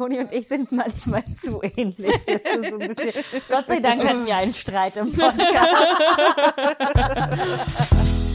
Toni 0.00 0.18
und 0.18 0.32
ich 0.32 0.48
sind 0.48 0.72
manchmal 0.72 1.22
zu 1.36 1.60
ähnlich. 1.76 2.14
So 2.24 2.78
bisschen, 2.78 3.12
Gott 3.50 3.66
sei 3.66 3.80
Dank 3.80 4.02
hatten 4.02 4.24
wir 4.24 4.34
einen 4.34 4.54
Streit 4.54 4.96
im 4.96 5.12
Podcast. 5.12 5.84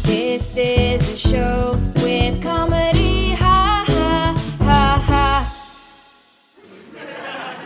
This 0.03 0.57
is 0.57 1.09
a 1.11 1.17
show 1.17 1.75
with 2.03 2.39
comedy, 2.39 3.35
ha 3.39 3.83
ha 3.87 4.35
ha 4.59 5.01
ha. 5.07 5.45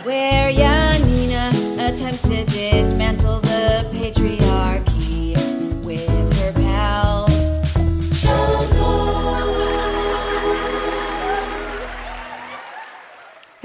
Where 0.04 0.48
Janina 0.50 1.50
attempts 1.78 2.22
to 2.22 2.42
dismantle 2.46 3.40
the 3.42 3.49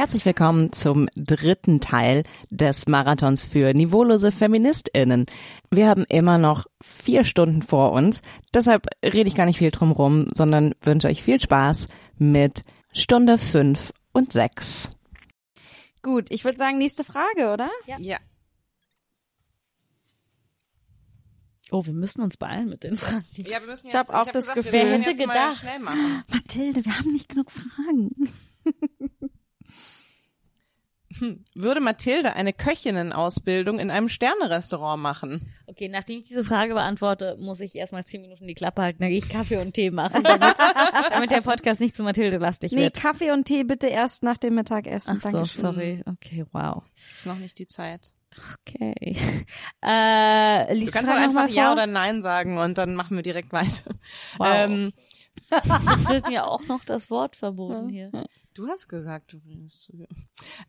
Herzlich 0.06 0.26
willkommen 0.28 0.72
zum 0.72 1.10
dritten 1.16 1.80
Teil 1.82 2.22
des 2.52 2.88
Marathons 2.88 3.44
für 3.44 3.74
niveaulose 3.74 4.32
FeministInnen. 4.32 5.26
Wir 5.72 5.88
haben 5.88 6.06
immer 6.10 6.38
noch 6.38 6.68
vier 6.80 7.24
Stunden 7.24 7.64
vor 7.64 7.92
uns, 7.92 8.22
deshalb 8.54 8.86
rede 9.04 9.28
ich 9.28 9.34
gar 9.34 9.48
nicht 9.48 9.58
viel 9.58 9.72
drum 9.72 9.92
rum, 9.92 10.28
sondern 10.32 10.76
wünsche 10.82 11.08
euch 11.08 11.24
viel 11.24 11.42
Spaß 11.42 11.88
mit 12.20 12.66
Stunde 12.92 13.40
fünf 13.40 13.94
und 14.14 14.32
sechs. 14.32 14.92
Gut, 16.04 16.30
ich 16.30 16.46
würde 16.46 16.60
sagen, 16.60 16.78
nächste 16.78 17.04
Frage, 17.04 17.52
oder? 17.52 17.72
Ja. 17.98 18.18
Oh, 21.72 21.84
wir 21.84 21.94
müssen 21.94 22.22
uns 22.22 22.38
beeilen 22.38 22.70
mit 22.70 22.84
den 22.84 22.96
Fragen. 22.96 23.26
ja 23.38 23.60
wir 23.60 23.66
müssen 23.66 23.88
Ich 23.88 23.96
hab 23.96 24.14
auch 24.14 24.32
das 24.32 24.54
Gefühl- 24.54 24.72
Wer 24.72 24.88
hätte 24.88 25.16
gedacht? 25.16 25.58
Schnell 25.58 25.80
machen. 25.80 26.22
Mathilde, 26.32 26.86
wir 26.86 26.96
haben 26.96 27.12
nicht 27.12 27.28
genug 27.30 27.50
Fragen. 27.50 28.12
Würde 31.54 31.80
Mathilde 31.80 32.34
eine 32.36 32.52
Köchinnenausbildung 32.54 33.80
in 33.80 33.90
einem 33.92 34.10
Sternerestaurant 34.10 35.02
machen? 35.02 35.54
Okay, 35.68 35.88
nachdem 35.88 36.18
ich 36.18 36.26
diese 36.28 36.44
Frage 36.44 36.74
beantworte, 36.74 37.38
muss 37.40 37.60
ich 37.60 37.76
erstmal 37.76 38.06
zehn 38.06 38.22
Minuten 38.22 38.48
die 38.48 38.54
Klappe 38.54 38.82
halten, 38.82 39.00
dann 39.02 39.10
gehe 39.10 39.18
ich 39.20 39.30
Kaffee 39.30 39.58
und 39.58 39.74
Tee 39.74 39.92
machen, 39.92 40.24
damit, 40.24 40.56
damit 41.12 41.32
der 41.32 41.42
Podcast 41.42 41.82
nicht 41.82 41.96
zu 41.96 42.04
Mathilde 42.04 42.38
lastig 42.38 42.72
Nee, 42.72 42.84
wird. 42.84 42.96
Kaffee 43.02 43.32
und 43.32 43.46
Tee 43.46 43.64
bitte 43.64 43.88
erst 43.88 44.24
nach 44.24 44.38
dem 44.38 44.56
Mittagessen. 44.56 45.18
Ach 45.18 45.22
so, 45.22 45.32
Dankeschön. 45.32 45.62
sorry. 45.62 46.04
Okay, 46.06 46.46
wow. 46.52 46.84
Ist 46.96 47.26
noch 47.26 47.38
nicht 47.38 47.58
die 47.60 47.68
Zeit. 47.68 48.12
Okay. 48.68 49.16
Äh, 49.82 50.68
Du 50.68 50.74
lies 50.74 50.92
kannst 50.92 51.10
Frage 51.12 51.22
auch 51.22 51.24
einfach 51.26 51.48
Ja 51.50 51.66
vor. 51.66 51.74
oder 51.74 51.88
Nein 51.88 52.22
sagen 52.22 52.58
und 52.58 52.78
dann 52.78 52.96
machen 52.96 53.16
wir 53.16 53.24
direkt 53.24 53.54
weiter. 53.54 53.92
Wow. 54.38 54.48
Ähm, 54.52 54.94
Jetzt 55.52 56.10
wird 56.10 56.30
mir 56.30 56.48
auch 56.48 56.66
noch 56.68 56.84
das 56.86 57.10
Wort 57.12 57.36
verboten 57.36 57.90
hier. 57.90 58.10
Du 58.56 58.68
hast 58.68 58.88
gesagt, 58.88 59.34
du 59.34 59.38
redest 59.46 59.84
zu 59.84 59.92
viel. 59.92 60.08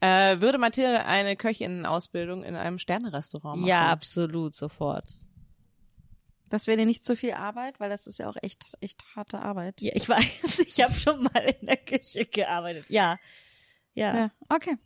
Äh, 0.01 0.41
würde 0.41 0.59
Mathilde 0.59 1.07
eine 1.07 1.37
Köchinnenausbildung 1.37 2.43
in 2.43 2.55
einem 2.55 2.79
Sternerestaurant 2.79 3.61
machen? 3.61 3.69
Ja, 3.69 3.91
absolut, 3.91 4.55
sofort. 4.55 5.09
Das 6.51 6.67
wäre 6.67 6.77
dir 6.77 6.87
nicht 6.87 7.05
zu 7.05 7.17
viel 7.17 7.33
Arbeit, 7.33 7.81
weil 7.81 7.89
das 7.89 8.07
ist 8.07 8.19
ja 8.19 8.29
auch 8.29 8.37
echt, 8.43 8.65
echt 8.81 9.05
harte 9.17 9.41
Arbeit. 9.41 9.81
Ja, 9.81 9.93
ich 9.95 10.09
weiß, 10.09 10.59
ich 10.59 10.83
habe 10.83 10.93
schon 10.93 11.23
mal 11.23 11.55
in 11.61 11.67
der 11.67 11.79
Küche 11.79 12.27
gearbeitet. 12.27 12.91
Ja. 12.91 13.19
Ja. 13.95 14.17
Ja, 14.17 14.31
okay. 14.51 14.77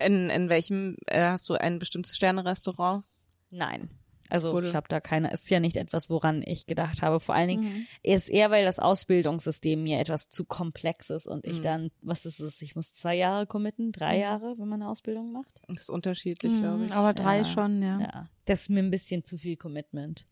In, 0.00 0.30
in 0.30 0.48
welchem, 0.48 0.96
äh, 1.06 1.22
hast 1.22 1.48
du 1.48 1.54
ein 1.54 1.78
bestimmtes 1.78 2.16
Sternerestaurant? 2.16 3.04
Nein. 3.50 3.90
Also 4.30 4.52
Wurde- 4.52 4.68
ich 4.68 4.74
habe 4.74 4.88
da 4.88 5.00
keine, 5.00 5.30
ist 5.32 5.48
ja 5.50 5.60
nicht 5.60 5.76
etwas, 5.76 6.10
woran 6.10 6.42
ich 6.44 6.66
gedacht 6.66 7.02
habe. 7.02 7.20
Vor 7.20 7.34
allen 7.34 7.48
Dingen 7.48 7.62
Mhm. 7.64 7.86
ist 8.02 8.28
eher, 8.28 8.50
weil 8.50 8.64
das 8.64 8.78
Ausbildungssystem 8.78 9.82
mir 9.82 9.98
etwas 10.00 10.28
zu 10.28 10.44
komplex 10.44 11.10
ist 11.10 11.26
und 11.26 11.46
Mhm. 11.46 11.52
ich 11.52 11.60
dann, 11.60 11.90
was 12.02 12.26
ist 12.26 12.40
es, 12.40 12.60
ich 12.62 12.76
muss 12.76 12.92
zwei 12.92 13.14
Jahre 13.16 13.46
committen, 13.46 13.92
drei 13.92 14.16
Mhm. 14.16 14.20
Jahre, 14.22 14.54
wenn 14.58 14.68
man 14.68 14.82
eine 14.82 14.90
Ausbildung 14.90 15.32
macht. 15.32 15.60
Das 15.68 15.76
ist 15.82 15.90
unterschiedlich, 15.90 16.52
glaube 16.60 16.84
ich. 16.84 16.92
Aber 16.92 17.14
drei 17.14 17.38
Ja. 17.38 17.44
schon, 17.44 17.82
ja. 17.82 18.00
ja. 18.00 18.10
Ja. 18.12 18.28
Das 18.44 18.62
ist 18.62 18.70
mir 18.70 18.80
ein 18.80 18.90
bisschen 18.90 19.24
zu 19.24 19.36
viel 19.38 19.56
Commitment. 19.56 20.26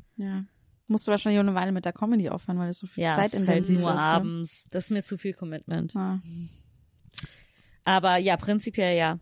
Musst 0.89 1.09
du 1.09 1.11
wahrscheinlich 1.11 1.39
auch 1.41 1.45
eine 1.47 1.55
Weile 1.57 1.73
mit 1.73 1.85
der 1.85 1.93
Comedy 1.93 2.29
aufhören, 2.31 2.59
weil 2.59 2.69
es 2.69 2.79
so 2.79 2.87
viel 2.87 3.03
Ja, 3.03 3.11
es 3.11 3.17
ist 3.17 3.21
halt 3.23 3.31
zeitintensiv 3.33 3.81
nur 3.81 3.91
ist. 3.95 4.01
ne? 4.01 4.09
abends. 4.09 4.69
Das 4.71 4.85
ist 4.85 4.91
mir 4.91 5.03
zu 5.03 5.19
viel 5.19 5.33
Commitment. 5.35 5.95
Ja. 5.95 6.21
Aber 7.85 8.17
ja, 8.19 8.37
prinzipiell 8.37 8.97
ja. 8.97 9.19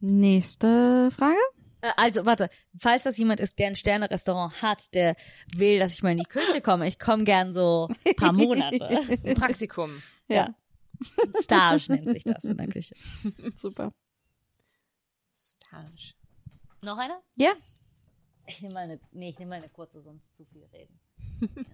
Nächste 0.00 1.10
Frage. 1.10 1.36
Äh, 1.80 1.92
Also, 1.96 2.26
warte, 2.26 2.48
falls 2.78 3.02
das 3.04 3.16
jemand 3.18 3.40
ist, 3.40 3.58
der 3.58 3.68
ein 3.68 3.76
Sterne-Restaurant 3.76 4.62
hat, 4.62 4.94
der 4.94 5.16
will, 5.56 5.78
dass 5.78 5.94
ich 5.94 6.02
mal 6.02 6.12
in 6.12 6.18
die 6.18 6.24
Küche 6.24 6.60
komme, 6.60 6.86
ich 6.88 6.98
komme 6.98 7.24
gern 7.24 7.52
so 7.54 7.88
ein 8.06 8.14
paar 8.16 8.32
Monate. 8.32 8.88
Ein 9.24 9.34
Praktikum. 9.36 9.90
ja. 10.28 10.54
Stage 11.40 11.92
nennt 11.92 12.08
sich 12.10 12.24
das 12.24 12.42
in 12.44 12.56
der 12.56 12.66
Küche. 12.66 12.94
Super. 13.54 13.92
Stage. 15.32 16.14
Noch 16.82 16.98
eine? 16.98 17.14
Ja. 17.36 17.52
Ich 18.46 18.60
nehme 18.62 18.74
mal 18.74 18.84
eine, 18.84 18.98
nee, 19.12 19.28
ich 19.28 19.38
nehme 19.38 19.50
mal 19.50 19.56
eine 19.56 19.68
kurze, 19.68 20.00
sonst 20.02 20.34
zu 20.36 20.44
viel 20.46 20.64
reden. 20.72 20.98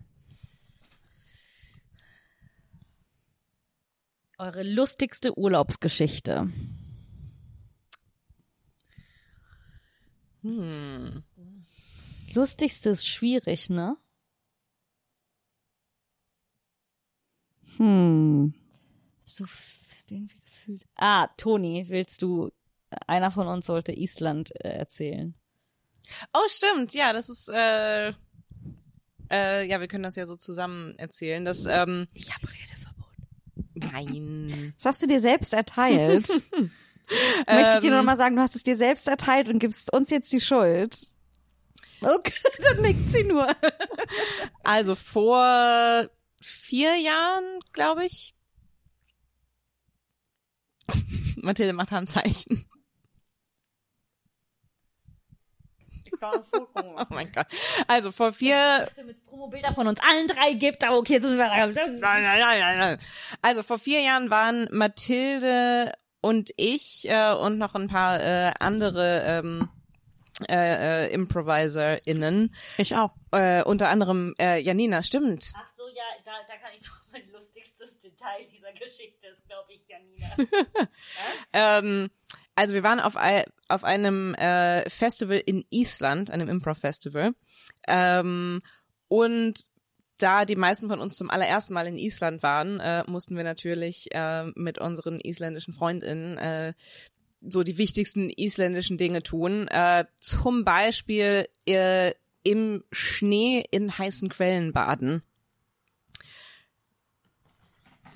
Eure 4.39 4.63
lustigste 4.65 5.39
Urlaubsgeschichte. 5.39 6.49
Hm. 10.44 11.10
Lustigste 12.34 12.91
ist 12.91 13.09
schwierig, 13.09 13.71
ne? 13.71 13.97
Hm. 17.78 18.53
So 19.25 19.47
irgendwie 20.09 20.38
gefühlt. 20.44 20.87
Ah, 20.97 21.28
Toni, 21.38 21.87
willst 21.88 22.21
du, 22.21 22.50
einer 23.06 23.31
von 23.31 23.47
uns 23.49 23.65
sollte 23.66 23.93
Island 23.93 24.53
äh, 24.62 24.69
erzählen. 24.69 25.34
Oh, 26.34 26.47
stimmt. 26.49 26.93
Ja, 26.93 27.15
das 27.15 27.31
ist, 27.31 27.49
äh, 27.49 28.11
äh, 29.31 29.66
ja, 29.66 29.81
wir 29.81 29.88
können 29.88 30.05
das 30.05 30.16
ja 30.16 30.26
so 30.26 30.37
zusammen 30.37 30.94
erzählen. 30.99 31.43
Das, 31.44 31.65
ähm, 31.65 32.06
Ich 32.12 32.34
habe 32.34 32.47
Redeverbot. 32.53 33.93
nein. 33.93 34.75
Das 34.76 34.84
hast 34.84 35.03
du 35.03 35.06
dir 35.06 35.22
selbst 35.22 35.55
erteilt. 35.55 36.28
Möchte 37.47 37.75
ich 37.75 37.81
dir 37.81 37.91
nur 37.91 37.99
noch 37.99 38.05
mal 38.05 38.17
sagen, 38.17 38.37
du 38.37 38.43
hast 38.43 38.57
es 38.57 38.63
dir 38.63 38.77
selbst 38.77 39.07
erteilt 39.09 39.49
und 39.49 39.59
gibst 39.59 39.93
uns 39.93 40.11
jetzt 40.11 40.33
die 40.33 40.41
Schuld. 40.41 40.97
Okay, 42.01 42.33
dann 42.63 42.83
nickt 42.83 43.11
sie 43.11 43.25
nur. 43.25 43.47
Also 44.63 44.95
vor 44.95 46.09
vier 46.43 46.97
Jahren, 46.97 47.45
glaube 47.73 48.05
ich. 48.05 48.35
Mathilde 51.37 51.73
macht 51.73 51.91
Handzeichen. 51.91 52.67
Oh 56.23 57.05
mein 57.11 57.31
Gott. 57.33 57.47
Also 57.87 58.11
vor 58.11 58.33
vier, 58.33 58.89
es 58.97 59.15
Promobilder 59.27 59.75
von 59.75 59.89
uns 59.89 60.01
allen 60.01 60.27
drei 60.27 60.55
gibt, 60.55 60.83
aber 60.83 60.97
okay, 60.97 61.15
jetzt 61.15 61.25
müssen 61.25 61.37
wir 61.37 61.49
Nein, 61.49 61.73
nein, 61.75 62.01
nein, 62.01 62.61
nein, 62.61 62.79
nein. 62.79 62.99
Also 63.43 63.63
vor 63.63 63.79
vier 63.79 64.01
Jahren 64.01 64.31
waren 64.31 64.67
Mathilde 64.71 65.93
und 66.25 66.53
ich 66.57 67.07
äh, 67.11 67.35
und 67.35 67.59
noch 67.59 67.75
ein 67.75 67.87
paar 67.89 68.19
äh, 68.19 68.53
andere 68.59 69.23
ähm, 69.27 69.69
äh, 70.49 71.05
äh, 71.05 71.12
ImproviserInnen, 71.12 72.55
Ich 72.79 72.97
auch. 72.97 73.15
äh, 73.33 73.62
unter 73.62 73.91
anderem 73.91 74.35
äh, 74.41 74.59
Janina, 74.59 75.03
stimmt. 75.03 75.53
Ach 75.55 75.69
so, 75.77 75.87
ja, 75.95 76.03
da, 76.25 76.33
da 76.49 76.57
kann 76.57 76.71
ich 76.79 76.87
doch 76.87 76.97
mein 77.12 77.31
lustigstes 77.31 77.99
Detail 77.99 78.43
dieser 78.51 78.73
Geschichte 78.73 79.27
ist, 79.27 79.47
glaube 79.47 79.71
ich, 79.75 79.87
Janina. 79.87 80.89
Ähm, 81.53 82.11
also 82.55 82.73
wir 82.73 82.83
waren 82.83 83.01
auf, 83.01 83.17
auf 83.69 83.85
einem 83.85 84.35
äh, 84.37 84.89
Festival 84.89 85.43
in 85.45 85.67
Island, 85.71 86.31
einem 86.31 86.49
Improv-Festival. 86.49 87.35
Ähm, 87.87 88.62
und 89.09 89.67
da 90.19 90.45
die 90.45 90.57
meisten 90.57 90.89
von 90.89 91.01
uns 91.01 91.17
zum 91.17 91.31
allerersten 91.31 91.75
Mal 91.75 91.87
in 91.87 91.99
Island 91.99 92.43
waren, 92.43 92.81
äh, 92.81 93.05
mussten 93.09 93.37
wir 93.37 93.45
natürlich 93.45 94.09
äh, 94.13 94.45
mit 94.55 94.79
unseren 94.79 95.21
isländischen 95.21 95.75
Freundinnen 95.75 96.39
äh, 96.39 96.73
so 97.47 97.62
die 97.62 97.79
wichtigsten 97.79 98.31
isländischen 98.31 98.97
Dinge 98.97 99.23
tun. 99.23 99.69
Äh, 99.69 100.05
zum 100.17 100.65
Beispiel 100.65 101.47
äh, 101.67 102.12
im 102.43 102.85
Schnee 102.93 103.65
in 103.71 103.97
heißen 103.97 104.29
Quellen 104.29 104.73
baden. 104.73 105.23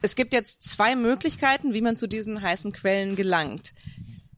Es 0.00 0.14
gibt 0.14 0.32
jetzt 0.32 0.62
zwei 0.62 0.94
Möglichkeiten, 0.94 1.74
wie 1.74 1.80
man 1.80 1.96
zu 1.96 2.06
diesen 2.06 2.40
heißen 2.40 2.72
Quellen 2.72 3.16
gelangt. 3.16 3.74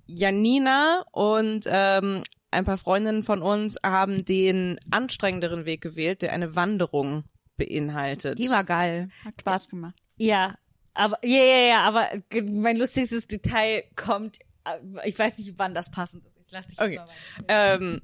Janina 0.06 1.04
und 1.12 1.66
ähm, 1.70 2.22
ein 2.50 2.64
paar 2.64 2.78
Freundinnen 2.78 3.22
von 3.22 3.42
uns 3.42 3.76
haben 3.84 4.24
den 4.24 4.80
anstrengenderen 4.90 5.66
Weg 5.66 5.82
gewählt, 5.82 6.22
der 6.22 6.32
eine 6.32 6.56
Wanderung 6.56 7.24
beinhaltet. 7.66 8.38
Die 8.38 8.50
war 8.50 8.64
geil. 8.64 9.08
Hat 9.24 9.34
Spaß 9.40 9.68
gemacht. 9.68 9.94
Ja, 10.16 10.56
aber, 10.94 11.18
ja, 11.24 11.42
ja, 11.42 11.58
ja, 11.68 11.80
aber 11.82 12.08
mein 12.50 12.76
lustigstes 12.76 13.26
Detail 13.26 13.84
kommt, 13.96 14.38
äh, 14.64 15.08
ich 15.08 15.18
weiß 15.18 15.38
nicht, 15.38 15.54
wann 15.56 15.74
das 15.74 15.90
passend 15.90 16.26
ist. 16.26 16.36
Ich 16.46 16.52
lass 16.52 16.66
dich 16.66 16.80
Okay. 16.80 17.00
Ähm, 17.48 18.02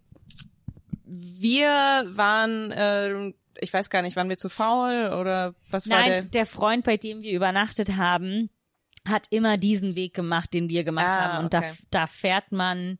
wir 1.04 1.68
waren, 2.08 2.70
äh, 2.72 3.32
ich 3.60 3.72
weiß 3.72 3.90
gar 3.90 4.02
nicht, 4.02 4.16
waren 4.16 4.28
wir 4.28 4.36
zu 4.38 4.48
faul 4.48 5.12
oder 5.18 5.54
was 5.70 5.88
war 5.88 6.00
Nein, 6.00 6.08
der? 6.10 6.22
der 6.22 6.46
Freund, 6.46 6.84
bei 6.84 6.96
dem 6.96 7.22
wir 7.22 7.32
übernachtet 7.32 7.96
haben, 7.96 8.50
hat 9.08 9.28
immer 9.30 9.56
diesen 9.56 9.94
Weg 9.96 10.14
gemacht, 10.14 10.52
den 10.52 10.68
wir 10.68 10.84
gemacht 10.84 11.06
Ah, 11.06 11.32
haben. 11.34 11.44
Und 11.44 11.54
da, 11.54 11.58
okay. 11.58 11.72
da 11.90 12.06
fährt 12.06 12.50
man, 12.52 12.98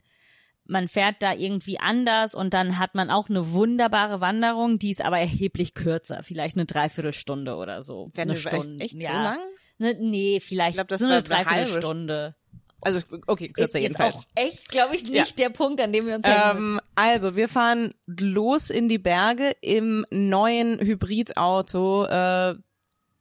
man 0.69 0.89
fährt 0.89 1.17
da 1.21 1.33
irgendwie 1.33 1.79
anders 1.81 2.35
und 2.35 2.55
dann 2.55 2.79
hat 2.79 2.95
man 2.95 3.11
auch 3.11 3.29
eine 3.29 3.51
wunderbare 3.53 4.21
Wanderung, 4.21 4.79
die 4.79 4.91
ist 4.91 5.03
aber 5.03 5.19
erheblich 5.19 5.75
kürzer, 5.75 6.23
vielleicht 6.23 6.57
eine 6.57 6.67
Dreiviertelstunde 6.67 7.57
oder 7.57 7.83
so. 7.83 8.09
Fährt 8.15 8.29
eine 8.29 8.33
echt- 8.33 8.49
Stunde. 8.49 8.85
echt 8.85 8.93
so 8.95 8.99
ja. 9.01 9.23
lang? 9.23 9.39
Ne, 9.79 9.95
nee, 10.01 10.41
vielleicht 10.41 10.71
Ich 10.71 10.77
glaub, 10.77 10.89
das 10.89 11.01
so 11.01 11.07
eine 11.07 11.23
Dreiviertelstunde. 11.23 12.35
Also, 12.83 13.01
okay, 13.27 13.49
kürzer 13.49 13.79
jedenfalls. 13.79 14.17
auch 14.17 14.25
echt, 14.37 14.69
glaube 14.71 14.95
ich, 14.95 15.05
nicht 15.05 15.39
Ja. 15.41 15.47
der 15.47 15.51
Punkt, 15.51 15.81
an 15.81 15.93
dem 15.93 16.07
wir 16.07 16.15
uns. 16.17 16.25
Ähm, 16.27 16.81
also, 16.95 17.35
wir 17.35 17.49
fahren 17.49 17.95
los 18.07 18.71
in 18.71 18.89
die 18.89 18.99
Berge 18.99 19.53
im 19.61 20.05
neuen 20.11 20.79
Hybridauto 20.79 22.05
äh, 22.07 22.55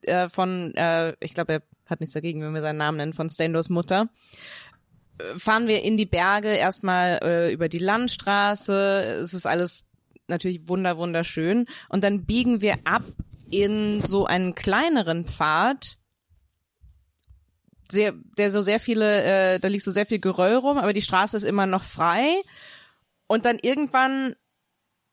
äh, 0.03 0.29
von, 0.29 0.73
äh, 0.75 1.15
ich 1.19 1.33
glaube, 1.33 1.53
er 1.53 1.61
hat 1.87 1.99
nichts 1.99 2.13
dagegen, 2.13 2.41
wenn 2.41 2.53
wir 2.53 2.61
seinen 2.61 2.77
Namen 2.77 2.97
nennen, 2.97 3.13
von 3.13 3.29
Stendos 3.29 3.69
Mutter. 3.69 4.07
Fahren 5.37 5.67
wir 5.67 5.83
in 5.83 5.97
die 5.97 6.05
Berge 6.05 6.49
erstmal 6.49 7.19
äh, 7.23 7.53
über 7.53 7.69
die 7.69 7.79
Landstraße. 7.79 9.21
Es 9.23 9.33
ist 9.33 9.45
alles 9.45 9.85
natürlich 10.27 10.67
wunder 10.67 10.97
wunderschön. 10.97 11.65
Und 11.89 12.03
dann 12.03 12.25
biegen 12.25 12.61
wir 12.61 12.75
ab 12.83 13.03
in 13.49 14.01
so 14.01 14.25
einen 14.25 14.55
kleineren 14.55 15.25
Pfad, 15.25 15.97
sehr, 17.89 18.13
der 18.37 18.51
so 18.51 18.61
sehr 18.61 18.79
viele, 18.79 19.23
äh, 19.23 19.59
da 19.59 19.67
liegt 19.67 19.83
so 19.83 19.91
sehr 19.91 20.05
viel 20.05 20.19
Geröll 20.19 20.55
rum, 20.55 20.77
aber 20.77 20.93
die 20.93 21.01
Straße 21.01 21.37
ist 21.37 21.43
immer 21.43 21.65
noch 21.67 21.83
frei. 21.83 22.27
Und 23.27 23.45
dann 23.45 23.59
irgendwann 23.61 24.35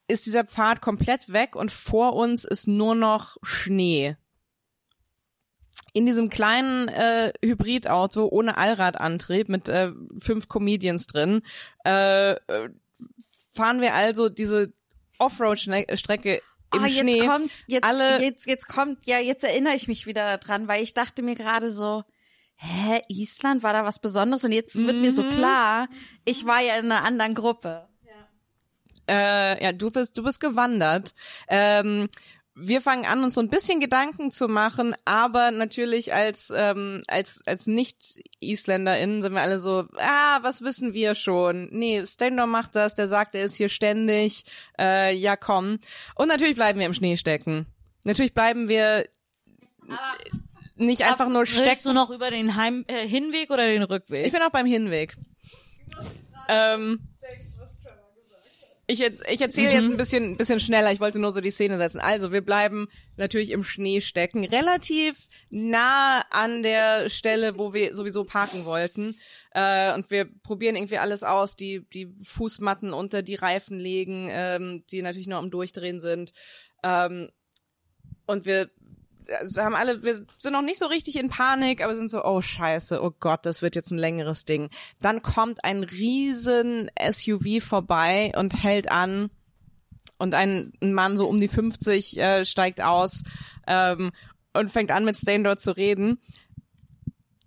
ist 0.08 0.26
dieser 0.26 0.44
Pfad 0.44 0.80
komplett 0.80 1.32
weg 1.32 1.56
und 1.56 1.70
vor 1.70 2.14
uns 2.14 2.44
ist 2.44 2.66
nur 2.66 2.94
noch 2.94 3.36
Schnee. 3.42 4.16
In 5.94 6.06
diesem 6.06 6.30
kleinen 6.30 6.88
äh, 6.88 7.32
Hybridauto 7.44 8.26
ohne 8.28 8.56
Allradantrieb 8.56 9.48
mit 9.48 9.68
äh, 9.68 9.92
fünf 10.18 10.48
Comedians 10.48 11.06
drin 11.06 11.42
äh, 11.84 12.32
äh, 12.32 12.68
fahren 13.54 13.80
wir 13.82 13.92
also 13.94 14.28
diese 14.30 14.72
Offroad-Strecke 15.18 16.40
im 16.74 16.82
Ah, 16.82 16.86
jetzt 16.86 16.98
Schnee. 17.00 17.26
kommt's, 17.26 17.64
jetzt, 17.68 17.84
Alle- 17.84 18.22
jetzt, 18.22 18.46
jetzt 18.46 18.66
kommt, 18.68 19.04
ja, 19.06 19.18
jetzt 19.18 19.44
erinnere 19.44 19.74
ich 19.74 19.88
mich 19.88 20.06
wieder 20.06 20.38
dran, 20.38 20.68
weil 20.68 20.82
ich 20.82 20.94
dachte 20.94 21.22
mir 21.22 21.34
gerade 21.34 21.68
so, 21.70 22.02
hä, 22.56 23.02
Island, 23.08 23.62
war 23.62 23.74
da 23.74 23.84
was 23.84 24.00
Besonderes? 24.00 24.44
Und 24.44 24.52
jetzt 24.52 24.76
wird 24.76 24.94
Mhm. 24.96 25.00
mir 25.02 25.12
so 25.12 25.24
klar, 25.24 25.88
ich 26.24 26.46
war 26.46 26.62
ja 26.62 26.76
in 26.76 26.90
einer 26.90 27.04
anderen 27.04 27.34
Gruppe. 27.34 27.86
Äh, 29.08 29.62
ja, 29.62 29.72
du 29.72 29.90
bist, 29.90 30.16
du 30.16 30.22
bist 30.22 30.38
gewandert. 30.40 31.12
Ähm, 31.48 32.08
wir 32.54 32.80
fangen 32.82 33.06
an, 33.06 33.24
uns 33.24 33.34
so 33.34 33.40
ein 33.40 33.48
bisschen 33.48 33.80
Gedanken 33.80 34.30
zu 34.30 34.46
machen, 34.46 34.94
aber 35.04 35.50
natürlich 35.50 36.12
als 36.12 36.52
ähm, 36.54 37.00
als 37.08 37.40
als 37.46 37.66
Nicht-IsländerInnen 37.66 39.22
sind 39.22 39.32
wir 39.32 39.40
alle 39.40 39.58
so, 39.58 39.84
ah, 39.96 40.38
was 40.42 40.62
wissen 40.62 40.92
wir 40.92 41.14
schon? 41.14 41.68
Nee, 41.72 42.04
Stendor 42.06 42.46
macht 42.46 42.76
das, 42.76 42.94
der 42.94 43.08
sagt, 43.08 43.34
er 43.34 43.44
ist 43.44 43.56
hier 43.56 43.70
ständig. 43.70 44.44
Äh, 44.78 45.14
ja, 45.14 45.36
komm. 45.36 45.78
Und 46.14 46.28
natürlich 46.28 46.56
bleiben 46.56 46.78
wir 46.78 46.86
im 46.86 46.94
Schnee 46.94 47.16
stecken. 47.16 47.66
Natürlich 48.04 48.34
bleiben 48.34 48.68
wir 48.68 49.06
nicht 50.76 51.04
einfach 51.04 51.28
nur 51.28 51.46
stecken. 51.46 51.82
du 51.84 51.92
noch 51.92 52.10
über 52.10 52.30
den 52.30 52.56
Heim 52.56 52.84
äh, 52.88 53.06
Hinweg 53.06 53.50
oder 53.50 53.66
den 53.66 53.82
Rückweg? 53.82 54.26
Ich 54.26 54.32
bin 54.32 54.42
auch 54.42 54.50
beim 54.50 54.66
Hinweg. 54.66 55.16
Ähm, 56.48 57.00
ich, 58.92 59.00
ich 59.30 59.40
erzähle 59.40 59.72
jetzt 59.72 59.90
ein 59.90 59.96
bisschen, 59.96 60.36
bisschen 60.36 60.60
schneller. 60.60 60.92
Ich 60.92 61.00
wollte 61.00 61.18
nur 61.18 61.32
so 61.32 61.40
die 61.40 61.50
Szene 61.50 61.76
setzen. 61.78 62.00
Also, 62.00 62.32
wir 62.32 62.42
bleiben 62.42 62.88
natürlich 63.16 63.50
im 63.50 63.64
Schnee 63.64 64.00
stecken, 64.00 64.44
relativ 64.44 65.28
nah 65.50 66.20
an 66.30 66.62
der 66.62 67.08
Stelle, 67.08 67.58
wo 67.58 67.74
wir 67.74 67.94
sowieso 67.94 68.24
parken 68.24 68.64
wollten. 68.64 69.16
Äh, 69.54 69.94
und 69.94 70.10
wir 70.10 70.26
probieren 70.42 70.76
irgendwie 70.76 70.98
alles 70.98 71.22
aus, 71.22 71.56
die, 71.56 71.86
die 71.92 72.12
Fußmatten 72.24 72.92
unter 72.92 73.22
die 73.22 73.34
Reifen 73.34 73.78
legen, 73.78 74.28
ähm, 74.30 74.84
die 74.90 75.02
natürlich 75.02 75.28
nur 75.28 75.38
am 75.38 75.50
Durchdrehen 75.50 76.00
sind. 76.00 76.32
Ähm, 76.82 77.28
und 78.26 78.46
wir 78.46 78.70
also 79.38 79.56
wir 79.56 79.64
haben 79.64 79.74
alle, 79.74 80.02
wir 80.02 80.24
sind 80.36 80.52
noch 80.52 80.62
nicht 80.62 80.78
so 80.78 80.86
richtig 80.86 81.16
in 81.16 81.28
Panik, 81.28 81.82
aber 81.82 81.94
sind 81.94 82.10
so, 82.10 82.24
oh 82.24 82.40
scheiße, 82.40 83.02
oh 83.02 83.12
Gott, 83.18 83.46
das 83.46 83.62
wird 83.62 83.76
jetzt 83.76 83.90
ein 83.90 83.98
längeres 83.98 84.44
Ding. 84.44 84.68
Dann 85.00 85.22
kommt 85.22 85.64
ein 85.64 85.82
riesen 85.84 86.90
SUV 87.00 87.62
vorbei 87.62 88.32
und 88.36 88.62
hält 88.62 88.90
an 88.90 89.30
und 90.18 90.34
ein, 90.34 90.72
ein 90.80 90.94
Mann 90.94 91.16
so 91.16 91.28
um 91.28 91.40
die 91.40 91.48
50 91.48 92.18
äh, 92.18 92.44
steigt 92.44 92.80
aus 92.80 93.24
ähm, 93.66 94.12
und 94.52 94.70
fängt 94.70 94.90
an 94.90 95.04
mit 95.04 95.16
Stain 95.16 95.44
dort 95.44 95.60
zu 95.60 95.76
reden. 95.76 96.18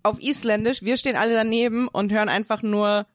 Auf 0.02 0.20
Isländisch, 0.20 0.82
wir 0.82 0.96
stehen 0.96 1.16
alle 1.16 1.34
daneben 1.34 1.88
und 1.88 2.12
hören 2.12 2.28
einfach 2.28 2.62
nur 2.62 3.06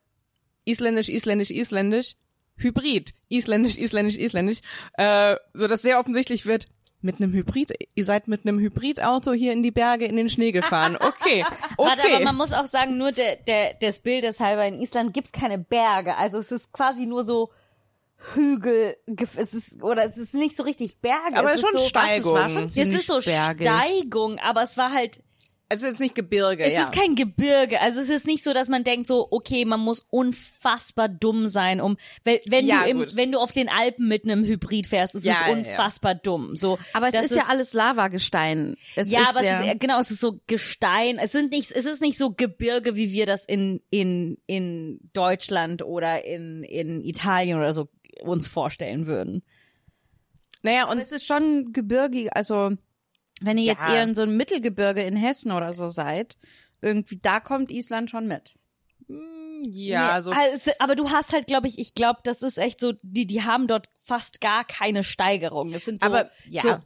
Isländisch, 0.66 1.10
Isländisch, 1.10 1.52
Isländisch, 1.52 2.16
Hybrid, 2.58 3.14
Isländisch, 3.30 3.78
Isländisch, 3.78 4.18
Isländisch, 4.18 4.62
äh, 4.94 5.36
so 5.54 5.68
dass 5.68 5.82
sehr 5.82 6.00
offensichtlich 6.00 6.46
wird, 6.46 6.68
mit 7.04 7.18
einem 7.20 7.34
Hybrid, 7.34 7.74
ihr 7.96 8.06
seid 8.06 8.28
mit 8.28 8.46
einem 8.46 8.60
Hybridauto 8.60 9.34
hier 9.34 9.54
in 9.54 9.64
die 9.64 9.72
Berge 9.72 10.06
in 10.06 10.16
den 10.16 10.30
Schnee 10.30 10.52
gefahren. 10.52 10.96
Okay, 10.96 11.44
Warte, 11.78 12.04
aber 12.04 12.16
okay. 12.16 12.24
man 12.24 12.36
muss 12.36 12.54
auch 12.54 12.66
sagen, 12.66 12.98
nur 12.98 13.12
der, 13.12 13.38
der, 13.38 13.74
des 13.76 14.00
Bildes 14.00 14.40
halber, 14.40 14.66
in 14.66 14.76
Island 14.76 15.14
gibt's 15.14 15.32
keine 15.32 15.58
Berge. 15.58 16.16
Also 16.18 16.38
es 16.38 16.52
ist 16.52 16.72
quasi 16.72 17.06
nur 17.06 17.24
so 17.24 17.52
Hügel, 18.34 18.98
es 19.36 19.54
ist, 19.54 19.82
oder 19.82 20.06
es 20.06 20.18
ist 20.18 20.34
nicht 20.36 20.56
so 20.56 20.64
richtig 20.64 21.00
Berge. 21.02 21.38
Aber 21.38 21.54
es 21.54 21.56
es 21.56 21.64
ist 21.64 21.70
schon 21.70 21.78
so, 21.80 21.86
Steigung. 21.86 22.34
war 22.36 22.50
schon 22.50 22.66
Es 22.66 22.78
ist 22.78 23.08
so 23.08 23.20
bergig. 23.20 23.68
Steigung, 23.68 24.40
aber 24.40 24.62
es 24.62 24.78
war 24.78 24.92
halt, 24.94 25.22
Es 25.72 25.82
ist 25.82 25.90
jetzt 25.90 26.00
nicht 26.00 26.16
Gebirge, 26.16 26.64
es 26.64 26.74
ja. 26.74 26.84
ist 26.84 26.94
kein 26.94 27.16
Gebirge. 27.16 27.80
Also 27.82 28.00
es 28.02 28.10
ist 28.10 28.28
nicht 28.28 28.44
so, 28.44 28.54
dass 28.54 28.68
man 28.68 28.84
denkt 28.84 29.08
so, 29.08 29.28
okay, 29.32 29.66
man 29.66 29.80
muss 29.80 30.06
unfassbar 30.10 31.10
dumm 31.10 31.48
sein, 31.48 31.80
um, 31.82 31.98
wenn, 32.24 32.40
wenn 32.50 32.66
Ja, 32.68 32.84
du 32.84 32.90
im, 32.90 32.98
gut. 33.00 33.16
wenn 33.16 33.32
du 33.32 33.40
auf 33.40 33.52
den 33.52 33.70
Alpen 33.70 34.08
mit 34.08 34.24
einem 34.26 34.44
Hybrid 34.44 34.88
fährst, 34.88 35.16
ist 35.16 35.26
Ja, 35.26 35.34
es 35.34 35.40
ja, 35.42 35.48
ja. 35.48 35.54
unfassbar 35.54 36.16
dumm. 36.16 36.56
So, 36.56 36.78
Aber 36.94 37.08
es 37.08 37.14
das 37.14 37.26
ist, 37.26 37.36
ja 37.36 37.44
alles 37.48 37.74
Lavagestein. 37.74 38.76
Es 38.96 39.12
ja, 39.12 39.22
ist 39.22 39.30
aber 39.30 39.46
ja, 39.46 39.62
es 39.62 39.74
ist, 39.74 39.80
genau, 39.80 40.00
es 40.00 40.12
ist 40.12 40.20
so 40.20 40.40
Gestein. 40.48 41.18
Es 41.18 41.32
sind 41.32 41.52
nicht, 41.52 41.72
es 41.72 41.86
ist 41.86 42.02
nicht 42.02 42.18
so 42.18 42.32
Gebirge, 42.34 42.96
wie 42.96 43.12
wir 43.12 43.26
das 43.26 43.46
in, 43.46 43.82
in, 43.90 44.38
in 44.48 45.00
Deutschland 45.14 45.82
oder 45.84 46.26
in, 46.26 46.64
in 46.64 47.02
Italien 47.04 47.58
oder 47.58 47.74
so 47.74 47.88
uns 48.22 48.48
vorstellen 48.48 49.08
würden. 49.08 49.42
naja, 50.64 50.84
und 50.86 50.92
und 50.92 51.00
es 51.00 51.12
ist 51.12 51.26
schon 51.26 51.74
gebirgig, 51.74 52.30
also 52.36 52.72
wenn 53.42 53.58
ihr 53.58 53.66
jetzt 53.66 53.84
Ja. 53.84 53.96
eher 53.96 54.04
in 54.04 54.16
so 54.16 54.22
einem 54.24 54.38
Mittelgebirge 54.38 55.02
in 55.04 55.16
Hessen 55.16 55.52
oder 55.52 55.74
so 55.74 55.88
seid, 55.88 56.38
irgendwie 56.82 57.18
da 57.18 57.40
kommt 57.40 57.72
Island 57.72 58.10
schon 58.10 58.28
mit. 58.28 58.54
ja, 59.64 60.16
Nee, 60.18 60.22
so 60.24 60.32
also, 60.32 60.72
aber 60.80 60.96
du 60.96 61.10
hast 61.12 61.34
halt, 61.34 61.48
glaube 61.48 61.68
ich, 61.68 61.78
ich 61.78 61.94
glaube, 61.94 62.20
das 62.24 62.42
ist 62.42 62.58
echt 62.58 62.80
so, 62.80 62.94
die, 63.04 63.28
die 63.28 63.44
haben 63.44 63.68
dort 63.68 63.88
fast 64.04 64.42
gar 64.42 64.64
keine 64.66 65.04
Steigerung. 65.04 65.72
Das 65.72 65.86
sind 65.86 66.02
so, 66.02 66.08
Aber, 66.08 66.30
ja. 66.48 66.62
so, 66.64 66.78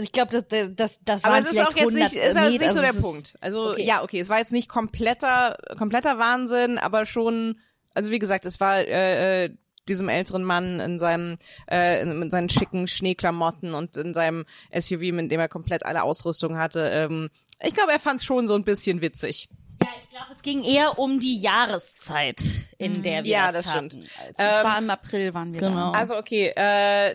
ich 0.00 0.12
glaube, 0.12 0.30
das, 0.40 0.70
das, 0.74 0.98
das 1.04 1.24
Aber 1.24 1.34
waren 1.34 1.44
es 1.44 1.50
ist 1.52 1.58
auch 1.60 1.74
jetzt 1.76 1.92
nicht, 1.94 2.06
100 2.06 2.06
ist 2.06 2.14
jetzt 2.14 2.34
Meter, 2.34 2.48
nicht 2.50 2.60
so 2.60 2.66
also 2.66 2.80
der 2.80 2.90
es 2.90 2.96
ist- 2.96 3.02
Punkt. 3.02 3.34
Also 3.40 3.70
okay. 3.72 3.84
ja, 3.84 4.02
okay, 4.02 4.20
es 4.20 4.28
war 4.28 4.38
jetzt 4.38 4.52
nicht 4.52 4.68
kompletter, 4.68 5.56
kompletter 5.76 6.18
Wahnsinn, 6.18 6.78
aber 6.78 7.04
schon, 7.06 7.58
also 7.94 8.10
wie 8.10 8.18
gesagt, 8.18 8.46
es 8.46 8.60
war 8.60 8.78
äh, 8.78 9.44
äh, 9.46 9.54
diesem 9.88 10.08
älteren 10.08 10.44
Mann 10.44 10.80
in 10.80 10.98
seinem, 10.98 11.36
äh, 11.70 12.02
in, 12.02 12.22
in 12.22 12.30
seinen 12.30 12.48
schicken 12.48 12.86
Schneeklamotten 12.88 13.74
und 13.74 13.96
in 13.96 14.14
seinem 14.14 14.44
SUV, 14.78 15.12
mit 15.12 15.30
dem 15.30 15.40
er 15.40 15.48
komplett 15.48 15.84
alle 15.86 16.02
Ausrüstung 16.02 16.58
hatte. 16.58 16.88
Ähm, 16.92 17.30
ich 17.62 17.74
glaube, 17.74 17.92
er 17.92 18.00
fand 18.00 18.20
es 18.20 18.26
schon 18.26 18.48
so 18.48 18.54
ein 18.54 18.64
bisschen 18.64 19.00
witzig. 19.00 19.48
Ja, 19.82 19.88
ich 20.02 20.08
glaube, 20.10 20.26
es 20.32 20.42
ging 20.42 20.64
eher 20.64 20.98
um 20.98 21.20
die 21.20 21.38
Jahreszeit, 21.38 22.40
in 22.78 23.02
der 23.02 23.24
wir 23.24 23.30
Ja, 23.30 23.52
das, 23.52 23.64
das 23.64 23.72
taten, 23.74 23.90
stimmt. 23.90 24.08
Das 24.38 24.64
war 24.64 24.78
im 24.78 24.90
April 24.90 25.34
waren 25.34 25.52
wir 25.52 25.60
Genau. 25.60 25.92
da. 25.92 25.98
Also 25.98 26.16
okay, 26.16 26.52
äh, 26.56 27.14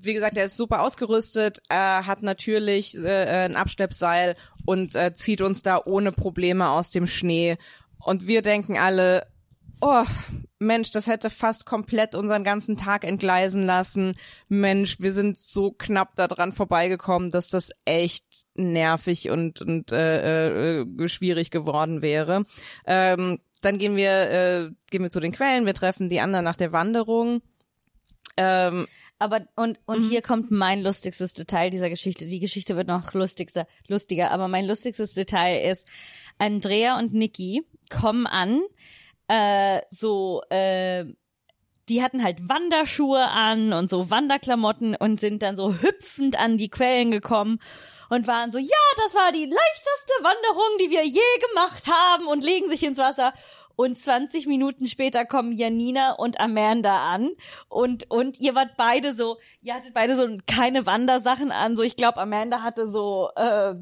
wie 0.00 0.14
gesagt, 0.14 0.36
er 0.36 0.44
ist 0.46 0.56
super 0.56 0.82
ausgerüstet, 0.82 1.60
er 1.68 2.06
hat 2.06 2.22
natürlich 2.22 2.96
äh, 2.96 3.44
ein 3.46 3.56
Abschleppseil 3.56 4.36
und 4.64 4.94
äh, 4.94 5.14
zieht 5.14 5.40
uns 5.40 5.62
da 5.62 5.80
ohne 5.84 6.12
Probleme 6.12 6.68
aus 6.70 6.90
dem 6.90 7.06
Schnee. 7.06 7.56
Und 7.98 8.26
wir 8.28 8.42
denken 8.42 8.78
alle, 8.78 9.26
oh, 9.80 10.04
Mensch, 10.58 10.90
das 10.90 11.06
hätte 11.06 11.28
fast 11.30 11.66
komplett 11.66 12.14
unseren 12.14 12.44
ganzen 12.44 12.76
Tag 12.76 13.04
entgleisen 13.04 13.62
lassen. 13.62 14.14
Mensch, 14.48 14.96
wir 15.00 15.12
sind 15.12 15.36
so 15.36 15.70
knapp 15.72 16.16
daran 16.16 16.52
vorbeigekommen, 16.52 17.30
dass 17.30 17.50
das 17.50 17.70
echt 17.84 18.24
nervig 18.54 19.30
und, 19.30 19.60
und 19.60 19.92
äh, 19.92 20.80
äh, 20.80 21.08
schwierig 21.08 21.50
geworden 21.50 22.00
wäre. 22.02 22.44
Ähm, 22.86 23.38
dann 23.60 23.78
gehen 23.78 23.96
wir, 23.96 24.30
äh, 24.30 24.70
gehen 24.90 25.02
wir 25.02 25.10
zu 25.10 25.20
den 25.20 25.32
Quellen, 25.32 25.66
wir 25.66 25.74
treffen 25.74 26.08
die 26.08 26.20
anderen 26.20 26.44
nach 26.44 26.56
der 26.56 26.72
Wanderung. 26.72 27.42
Ähm, 28.36 28.86
Aber 29.18 29.46
und 29.56 29.78
und 29.86 30.04
Mhm. 30.04 30.08
hier 30.10 30.20
kommt 30.22 30.50
mein 30.50 30.82
lustigstes 30.82 31.32
Detail 31.32 31.70
dieser 31.70 31.88
Geschichte. 31.88 32.26
Die 32.26 32.38
Geschichte 32.38 32.76
wird 32.76 32.86
noch 32.88 33.14
lustigster, 33.14 33.66
lustiger. 33.88 34.30
Aber 34.30 34.46
mein 34.46 34.66
lustigstes 34.66 35.14
Detail 35.14 35.70
ist, 35.70 35.88
Andrea 36.38 36.98
und 36.98 37.14
Niki 37.14 37.62
kommen 37.88 38.26
an, 38.26 38.60
äh, 39.28 39.80
so 39.90 40.42
äh, 40.50 41.04
die 41.88 42.02
hatten 42.02 42.22
halt 42.22 42.48
Wanderschuhe 42.48 43.28
an 43.28 43.72
und 43.72 43.90
so 43.90 44.10
Wanderklamotten 44.10 44.96
und 44.96 45.20
sind 45.20 45.42
dann 45.42 45.56
so 45.56 45.72
hüpfend 45.74 46.38
an 46.38 46.58
die 46.58 46.68
Quellen 46.68 47.10
gekommen 47.10 47.60
und 48.08 48.26
waren 48.26 48.50
so, 48.50 48.58
ja, 48.58 48.68
das 49.04 49.14
war 49.14 49.32
die 49.32 49.44
leichteste 49.44 50.12
Wanderung, 50.20 50.78
die 50.80 50.90
wir 50.90 51.04
je 51.04 51.20
gemacht 51.48 51.84
haben 51.86 52.26
und 52.26 52.44
legen 52.44 52.68
sich 52.68 52.82
ins 52.82 52.98
Wasser. 52.98 53.32
Und 53.76 53.98
20 53.98 54.46
Minuten 54.46 54.86
später 54.86 55.26
kommen 55.26 55.52
Janina 55.52 56.12
und 56.12 56.40
Amanda 56.40 57.12
an 57.12 57.30
und 57.68 58.10
und 58.10 58.40
ihr 58.40 58.54
wart 58.54 58.70
beide 58.78 59.12
so, 59.12 59.36
ihr 59.60 59.74
hattet 59.74 59.92
beide 59.92 60.16
so 60.16 60.26
keine 60.46 60.86
Wandersachen 60.86 61.52
an, 61.52 61.76
so 61.76 61.82
ich 61.82 61.94
glaube 61.94 62.18
Amanda 62.18 62.62
hatte 62.62 62.88
so 62.88 63.28
äh, 63.36 63.74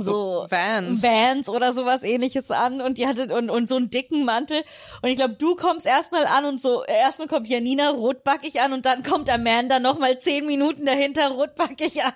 so 0.00 0.46
Vans. 0.48 1.02
Vans 1.02 1.48
oder 1.48 1.72
sowas 1.72 2.02
ähnliches 2.02 2.50
an 2.50 2.80
und 2.80 2.98
die 2.98 3.06
hatte 3.06 3.34
und, 3.34 3.50
und 3.50 3.68
so 3.68 3.76
einen 3.76 3.90
dicken 3.90 4.24
Mantel 4.24 4.62
und 5.02 5.08
ich 5.10 5.16
glaube 5.16 5.34
du 5.34 5.54
kommst 5.56 5.86
erstmal 5.86 6.26
an 6.26 6.44
und 6.44 6.60
so 6.60 6.84
erstmal 6.84 7.28
kommt 7.28 7.48
Janina 7.48 7.90
rotbackig 7.90 8.60
an 8.60 8.72
und 8.72 8.86
dann 8.86 9.02
kommt 9.02 9.28
Amanda 9.30 9.78
noch 9.80 9.98
mal 9.98 10.18
zehn 10.18 10.46
Minuten 10.46 10.84
dahinter 10.86 11.30
rotbackig 11.30 12.02
an 12.04 12.12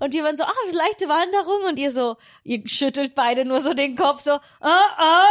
und 0.00 0.12
wir 0.12 0.24
waren 0.24 0.36
so 0.36 0.44
ach 0.44 0.52
das 0.64 0.72
ist 0.72 0.78
leichte 0.78 1.08
Wanderung 1.08 1.68
und 1.68 1.78
ihr 1.78 1.90
so 1.90 2.16
ihr 2.44 2.62
schüttelt 2.66 3.14
beide 3.14 3.44
nur 3.44 3.60
so 3.60 3.74
den 3.74 3.96
Kopf 3.96 4.20
so 4.20 4.32
ah 4.32 4.40
ah 4.60 5.22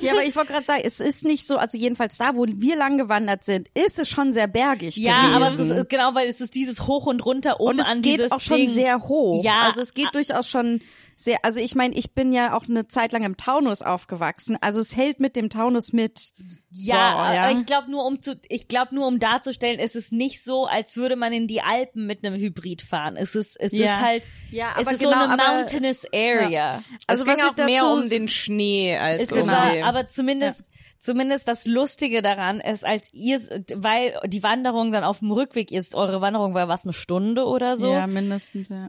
Ja, 0.00 0.12
aber 0.12 0.24
ich 0.24 0.36
wollte 0.36 0.52
gerade 0.52 0.66
sagen, 0.66 0.82
es 0.84 1.00
ist 1.00 1.24
nicht 1.24 1.46
so, 1.46 1.56
also 1.56 1.76
jedenfalls 1.78 2.16
da, 2.18 2.36
wo 2.36 2.44
wir 2.46 2.76
lang 2.76 2.98
gewandert 2.98 3.44
sind, 3.44 3.68
ist 3.74 3.98
es 3.98 4.08
schon 4.08 4.32
sehr 4.32 4.46
bergig 4.46 4.96
ja 4.96 5.22
gewesen. 5.22 5.34
aber 5.34 5.46
es 5.48 5.58
ist 5.58 5.88
genau 5.88 6.14
weil 6.14 6.28
es 6.28 6.40
ist 6.40 6.54
dieses 6.54 6.86
hoch 6.86 7.06
und 7.06 7.24
runter 7.24 7.60
um 7.60 7.68
und 7.68 7.80
es 7.80 7.86
an 7.86 8.02
geht 8.02 8.30
auch 8.32 8.40
schon 8.40 8.58
Ding. 8.58 8.68
sehr 8.68 9.00
hoch. 9.00 9.42
ja 9.44 9.62
Also 9.62 9.80
es 9.80 9.94
geht 9.94 10.14
durchaus 10.14 10.48
schon 10.48 10.80
sehr, 11.16 11.38
also 11.42 11.60
ich 11.60 11.74
meine, 11.74 11.94
ich 11.94 12.14
bin 12.14 12.32
ja 12.32 12.56
auch 12.56 12.64
eine 12.68 12.88
Zeit 12.88 13.12
lang 13.12 13.22
im 13.24 13.36
Taunus 13.36 13.82
aufgewachsen. 13.82 14.56
Also 14.60 14.80
es 14.80 14.96
hält 14.96 15.20
mit 15.20 15.36
dem 15.36 15.50
Taunus 15.50 15.92
mit. 15.92 16.32
Ja, 16.70 16.94
so, 16.94 17.34
ja. 17.34 17.44
aber 17.44 17.58
ich 17.58 17.66
glaube 17.66 17.90
nur 17.90 18.04
um 18.06 18.20
zu, 18.20 18.38
ich 18.48 18.68
glaube 18.68 18.94
nur 18.94 19.06
um 19.06 19.18
darzustellen, 19.18 19.78
es 19.78 19.94
ist 19.94 20.12
nicht 20.12 20.42
so, 20.44 20.66
als 20.66 20.96
würde 20.96 21.16
man 21.16 21.32
in 21.32 21.46
die 21.46 21.62
Alpen 21.62 22.06
mit 22.06 22.24
einem 22.26 22.34
Hybrid 22.40 22.82
fahren. 22.82 23.16
Es 23.16 23.34
ist, 23.34 23.56
es 23.60 23.72
Ja. 23.72 23.84
ist 23.86 24.00
halt, 24.00 24.22
Ja, 24.50 24.72
es 24.78 24.86
aber 24.86 24.92
ist 24.92 24.98
genau, 25.00 25.10
so 25.12 25.18
eine 25.18 25.32
aber- 25.42 25.56
mountainous 25.58 26.04
area. 26.12 26.82
Also 27.06 27.24
Also 27.24 27.24
es 27.26 27.34
ging 27.36 27.44
auch 27.44 27.56
mehr 27.66 27.80
dazu 27.82 28.02
um 28.02 28.08
den 28.08 28.28
Schnee 28.28 28.96
als 28.96 29.22
Es 29.22 29.32
um 29.32 29.38
ist 29.38 29.46
war, 29.48 29.72
aber 29.84 30.08
zumindest, 30.08 30.62
zumindest 30.98 31.46
das 31.48 31.66
Lustige 31.66 32.22
daran 32.22 32.60
ist, 32.60 32.84
als 32.84 33.06
ihr, 33.12 33.38
weil 33.74 34.18
die 34.26 34.42
Wanderung 34.42 34.90
dann 34.90 35.04
auf 35.04 35.20
dem 35.20 35.30
Rückweg 35.30 35.70
ist, 35.70 35.94
eure 35.94 36.20
Wanderung 36.20 36.54
war 36.54 36.66
was 36.68 36.84
eine 36.84 36.92
Stunde 36.92 37.44
oder 37.44 37.76
so. 37.76 37.92
Ja, 37.92 38.06
mindestens, 38.06 38.68
ja. 38.70 38.88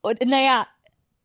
Und 0.00 0.20
naja, 0.26 0.66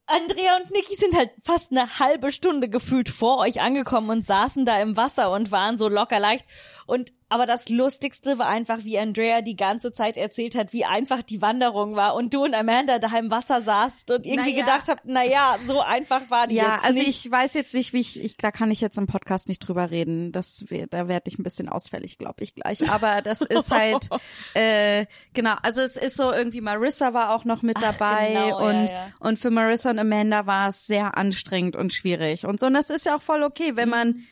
Andrea 0.10 0.58
und 0.58 0.72
Niki 0.72 0.96
sind 0.96 1.16
halt 1.16 1.30
fast 1.44 1.72
eine 1.72 2.00
halbe 2.00 2.32
Stunde 2.32 2.68
gefühlt 2.68 3.10
vor 3.10 3.38
euch 3.38 3.62
angekommen 3.62 4.10
und 4.10 4.26
saßen 4.26 4.66
da 4.66 4.82
im 4.82 4.98
Wasser 4.98 5.32
und 5.32 5.52
waren 5.52 5.78
so 5.78 5.88
locker 5.88 6.20
leicht. 6.20 6.46
Und 6.88 7.14
aber 7.30 7.46
das 7.46 7.70
Lustigste 7.70 8.38
war 8.40 8.48
einfach, 8.48 8.80
wie 8.84 8.98
Andrea 9.00 9.42
die 9.42 9.56
ganze 9.56 9.94
Zeit 9.94 10.18
erzählt 10.18 10.56
hat, 10.56 10.74
wie 10.74 10.86
einfach 10.86 11.22
die 11.22 11.42
Wanderung 11.42 11.96
war 11.96 12.16
und 12.16 12.34
du 12.34 12.44
und 12.44 12.54
Amanda 12.54 13.00
da 13.00 13.08
im 13.18 13.30
Wasser 13.32 13.62
saßt 13.62 14.12
und 14.12 14.26
irgendwie 14.26 14.52
Naja. 14.54 14.66
gedacht 14.66 14.88
habt, 14.90 15.02
na 15.06 15.24
ja, 15.24 15.58
so 15.66 15.80
einfach 15.82 16.22
war 16.30 16.48
die 16.48 16.56
Ja, 16.56 16.76
jetzt 16.76 16.86
also 16.86 17.00
nicht. 17.00 17.26
ich 17.26 17.32
weiß 17.32 17.54
jetzt 17.54 17.74
nicht, 17.74 17.94
wie 17.94 18.00
ich, 18.02 18.22
ich, 18.22 18.38
da 18.38 18.52
kann 18.52 18.72
ich 18.72 18.82
jetzt 18.82 18.98
im 18.98 19.08
Podcast 19.08 19.48
nicht 19.48 19.60
drüber 19.60 19.92
reden. 19.92 20.32
Das, 20.32 20.66
da 20.90 21.08
werde 21.08 21.30
ich 21.30 21.38
ein 21.40 21.44
bisschen 21.44 21.70
ausfällig, 21.70 22.18
glaube 22.18 22.44
ich 22.44 22.56
gleich. 22.56 22.90
Aber 22.90 23.22
das 23.22 23.42
ist 23.42 23.72
halt, 23.72 24.08
äh, 24.56 25.06
genau. 25.34 25.54
Also 25.64 25.82
es 25.82 25.98
ist 25.98 26.18
so 26.18 26.32
irgendwie 26.32 26.62
Marissa 26.62 27.14
war 27.14 27.36
auch 27.36 27.46
noch 27.46 27.62
mit 27.62 27.82
dabei 27.82 28.30
genau, 28.34 28.48
ja, 28.48 28.56
und 28.56 28.90
ja. 28.90 29.08
und 29.20 29.40
für 29.40 29.50
Marissa 29.52 29.92
und 29.92 30.00
Amanda 30.00 30.46
war 30.46 30.70
es 30.70 30.88
sehr 30.88 31.18
anstrengend 31.18 31.76
und 31.76 31.94
schwierig 31.94 32.46
und 32.46 32.60
so. 32.60 32.66
Und 32.68 32.74
das 32.74 32.90
ist 32.90 33.06
ja 33.06 33.16
auch 33.16 33.22
voll 33.22 33.44
okay, 33.44 33.76
wenn 33.76 33.90
man 33.90 34.08
M- 34.10 34.28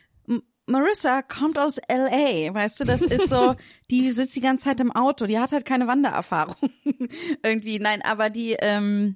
Marissa 0.67 1.21
kommt 1.21 1.57
aus 1.57 1.77
LA, 1.89 2.53
weißt 2.53 2.81
du, 2.81 2.83
das 2.83 3.01
ist 3.01 3.29
so, 3.29 3.55
die 3.89 4.11
sitzt 4.11 4.35
die 4.35 4.41
ganze 4.41 4.65
Zeit 4.65 4.79
im 4.81 4.91
Auto, 4.91 5.25
die 5.25 5.39
hat 5.39 5.53
halt 5.53 5.65
keine 5.65 5.87
Wandererfahrung. 5.87 6.55
Irgendwie, 7.43 7.79
nein, 7.79 8.01
aber 8.01 8.29
die, 8.29 8.57
ähm, 8.59 9.15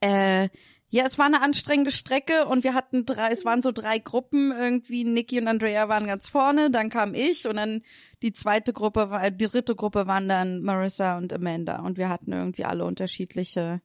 äh, 0.00 0.48
ja, 0.92 1.04
es 1.04 1.18
war 1.18 1.26
eine 1.26 1.42
anstrengende 1.42 1.92
Strecke 1.92 2.46
und 2.46 2.64
wir 2.64 2.74
hatten 2.74 3.06
drei, 3.06 3.30
es 3.30 3.44
waren 3.44 3.62
so 3.62 3.70
drei 3.70 4.00
Gruppen 4.00 4.50
irgendwie. 4.50 5.04
Niki 5.04 5.38
und 5.38 5.46
Andrea 5.46 5.88
waren 5.88 6.08
ganz 6.08 6.28
vorne, 6.28 6.72
dann 6.72 6.90
kam 6.90 7.14
ich 7.14 7.46
und 7.46 7.56
dann 7.56 7.82
die 8.22 8.32
zweite 8.32 8.72
Gruppe 8.72 9.08
war, 9.08 9.30
die 9.30 9.46
dritte 9.46 9.76
Gruppe 9.76 10.08
waren 10.08 10.28
dann 10.28 10.62
Marissa 10.62 11.16
und 11.16 11.32
Amanda 11.32 11.82
und 11.82 11.96
wir 11.96 12.08
hatten 12.08 12.32
irgendwie 12.32 12.64
alle 12.64 12.84
unterschiedliche 12.84 13.80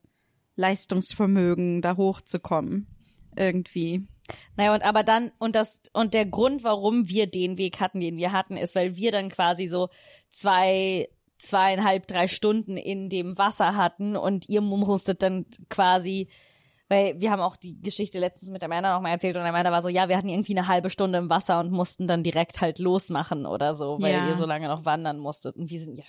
Leistungsvermögen, 0.56 1.80
da 1.80 1.96
hochzukommen. 1.96 2.88
Irgendwie. 3.36 4.08
Naja, 4.56 4.74
und 4.74 4.84
aber 4.84 5.02
dann, 5.02 5.32
und 5.38 5.54
das, 5.54 5.82
und 5.92 6.14
der 6.14 6.26
Grund, 6.26 6.64
warum 6.64 7.08
wir 7.08 7.26
den 7.26 7.58
Weg 7.58 7.80
hatten, 7.80 8.00
den 8.00 8.16
wir 8.16 8.32
hatten, 8.32 8.56
ist, 8.56 8.74
weil 8.74 8.96
wir 8.96 9.12
dann 9.12 9.28
quasi 9.28 9.66
so 9.68 9.88
zwei, 10.30 11.08
zweieinhalb, 11.38 12.06
drei 12.06 12.28
Stunden 12.28 12.76
in 12.76 13.08
dem 13.08 13.38
Wasser 13.38 13.76
hatten 13.76 14.16
und 14.16 14.48
ihr 14.48 14.60
musstet 14.60 15.22
dann 15.22 15.46
quasi, 15.68 16.28
weil 16.88 17.20
wir 17.20 17.30
haben 17.32 17.40
auch 17.40 17.56
die 17.56 17.80
Geschichte 17.82 18.18
letztens 18.20 18.50
mit 18.50 18.62
Amanda 18.62 18.94
noch 18.94 19.00
mal 19.00 19.10
erzählt 19.10 19.34
und 19.36 19.42
Amanda 19.42 19.72
war 19.72 19.82
so, 19.82 19.88
ja, 19.88 20.08
wir 20.08 20.16
hatten 20.16 20.28
irgendwie 20.28 20.56
eine 20.56 20.68
halbe 20.68 20.88
Stunde 20.88 21.18
im 21.18 21.28
Wasser 21.30 21.58
und 21.60 21.72
mussten 21.72 22.06
dann 22.06 22.22
direkt 22.22 22.60
halt 22.60 22.78
losmachen 22.78 23.44
oder 23.46 23.74
so, 23.74 23.98
weil 24.00 24.12
Ja. 24.12 24.28
ihr 24.28 24.36
so 24.36 24.46
lange 24.46 24.68
noch 24.68 24.84
wandern 24.84 25.18
musstet. 25.18 25.56
Und 25.56 25.68
wir 25.70 25.80
sind, 25.80 25.98
ja, 25.98 26.04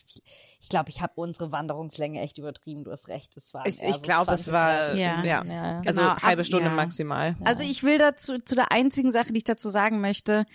ich 0.60 0.69
glaube, 0.69 0.89
ich 0.89 1.01
habe 1.01 1.13
unsere 1.15 1.51
Wanderungslänge 1.51 2.22
echt 2.22 2.38
übertrieben, 2.38 2.84
du 2.84 2.91
hast 2.91 3.07
recht, 3.07 3.36
es 3.38 3.53
war 3.53 3.65
ich, 3.65 3.81
ich 3.81 4.01
glaube, 4.03 4.31
es 4.31 4.51
war 4.51 4.93
Ja. 4.96 5.24
ja, 5.24 5.43
Ja. 5.43 5.81
also 5.86 6.01
Genau, 6.01 6.15
halbe 6.22 6.43
Stunde 6.43 6.69
ja. 6.69 6.75
maximal. 6.75 7.36
Also 7.46 7.63
ich 7.63 7.84
will 7.84 7.98
dazu, 7.98 8.38
zu 8.39 8.53
der 8.55 8.72
einzigen 8.72 9.12
Sache, 9.12 9.31
die 9.34 9.38
ich 9.39 9.43
dazu 9.46 9.69
sagen 9.69 10.00
möchte, 10.01 10.46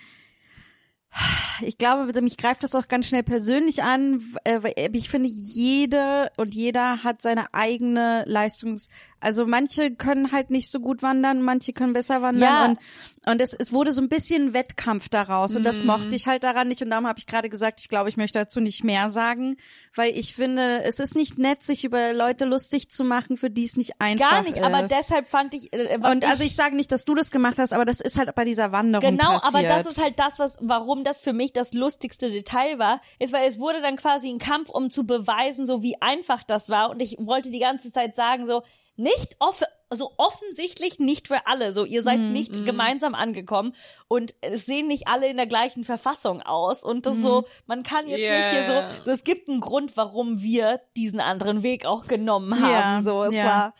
ich 1.61 1.77
glaube, 1.77 2.19
mich 2.21 2.37
greift 2.37 2.63
das 2.63 2.73
auch 2.73 2.87
ganz 2.87 3.07
schnell 3.07 3.21
persönlich 3.21 3.83
an. 3.83 4.19
äh, 4.45 4.63
weil 4.63 4.73
Ich 4.93 5.09
finde, 5.11 5.29
jede 5.29 6.31
und 6.37 6.55
jeder 6.55 7.03
hat 7.03 7.21
seine 7.21 7.53
eigene 7.53 8.23
Leistungs, 8.25 8.89
also 9.23 9.45
manche 9.47 9.95
können 9.95 10.31
halt 10.31 10.51
nicht 10.51 10.69
so 10.69 10.79
gut 10.79 11.01
wandern, 11.01 11.41
manche 11.41 11.73
können 11.73 11.93
besser 11.93 12.21
wandern 12.21 12.41
Ja. 12.43 12.65
und, 12.65 12.77
und 13.25 13.41
es, 13.41 13.53
es 13.53 13.71
wurde 13.71 13.93
so 13.93 14.01
ein 14.01 14.09
bisschen 14.09 14.53
Wettkampf 14.53 15.07
daraus 15.09 15.55
und 15.55 15.63
das 15.63 15.83
mochte 15.83 16.15
ich 16.15 16.27
halt 16.27 16.43
daran 16.43 16.67
nicht 16.67 16.81
und 16.81 16.89
darum 16.89 17.07
habe 17.07 17.19
ich 17.19 17.25
gerade 17.25 17.47
gesagt, 17.49 17.79
ich 17.79 17.87
glaube, 17.89 18.09
ich 18.09 18.17
möchte 18.17 18.37
dazu 18.39 18.59
nicht 18.59 18.83
mehr 18.83 19.09
sagen, 19.09 19.55
weil 19.95 20.11
ich 20.17 20.35
finde, 20.35 20.83
es 20.83 20.99
ist 20.99 21.15
nicht 21.15 21.37
nett, 21.39 21.63
sich 21.63 21.85
über 21.85 22.13
Leute 22.13 22.45
lustig 22.45 22.89
zu 22.89 23.03
machen, 23.05 23.37
für 23.37 23.49
die 23.49 23.63
es 23.63 23.77
nicht 23.77 23.93
einfach 23.99 24.29
Gar 24.29 24.41
nicht, 24.43 24.57
ist. 24.57 24.63
aber 24.63 24.83
deshalb 24.83 25.27
fand 25.27 25.53
ich, 25.53 25.71
äh, 25.73 25.97
Und 26.01 26.25
also 26.29 26.43
ich 26.43 26.55
sage 26.55 26.75
nicht, 26.75 26.91
dass 26.91 27.05
du 27.05 27.15
das 27.15 27.31
gemacht 27.31 27.59
hast, 27.59 27.73
aber 27.73 27.85
das 27.85 28.01
ist 28.01 28.17
halt 28.17 28.33
bei 28.35 28.43
dieser 28.45 28.71
Wanderung 28.73 29.11
Genau, 29.17 29.39
passiert. 29.39 29.55
aber 29.55 29.83
das 29.83 29.85
ist 29.85 30.03
halt 30.03 30.19
das, 30.19 30.39
was, 30.39 30.57
warum 30.59 31.03
das 31.03 31.21
für 31.21 31.33
mich 31.33 31.53
das 31.53 31.73
lustigste 31.73 32.29
Detail 32.29 32.77
war, 32.77 32.99
ist, 33.19 33.31
weil 33.31 33.47
es 33.47 33.57
wurde 33.59 33.81
dann 33.81 33.95
quasi 33.95 34.29
ein 34.29 34.39
Kampf, 34.39 34.69
um 34.69 34.89
zu 34.89 35.05
beweisen, 35.05 35.65
so 35.65 35.81
wie 35.81 36.01
einfach 36.01 36.43
das 36.43 36.69
war. 36.69 36.89
Und 36.89 37.01
ich 37.01 37.15
wollte 37.19 37.51
die 37.51 37.59
ganze 37.59 37.91
Zeit 37.91 38.15
sagen, 38.17 38.45
so, 38.45 38.63
nicht 38.95 39.35
off 39.39 39.63
so 39.89 40.11
offensichtlich 40.17 40.99
nicht 40.99 41.27
für 41.27 41.45
alle. 41.45 41.71
So, 41.73 41.85
ihr 41.85 42.01
seid 42.01 42.19
Mhm, 42.19 42.31
nicht 42.31 42.65
gemeinsam 42.65 43.13
angekommen 43.13 43.73
und 44.07 44.33
es 44.41 44.65
sehen 44.65 44.87
nicht 44.87 45.07
alle 45.07 45.27
in 45.27 45.37
der 45.37 45.45
gleichen 45.45 45.83
Verfassung 45.83 46.41
aus. 46.41 46.83
Und 46.83 47.05
das 47.05 47.17
so, 47.21 47.45
man 47.67 47.83
kann 47.83 48.07
jetzt 48.07 48.19
nicht 48.19 48.49
hier 48.49 48.61
Yeah. 48.63 48.87
so, 48.87 49.03
so, 49.03 49.11
es 49.11 49.23
gibt 49.23 49.49
einen 49.49 49.61
Grund, 49.61 49.95
warum 49.95 50.41
wir 50.41 50.79
diesen 50.97 51.19
anderen 51.19 51.63
Weg 51.63 51.85
auch 51.85 52.07
genommen 52.07 52.59
haben. 52.59 52.71
Ja, 52.71 53.01
so, 53.01 53.23
es 53.23 53.35
ja. 53.35 53.45
war, 53.45 53.73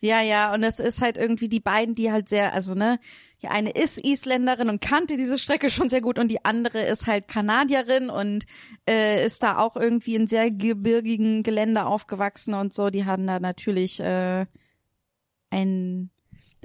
Ja, 0.00 0.20
ja, 0.20 0.54
und 0.54 0.62
es 0.62 0.78
ist 0.78 1.02
halt 1.02 1.16
irgendwie 1.16 1.48
die 1.48 1.60
beiden, 1.60 1.96
die 1.96 2.12
halt 2.12 2.28
sehr, 2.28 2.52
also 2.52 2.74
ne, 2.74 3.00
die 3.42 3.48
eine 3.48 3.70
ist 3.70 3.98
Isländerin 3.98 4.68
und 4.68 4.80
kannte 4.80 5.16
diese 5.16 5.38
Strecke 5.38 5.70
schon 5.70 5.88
sehr 5.88 6.00
gut 6.00 6.18
und 6.18 6.28
die 6.28 6.44
andere 6.44 6.82
ist 6.82 7.06
halt 7.06 7.28
Kanadierin 7.28 8.10
und 8.10 8.44
äh, 8.88 9.24
ist 9.24 9.42
da 9.42 9.58
auch 9.58 9.76
irgendwie 9.76 10.16
in 10.16 10.26
sehr 10.26 10.50
gebirgigen 10.50 11.42
Gelände 11.42 11.86
aufgewachsen 11.86 12.54
und 12.54 12.74
so. 12.74 12.90
Die 12.90 13.04
hatten 13.04 13.26
da 13.26 13.38
natürlich 13.38 14.00
äh, 14.00 14.46
ein 15.50 16.10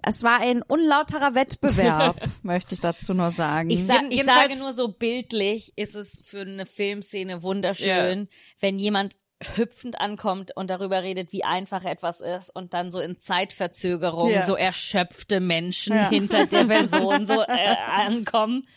es 0.06 0.22
war 0.24 0.42
ein 0.42 0.62
unlauterer 0.62 1.34
Wettbewerb, 1.34 2.22
möchte 2.44 2.76
ich 2.76 2.82
dazu 2.82 3.14
nur 3.14 3.32
sagen. 3.32 3.70
Ich, 3.70 3.86
sag, 3.86 4.04
ich 4.10 4.24
sage 4.24 4.58
nur 4.58 4.74
so 4.74 4.90
bildlich 4.90 5.72
ist 5.78 5.96
es 5.96 6.20
für 6.26 6.42
eine 6.42 6.66
Filmszene 6.66 7.42
wunderschön, 7.42 8.28
wenn 8.60 8.80
jemand 8.80 9.16
hüpfend 9.56 10.00
ankommt 10.00 10.56
und 10.56 10.70
darüber 10.70 11.04
redet, 11.04 11.32
wie 11.34 11.44
einfach 11.44 11.84
etwas 11.84 12.22
ist 12.22 12.50
und 12.50 12.74
dann 12.74 12.92
so 12.92 13.00
in 13.00 13.20
Zeitverzögerung 13.20 14.30
Ja. 14.32 14.42
so 14.42 14.56
erschöpfte 14.56 15.40
Menschen 15.40 15.96
Ja. 15.96 16.10
hinter 16.10 16.46
der 16.46 16.64
Person 16.66 17.26
so 17.26 17.42
äh, 17.42 17.76
ankommen. 18.08 18.68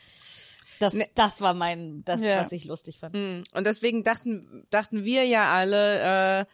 Das, 0.79 0.95
das 1.15 1.41
war 1.41 1.55
mein, 1.55 2.05
das, 2.05 2.21
Ja. 2.21 2.39
was 2.41 2.53
ich 2.53 2.65
lustig 2.65 2.99
fand. 2.99 3.15
Mm. 3.15 3.43
Und 3.57 3.65
deswegen 3.65 4.03
dachten, 4.03 4.67
dachten 4.71 5.05
wir 5.05 5.25
ja 5.25 5.51
alle, 5.55 6.41
äh, 6.41 6.45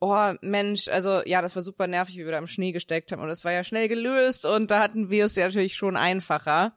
oh 0.00 0.34
Mensch, 0.40 0.88
also 0.88 1.22
ja, 1.24 1.42
das 1.42 1.56
war 1.56 1.62
super 1.62 1.86
nervig, 1.86 2.16
wie 2.16 2.24
wir 2.24 2.30
da 2.32 2.38
im 2.38 2.46
Schnee 2.46 2.72
gesteckt 2.72 3.10
haben 3.10 3.22
und 3.22 3.30
es 3.30 3.44
war 3.44 3.52
ja 3.52 3.64
schnell 3.64 3.88
gelöst 3.88 4.44
und 4.46 4.70
da 4.70 4.80
hatten 4.80 5.10
wir 5.10 5.24
es 5.24 5.34
ja 5.34 5.46
natürlich 5.46 5.74
schon 5.74 5.96
einfacher. 5.96 6.76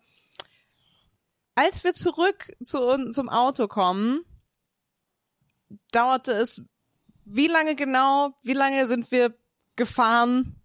Als 1.56 1.84
wir 1.84 1.94
zurück 1.94 2.52
zu, 2.64 3.12
zum 3.12 3.30
Auto 3.30 3.68
kommen, 3.68 4.24
dauerte 5.92 6.32
es 6.32 6.62
wie 7.26 7.48
lange 7.48 7.76
genau, 7.76 8.34
wie 8.44 8.54
lange 8.54 8.88
sind 8.88 9.12
wir 9.12 9.34
gefahren? 9.76 10.56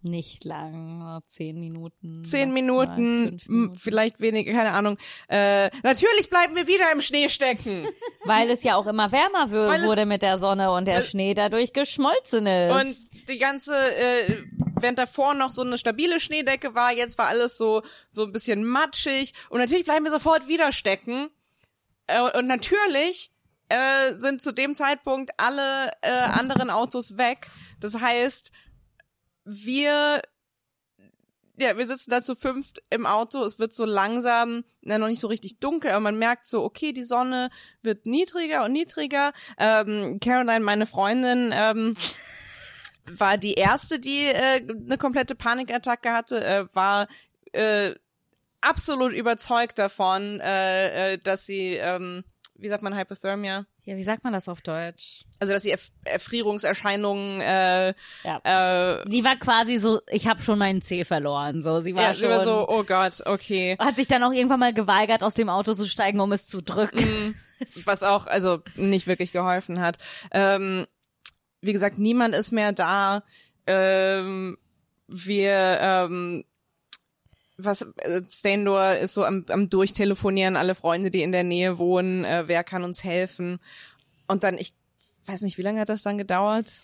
Nicht 0.00 0.44
lang, 0.44 1.20
zehn 1.26 1.58
Minuten. 1.58 2.24
Zehn 2.24 2.52
Minuten, 2.52 3.22
Minuten. 3.44 3.72
vielleicht 3.76 4.20
weniger, 4.20 4.52
keine 4.52 4.72
Ahnung. 4.72 4.96
Äh, 5.28 5.70
natürlich 5.82 6.30
bleiben 6.30 6.54
wir 6.54 6.68
wieder 6.68 6.92
im 6.92 7.02
Schnee 7.02 7.28
stecken. 7.28 7.84
Weil 8.24 8.48
es 8.48 8.62
ja 8.62 8.76
auch 8.76 8.86
immer 8.86 9.10
wärmer 9.10 9.46
es- 9.74 9.84
wurde 9.84 10.06
mit 10.06 10.22
der 10.22 10.38
Sonne 10.38 10.70
und 10.70 10.86
der 10.86 11.02
Schnee 11.02 11.34
dadurch 11.34 11.72
geschmolzen 11.72 12.46
ist. 12.46 12.72
Und 12.72 13.28
die 13.28 13.38
ganze, 13.38 13.72
äh, 13.72 14.36
während 14.80 15.00
davor 15.00 15.34
noch 15.34 15.50
so 15.50 15.62
eine 15.62 15.76
stabile 15.76 16.20
Schneedecke 16.20 16.76
war, 16.76 16.92
jetzt 16.92 17.18
war 17.18 17.26
alles 17.26 17.58
so, 17.58 17.82
so 18.12 18.22
ein 18.24 18.30
bisschen 18.32 18.64
matschig. 18.64 19.32
Und 19.50 19.58
natürlich 19.58 19.84
bleiben 19.84 20.04
wir 20.04 20.12
sofort 20.12 20.46
wieder 20.46 20.70
stecken. 20.70 21.28
Äh, 22.06 22.20
und 22.38 22.46
natürlich 22.46 23.32
äh, 23.68 24.14
sind 24.18 24.42
zu 24.42 24.52
dem 24.52 24.74
Zeitpunkt 24.74 25.32
alle 25.36 25.90
äh, 26.02 26.10
anderen 26.10 26.70
Autos 26.70 27.18
weg. 27.18 27.48
Das 27.80 28.00
heißt, 28.00 28.52
wir 29.44 30.22
ja, 31.60 31.76
wir 31.76 31.86
sitzen 31.86 32.10
da 32.10 32.22
zu 32.22 32.36
fünft 32.36 32.82
im 32.90 33.04
Auto. 33.04 33.42
Es 33.42 33.58
wird 33.58 33.72
so 33.72 33.84
langsam, 33.84 34.64
na, 34.80 34.98
noch 34.98 35.08
nicht 35.08 35.20
so 35.20 35.26
richtig 35.26 35.58
dunkel, 35.58 35.90
aber 35.90 36.00
man 36.00 36.18
merkt 36.18 36.46
so, 36.46 36.62
okay, 36.62 36.92
die 36.92 37.04
Sonne 37.04 37.50
wird 37.82 38.06
niedriger 38.06 38.64
und 38.64 38.72
niedriger. 38.72 39.32
Ähm, 39.58 40.20
Caroline, 40.20 40.60
meine 40.60 40.86
Freundin, 40.86 41.52
ähm, 41.52 41.96
war 43.10 43.38
die 43.38 43.54
erste, 43.54 43.98
die 43.98 44.24
äh, 44.26 44.62
eine 44.68 44.98
komplette 44.98 45.34
Panikattacke 45.34 46.12
hatte, 46.12 46.44
äh, 46.44 46.66
war 46.74 47.08
äh, 47.52 47.94
absolut 48.60 49.12
überzeugt 49.12 49.78
davon, 49.78 50.40
äh, 50.40 51.14
äh, 51.14 51.18
dass 51.18 51.46
sie, 51.46 51.74
ähm, 51.74 52.24
wie 52.58 52.68
sagt 52.68 52.82
man, 52.82 52.96
Hypothermia? 52.96 53.64
ja, 53.84 53.96
wie 53.96 54.02
sagt 54.02 54.24
man 54.24 54.32
das 54.32 54.48
auf 54.48 54.60
Deutsch? 54.60 55.22
Also, 55.38 55.52
dass 55.54 55.62
sie 55.62 55.70
Erf 55.70 55.90
Erfrierungserscheinungen 56.04 57.40
äh, 57.40 57.94
Ja. 58.24 59.00
äh, 59.00 59.04
Sie 59.10 59.24
war 59.24 59.36
quasi 59.36 59.78
so, 59.78 60.00
ich 60.08 60.26
habe 60.28 60.42
schon 60.42 60.58
meinen 60.58 60.82
Zeh 60.82 61.04
verloren, 61.04 61.62
so. 61.62 61.80
Sie 61.80 61.94
war 61.94 62.02
ja, 62.02 62.14
sie 62.14 62.22
schon 62.22 62.30
war 62.30 62.44
so, 62.44 62.68
oh 62.68 62.82
Gott, 62.84 63.22
okay. 63.24 63.76
hat 63.78 63.96
sich 63.96 64.06
dann 64.06 64.22
auch 64.22 64.32
irgendwann 64.32 64.60
mal 64.60 64.74
geweigert, 64.74 65.22
aus 65.22 65.34
dem 65.34 65.48
Auto 65.48 65.72
zu 65.72 65.86
steigen, 65.86 66.20
um 66.20 66.32
es 66.32 66.46
zu 66.48 66.60
drücken. 66.62 67.34
was 67.84 68.02
auch 68.02 68.26
also 68.26 68.60
nicht 68.76 69.06
wirklich 69.06 69.32
geholfen 69.32 69.80
hat. 69.80 69.98
Ähm, 70.32 70.86
wie 71.60 71.72
gesagt, 71.72 71.98
niemand 71.98 72.34
ist 72.34 72.52
mehr 72.52 72.72
da. 72.72 73.22
Ähm, 73.66 74.58
wir 75.08 75.78
ähm, 75.80 76.44
was 77.58 77.82
äh, 77.82 78.22
Staindor 78.30 78.94
ist 78.94 79.14
so 79.14 79.24
am, 79.24 79.44
am 79.48 79.68
durchtelefonieren, 79.68 80.56
alle 80.56 80.74
Freunde, 80.74 81.10
die 81.10 81.22
in 81.22 81.32
der 81.32 81.44
Nähe 81.44 81.78
wohnen, 81.78 82.24
äh, 82.24 82.44
wer 82.46 82.64
kann 82.64 82.84
uns 82.84 83.04
helfen? 83.04 83.58
Und 84.28 84.44
dann 84.44 84.56
ich 84.56 84.74
weiß 85.26 85.42
nicht, 85.42 85.58
wie 85.58 85.62
lange 85.62 85.80
hat 85.80 85.88
das 85.88 86.02
dann 86.02 86.18
gedauert? 86.18 86.82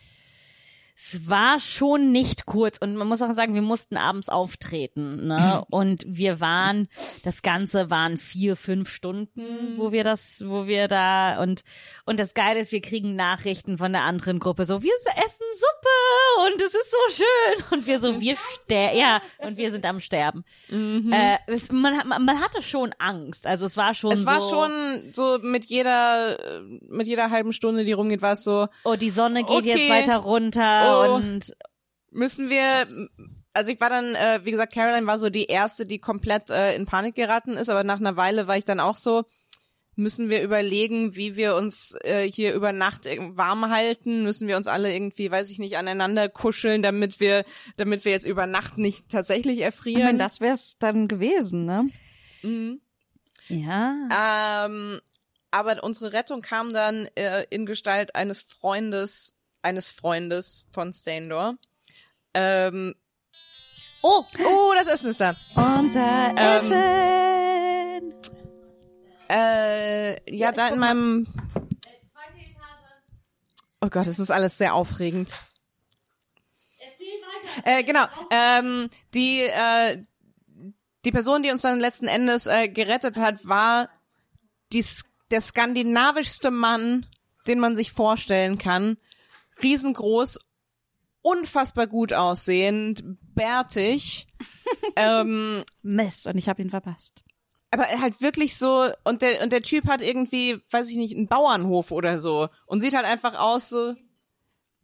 Es 0.96 1.28
war 1.28 1.58
schon 1.58 2.12
nicht 2.12 2.46
kurz 2.46 2.78
und 2.78 2.94
man 2.94 3.08
muss 3.08 3.20
auch 3.20 3.32
sagen, 3.32 3.54
wir 3.54 3.62
mussten 3.62 3.96
abends 3.96 4.28
auftreten, 4.28 5.26
ne? 5.26 5.64
Und 5.70 6.04
wir 6.06 6.40
waren, 6.40 6.88
das 7.24 7.42
Ganze 7.42 7.90
waren 7.90 8.16
vier, 8.16 8.54
fünf 8.54 8.88
Stunden, 8.88 9.40
wo 9.76 9.90
wir 9.90 10.04
das, 10.04 10.44
wo 10.46 10.66
wir 10.66 10.86
da 10.86 11.42
und 11.42 11.64
und 12.04 12.20
das 12.20 12.34
Geile 12.34 12.60
ist, 12.60 12.70
wir 12.70 12.80
kriegen 12.80 13.16
Nachrichten 13.16 13.76
von 13.78 13.92
der 13.92 14.02
anderen 14.02 14.38
Gruppe, 14.38 14.64
so 14.66 14.82
wir 14.82 14.92
essen 14.94 15.46
Suppe 15.54 16.52
und 16.52 16.62
es 16.62 16.74
ist 16.74 16.90
so 16.90 16.96
schön 17.24 17.64
und 17.78 17.86
wir 17.88 17.98
so 17.98 18.20
wir 18.20 18.36
sterben, 18.36 18.96
ja 18.98 19.20
und 19.38 19.56
wir 19.56 19.70
sind 19.72 19.84
am 19.86 19.98
Sterben. 20.00 20.44
Äh, 20.70 21.38
es, 21.48 21.72
man, 21.72 21.96
hat- 21.98 22.06
man 22.06 22.40
hatte 22.40 22.62
schon 22.62 22.94
Angst, 22.98 23.46
also 23.48 23.66
es 23.66 23.76
war 23.76 23.94
schon 23.94 24.12
Es 24.12 24.20
so, 24.20 24.26
war 24.26 24.40
schon 24.40 24.70
so 25.12 25.38
mit 25.42 25.64
jeder 25.64 26.38
mit 26.88 27.06
jeder 27.08 27.30
halben 27.30 27.52
Stunde, 27.52 27.84
die 27.84 27.92
rumgeht, 27.92 28.22
war 28.22 28.34
es 28.34 28.44
so, 28.44 28.68
oh 28.84 28.94
die 28.94 29.10
Sonne 29.10 29.40
geht 29.44 29.56
Okay. 29.56 29.68
jetzt 29.76 29.88
weiter 29.90 30.18
runter 30.18 30.83
Oh. 30.84 31.14
und 31.14 31.56
müssen 32.10 32.50
wir 32.50 32.86
also 33.52 33.70
ich 33.70 33.80
war 33.80 33.90
dann 33.90 34.14
äh, 34.14 34.40
wie 34.44 34.50
gesagt 34.50 34.72
Caroline 34.72 35.06
war 35.06 35.18
so 35.18 35.30
die 35.30 35.46
erste 35.46 35.86
die 35.86 35.98
komplett 35.98 36.50
äh, 36.50 36.74
in 36.74 36.86
Panik 36.86 37.14
geraten 37.14 37.54
ist 37.54 37.68
aber 37.68 37.84
nach 37.84 38.00
einer 38.00 38.16
Weile 38.16 38.46
war 38.46 38.56
ich 38.56 38.64
dann 38.64 38.80
auch 38.80 38.96
so 38.96 39.24
müssen 39.96 40.28
wir 40.28 40.42
überlegen 40.42 41.14
wie 41.14 41.36
wir 41.36 41.54
uns 41.54 41.96
äh, 42.02 42.28
hier 42.30 42.54
über 42.54 42.72
Nacht 42.72 43.06
warm 43.36 43.70
halten 43.70 44.24
müssen 44.24 44.48
wir 44.48 44.56
uns 44.56 44.66
alle 44.66 44.92
irgendwie 44.92 45.30
weiß 45.30 45.50
ich 45.50 45.58
nicht 45.58 45.76
aneinander 45.76 46.28
kuscheln 46.28 46.82
damit 46.82 47.20
wir 47.20 47.44
damit 47.76 48.04
wir 48.04 48.12
jetzt 48.12 48.26
über 48.26 48.46
Nacht 48.46 48.78
nicht 48.78 49.08
tatsächlich 49.08 49.58
Ich 49.58 49.64
erfrieren 49.64 50.04
meine, 50.04 50.18
das 50.18 50.40
wär's 50.40 50.78
dann 50.78 51.08
gewesen, 51.08 51.64
ne? 51.64 51.88
ja. 53.48 54.66
ähm, 54.66 55.00
aber 55.50 55.84
unsere 55.84 56.12
Rettung 56.12 56.42
kam 56.42 56.72
dann 56.72 57.06
äh, 57.14 57.44
in 57.50 57.66
Gestalt 57.66 58.16
eines 58.16 58.42
Freundes 58.42 59.36
eines 59.64 59.90
Freundes 59.90 60.66
von 60.72 60.92
Staindor 60.92 61.56
ähm, 62.34 62.94
Oh, 64.02 64.22
oh 64.44 64.72
das 64.76 64.94
Essen 64.94 65.10
ist 65.10 65.20
da 65.20 65.34
Unser 65.56 66.34
Ähm, 66.36 66.36
Essen. 66.36 68.14
Äh, 69.30 70.36
ja, 70.36 70.52
da 70.52 70.68
in 70.68 70.78
meinem. 70.78 71.26
Oh 73.80 73.88
Gott, 73.88 74.06
es 74.06 74.18
ist 74.18 74.30
alles 74.30 74.58
sehr 74.58 74.74
aufregend. 74.74 75.32
Äh, 77.64 77.82
genau. 77.84 78.04
Ähm, 78.30 78.90
die 79.14 79.40
äh, 79.40 80.04
die 81.04 81.12
Person, 81.12 81.42
die 81.42 81.50
uns 81.50 81.62
dann 81.62 81.80
letzten 81.80 82.06
Endes 82.06 82.46
äh, 82.46 82.68
gerettet 82.68 83.16
hat, 83.16 83.46
war 83.46 83.88
die, 84.72 84.84
der 85.30 85.40
skandinavischste 85.40 86.50
Mann, 86.50 87.06
den 87.46 87.58
man 87.58 87.76
sich 87.76 87.92
vorstellen 87.92 88.58
kann. 88.58 88.96
Riesengroß, 89.62 90.40
unfassbar 91.22 91.86
gut 91.86 92.12
aussehend, 92.12 93.02
bärtig. 93.34 94.26
ähm, 94.96 95.64
Mist, 95.82 96.26
und 96.26 96.36
ich 96.36 96.48
habe 96.48 96.62
ihn 96.62 96.70
verpasst. 96.70 97.22
aber 97.70 97.86
halt 97.86 98.20
wirklich 98.20 98.56
so 98.56 98.88
und 99.04 99.22
der 99.22 99.42
und 99.42 99.52
der 99.52 99.62
Typ 99.62 99.88
hat 99.88 100.02
irgendwie, 100.02 100.60
weiß 100.70 100.90
ich 100.90 100.96
nicht, 100.96 101.16
einen 101.16 101.28
Bauernhof 101.28 101.90
oder 101.90 102.18
so 102.18 102.48
und 102.66 102.80
sieht 102.80 102.94
halt 102.94 103.06
einfach 103.06 103.38
aus 103.38 103.68
so 103.68 103.94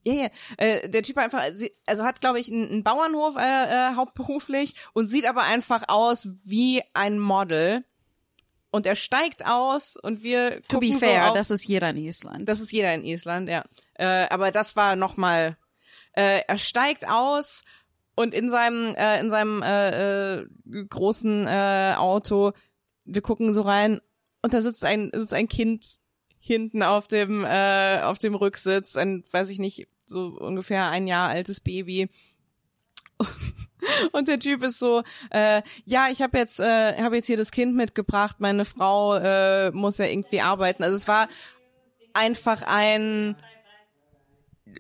ja, 0.03 0.15
ja. 0.15 0.29
Äh, 0.57 0.89
der 0.89 1.03
Typ 1.03 1.17
hat 1.17 1.25
einfach, 1.25 1.45
also 1.87 2.05
hat, 2.05 2.21
glaube 2.21 2.41
ich, 2.41 2.51
einen, 2.51 2.69
einen 2.71 2.83
Bauernhof 2.83 3.37
äh, 3.37 3.41
äh, 3.41 3.95
hauptberuflich 3.97 4.75
und 4.95 5.07
sieht 5.07 5.27
aber 5.27 5.43
einfach 5.43 5.85
aus 5.89 6.29
wie 6.45 6.83
ein 6.95 7.19
Model. 7.19 7.85
Und 8.71 8.87
er 8.87 8.95
steigt 8.95 9.47
aus 9.47 9.97
und 9.97 10.23
wir 10.23 10.63
To 10.69 10.79
be 10.79 10.93
fair, 10.93 11.25
so 11.25 11.29
auf, 11.31 11.37
das 11.37 11.51
ist 11.51 11.67
jeder 11.67 11.91
in 11.91 11.97
Island. 11.97 12.49
das 12.49 12.61
ist 12.61 12.71
jeder 12.71 12.95
in 12.95 13.05
Island, 13.05 13.49
ja. 13.49 13.65
Äh, 13.95 14.29
aber 14.29 14.53
das 14.53 14.77
war 14.77 14.97
noch 14.97 15.17
mal. 15.17 15.57
Äh, 16.13 16.43
er 16.47 16.59
steigt 16.59 17.09
aus 17.09 17.63
und 18.15 18.33
in 18.35 18.51
seinem 18.51 18.95
äh, 18.95 19.21
in 19.21 19.31
seinem 19.31 19.63
äh, 19.63 20.41
äh, 20.41 20.47
großen 20.89 21.47
äh, 21.47 21.95
Auto, 21.97 22.53
wir 23.05 23.23
gucken 23.23 23.55
so 23.55 23.63
rein 23.63 24.01
und 24.43 24.53
da 24.53 24.63
sitzt 24.63 24.85
ein 24.85 25.11
sitzt 25.13 25.35
ein 25.35 25.49
Kind 25.49 25.85
hinten 26.39 26.83
auf 26.83 27.09
dem 27.09 27.45
äh, 27.45 28.01
auf 28.03 28.19
dem 28.19 28.35
Rücksitz, 28.35 28.97
ein 28.97 29.25
weiß 29.31 29.51
ich 29.51 29.59
nicht 29.59 29.89
so 30.07 30.37
ungefähr 30.39 30.91
ein 30.91 31.07
Jahr 31.07 31.29
altes 31.29 31.61
Baby. 31.61 32.09
Und 34.13 34.29
der 34.29 34.39
Typ 34.39 34.63
ist 34.63 34.79
so, 34.79 35.03
äh, 35.31 35.63
ja, 35.85 36.09
ich 36.11 36.23
habe 36.23 36.39
jetzt, 36.39 36.61
äh, 36.61 37.03
habe 37.03 37.17
jetzt 37.17 37.27
hier 37.27 37.37
das 37.37 37.51
Kind 37.51 37.75
mitgebracht. 37.75 38.37
Meine 38.39 38.65
Frau 38.65 39.17
äh, 39.17 39.71
muss 39.71 39.99
ja 39.99 40.07
irgendwie 40.07 40.41
arbeiten. 40.41 40.83
Also 40.83 40.97
es 40.97 41.09
war 41.09 41.29
einfach 42.13 42.63
ein 42.67 43.37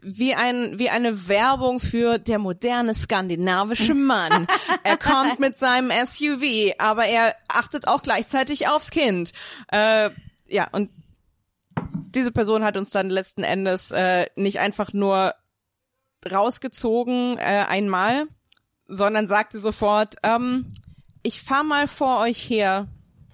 wie 0.03 0.35
ein 0.35 0.79
wie 0.79 0.89
eine 0.89 1.29
Werbung 1.29 1.81
für 1.81 2.19
der 2.19 2.39
moderne 2.39 2.95
skandinavische 2.95 3.95
Mann. 3.95 4.47
er 4.85 4.97
kommt 4.97 5.41
mit 5.41 5.59
seinem 5.59 5.91
SUV, 5.91 6.75
aber 6.79 7.07
er 7.07 7.35
achtet 7.49 7.89
auch 7.89 8.03
gleichzeitig 8.03 8.69
aufs 8.69 8.91
Kind. 8.91 9.33
Äh, 9.73 10.11
ja 10.47 10.69
und 10.73 10.91
diese 12.15 12.33
Person 12.33 12.65
hat 12.65 12.77
uns 12.77 12.91
dann 12.91 13.11
letzten 13.11 13.43
Endes 13.43 13.91
äh, 13.91 14.27
nicht 14.37 14.61
einfach 14.61 14.93
nur 14.93 15.35
rausgezogen 16.31 17.39
äh, 17.39 17.65
einmal, 17.69 18.27
sondern 18.87 19.29
sagte 19.29 19.59
sofort, 19.59 20.17
ähm, 20.23 20.73
ich 21.23 21.43
fahr 21.43 21.65
mal 21.65 21.87
vor 21.87 22.21
euch 22.21 22.49
her, 22.49 22.89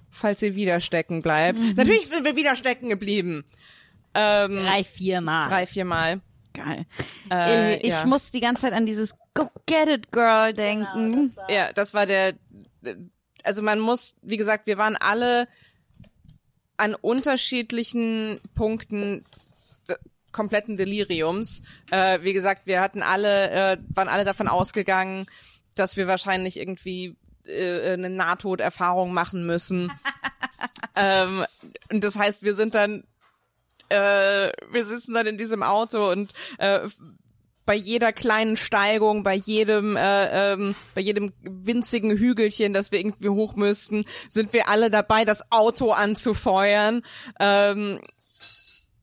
falls 0.09 0.41
ihr 0.41 0.55
wieder 0.55 0.79
stecken 0.79 1.21
bleibt. 1.21 1.59
Natürlich 1.75 2.07
sind 2.07 2.25
wir 2.25 2.35
wieder 2.35 2.55
stecken 2.55 2.89
geblieben. 2.89 3.45
Ähm, 4.13 4.53
drei, 4.53 4.83
vier 4.83 5.21
Mal. 5.21 5.47
drei, 5.47 5.67
vier 5.67 5.85
Mal. 5.85 6.21
Geil. 6.53 6.85
Äh, 7.29 7.77
ich 7.81 7.89
ja. 7.89 8.05
muss 8.05 8.31
die 8.31 8.39
ganze 8.39 8.63
Zeit 8.63 8.73
an 8.73 8.85
dieses 8.85 9.15
Go 9.33 9.49
Get 9.67 9.89
It 9.89 10.11
Girl 10.11 10.53
denken. 10.53 11.35
Ja, 11.49 11.71
das 11.71 11.93
war 11.93 12.05
der, 12.05 12.33
also 13.43 13.61
man 13.61 13.79
muss, 13.79 14.15
wie 14.21 14.37
gesagt, 14.37 14.65
wir 14.65 14.77
waren 14.77 14.95
alle 14.95 15.47
an 16.77 16.95
unterschiedlichen 16.95 18.39
Punkten 18.55 19.23
kompletten 20.31 20.77
Deliriums. 20.77 21.63
Äh, 21.91 22.21
wie 22.21 22.33
gesagt, 22.33 22.63
wir 22.65 22.81
hatten 22.81 23.01
alle, 23.01 23.49
äh, 23.49 23.77
waren 23.93 24.07
alle 24.09 24.25
davon 24.25 24.47
ausgegangen, 24.47 25.25
dass 25.75 25.97
wir 25.97 26.07
wahrscheinlich 26.07 26.59
irgendwie 26.59 27.15
äh, 27.45 27.93
eine 27.93 28.09
Nahtoderfahrung 28.09 29.13
machen 29.13 29.45
müssen. 29.45 29.91
ähm, 30.95 31.45
und 31.91 32.03
das 32.03 32.17
heißt, 32.17 32.43
wir 32.43 32.55
sind 32.55 32.75
dann 32.75 33.03
äh, 33.89 34.51
wir 34.71 34.85
sitzen 34.85 35.13
dann 35.13 35.27
in 35.27 35.37
diesem 35.37 35.63
Auto 35.63 36.11
und 36.11 36.33
äh, 36.57 36.87
bei 37.65 37.75
jeder 37.75 38.13
kleinen 38.13 38.55
Steigung, 38.55 39.23
bei 39.23 39.35
jedem, 39.35 39.97
äh, 39.97 40.53
ähm, 40.53 40.73
bei 40.95 41.01
jedem 41.01 41.33
winzigen 41.41 42.17
Hügelchen, 42.17 42.73
das 42.73 42.91
wir 42.91 42.99
irgendwie 42.99 43.29
hoch 43.29 43.55
müssten, 43.55 44.05
sind 44.31 44.53
wir 44.53 44.69
alle 44.69 44.89
dabei, 44.89 45.25
das 45.25 45.51
Auto 45.51 45.91
anzufeuern. 45.91 47.01
Ähm, 47.39 47.99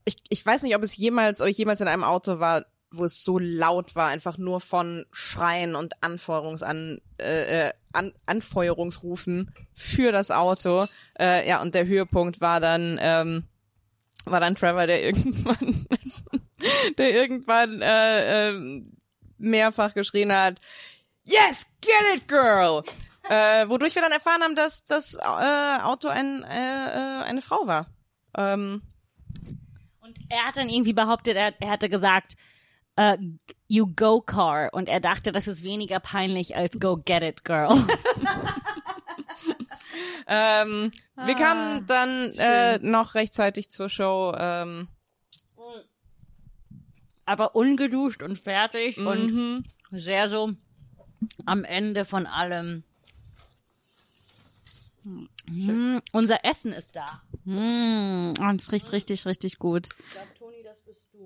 ich, 0.05 0.17
ich 0.29 0.45
weiß 0.45 0.63
nicht, 0.63 0.75
ob 0.75 0.83
es 0.83 0.95
jemals, 0.95 1.41
ob 1.41 1.47
ich 1.47 1.57
jemals 1.57 1.81
in 1.81 1.87
einem 1.87 2.03
Auto 2.03 2.39
war, 2.39 2.65
wo 2.91 3.03
es 3.05 3.23
so 3.23 3.39
laut 3.39 3.95
war, 3.95 4.07
einfach 4.07 4.37
nur 4.37 4.61
von 4.61 5.05
Schreien 5.11 5.75
und 5.75 6.01
Anfeuerungsan, 6.01 7.01
äh, 7.17 7.67
äh, 7.67 7.73
An 7.91 8.13
Anfeuerungsrufen 8.25 9.51
für 9.73 10.11
das 10.11 10.31
Auto. 10.31 10.85
Äh, 11.19 11.47
ja, 11.47 11.61
und 11.61 11.75
der 11.75 11.87
Höhepunkt 11.87 12.41
war 12.41 12.59
dann, 12.59 12.97
ähm, 13.01 13.43
war 14.25 14.39
dann 14.39 14.55
Trevor, 14.55 14.87
der 14.87 15.03
irgendwann, 15.03 15.87
der 16.97 17.11
irgendwann 17.11 17.81
äh, 17.81 18.49
äh, 18.49 18.83
mehrfach 19.37 19.93
geschrien 19.93 20.31
hat, 20.33 20.59
Yes, 21.27 21.67
get 21.81 22.15
it, 22.15 22.27
girl! 22.27 22.83
äh, 23.29 23.67
wodurch 23.67 23.95
wir 23.95 24.01
dann 24.01 24.11
erfahren 24.11 24.43
haben, 24.43 24.55
dass 24.55 24.83
das 24.83 25.15
äh, 25.15 25.81
Auto 25.81 26.07
ein, 26.07 26.43
äh, 26.43 27.21
äh, 27.21 27.23
eine 27.23 27.41
Frau 27.41 27.65
war. 27.67 27.87
Ähm, 28.37 28.81
er 30.29 30.45
hat 30.45 30.57
dann 30.57 30.69
irgendwie 30.69 30.93
behauptet, 30.93 31.35
er, 31.35 31.53
er 31.59 31.69
hatte 31.69 31.89
gesagt, 31.89 32.35
äh, 32.95 33.17
you 33.67 33.87
go 33.95 34.21
car. 34.21 34.69
Und 34.73 34.89
er 34.89 34.99
dachte, 34.99 35.31
das 35.31 35.47
ist 35.47 35.63
weniger 35.63 35.99
peinlich 35.99 36.55
als 36.55 36.79
go 36.79 36.97
get 36.97 37.23
it, 37.23 37.43
girl. 37.43 37.69
ähm, 40.27 40.91
wir 41.15 41.35
kamen 41.35 41.85
dann 41.87 42.31
äh, 42.37 42.79
noch 42.79 43.15
rechtzeitig 43.15 43.69
zur 43.69 43.89
Show. 43.89 44.33
Ähm, 44.37 44.87
Aber 47.25 47.55
ungeduscht 47.55 48.23
und 48.23 48.37
fertig 48.37 48.99
und 48.99 49.63
sehr 49.89 50.29
so 50.29 50.53
am 51.45 51.63
Ende 51.63 52.05
von 52.05 52.27
allem. 52.27 52.83
Hm, 55.47 56.01
unser 56.11 56.43
Essen 56.43 56.73
ist 56.73 56.95
da. 56.95 57.21
Mm, 57.45 58.33
und 58.39 58.61
es 58.61 58.71
riecht 58.71 58.91
richtig, 58.91 59.25
richtig 59.25 59.59
gut. 59.59 59.89
Ich 59.99 60.11
glaube, 60.13 60.33
Toni, 60.37 60.63
das 60.63 60.81
bist 60.81 61.07
du. 61.13 61.25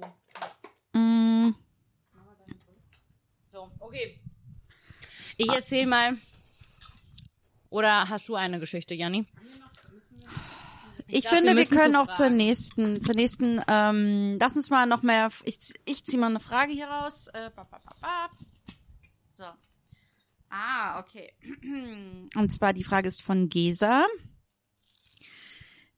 Mm, 1.00 1.56
So, 3.52 3.72
okay. 3.80 4.20
Ich 5.38 5.50
erzähl 5.50 5.86
mal. 5.86 6.18
Oder 7.70 8.10
hast 8.10 8.28
du 8.30 8.36
eine 8.36 8.60
Geschichte, 8.60 8.94
Janni? 8.96 9.26
ich 11.08 11.24
dachte, 11.24 11.36
finde, 11.38 11.56
wir 11.56 11.70
wir 11.70 11.78
können 11.78 11.94
so 11.94 12.00
auch 12.02 12.08
zur 12.08 12.26
fragen. 12.26 12.38
nächsten, 12.38 13.02
zur 13.02 13.16
nächsten, 13.16 13.62
ähm, 13.68 14.38
lass 14.40 14.56
uns 14.56 14.70
mal 14.70 14.86
noch 14.86 15.02
mehr, 15.02 15.30
ich, 15.44 15.58
ich 15.86 16.04
ziehe 16.04 16.20
mal 16.20 16.30
eine 16.30 16.40
Frage 16.40 16.74
hier 16.74 16.88
raus. 16.88 17.28
Äh, 17.28 17.50
bap, 17.56 17.70
bap, 17.70 17.84
bap, 17.84 18.02
bap. 18.02 18.32
So. 19.32 19.46
Ah, 20.50 21.00
okay. 21.00 21.32
Und 22.36 22.52
zwar 22.52 22.74
die 22.74 22.84
Frage 22.84 23.08
ist 23.08 23.22
von 23.22 23.48
Gesa. 23.50 24.06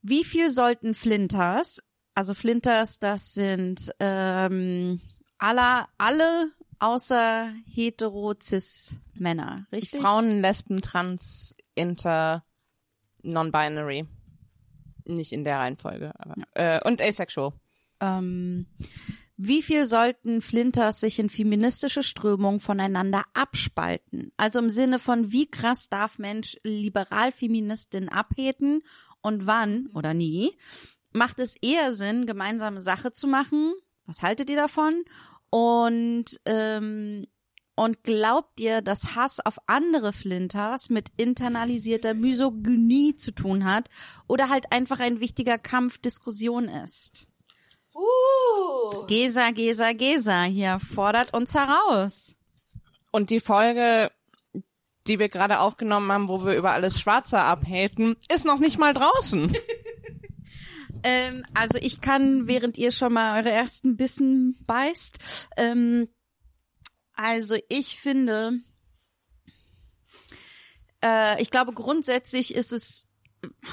Wie 0.02 0.24
viel 0.24 0.50
sollten 0.50 0.94
Flinters, 0.94 1.82
also 2.14 2.34
Flinters, 2.34 2.98
das 2.98 3.32
sind 3.34 3.90
ähm, 4.00 5.00
aller, 5.38 5.88
alle 5.96 6.50
außer 6.80 7.54
hetero-cis-Männer, 7.66 9.66
richtig? 9.70 10.00
Frauen, 10.02 10.40
Lesben, 10.40 10.82
Trans, 10.82 11.54
Inter, 11.74 12.44
Non-Binary. 13.22 14.06
Nicht 15.04 15.32
in 15.32 15.44
der 15.44 15.58
Reihenfolge. 15.60 16.12
Aber, 16.18 16.34
äh, 16.54 16.80
und 16.84 17.00
Asexual. 17.00 17.52
ähm, 18.00 18.66
wie 19.36 19.62
viel 19.62 19.86
sollten 19.86 20.42
Flinters 20.42 21.00
sich 21.00 21.18
in 21.18 21.30
feministische 21.30 22.02
Strömungen 22.02 22.60
voneinander 22.60 23.24
abspalten? 23.34 24.32
Also 24.36 24.58
im 24.58 24.68
Sinne 24.68 24.98
von, 24.98 25.32
wie 25.32 25.50
krass 25.50 25.88
darf 25.88 26.18
Mensch 26.18 26.58
Liberal-Feministin 26.62 28.08
abheten 28.08 28.82
und 29.20 29.46
wann 29.46 29.88
oder 29.94 30.14
nie? 30.14 30.56
Macht 31.12 31.40
es 31.40 31.56
eher 31.56 31.92
Sinn, 31.92 32.26
gemeinsame 32.26 32.80
Sache 32.80 33.12
zu 33.12 33.26
machen? 33.26 33.72
Was 34.06 34.22
haltet 34.22 34.50
ihr 34.50 34.56
davon? 34.56 35.04
Und 35.50 36.40
ähm, 36.46 37.26
und 37.74 38.04
glaubt 38.04 38.60
ihr, 38.60 38.82
dass 38.82 39.16
Hass 39.16 39.40
auf 39.40 39.56
andere 39.66 40.12
Flinters 40.12 40.90
mit 40.90 41.08
internalisierter 41.16 42.12
Misogynie 42.12 43.14
zu 43.14 43.32
tun 43.32 43.64
hat 43.64 43.88
oder 44.28 44.50
halt 44.50 44.70
einfach 44.72 45.00
ein 45.00 45.20
wichtiger 45.20 45.58
Kampf 45.58 45.98
Diskussion 45.98 46.68
ist? 46.68 47.31
Gesa, 49.08 49.50
Gesa, 49.50 49.92
Gesa 49.92 50.42
hier 50.44 50.78
fordert 50.80 51.34
uns 51.34 51.54
heraus. 51.54 52.36
Und 53.10 53.30
die 53.30 53.40
Folge, 53.40 54.10
die 55.06 55.18
wir 55.18 55.28
gerade 55.28 55.60
aufgenommen 55.60 56.10
haben, 56.10 56.28
wo 56.28 56.44
wir 56.44 56.54
über 56.54 56.72
alles 56.72 57.00
Schwarze 57.00 57.40
abhaten, 57.40 58.16
ist 58.32 58.46
noch 58.46 58.58
nicht 58.58 58.78
mal 58.78 58.94
draußen. 58.94 59.54
Ähm, 61.04 61.44
also 61.54 61.78
ich 61.80 62.00
kann, 62.00 62.46
während 62.46 62.78
ihr 62.78 62.92
schon 62.92 63.12
mal 63.12 63.38
eure 63.38 63.50
ersten 63.50 63.96
Bissen 63.96 64.56
beißt, 64.66 65.48
ähm, 65.56 66.08
also 67.14 67.56
ich 67.68 67.98
finde, 67.98 68.60
äh, 71.02 71.42
ich 71.42 71.50
glaube 71.50 71.72
grundsätzlich 71.72 72.54
ist 72.54 72.72
es, 72.72 73.06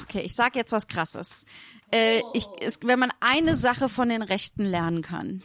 okay, 0.02 0.22
ich 0.22 0.34
sag 0.34 0.56
jetzt 0.56 0.72
was 0.72 0.88
Krasses. 0.88 1.46
Äh, 1.91 2.21
ich, 2.34 2.45
es, 2.62 2.80
wenn 2.84 2.99
man 2.99 3.12
eine 3.19 3.56
Sache 3.56 3.89
von 3.89 4.10
den 4.10 4.21
Rechten 4.21 4.63
lernen 4.63 5.02
kann, 5.02 5.43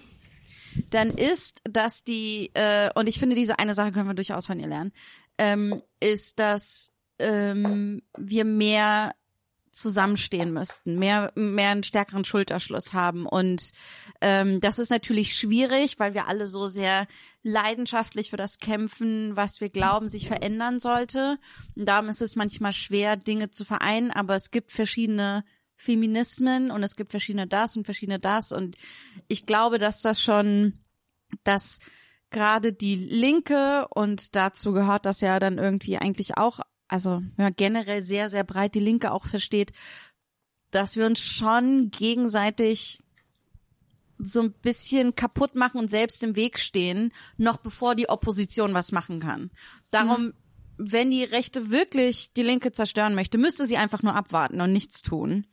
dann 0.91 1.11
ist, 1.11 1.61
dass 1.65 2.05
die, 2.05 2.51
äh, 2.55 2.91
und 2.95 3.09
ich 3.09 3.19
finde, 3.19 3.37
diese 3.37 3.59
eine 3.59 3.75
Sache 3.75 3.93
können 3.93 4.09
wir 4.09 4.15
durchaus 4.15 4.47
von 4.47 4.59
ihr 4.59 4.67
lernen, 4.67 4.93
ähm, 5.39 5.83
ist, 6.01 6.39
dass 6.39 6.93
ähm, 7.19 8.03
wir 8.17 8.45
mehr 8.45 9.15
zusammenstehen 9.75 10.53
müssten, 10.53 10.99
mehr, 10.99 11.33
mehr 11.35 11.71
einen 11.71 11.83
stärkeren 11.83 12.25
Schulterschluss 12.25 12.93
haben. 12.93 13.27
Und 13.27 13.73
ähm, 14.21 14.61
das 14.61 14.79
ist 14.79 14.91
natürlich 14.91 15.35
schwierig, 15.35 15.99
weil 15.99 16.15
wir 16.15 16.29
alle 16.29 16.47
so 16.47 16.67
sehr 16.67 17.07
leidenschaftlich 17.43 18.31
für 18.31 18.37
das 18.37 18.59
kämpfen, 18.59 19.37
was 19.37 19.61
wir 19.61 19.69
glauben, 19.69 20.09
sich 20.09 20.29
verändern 20.29 20.81
sollte. 20.81 21.39
Und 21.75 21.87
darum 21.87 22.09
ist 22.09 22.23
es 22.23 22.37
manchmal 22.37 22.73
schwer, 22.73 23.17
Dinge 23.17 23.51
zu 23.51 23.65
vereinen, 23.65 24.11
aber 24.11 24.37
es 24.37 24.51
gibt 24.51 24.71
verschiedene 24.71 25.45
Feminismen 25.77 26.71
und 26.71 26.83
es 26.83 26.97
gibt 26.97 27.11
verschiedene 27.11 27.47
das 27.47 27.77
und 27.77 27.85
verschiedene 27.85 28.19
das. 28.19 28.53
Und 28.53 28.77
ich 29.29 29.47
glaube, 29.47 29.79
dass 29.79 30.03
das 30.03 30.23
schon, 30.23 30.75
dass 31.43 31.81
gerade 32.31 32.73
die 32.73 32.97
Linke 32.97 33.87
und 33.95 34.35
dazu 34.37 34.73
gehört 34.73 35.07
das 35.07 35.21
ja 35.21 35.39
dann 35.39 35.59
irgendwie 35.59 35.99
eigentlich 35.99 36.37
auch, 36.37 36.61
also 36.89 37.23
man 37.37 37.55
generell 37.57 38.03
sehr, 38.03 38.29
sehr 38.29 38.45
breit 38.45 38.75
die 38.75 38.81
Linke 38.81 39.13
auch 39.13 39.27
versteht, 39.27 39.73
dass 40.71 40.97
wir 40.97 41.07
uns 41.07 41.21
schon 41.21 41.91
gegenseitig 41.91 43.05
so 44.19 44.43
ein 44.43 44.53
bisschen 44.53 45.15
kaputt 45.15 45.55
machen 45.55 45.79
und 45.79 45.91
selbst 45.91 46.23
im 46.23 46.37
Weg 46.37 46.59
stehen, 46.59 47.13
noch 47.37 47.59
bevor 47.59 47.95
die 47.95 48.09
Opposition 48.09 48.75
was 48.75 48.93
machen 48.93 49.21
kann. 49.21 49.51
Darum, 49.91 50.33
wenn 50.77 51.11
die 51.11 51.25
Rechte 51.25 51.71
wirklich 51.71 52.33
die 52.33 52.43
Linke 52.43 52.73
zerstören 52.73 53.15
möchte, 53.15 53.39
müsste 53.39 53.65
sie 53.67 53.77
einfach 53.77 54.03
nur 54.03 54.15
abwarten 54.15 54.61
und 54.61 54.73
nichts 54.73 55.03
tun. 55.03 55.47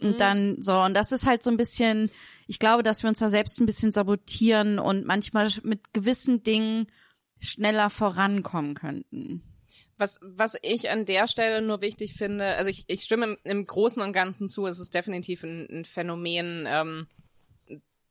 Und 0.00 0.20
dann 0.20 0.60
so, 0.60 0.80
und 0.80 0.94
das 0.94 1.12
ist 1.12 1.26
halt 1.26 1.42
so 1.42 1.50
ein 1.50 1.56
bisschen, 1.56 2.10
ich 2.46 2.58
glaube, 2.58 2.82
dass 2.82 3.02
wir 3.02 3.08
uns 3.08 3.20
da 3.20 3.28
selbst 3.28 3.60
ein 3.60 3.66
bisschen 3.66 3.92
sabotieren 3.92 4.78
und 4.78 5.06
manchmal 5.06 5.48
mit 5.62 5.94
gewissen 5.94 6.42
Dingen 6.42 6.88
schneller 7.40 7.90
vorankommen 7.90 8.74
könnten. 8.74 9.42
Was, 9.96 10.18
was 10.20 10.56
ich 10.62 10.90
an 10.90 11.06
der 11.06 11.28
Stelle 11.28 11.62
nur 11.62 11.80
wichtig 11.80 12.14
finde, 12.14 12.56
also 12.56 12.68
ich, 12.68 12.84
ich 12.88 13.02
stimme 13.02 13.26
im, 13.26 13.38
im 13.44 13.66
Großen 13.66 14.02
und 14.02 14.12
Ganzen 14.12 14.48
zu, 14.48 14.66
es 14.66 14.80
ist 14.80 14.94
definitiv 14.94 15.44
ein, 15.44 15.68
ein 15.70 15.84
Phänomen, 15.84 16.66
ähm, 16.68 17.06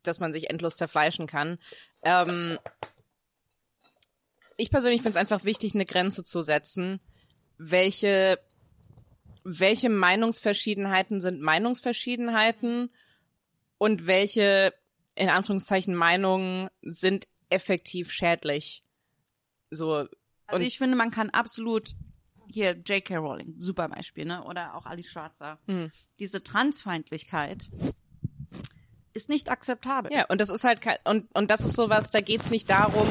dass 0.01 0.19
man 0.19 0.31
sich 0.31 0.49
endlos 0.49 0.75
zerfleischen 0.75 1.27
kann. 1.27 1.57
Ähm, 2.01 2.57
ich 4.57 4.71
persönlich 4.71 5.01
finde 5.01 5.11
es 5.11 5.21
einfach 5.21 5.43
wichtig, 5.43 5.73
eine 5.75 5.85
Grenze 5.85 6.23
zu 6.23 6.41
setzen, 6.41 6.99
welche, 7.57 8.39
welche 9.43 9.89
Meinungsverschiedenheiten 9.89 11.21
sind 11.21 11.41
Meinungsverschiedenheiten 11.41 12.89
und 13.77 14.07
welche, 14.07 14.73
in 15.15 15.29
Anführungszeichen, 15.29 15.95
Meinungen 15.95 16.69
sind 16.81 17.27
effektiv 17.49 18.11
schädlich. 18.11 18.83
So, 19.69 20.07
Also 20.47 20.65
ich 20.65 20.77
finde, 20.77 20.95
man 20.95 21.11
kann 21.11 21.29
absolut 21.29 21.91
hier 22.47 22.73
J.K. 22.73 23.17
Rowling, 23.17 23.55
super 23.57 23.89
Beispiel, 23.89 24.25
ne? 24.25 24.43
Oder 24.43 24.75
auch 24.75 24.85
Alice 24.85 25.09
Schwarzer. 25.09 25.59
Diese 26.19 26.43
Transfeindlichkeit 26.43 27.69
ist 29.13 29.29
nicht 29.29 29.49
akzeptabel. 29.49 30.11
Ja, 30.11 30.25
und 30.25 30.41
das 30.41 30.49
ist 30.49 30.63
halt 30.63 30.79
und 31.05 31.33
und 31.35 31.49
das 31.51 31.61
ist 31.61 31.75
sowas, 31.75 32.09
da 32.09 32.21
geht's 32.21 32.49
nicht 32.49 32.69
darum, 32.69 33.07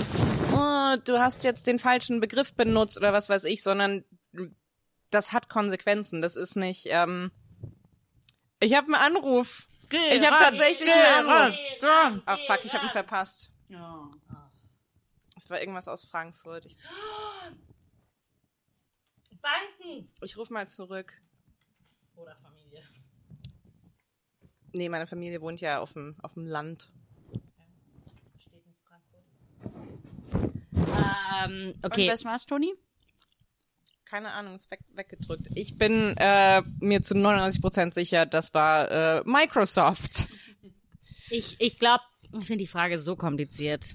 oh, 0.63 0.97
du 1.05 1.19
hast 1.19 1.45
jetzt 1.45 1.67
den 1.67 1.79
falschen 1.79 2.21
Begriff 2.21 2.55
benutzt 2.55 2.97
oder 2.99 3.13
was 3.13 3.29
weiß 3.29 3.45
ich, 3.45 3.63
sondern 3.63 4.05
das 5.11 5.33
hat 5.33 5.49
Konsequenzen. 5.49 6.23
Das 6.23 6.37
ist 6.37 6.57
nicht. 6.57 6.87
Ähm, 6.91 7.31
ich 8.61 8.75
habe 8.75 8.87
einen 8.95 9.17
Anruf. 9.17 9.67
ich 9.91 10.27
habe 10.27 10.45
tatsächlich 10.45 10.91
einen 10.91 11.29
Anruf. 11.29 11.59
Ah 12.27 12.37
fuck, 12.37 12.65
ich 12.65 12.75
habe 12.75 12.87
ihn 12.87 12.91
verpasst. 12.91 13.53
Es 15.37 15.51
war 15.51 15.61
irgendwas 15.61 15.89
aus 15.89 16.05
Frankfurt. 16.05 16.67
Ich, 16.67 16.77
Banken! 19.41 20.09
ich 20.21 20.37
rufe 20.37 20.53
mal 20.53 20.69
zurück. 20.69 21.21
Oder 22.15 22.37
Familie. 22.37 22.85
Nee, 24.73 24.89
meine 24.89 25.07
Familie 25.07 25.41
wohnt 25.41 25.61
ja 25.61 25.81
auf 25.81 25.95
dem, 25.95 26.17
auf 26.23 26.35
dem 26.35 26.47
Land. 26.47 26.91
Steht 28.39 28.65
in 28.65 28.75
Frankfurt. 28.87 29.25
Ähm, 31.45 31.75
okay. 31.83 32.07
Und 32.07 32.13
was 32.13 32.25
war's, 32.25 32.47
Toni? 32.47 32.73
Keine 34.05 34.33
Ahnung, 34.33 34.55
ist 34.55 34.71
weg, 34.71 34.81
weggedrückt. 34.95 35.49
Ich 35.55 35.79
bin 35.79 36.15
äh, 36.19 36.63
mir 36.81 37.01
zu 37.01 37.15
99% 37.15 37.95
sicher, 37.95 38.27
das 38.27 38.53
war 38.53 38.91
äh, 38.91 39.23
Microsoft. 39.25 40.29
Ich, 41.31 41.59
ich 41.61 41.79
glaube, 41.79 42.05
ich 42.39 42.45
finde 42.45 42.65
die 42.65 42.67
Frage 42.67 42.99
so 42.99 43.17
kompliziert. 43.17 43.95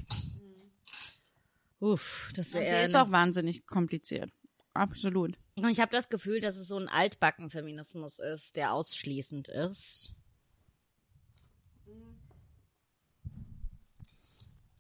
Uff, 1.80 2.32
das 2.36 2.52
Sie 2.52 2.58
wäre. 2.58 2.82
ist 2.84 2.96
auch 2.96 3.12
wahnsinnig 3.12 3.68
kompliziert. 3.68 4.32
Absolut. 4.74 5.38
Und 5.60 5.70
ich 5.70 5.80
habe 5.80 5.92
das 5.92 6.10
Gefühl, 6.10 6.40
dass 6.40 6.56
es 6.56 6.68
so 6.68 6.78
ein 6.78 6.88
Altbacken-Feminismus 6.88 8.20
ist, 8.20 8.56
der 8.58 8.74
ausschließend 8.74 9.50
ist. 9.50 10.16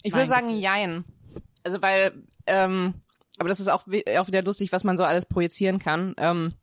Ich 0.03 0.13
würde 0.13 0.27
sagen, 0.27 0.47
Gefühl. 0.47 0.63
jein. 0.63 1.05
Also 1.67 1.81
weil, 1.81 2.23
ähm, 2.45 2.93
aber 3.39 3.49
das 3.49 3.59
ist 3.59 3.67
auch, 3.67 3.87
auch 3.87 4.27
wieder 4.27 4.41
lustig, 4.41 4.71
was 4.71 4.85
man 4.85 4.95
so 4.95 5.03
alles 5.03 5.25
projizieren 5.25 5.79
kann. 5.79 6.15
Ähm, 6.17 6.53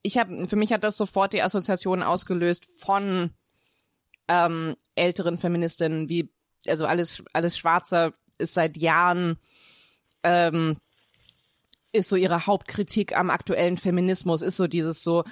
ich 0.00 0.16
habe, 0.16 0.46
für 0.46 0.54
mich 0.54 0.72
hat 0.72 0.84
das 0.84 0.96
sofort 0.96 1.32
die 1.32 1.42
Assoziation 1.42 2.04
ausgelöst 2.04 2.68
von 2.78 3.32
ähm, 4.28 4.76
älteren 4.94 5.38
Feministinnen, 5.38 6.08
wie 6.08 6.30
also 6.68 6.86
alles 6.86 7.24
alles 7.32 7.58
Schwarzer 7.58 8.14
ist 8.38 8.54
seit 8.54 8.76
Jahren 8.76 9.38
ähm, 10.22 10.76
ist 11.92 12.10
so 12.10 12.14
ihre 12.14 12.46
Hauptkritik 12.46 13.16
am 13.16 13.28
aktuellen 13.28 13.76
Feminismus, 13.76 14.40
ist 14.40 14.56
so 14.56 14.68
dieses 14.68 15.02
so, 15.02 15.24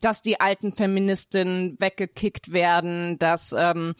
dass 0.00 0.20
die 0.20 0.40
alten 0.40 0.72
Feministinnen 0.72 1.76
weggekickt 1.78 2.52
werden, 2.52 3.20
dass 3.20 3.52
ähm, 3.56 3.94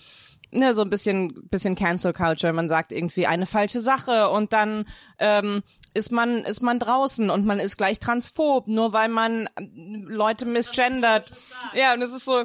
ne, 0.50 0.74
so 0.74 0.82
ein 0.82 0.90
bisschen 0.90 1.48
bisschen 1.48 1.76
Cancel 1.76 2.12
Culture. 2.12 2.52
Man 2.52 2.68
sagt 2.68 2.92
irgendwie 2.92 3.26
eine 3.26 3.46
falsche 3.46 3.80
Sache 3.80 4.30
und 4.30 4.52
dann 4.52 4.86
ähm, 5.18 5.62
ist 5.94 6.12
man 6.12 6.44
ist 6.44 6.62
man 6.62 6.78
draußen 6.78 7.30
und 7.30 7.46
man 7.46 7.58
ist 7.58 7.76
gleich 7.76 8.00
transphob, 8.00 8.68
nur 8.68 8.92
weil 8.92 9.08
man 9.08 9.48
ähm, 9.58 10.06
Leute 10.08 10.46
misgendert. 10.46 11.30
Ja, 11.74 11.94
und 11.94 12.02
es 12.02 12.14
ist 12.14 12.24
so. 12.24 12.44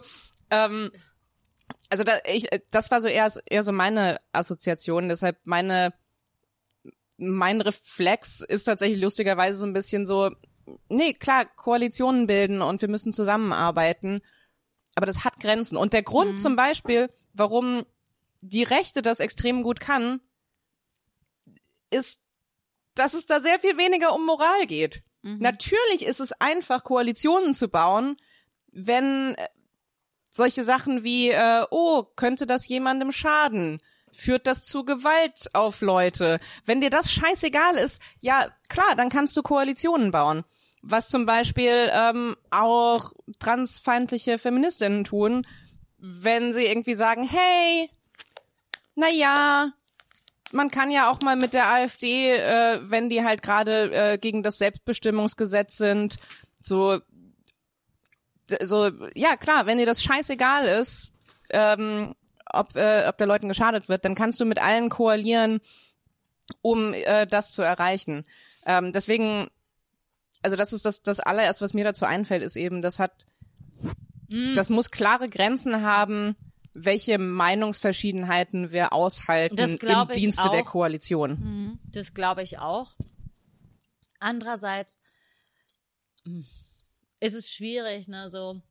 Ähm, 0.52 0.92
also 1.90 2.04
da, 2.04 2.14
ich, 2.32 2.48
das 2.70 2.92
war 2.92 3.02
so 3.02 3.08
eher, 3.08 3.32
eher 3.50 3.64
so 3.64 3.72
meine 3.72 4.18
Assoziation. 4.32 5.10
Deshalb 5.10 5.38
meine 5.46 5.94
mein 7.18 7.62
Reflex 7.62 8.42
ist 8.42 8.66
tatsächlich 8.66 9.02
lustigerweise 9.02 9.58
so 9.58 9.66
ein 9.66 9.74
bisschen 9.74 10.06
so, 10.06 10.32
nee, 10.90 11.14
klar, 11.14 11.46
Koalitionen 11.46 12.28
bilden 12.28 12.62
und 12.62 12.82
wir 12.82 12.90
müssen 12.90 13.14
zusammenarbeiten, 13.14 14.20
aber 14.96 15.06
das 15.06 15.24
hat 15.24 15.40
Grenzen. 15.40 15.78
Und 15.78 15.94
der 15.94 16.04
Grund 16.04 16.40
zum 16.40 16.56
Beispiel, 16.56 17.10
warum 17.34 17.86
die 18.50 18.64
Rechte 18.64 19.02
das 19.02 19.20
extrem 19.20 19.64
gut 19.64 19.80
kann, 19.80 20.22
ist, 21.90 22.22
dass 22.94 23.14
es 23.14 23.26
da 23.26 23.42
sehr 23.42 23.60
viel 23.60 23.78
weniger 23.78 24.14
um 24.14 24.26
Moral 24.26 24.66
geht. 24.68 25.04
Natürlich 25.40 26.06
ist 26.06 26.20
es 26.20 26.34
einfach, 26.34 26.84
Koalitionen 26.84 27.56
zu 27.56 27.68
bauen, 27.68 28.16
wenn 28.72 29.34
äh, 29.36 29.48
solche 30.30 30.64
Sachen 30.64 31.04
wie, 31.04 31.32
äh, 31.32 31.66
oh, 31.72 32.04
könnte 32.16 32.46
das 32.46 32.68
jemandem 32.68 33.12
schaden? 33.12 33.82
Führt 34.12 34.46
das 34.46 34.62
zu 34.62 34.86
Gewalt 34.86 35.50
auf 35.54 35.82
Leute? 35.82 36.40
Wenn 36.66 36.80
dir 36.80 36.92
das 36.92 37.12
scheißegal 37.12 37.76
ist, 37.76 38.02
ja 38.22 38.48
klar, 38.70 38.96
dann 38.96 39.10
kannst 39.10 39.36
du 39.36 39.42
Koalitionen 39.42 40.12
bauen. 40.12 40.44
Was 40.84 41.08
zum 41.08 41.26
Beispiel 41.26 41.90
ähm, 41.92 42.36
auch 42.52 43.12
transfeindliche 43.40 44.38
Feministinnen 44.38 45.06
tun, 45.06 45.48
wenn 45.98 46.54
sie 46.54 46.66
irgendwie 46.66 46.94
sagen, 46.94 47.28
hey, 47.28 47.90
na 48.96 49.10
ja, 49.10 49.72
man 50.52 50.72
kann 50.72 50.92
ja 50.92 51.10
auch 51.10 51.22
mal 51.22 51.36
mit 51.36 51.54
der 51.54 51.68
AfD, 51.68 52.32
äh, 52.32 52.80
wenn 52.84 53.10
die 53.10 53.24
halt 53.24 53.42
gerade 53.42 53.92
äh, 53.92 54.18
gegen 54.18 54.44
das 54.44 54.58
Selbstbestimmungsgesetz 54.58 55.78
sind, 55.78 56.18
so 56.62 57.00
so, 58.62 58.92
ja 59.16 59.38
klar, 59.38 59.66
wenn 59.66 59.78
dir 59.78 59.86
das 59.86 60.04
scheißegal 60.04 60.66
ist, 60.66 61.12
ähm, 61.50 62.16
ob, 62.52 62.76
äh, 62.76 63.06
ob 63.08 63.18
der 63.18 63.28
Leuten 63.28 63.50
geschadet 63.50 63.90
wird, 63.90 64.06
dann 64.06 64.16
kannst 64.16 64.40
du 64.40 64.46
mit 64.46 64.62
allen 64.62 64.90
koalieren, 64.90 65.62
um 66.62 66.94
äh, 66.94 67.26
das 67.26 67.52
zu 67.52 67.62
erreichen. 67.62 68.24
Ähm, 68.66 68.92
deswegen, 68.94 69.50
also 70.42 70.56
das 70.56 70.74
ist 70.74 70.86
das, 70.86 71.02
das 71.02 71.20
allererste, 71.20 71.64
was 71.64 71.74
mir 71.74 71.84
dazu 71.84 72.06
einfällt, 72.06 72.44
ist 72.44 72.56
eben, 72.56 72.82
das 72.82 73.00
hat, 73.00 73.26
das 74.56 74.70
muss 74.70 74.92
klare 74.92 75.30
Grenzen 75.30 75.82
haben, 75.82 76.36
welche 76.76 77.18
Meinungsverschiedenheiten 77.18 78.72
wir 78.72 78.94
aushalten 78.94 79.56
Das 79.56 79.72
im 79.76 80.08
Dienste 80.14 80.50
der 80.50 80.62
auch. 80.62 80.66
Koalition. 80.66 81.80
Das 81.94 82.14
glaube 82.14 82.44
ich 82.44 82.60
auch. 82.60 82.96
Andererseits 84.20 85.02
hm, 86.26 86.46
ist 87.22 87.34
es 87.34 87.52
schwierig, 87.52 88.08
ne, 88.08 88.30
so. 88.30 88.62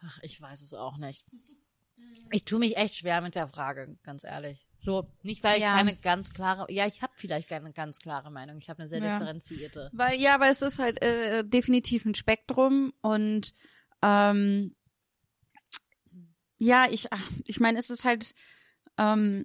Ach, 0.00 0.18
ich 0.22 0.40
weiß 0.40 0.62
es 0.62 0.74
auch 0.74 0.96
nicht. 0.96 1.24
Ich 2.30 2.44
tue 2.44 2.58
mich 2.58 2.76
echt 2.76 2.96
schwer 2.96 3.20
mit 3.20 3.34
der 3.34 3.46
Frage, 3.48 3.96
ganz 4.02 4.24
ehrlich. 4.24 4.66
So, 4.78 5.06
nicht 5.22 5.44
weil 5.44 5.56
ich 5.58 5.62
Ja. 5.62 5.76
keine 5.76 5.94
ganz 5.96 6.32
klare, 6.32 6.66
ja, 6.72 6.86
ich 6.86 7.02
habe 7.02 7.12
vielleicht 7.16 7.48
keine 7.48 7.72
ganz 7.72 7.98
klare 7.98 8.30
Meinung. 8.30 8.56
Ich 8.58 8.68
habe 8.68 8.80
eine 8.80 8.88
sehr 8.88 8.98
Ja. 9.00 9.12
differenzierte. 9.18 9.90
Weil, 9.92 10.18
ja, 10.20 10.34
aber 10.34 10.48
es 10.48 10.62
ist 10.62 10.78
halt 10.80 11.00
äh, 11.02 11.44
definitiv 11.44 12.04
ein 12.04 12.14
Spektrum 12.16 12.92
und 13.00 13.52
ähm, 14.02 14.74
ja, 16.62 16.86
ich, 16.88 17.12
ach, 17.12 17.30
ich 17.46 17.58
meine, 17.58 17.78
es 17.78 17.90
ist 17.90 18.04
halt, 18.04 18.34
ähm, 18.96 19.44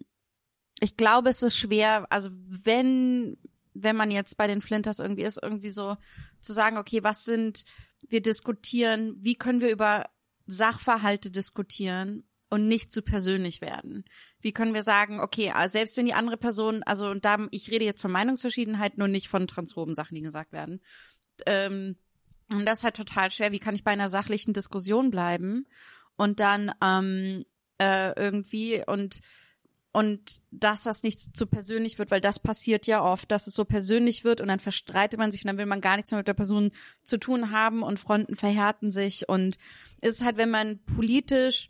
ich 0.79 0.97
glaube, 0.97 1.29
es 1.29 1.41
ist 1.41 1.57
schwer, 1.57 2.05
also 2.11 2.29
wenn, 2.31 3.37
wenn 3.73 3.95
man 3.95 4.11
jetzt 4.11 4.37
bei 4.37 4.45
den 4.45 4.61
Flinters 4.61 4.99
irgendwie 4.99 5.23
ist, 5.23 5.39
irgendwie 5.41 5.71
so 5.71 5.97
zu 6.41 6.53
sagen, 6.53 6.77
okay, 6.77 7.03
was 7.03 7.25
sind, 7.25 7.65
wir 8.07 8.21
diskutieren, 8.21 9.15
wie 9.17 9.35
können 9.35 9.61
wir 9.61 9.71
über 9.71 10.05
Sachverhalte 10.45 11.31
diskutieren 11.31 12.23
und 12.51 12.67
nicht 12.67 12.93
zu 12.93 13.01
persönlich 13.01 13.61
werden? 13.61 14.05
Wie 14.39 14.53
können 14.53 14.75
wir 14.75 14.83
sagen, 14.83 15.19
okay, 15.19 15.51
ah, 15.55 15.69
selbst 15.69 15.97
wenn 15.97 16.05
die 16.05 16.13
andere 16.13 16.37
Person, 16.37 16.83
also 16.83 17.09
und 17.09 17.25
da, 17.25 17.47
ich 17.49 17.71
rede 17.71 17.85
jetzt 17.85 18.03
von 18.03 18.11
Meinungsverschiedenheit, 18.11 18.99
nur 18.99 19.07
nicht 19.07 19.27
von 19.27 19.47
transphoben 19.47 19.95
Sachen, 19.95 20.13
die 20.13 20.21
gesagt 20.21 20.51
werden. 20.51 20.81
Ähm, 21.47 21.97
und 22.53 22.65
das 22.65 22.79
ist 22.79 22.83
halt 22.83 22.95
total 22.95 23.31
schwer. 23.31 23.51
Wie 23.51 23.59
kann 23.59 23.75
ich 23.75 23.83
bei 23.83 23.91
einer 23.91 24.07
sachlichen 24.07 24.53
Diskussion 24.53 25.09
bleiben 25.09 25.65
und 26.17 26.39
dann 26.39 26.71
ähm, 26.83 27.45
äh, 27.79 28.13
irgendwie 28.19 28.83
und 28.85 29.21
und 29.93 30.41
dass 30.51 30.83
das 30.83 31.01
nicht 31.01 31.35
zu 31.35 31.47
persönlich 31.47 31.97
wird, 31.97 32.11
weil 32.11 32.21
das 32.21 32.37
passiert 32.37 32.85
ja 32.85 33.03
oft, 33.03 33.31
dass 33.31 33.47
es 33.47 33.55
so 33.55 33.65
persönlich 33.65 34.23
wird 34.23 34.41
und 34.41 34.47
dann 34.47 34.59
verstreitet 34.59 35.17
man 35.17 35.31
sich 35.31 35.43
und 35.43 35.47
dann 35.47 35.57
will 35.57 35.65
man 35.65 35.81
gar 35.81 35.95
nichts 35.95 36.11
mehr 36.11 36.19
mit 36.19 36.27
der 36.27 36.35
Person 36.35 36.71
zu 37.03 37.17
tun 37.17 37.49
haben 37.51 37.81
und 37.81 37.99
Fronten 37.99 38.35
verhärten 38.35 38.91
sich 38.91 39.27
und 39.27 39.57
es 40.01 40.17
ist 40.17 40.25
halt, 40.25 40.37
wenn 40.37 40.51
man 40.51 40.83
politisch 40.83 41.69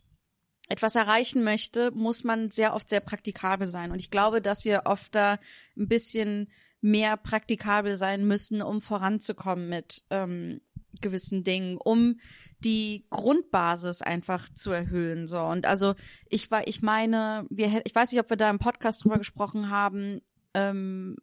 etwas 0.68 0.96
erreichen 0.96 1.44
möchte, 1.44 1.92
muss 1.92 2.24
man 2.24 2.50
sehr 2.50 2.74
oft 2.74 2.90
sehr 2.90 3.00
praktikabel 3.00 3.68
sein. 3.68 3.92
Und 3.92 4.02
ich 4.02 4.12
glaube, 4.12 4.42
dass 4.42 4.66
wir 4.66 4.84
oft 4.86 5.16
da 5.16 5.40
ein 5.78 5.88
bisschen 5.88 6.52
mehr 6.82 7.18
praktikabel 7.18 7.96
sein 7.96 8.28
müssen, 8.28 8.62
um 8.62 8.82
voranzukommen 8.82 9.70
mit 9.70 10.04
ähm, 10.10 10.62
gewissen 11.02 11.44
Dingen, 11.44 11.78
um 11.78 12.20
die 12.60 13.06
Grundbasis 13.10 14.02
einfach 14.02 14.50
zu 14.50 14.72
erhöhen. 14.72 15.28
So 15.28 15.40
und 15.40 15.66
also 15.66 15.96
ich 16.30 16.52
war, 16.52 16.68
ich 16.68 16.82
meine, 16.82 17.46
wir, 17.50 17.82
ich 17.86 17.96
weiß 17.96 18.12
nicht, 18.12 18.22
ob 18.22 18.30
wir 18.30 18.38
da 18.38 18.50
im 18.50 18.60
Podcast 18.60 19.04
drüber 19.04 19.18
gesprochen 19.18 19.70
haben, 19.70 20.22
ähm, 20.54 21.16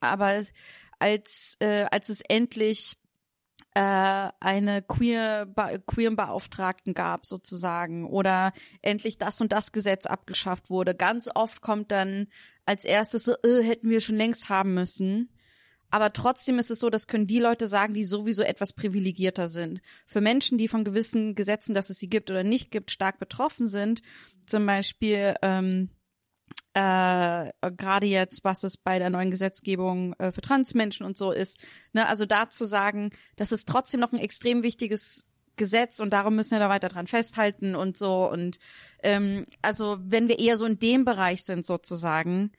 aber 0.00 0.34
es, 0.34 0.52
als 0.98 1.56
äh, 1.60 1.86
als 1.90 2.08
es 2.08 2.20
endlich 2.28 2.96
äh, 3.76 4.30
eine 4.40 4.80
queer 4.80 5.46
queeren 5.86 6.16
Beauftragten 6.16 6.94
gab 6.94 7.26
sozusagen 7.26 8.06
oder 8.06 8.52
endlich 8.80 9.18
das 9.18 9.40
und 9.42 9.52
das 9.52 9.70
Gesetz 9.70 10.06
abgeschafft 10.06 10.70
wurde. 10.70 10.94
Ganz 10.94 11.28
oft 11.34 11.60
kommt 11.60 11.92
dann 11.92 12.26
als 12.64 12.86
erstes 12.86 13.24
so, 13.24 13.34
äh, 13.44 13.62
hätten 13.62 13.90
wir 13.90 14.00
schon 14.00 14.16
längst 14.16 14.48
haben 14.48 14.72
müssen. 14.72 15.30
Aber 15.90 16.12
trotzdem 16.12 16.58
ist 16.58 16.70
es 16.70 16.80
so, 16.80 16.90
das 16.90 17.06
können 17.06 17.26
die 17.26 17.38
Leute 17.38 17.68
sagen, 17.68 17.94
die 17.94 18.04
sowieso 18.04 18.42
etwas 18.42 18.72
privilegierter 18.72 19.48
sind. 19.48 19.80
Für 20.04 20.20
Menschen, 20.20 20.58
die 20.58 20.68
von 20.68 20.84
gewissen 20.84 21.34
Gesetzen, 21.34 21.74
dass 21.74 21.90
es 21.90 21.98
sie 21.98 22.08
gibt 22.08 22.30
oder 22.30 22.42
nicht 22.42 22.70
gibt, 22.70 22.90
stark 22.90 23.18
betroffen 23.18 23.68
sind, 23.68 24.02
zum 24.46 24.66
Beispiel 24.66 25.34
ähm, 25.42 25.90
äh, 26.74 27.52
gerade 27.76 28.06
jetzt, 28.06 28.44
was 28.44 28.64
es 28.64 28.76
bei 28.76 28.98
der 28.98 29.10
neuen 29.10 29.30
Gesetzgebung 29.30 30.14
äh, 30.18 30.30
für 30.30 30.42
Transmenschen 30.42 31.06
und 31.06 31.16
so 31.16 31.32
ist, 31.32 31.60
ne, 31.92 32.06
also 32.06 32.26
da 32.26 32.50
zu 32.50 32.66
sagen, 32.66 33.10
dass 33.36 33.52
es 33.52 33.64
trotzdem 33.64 34.00
noch 34.00 34.12
ein 34.12 34.18
extrem 34.18 34.62
wichtiges 34.62 35.24
Gesetz 35.56 36.00
und 36.00 36.10
darum 36.10 36.36
müssen 36.36 36.52
wir 36.52 36.58
da 36.58 36.68
weiter 36.68 36.88
dran 36.88 37.06
festhalten 37.06 37.74
und 37.74 37.96
so. 37.96 38.30
Und 38.30 38.58
ähm, 39.02 39.46
also 39.62 39.96
wenn 40.00 40.28
wir 40.28 40.38
eher 40.38 40.58
so 40.58 40.66
in 40.66 40.78
dem 40.78 41.04
Bereich 41.04 41.44
sind 41.44 41.64
sozusagen, 41.64 42.52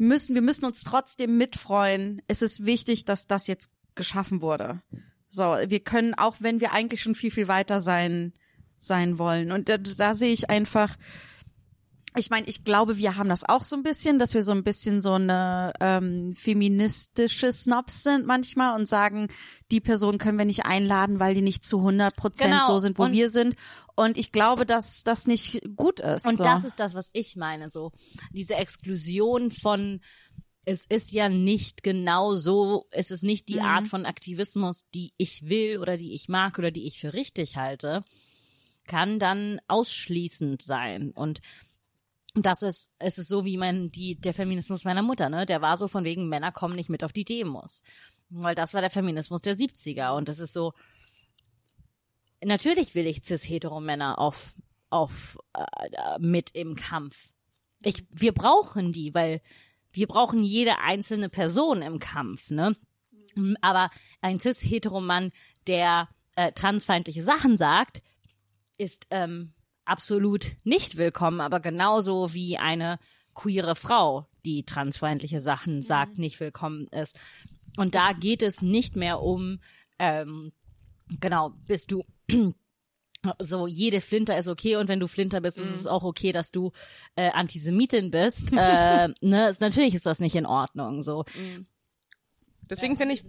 müssen 0.00 0.34
wir 0.34 0.42
müssen 0.42 0.64
uns 0.64 0.82
trotzdem 0.82 1.36
mitfreuen. 1.36 2.22
Es 2.26 2.40
ist 2.42 2.64
wichtig, 2.64 3.04
dass 3.04 3.26
das 3.26 3.46
jetzt 3.46 3.70
geschaffen 3.94 4.40
wurde. 4.40 4.80
So, 5.28 5.42
wir 5.42 5.80
können 5.80 6.14
auch, 6.14 6.36
wenn 6.40 6.60
wir 6.60 6.72
eigentlich 6.72 7.02
schon 7.02 7.14
viel 7.14 7.30
viel 7.30 7.48
weiter 7.48 7.80
sein 7.80 8.32
sein 8.78 9.18
wollen. 9.18 9.52
Und 9.52 9.68
da, 9.68 9.76
da 9.76 10.14
sehe 10.16 10.32
ich 10.32 10.48
einfach 10.48 10.96
ich 12.16 12.30
meine, 12.30 12.46
ich 12.48 12.64
glaube, 12.64 12.96
wir 12.98 13.16
haben 13.16 13.28
das 13.28 13.48
auch 13.48 13.62
so 13.62 13.76
ein 13.76 13.82
bisschen, 13.82 14.18
dass 14.18 14.34
wir 14.34 14.42
so 14.42 14.52
ein 14.52 14.64
bisschen 14.64 15.00
so 15.00 15.12
eine 15.12 15.72
ähm, 15.80 16.34
feministische 16.34 17.52
Snobs 17.52 18.02
sind 18.02 18.26
manchmal 18.26 18.78
und 18.78 18.86
sagen, 18.86 19.28
die 19.70 19.80
Person 19.80 20.18
können 20.18 20.38
wir 20.38 20.44
nicht 20.44 20.64
einladen, 20.66 21.20
weil 21.20 21.34
die 21.34 21.42
nicht 21.42 21.64
zu 21.64 21.78
100 21.78 22.16
Prozent 22.16 22.50
Genau. 22.52 22.64
so 22.66 22.78
sind, 22.78 22.98
wo 22.98 23.04
Und- 23.04 23.12
wir 23.12 23.30
sind. 23.30 23.54
Und 23.96 24.16
ich 24.16 24.32
glaube, 24.32 24.66
dass 24.66 25.04
das 25.04 25.26
nicht 25.26 25.62
gut 25.76 26.00
ist. 26.00 26.26
Und 26.26 26.36
so. 26.38 26.44
das 26.44 26.64
ist 26.64 26.80
das, 26.80 26.94
was 26.94 27.10
ich 27.12 27.36
meine, 27.36 27.68
so 27.70 27.92
diese 28.32 28.54
Exklusion 28.54 29.50
von 29.50 30.00
es 30.66 30.84
ist 30.86 31.12
ja 31.12 31.28
nicht 31.28 31.82
genau 31.82 32.34
so, 32.34 32.86
es 32.90 33.10
ist 33.10 33.22
nicht 33.24 33.48
die 33.48 33.60
Art 33.60 33.88
von 33.88 34.04
Aktivismus, 34.04 34.84
die 34.94 35.12
ich 35.16 35.48
will 35.48 35.78
oder 35.78 35.96
die 35.96 36.12
ich 36.12 36.28
mag 36.28 36.58
oder 36.58 36.70
die 36.70 36.86
ich 36.86 37.00
für 37.00 37.14
richtig 37.14 37.56
halte, 37.56 38.00
kann 38.86 39.18
dann 39.18 39.60
ausschließend 39.68 40.60
sein. 40.62 41.12
Und 41.12 41.40
das 42.34 42.62
ist, 42.62 42.92
es 42.98 43.18
ist 43.18 43.28
so 43.28 43.44
wie 43.44 43.56
mein, 43.56 43.90
die, 43.90 44.20
der 44.20 44.34
Feminismus 44.34 44.84
meiner 44.84 45.02
Mutter, 45.02 45.28
ne? 45.28 45.46
Der 45.46 45.62
war 45.62 45.76
so 45.76 45.88
von 45.88 46.04
wegen, 46.04 46.28
Männer 46.28 46.52
kommen 46.52 46.76
nicht 46.76 46.88
mit 46.88 47.02
auf 47.02 47.12
die 47.12 47.24
Demos. 47.24 47.82
Weil 48.28 48.54
das 48.54 48.74
war 48.74 48.80
der 48.80 48.90
Feminismus 48.90 49.42
der 49.42 49.56
70er. 49.56 50.16
Und 50.16 50.28
das 50.28 50.38
ist 50.38 50.52
so, 50.52 50.72
natürlich 52.44 52.94
will 52.94 53.06
ich 53.06 53.24
cis-hetero-Männer 53.24 54.18
auf, 54.18 54.54
auf, 54.90 55.38
äh, 55.54 56.18
mit 56.20 56.52
im 56.52 56.76
Kampf. 56.76 57.30
Ich, 57.82 58.04
wir 58.10 58.32
brauchen 58.32 58.92
die, 58.92 59.14
weil 59.14 59.40
wir 59.92 60.06
brauchen 60.06 60.38
jede 60.38 60.78
einzelne 60.78 61.28
Person 61.28 61.82
im 61.82 61.98
Kampf, 61.98 62.50
ne? 62.50 62.76
Aber 63.60 63.90
ein 64.20 64.38
cis-hetero-Mann, 64.38 65.32
der 65.66 66.08
äh, 66.36 66.52
transfeindliche 66.52 67.22
Sachen 67.22 67.56
sagt, 67.56 68.02
ist 68.78 69.08
ähm, 69.10 69.52
absolut 69.90 70.52
nicht 70.62 70.96
willkommen, 70.96 71.40
aber 71.40 71.60
genauso 71.60 72.32
wie 72.32 72.56
eine 72.56 72.98
queere 73.34 73.74
Frau, 73.74 74.28
die 74.44 74.64
transfeindliche 74.64 75.40
Sachen 75.40 75.82
sagt, 75.82 76.16
nicht 76.16 76.38
willkommen 76.40 76.86
ist. 76.88 77.18
Und 77.76 77.94
da 77.94 78.12
geht 78.12 78.42
es 78.42 78.62
nicht 78.62 78.96
mehr 78.96 79.20
um, 79.20 79.60
ähm, 79.98 80.52
genau, 81.20 81.54
bist 81.66 81.90
du 81.90 82.04
so 83.38 83.66
jede 83.66 84.00
Flinter 84.00 84.38
ist 84.38 84.48
okay 84.48 84.76
und 84.76 84.88
wenn 84.88 85.00
du 85.00 85.08
Flinter 85.08 85.40
bist, 85.40 85.58
ist 85.58 85.74
es 85.74 85.86
auch 85.86 86.04
okay, 86.04 86.32
dass 86.32 86.52
du 86.52 86.70
äh, 87.16 87.30
Antisemitin 87.30 88.10
bist. 88.10 88.52
äh, 88.56 89.08
ne, 89.20 89.54
natürlich 89.60 89.94
ist 89.94 90.06
das 90.06 90.20
nicht 90.20 90.36
in 90.36 90.46
Ordnung. 90.46 91.02
So 91.02 91.24
Deswegen 92.70 92.96
finde 92.96 93.14
ich, 93.14 93.24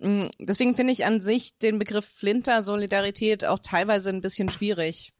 deswegen 0.00 0.76
finde 0.76 0.92
ich 0.92 1.04
an 1.04 1.20
sich 1.20 1.58
den 1.58 1.78
Begriff 1.78 2.06
Flinter-Solidarität 2.06 3.44
auch 3.44 3.58
teilweise 3.58 4.10
ein 4.10 4.20
bisschen 4.20 4.48
schwierig, 4.48 5.12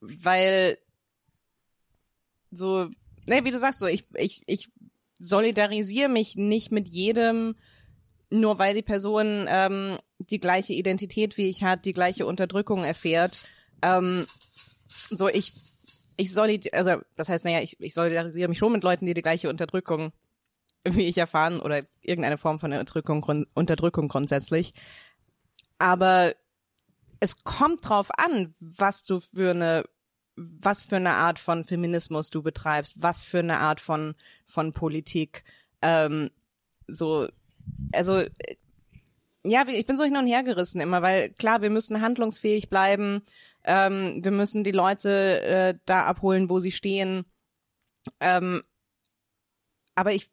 weil 0.00 0.78
so, 2.50 2.90
ne, 3.26 3.44
wie 3.44 3.50
du 3.50 3.58
sagst, 3.58 3.80
so 3.80 3.86
ich 3.86 4.04
ich 4.16 4.42
ich 4.46 4.68
solidarisiere 5.18 6.08
mich 6.08 6.36
nicht 6.36 6.70
mit 6.70 6.88
jedem, 6.88 7.56
nur 8.30 8.58
weil 8.58 8.74
die 8.74 8.82
Person 8.82 9.46
ähm, 9.48 9.98
die 10.18 10.40
gleiche 10.40 10.74
Identität 10.74 11.36
wie 11.38 11.48
ich 11.48 11.62
hat, 11.64 11.86
die 11.86 11.92
gleiche 11.92 12.26
Unterdrückung 12.26 12.84
erfährt. 12.84 13.46
Ähm, 13.80 14.26
so 15.10 15.28
ich 15.28 15.52
ich 16.16 16.32
solid 16.32 16.74
also 16.74 17.00
das 17.16 17.30
heißt, 17.30 17.44
naja, 17.44 17.60
ich, 17.60 17.80
ich 17.80 17.94
solidarisiere 17.94 18.48
mich 18.48 18.58
schon 18.58 18.72
mit 18.72 18.82
Leuten, 18.82 19.06
die 19.06 19.14
die 19.14 19.22
gleiche 19.22 19.48
Unterdrückung 19.48 20.12
wie 20.84 21.08
ich 21.08 21.18
erfahren 21.18 21.60
oder 21.60 21.82
irgendeine 22.02 22.38
Form 22.38 22.58
von 22.58 22.72
Unterdrückung, 22.72 23.46
Unterdrückung 23.54 24.08
grundsätzlich. 24.08 24.72
Aber 25.78 26.34
es 27.20 27.44
kommt 27.44 27.88
drauf 27.88 28.08
an, 28.16 28.54
was 28.60 29.04
du 29.04 29.20
für 29.20 29.50
eine, 29.50 29.84
was 30.36 30.84
für 30.84 30.96
eine 30.96 31.12
Art 31.14 31.38
von 31.38 31.64
Feminismus 31.64 32.30
du 32.30 32.42
betreibst, 32.42 33.02
was 33.02 33.24
für 33.24 33.38
eine 33.38 33.58
Art 33.58 33.80
von, 33.80 34.14
von 34.46 34.72
Politik, 34.72 35.44
ähm, 35.82 36.30
so, 36.86 37.28
also, 37.92 38.22
ja, 39.42 39.66
ich 39.68 39.86
bin 39.86 39.96
so 39.96 40.04
hin 40.04 40.16
und 40.16 40.26
her 40.26 40.42
gerissen 40.42 40.80
immer, 40.80 41.02
weil 41.02 41.30
klar, 41.30 41.62
wir 41.62 41.70
müssen 41.70 42.00
handlungsfähig 42.00 42.68
bleiben, 42.68 43.22
ähm, 43.64 44.22
wir 44.22 44.30
müssen 44.32 44.64
die 44.64 44.72
Leute 44.72 45.42
äh, 45.42 45.78
da 45.86 46.04
abholen, 46.04 46.50
wo 46.50 46.58
sie 46.58 46.72
stehen, 46.72 47.24
ähm, 48.20 48.62
aber 49.94 50.12
ich 50.12 50.30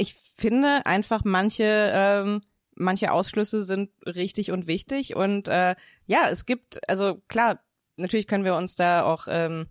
ich 0.00 0.14
finde 0.14 0.86
einfach 0.86 1.22
manche 1.24 1.92
ähm, 1.94 2.40
manche 2.74 3.12
Ausschlüsse 3.12 3.62
sind 3.62 3.90
richtig 4.06 4.50
und 4.50 4.66
wichtig 4.66 5.14
und 5.14 5.48
äh, 5.48 5.74
ja 6.06 6.28
es 6.30 6.46
gibt 6.46 6.80
also 6.88 7.20
klar 7.28 7.62
natürlich 7.96 8.26
können 8.26 8.44
wir 8.44 8.56
uns 8.56 8.76
da 8.76 9.02
auch 9.02 9.26
ähm, 9.28 9.66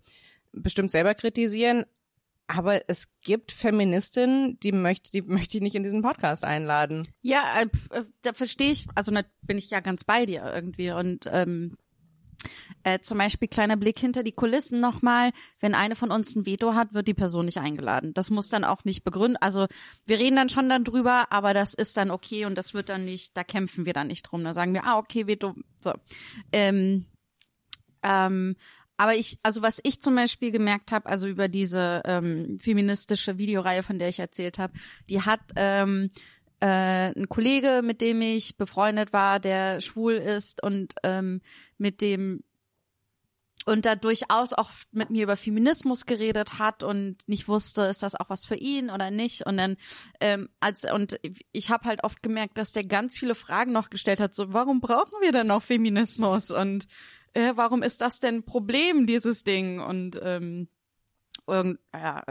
bestimmt 0.52 0.92
selber 0.92 1.14
kritisieren 1.14 1.84
aber 2.46 2.88
es 2.88 3.08
gibt 3.22 3.50
Feministinnen 3.52 4.58
die 4.60 4.72
möchte 4.72 5.10
die 5.10 5.22
möchte 5.22 5.56
ich 5.56 5.62
nicht 5.62 5.74
in 5.74 5.82
diesen 5.82 6.02
Podcast 6.02 6.44
einladen. 6.44 7.06
Ja, 7.22 7.42
äh, 7.60 7.96
äh, 7.96 8.04
da 8.22 8.32
verstehe 8.32 8.72
ich, 8.72 8.86
also 8.94 9.12
da 9.12 9.22
bin 9.42 9.58
ich 9.58 9.70
ja 9.70 9.80
ganz 9.80 10.04
bei 10.04 10.26
dir 10.26 10.44
irgendwie 10.52 10.90
und 10.90 11.26
ähm, 11.30 11.76
äh, 12.84 13.00
zum 13.00 13.18
Beispiel 13.18 13.48
kleiner 13.48 13.76
Blick 13.76 13.98
hinter 13.98 14.22
die 14.22 14.32
Kulissen 14.32 14.80
nochmal, 14.80 15.30
wenn 15.60 15.74
eine 15.74 15.96
von 15.96 16.10
uns 16.10 16.34
ein 16.34 16.46
Veto 16.46 16.74
hat, 16.74 16.94
wird 16.94 17.08
die 17.08 17.14
Person 17.14 17.44
nicht 17.44 17.58
eingeladen. 17.58 18.14
Das 18.14 18.30
muss 18.30 18.48
dann 18.48 18.64
auch 18.64 18.84
nicht 18.84 19.04
begründen, 19.04 19.36
also 19.40 19.66
wir 20.06 20.18
reden 20.18 20.36
dann 20.36 20.48
schon 20.48 20.68
dann 20.68 20.84
drüber, 20.84 21.30
aber 21.30 21.54
das 21.54 21.74
ist 21.74 21.96
dann 21.96 22.10
okay 22.10 22.44
und 22.44 22.56
das 22.56 22.74
wird 22.74 22.88
dann 22.88 23.04
nicht, 23.04 23.36
da 23.36 23.44
kämpfen 23.44 23.86
wir 23.86 23.92
dann 23.92 24.08
nicht 24.08 24.22
drum, 24.22 24.44
da 24.44 24.54
sagen 24.54 24.74
wir, 24.74 24.84
ah 24.84 24.98
okay, 24.98 25.26
Veto, 25.26 25.54
so. 25.82 25.92
Ähm, 26.52 27.06
ähm, 28.02 28.56
aber 28.96 29.14
ich, 29.14 29.38
also 29.42 29.62
was 29.62 29.80
ich 29.82 30.00
zum 30.02 30.14
Beispiel 30.14 30.50
gemerkt 30.50 30.92
habe, 30.92 31.08
also 31.08 31.26
über 31.26 31.48
diese 31.48 32.02
ähm, 32.04 32.58
feministische 32.60 33.38
Videoreihe, 33.38 33.82
von 33.82 33.98
der 33.98 34.10
ich 34.10 34.18
erzählt 34.18 34.58
habe, 34.58 34.74
die 35.08 35.22
hat 35.22 35.40
ähm, 35.56 36.10
äh, 36.60 37.18
ein 37.18 37.26
Kollege, 37.28 37.80
mit 37.82 38.02
dem 38.02 38.20
ich 38.20 38.58
befreundet 38.58 39.14
war, 39.14 39.40
der 39.40 39.80
schwul 39.80 40.12
ist 40.12 40.62
und 40.62 40.94
ähm, 41.02 41.40
mit 41.78 42.02
dem 42.02 42.42
und 43.70 43.86
da 43.86 43.94
durchaus 43.94 44.52
auch 44.52 44.70
mit 44.92 45.10
mir 45.10 45.22
über 45.22 45.36
Feminismus 45.36 46.04
geredet 46.04 46.58
hat 46.58 46.82
und 46.82 47.16
nicht 47.28 47.48
wusste, 47.48 47.82
ist 47.82 48.02
das 48.02 48.16
auch 48.16 48.28
was 48.28 48.44
für 48.44 48.56
ihn 48.56 48.90
oder 48.90 49.10
nicht. 49.10 49.46
Und 49.46 49.56
dann 49.56 49.76
ähm, 50.20 50.48
als 50.58 50.90
und 50.90 51.20
ich 51.52 51.70
habe 51.70 51.84
halt 51.84 52.04
oft 52.04 52.22
gemerkt, 52.22 52.58
dass 52.58 52.72
der 52.72 52.84
ganz 52.84 53.16
viele 53.16 53.34
Fragen 53.34 53.72
noch 53.72 53.88
gestellt 53.90 54.20
hat, 54.20 54.34
so 54.34 54.52
warum 54.52 54.80
brauchen 54.80 55.20
wir 55.22 55.32
denn 55.32 55.46
noch 55.46 55.62
Feminismus 55.62 56.50
und 56.50 56.86
äh, 57.32 57.52
warum 57.54 57.82
ist 57.82 58.00
das 58.00 58.18
denn 58.18 58.36
ein 58.36 58.44
Problem 58.44 59.06
dieses 59.06 59.44
Ding 59.44 59.80
und 59.80 60.20
ähm, 60.22 60.68
irgend, 61.46 61.78
ja, 61.94 62.22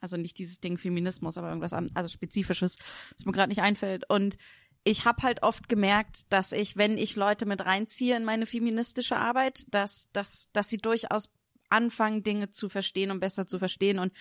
also 0.00 0.16
nicht 0.16 0.38
dieses 0.38 0.60
Ding 0.60 0.78
Feminismus, 0.78 1.38
aber 1.38 1.48
irgendwas 1.48 1.72
an, 1.72 1.90
also 1.94 2.08
spezifisches, 2.08 2.78
was 3.16 3.26
mir 3.26 3.32
gerade 3.32 3.50
nicht 3.50 3.62
einfällt. 3.62 4.04
Und 4.08 4.36
ich 4.84 5.06
habe 5.06 5.22
halt 5.22 5.42
oft 5.42 5.68
gemerkt, 5.68 6.32
dass 6.32 6.52
ich, 6.52 6.76
wenn 6.76 6.98
ich 6.98 7.16
Leute 7.16 7.46
mit 7.46 7.64
reinziehe 7.64 8.16
in 8.16 8.24
meine 8.24 8.46
feministische 8.46 9.16
Arbeit, 9.16 9.66
dass, 9.70 10.08
dass, 10.12 10.50
dass 10.52 10.68
sie 10.68 10.78
durchaus 10.78 11.30
anfangen, 11.70 12.22
Dinge 12.22 12.50
zu 12.50 12.68
verstehen 12.68 13.10
und 13.10 13.20
besser 13.20 13.46
zu 13.46 13.58
verstehen. 13.58 13.98
Und 13.98 14.12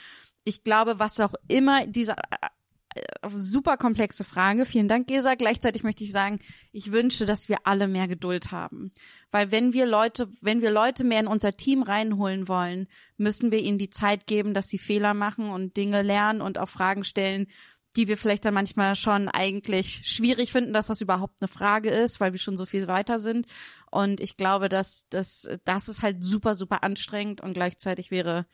ich 0.45 0.63
glaube, 0.63 0.99
was 0.99 1.19
auch 1.19 1.34
immer 1.47 1.86
diese 1.86 2.13
äh, 2.13 2.47
äh, 2.95 3.30
super 3.30 3.78
komplexe 3.78 4.23
Frage. 4.23 4.65
Vielen 4.65 4.88
Dank, 4.88 5.08
Gesa. 5.08 5.36
Gleichzeitig 5.36 5.84
möchte 5.84 6.04
ich 6.04 6.12
sagen, 6.12 6.39
ich 6.71 6.91
wünsche, 6.91 7.26
dass 7.26 7.49
wir 7.49 7.58
alle 7.63 7.88
mehr 7.88 8.08
Geduld 8.08 8.52
haben. 8.52 8.91
Weil 9.32 9.52
wenn 9.52 9.73
wir 9.73 9.86
Leute, 9.86 10.30
wenn 10.41 10.62
wir 10.62 10.71
Leute 10.71 11.04
mehr 11.04 11.19
in 11.19 11.28
unser 11.28 11.54
Team 11.58 11.84
reinholen 11.84 12.47
wollen, 12.47 12.88
müssen 13.17 13.52
wir 13.52 13.60
ihnen 13.60 13.78
die 13.78 13.89
Zeit 13.89 14.28
geben, 14.28 14.54
dass 14.54 14.67
sie 14.67 14.78
Fehler 14.78 15.13
machen 15.13 15.49
und 15.49 15.76
Dinge 15.76 16.02
lernen 16.02 16.41
und 16.41 16.58
auch 16.58 16.69
Fragen 16.69 17.04
stellen, 17.04 17.47
die 17.95 18.08
wir 18.08 18.17
vielleicht 18.17 18.45
dann 18.45 18.53
manchmal 18.53 18.95
schon 18.95 19.27
eigentlich 19.27 20.01
schwierig 20.06 20.51
finden, 20.51 20.73
dass 20.73 20.88
das 20.88 21.01
überhaupt 21.01 21.41
eine 21.41 21.47
Frage 21.47 21.89
ist, 21.89 22.19
weil 22.19 22.34
wir 22.34 22.39
schon 22.39 22.58
so 22.58 22.65
viel 22.65 22.88
weiter 22.88 23.19
sind. 23.19 23.45
Und 23.91 24.19
ich 24.19 24.38
glaube, 24.38 24.69
dass 24.69 25.08
das, 25.10 25.49
das 25.63 25.88
ist 25.88 26.01
halt 26.01 26.21
super, 26.21 26.56
super 26.56 26.84
anstrengend 26.84 27.41
und 27.41 27.53
gleichzeitig 27.53 28.10
wäre, 28.10 28.46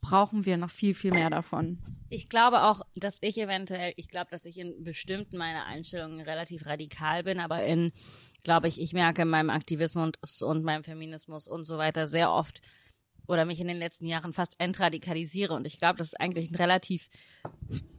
brauchen 0.00 0.46
wir 0.46 0.56
noch 0.56 0.70
viel, 0.70 0.94
viel 0.94 1.10
mehr 1.10 1.30
davon. 1.30 1.78
Ich 2.08 2.28
glaube 2.28 2.62
auch, 2.62 2.82
dass 2.94 3.18
ich 3.22 3.38
eventuell, 3.38 3.92
ich 3.96 4.08
glaube, 4.08 4.28
dass 4.30 4.44
ich 4.44 4.58
in 4.58 4.84
bestimmten 4.84 5.36
meiner 5.36 5.66
Einstellungen 5.66 6.20
relativ 6.20 6.66
radikal 6.66 7.24
bin, 7.24 7.40
aber 7.40 7.64
in, 7.64 7.92
glaube 8.44 8.68
ich, 8.68 8.80
ich 8.80 8.92
merke 8.92 9.22
in 9.22 9.28
meinem 9.28 9.50
Aktivismus 9.50 10.42
und 10.42 10.62
meinem 10.62 10.84
Feminismus 10.84 11.48
und 11.48 11.64
so 11.64 11.76
weiter 11.76 12.06
sehr 12.06 12.30
oft 12.30 12.60
oder 13.28 13.44
mich 13.44 13.60
in 13.60 13.68
den 13.68 13.78
letzten 13.78 14.06
Jahren 14.06 14.32
fast 14.32 14.58
entradikalisiere 14.60 15.54
und 15.54 15.66
ich 15.66 15.78
glaube, 15.78 15.98
das 15.98 16.08
ist 16.08 16.20
eigentlich 16.20 16.50
ein 16.50 16.56
relativ 16.56 17.08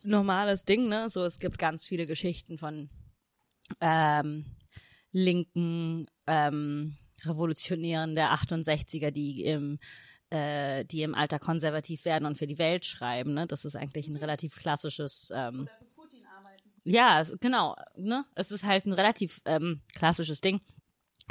normales 0.03 0.65
Ding, 0.65 0.87
ne? 0.87 1.09
So, 1.09 1.23
es 1.23 1.39
gibt 1.39 1.57
ganz 1.57 1.85
viele 1.85 2.07
Geschichten 2.07 2.57
von 2.57 2.89
ähm, 3.81 4.45
linken 5.11 6.07
ähm, 6.27 6.95
Revolutionären 7.23 8.13
der 8.13 8.33
68er, 8.33 9.11
die 9.11 9.43
im 9.43 9.79
äh, 10.29 10.83
die 10.85 11.03
im 11.03 11.15
Alter 11.15 11.39
konservativ 11.39 12.03
werden 12.03 12.25
und 12.25 12.37
für 12.37 12.47
die 12.47 12.57
Welt 12.57 12.83
schreiben. 12.85 13.33
Ne? 13.33 13.47
Das 13.47 13.63
ist 13.63 13.77
eigentlich 13.77 14.09
ein 14.09 14.17
relativ 14.17 14.55
klassisches. 14.57 15.31
Ähm, 15.33 15.69
ja, 16.83 17.21
es- 17.21 17.37
genau. 17.39 17.75
Ne? 17.95 18.25
Es 18.35 18.51
ist 18.51 18.65
halt 18.65 18.85
ein 18.85 18.93
relativ 18.93 19.41
ähm, 19.45 19.81
klassisches 19.95 20.41
Ding. 20.41 20.59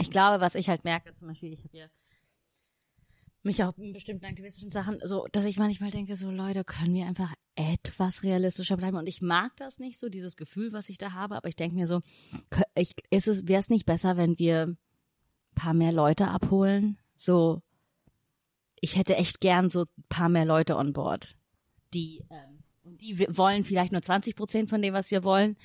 Ich 0.01 0.11
glaube, 0.11 0.41
was 0.41 0.55
ich 0.55 0.71
halt 0.71 0.85
merke, 0.85 1.15
zum 1.15 1.29
Beispiel, 1.29 1.53
ich 1.53 1.63
habe 1.65 1.77
ja 1.77 1.87
mich 3.47 3.65
auch 3.65 3.77
in 3.79 3.93
bestimmten 3.93 4.27
aktivistischen 4.27 4.71
Sachen, 4.71 5.01
so, 5.05 5.27
dass 5.33 5.45
ich 5.45 5.59
manchmal 5.59 5.91
denke, 5.91 6.17
so 6.17 6.31
Leute, 6.31 6.65
können 6.65 6.95
wir 6.95 7.07
einfach 7.07 7.33
etwas 7.55 8.23
realistischer 8.23 8.77
bleiben? 8.77 8.97
Und 8.97 9.07
ich 9.07 9.23
mag 9.23 9.57
das 9.57 9.79
nicht 9.79 9.99
so, 9.99 10.09
dieses 10.09 10.37
Gefühl, 10.37 10.73
was 10.73 10.89
ich 10.89 10.99
da 10.99 11.13
habe, 11.13 11.37
aber 11.37 11.49
ich 11.49 11.57
denke 11.57 11.77
mir 11.77 11.87
so, 11.87 12.01
ich, 12.75 12.93
ist 13.11 13.29
es, 13.29 13.49
wäre 13.49 13.61
es 13.61 13.71
nicht 13.71 13.87
besser, 13.87 14.17
wenn 14.17 14.39
wir 14.39 14.67
ein 14.67 14.79
paar 15.55 15.73
mehr 15.73 15.93
Leute 15.93 16.29
abholen? 16.29 16.99
So, 17.17 17.63
ich 18.81 18.97
hätte 18.97 19.17
echt 19.17 19.41
gern 19.41 19.71
so 19.71 19.83
ein 19.83 20.05
paar 20.09 20.29
mehr 20.29 20.45
Leute 20.45 20.77
on 20.77 20.93
board, 20.93 21.37
die, 21.95 22.23
ähm, 22.31 22.63
die 22.85 23.19
wollen 23.37 23.65
vielleicht 23.65 23.93
nur 23.93 24.03
20 24.03 24.37
Prozent 24.37 24.69
von 24.69 24.83
dem, 24.83 24.93
was 24.93 25.11
wir 25.11 25.25
wollen. 25.25 25.57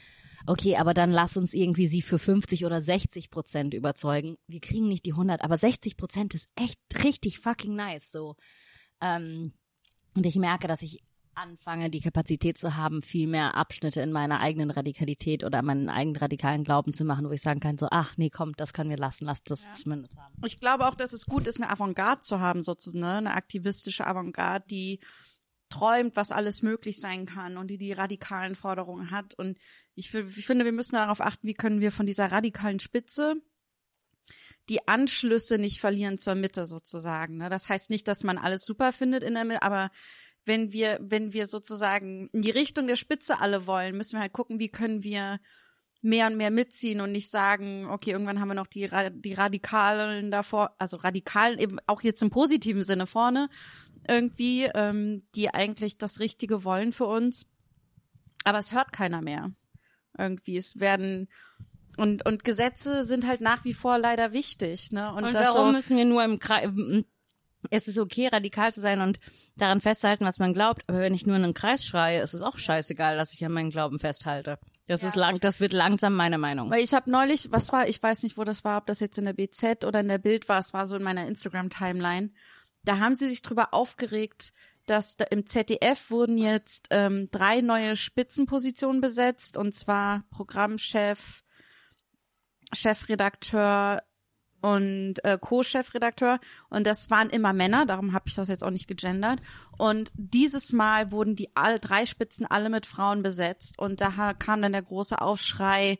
Okay, 0.45 0.77
aber 0.77 0.93
dann 0.93 1.11
lass 1.11 1.37
uns 1.37 1.53
irgendwie 1.53 1.87
sie 1.87 2.01
für 2.01 2.19
50 2.19 2.65
oder 2.65 2.81
60 2.81 3.29
Prozent 3.29 3.73
überzeugen. 3.73 4.37
Wir 4.47 4.59
kriegen 4.59 4.87
nicht 4.87 5.05
die 5.05 5.13
100, 5.13 5.41
aber 5.41 5.57
60 5.57 5.97
Prozent 5.97 6.33
ist 6.33 6.49
echt 6.55 6.79
richtig 7.03 7.39
fucking 7.39 7.75
nice, 7.75 8.11
so. 8.11 8.35
Ähm, 9.01 9.53
und 10.15 10.25
ich 10.25 10.35
merke, 10.35 10.67
dass 10.67 10.81
ich 10.81 10.99
anfange, 11.35 11.89
die 11.89 12.01
Kapazität 12.01 12.57
zu 12.57 12.75
haben, 12.75 13.01
viel 13.01 13.27
mehr 13.27 13.55
Abschnitte 13.55 14.01
in 14.01 14.11
meiner 14.11 14.41
eigenen 14.41 14.71
Radikalität 14.71 15.43
oder 15.43 15.61
meinen 15.61 15.89
eigenen 15.89 16.17
radikalen 16.17 16.63
Glauben 16.63 16.93
zu 16.93 17.05
machen, 17.05 17.27
wo 17.27 17.31
ich 17.31 17.41
sagen 17.41 17.59
kann, 17.59 17.77
so, 17.77 17.87
ach 17.89 18.17
nee, 18.17 18.29
komm, 18.29 18.53
das 18.57 18.73
können 18.73 18.89
wir 18.89 18.97
lassen, 18.97 19.25
lass 19.25 19.41
das 19.43 19.75
zumindest 19.75 20.17
haben. 20.17 20.35
Ich 20.45 20.59
glaube 20.59 20.87
auch, 20.87 20.95
dass 20.95 21.13
es 21.13 21.25
gut 21.25 21.47
ist, 21.47 21.61
eine 21.61 21.71
Avantgarde 21.71 22.21
zu 22.21 22.39
haben, 22.39 22.63
sozusagen, 22.63 22.99
ne? 22.99 23.17
eine 23.17 23.33
aktivistische 23.33 24.05
Avantgarde, 24.05 24.65
die 24.69 24.99
träumt, 25.69 26.15
was 26.15 26.31
alles 26.31 26.61
möglich 26.61 26.99
sein 26.99 27.25
kann 27.25 27.57
und 27.57 27.67
die 27.67 27.77
die 27.77 27.93
radikalen 27.93 28.55
Forderungen 28.55 29.11
hat. 29.11 29.33
Und 29.35 29.57
ich, 29.95 30.13
ich 30.13 30.45
finde, 30.45 30.65
wir 30.65 30.71
müssen 30.71 30.95
darauf 30.95 31.21
achten, 31.21 31.47
wie 31.47 31.53
können 31.53 31.81
wir 31.81 31.91
von 31.91 32.05
dieser 32.05 32.31
radikalen 32.31 32.79
Spitze 32.79 33.35
die 34.69 34.87
Anschlüsse 34.87 35.57
nicht 35.57 35.79
verlieren 35.79 36.17
zur 36.17 36.35
Mitte 36.35 36.65
sozusagen. 36.65 37.37
Ne? 37.37 37.49
Das 37.49 37.67
heißt 37.67 37.89
nicht, 37.89 38.07
dass 38.07 38.23
man 38.23 38.37
alles 38.37 38.63
super 38.63 38.93
findet 38.93 39.23
in 39.23 39.33
der 39.33 39.45
Mitte, 39.45 39.63
aber 39.63 39.89
wenn 40.45 40.71
wir, 40.71 40.99
wenn 41.01 41.33
wir 41.33 41.47
sozusagen 41.47 42.27
in 42.31 42.41
die 42.41 42.51
Richtung 42.51 42.87
der 42.87 42.95
Spitze 42.95 43.39
alle 43.39 43.67
wollen, 43.67 43.97
müssen 43.97 44.13
wir 44.13 44.21
halt 44.21 44.33
gucken, 44.33 44.59
wie 44.59 44.69
können 44.69 45.03
wir 45.03 45.39
mehr 46.01 46.27
und 46.27 46.37
mehr 46.37 46.49
mitziehen 46.49 46.99
und 46.99 47.11
nicht 47.11 47.29
sagen, 47.29 47.85
okay, 47.85 48.11
irgendwann 48.11 48.39
haben 48.39 48.47
wir 48.47 48.55
noch 48.55 48.67
die, 48.67 48.89
die 49.13 49.33
Radikalen 49.33 50.31
davor, 50.31 50.75
also 50.79 50.97
Radikalen 50.97 51.59
eben 51.59 51.77
auch 51.85 52.01
jetzt 52.01 52.23
im 52.23 52.31
positiven 52.31 52.83
Sinne 52.83 53.05
vorne 53.05 53.49
irgendwie, 54.07 54.63
ähm, 54.73 55.21
die 55.35 55.53
eigentlich 55.53 55.97
das 55.97 56.19
Richtige 56.19 56.63
wollen 56.63 56.91
für 56.91 57.05
uns. 57.05 57.45
Aber 58.43 58.57
es 58.57 58.73
hört 58.73 58.91
keiner 58.91 59.21
mehr. 59.21 59.51
Irgendwie, 60.21 60.57
es 60.57 60.79
werden 60.79 61.27
und 61.97 62.25
und 62.25 62.43
Gesetze 62.43 63.03
sind 63.03 63.27
halt 63.27 63.41
nach 63.41 63.65
wie 63.65 63.73
vor 63.73 63.97
leider 63.97 64.31
wichtig, 64.31 64.91
ne? 64.91 65.13
Und, 65.13 65.25
Und 65.25 65.35
das 65.35 65.49
warum 65.49 65.67
so, 65.67 65.71
müssen 65.73 65.97
wir 65.97 66.05
nur 66.05 66.23
im 66.23 66.39
Kreis, 66.39 66.69
es 67.69 67.87
ist 67.87 67.99
okay, 67.99 68.27
radikal 68.27 68.73
zu 68.73 68.79
sein 68.79 69.01
und 69.01 69.19
daran 69.55 69.79
festzuhalten, 69.79 70.25
was 70.25 70.39
man 70.39 70.53
glaubt, 70.53 70.83
aber 70.87 70.99
wenn 70.99 71.13
ich 71.13 71.25
nur 71.25 71.35
in 71.35 71.43
einen 71.43 71.53
Kreis 71.53 71.85
schreie, 71.85 72.21
ist 72.21 72.33
es 72.33 72.41
auch 72.41 72.57
scheißegal, 72.57 73.17
dass 73.17 73.33
ich 73.33 73.45
an 73.45 73.51
meinen 73.51 73.69
Glauben 73.69 73.99
festhalte. 73.99 74.57
Das 74.87 75.03
ist 75.03 75.15
lang, 75.15 75.39
das 75.39 75.59
wird 75.59 75.71
langsam 75.71 76.15
meine 76.15 76.37
Meinung. 76.37 76.69
Weil 76.69 76.83
ich 76.83 76.93
habe 76.93 77.09
neulich, 77.09 77.51
was 77.51 77.71
war, 77.71 77.87
ich 77.87 78.01
weiß 78.01 78.23
nicht, 78.23 78.37
wo 78.37 78.43
das 78.43 78.65
war, 78.65 78.79
ob 78.79 78.87
das 78.87 78.99
jetzt 78.99 79.17
in 79.17 79.25
der 79.25 79.33
BZ 79.33 79.85
oder 79.85 80.01
in 80.01 80.07
der 80.07 80.17
Bild 80.17 80.49
war, 80.49 80.59
es 80.59 80.73
war 80.73 80.85
so 80.85 80.97
in 80.97 81.03
meiner 81.03 81.27
Instagram-Timeline. 81.27 82.31
Da 82.83 82.99
haben 82.99 83.15
sie 83.15 83.27
sich 83.27 83.41
drüber 83.41 83.73
aufgeregt, 83.73 84.51
dass 84.91 85.15
da 85.15 85.23
im 85.31 85.45
ZDF 85.45 86.11
wurden 86.11 86.37
jetzt 86.37 86.87
ähm, 86.91 87.27
drei 87.31 87.61
neue 87.61 87.95
Spitzenpositionen 87.95 88.99
besetzt, 88.99 89.55
und 89.55 89.73
zwar 89.73 90.25
Programmchef, 90.31 91.43
Chefredakteur 92.73 94.03
und 94.61 95.23
äh, 95.23 95.37
Co-Chefredakteur. 95.39 96.39
Und 96.69 96.85
das 96.85 97.09
waren 97.09 97.29
immer 97.29 97.53
Männer, 97.53 97.85
darum 97.85 98.11
habe 98.11 98.25
ich 98.27 98.35
das 98.35 98.49
jetzt 98.49 98.65
auch 98.65 98.69
nicht 98.69 98.89
gegendert. 98.89 99.39
Und 99.77 100.11
dieses 100.15 100.73
Mal 100.73 101.11
wurden 101.11 101.37
die 101.37 101.55
alle 101.55 101.79
drei 101.79 102.05
Spitzen 102.05 102.45
alle 102.45 102.69
mit 102.69 102.85
Frauen 102.85 103.23
besetzt. 103.23 103.79
Und 103.79 104.01
da 104.01 104.33
kam 104.33 104.61
dann 104.61 104.73
der 104.73 104.81
große 104.81 105.21
Aufschrei, 105.21 105.99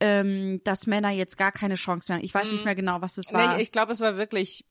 ähm, 0.00 0.60
dass 0.64 0.88
Männer 0.88 1.10
jetzt 1.10 1.38
gar 1.38 1.52
keine 1.52 1.76
Chance 1.76 2.10
mehr 2.10 2.18
haben. 2.18 2.24
Ich 2.24 2.34
weiß 2.34 2.50
nicht 2.50 2.64
mehr 2.64 2.74
genau, 2.74 3.00
was 3.02 3.18
es 3.18 3.32
war. 3.32 3.56
Nee, 3.56 3.62
ich 3.62 3.70
glaube, 3.70 3.92
es 3.92 4.00
war 4.00 4.16
wirklich, 4.16 4.66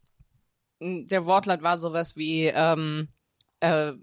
der 0.82 1.26
Wortlaut 1.26 1.64
war 1.64 1.80
sowas 1.80 2.18
wie, 2.18 2.48
ähm, 2.48 3.08
äh, 3.62 3.94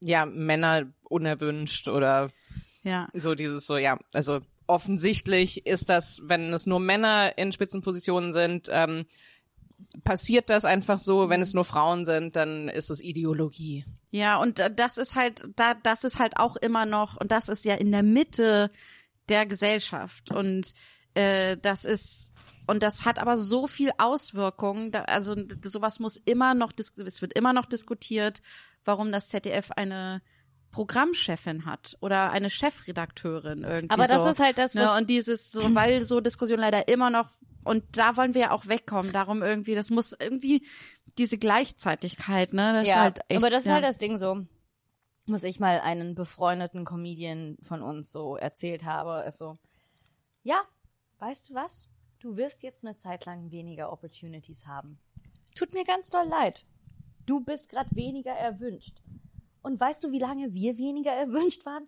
ja, 0.00 0.26
Männer 0.26 0.92
unerwünscht 1.02 1.88
oder 1.88 2.30
ja. 2.82 3.08
so 3.12 3.34
dieses 3.34 3.66
so, 3.66 3.76
ja, 3.76 3.98
also 4.12 4.40
offensichtlich 4.66 5.66
ist 5.66 5.88
das, 5.88 6.22
wenn 6.24 6.52
es 6.52 6.66
nur 6.66 6.80
Männer 6.80 7.36
in 7.36 7.52
Spitzenpositionen 7.52 8.32
sind, 8.32 8.68
ähm, 8.70 9.04
passiert 10.04 10.50
das 10.50 10.64
einfach 10.64 10.98
so, 10.98 11.28
wenn 11.28 11.42
es 11.42 11.54
nur 11.54 11.64
Frauen 11.64 12.04
sind, 12.04 12.36
dann 12.36 12.68
ist 12.68 12.90
es 12.90 13.02
Ideologie. 13.02 13.84
Ja, 14.10 14.40
und 14.40 14.58
äh, 14.58 14.72
das 14.72 14.96
ist 14.98 15.16
halt, 15.16 15.50
da, 15.56 15.74
das 15.74 16.04
ist 16.04 16.18
halt 16.18 16.36
auch 16.36 16.56
immer 16.56 16.86
noch, 16.86 17.16
und 17.16 17.32
das 17.32 17.48
ist 17.48 17.64
ja 17.64 17.74
in 17.74 17.92
der 17.92 18.02
Mitte 18.02 18.70
der 19.28 19.46
Gesellschaft. 19.46 20.30
Und 20.34 20.72
äh, 21.14 21.56
das 21.56 21.84
ist, 21.84 22.32
und 22.70 22.82
das 22.82 23.04
hat 23.04 23.18
aber 23.18 23.36
so 23.36 23.66
viel 23.66 23.90
Auswirkungen. 23.98 24.92
Da, 24.92 25.02
also 25.02 25.34
sowas 25.64 25.98
muss 25.98 26.16
immer 26.16 26.54
noch, 26.54 26.72
es 26.78 27.20
wird 27.20 27.32
immer 27.32 27.52
noch 27.52 27.66
diskutiert, 27.66 28.40
warum 28.84 29.10
das 29.10 29.28
ZDF 29.28 29.72
eine 29.72 30.22
Programmchefin 30.70 31.66
hat 31.66 31.96
oder 32.00 32.30
eine 32.30 32.48
Chefredakteurin 32.48 33.64
irgendwie. 33.64 33.90
Aber 33.90 34.06
das 34.06 34.22
so. 34.22 34.30
ist 34.30 34.38
halt 34.38 34.58
das, 34.58 34.74
Ne, 34.74 34.82
was- 34.82 34.98
und 34.98 35.10
dieses, 35.10 35.50
so, 35.50 35.74
weil 35.74 36.04
so 36.04 36.20
Diskussionen 36.20 36.60
leider 36.60 36.86
immer 36.86 37.10
noch, 37.10 37.28
und 37.64 37.82
da 37.92 38.16
wollen 38.16 38.34
wir 38.34 38.40
ja 38.40 38.50
auch 38.52 38.68
wegkommen. 38.68 39.12
Darum 39.12 39.42
irgendwie, 39.42 39.74
das 39.74 39.90
muss 39.90 40.12
irgendwie 40.12 40.64
diese 41.18 41.38
Gleichzeitigkeit, 41.38 42.52
ne? 42.52 42.72
Das 42.72 42.84
ist 42.84 42.96
halt 42.96 43.18
echt, 43.28 43.38
aber 43.38 43.50
das 43.50 43.62
ist 43.62 43.68
ja. 43.68 43.74
halt 43.74 43.84
das 43.84 43.98
Ding 43.98 44.16
so, 44.16 44.46
was 45.26 45.42
ich 45.42 45.58
mal 45.58 45.80
einen 45.80 46.14
befreundeten 46.14 46.84
Comedian 46.84 47.58
von 47.62 47.82
uns 47.82 48.12
so 48.12 48.36
erzählt 48.36 48.84
habe, 48.84 49.24
ist 49.26 49.38
so, 49.38 49.54
ja, 50.44 50.62
weißt 51.18 51.50
du 51.50 51.54
was? 51.54 51.90
Du 52.20 52.36
wirst 52.36 52.62
jetzt 52.62 52.84
eine 52.84 52.96
Zeit 52.96 53.24
lang 53.24 53.50
weniger 53.50 53.90
Opportunities 53.90 54.66
haben. 54.66 54.98
Tut 55.56 55.72
mir 55.72 55.84
ganz 55.84 56.10
doll 56.10 56.26
leid. 56.28 56.66
Du 57.24 57.40
bist 57.40 57.70
gerade 57.70 57.88
weniger 57.96 58.32
erwünscht. 58.32 59.00
Und 59.62 59.80
weißt 59.80 60.04
du, 60.04 60.12
wie 60.12 60.18
lange 60.18 60.52
wir 60.52 60.76
weniger 60.76 61.12
erwünscht 61.24 61.64
waren? 61.64 61.84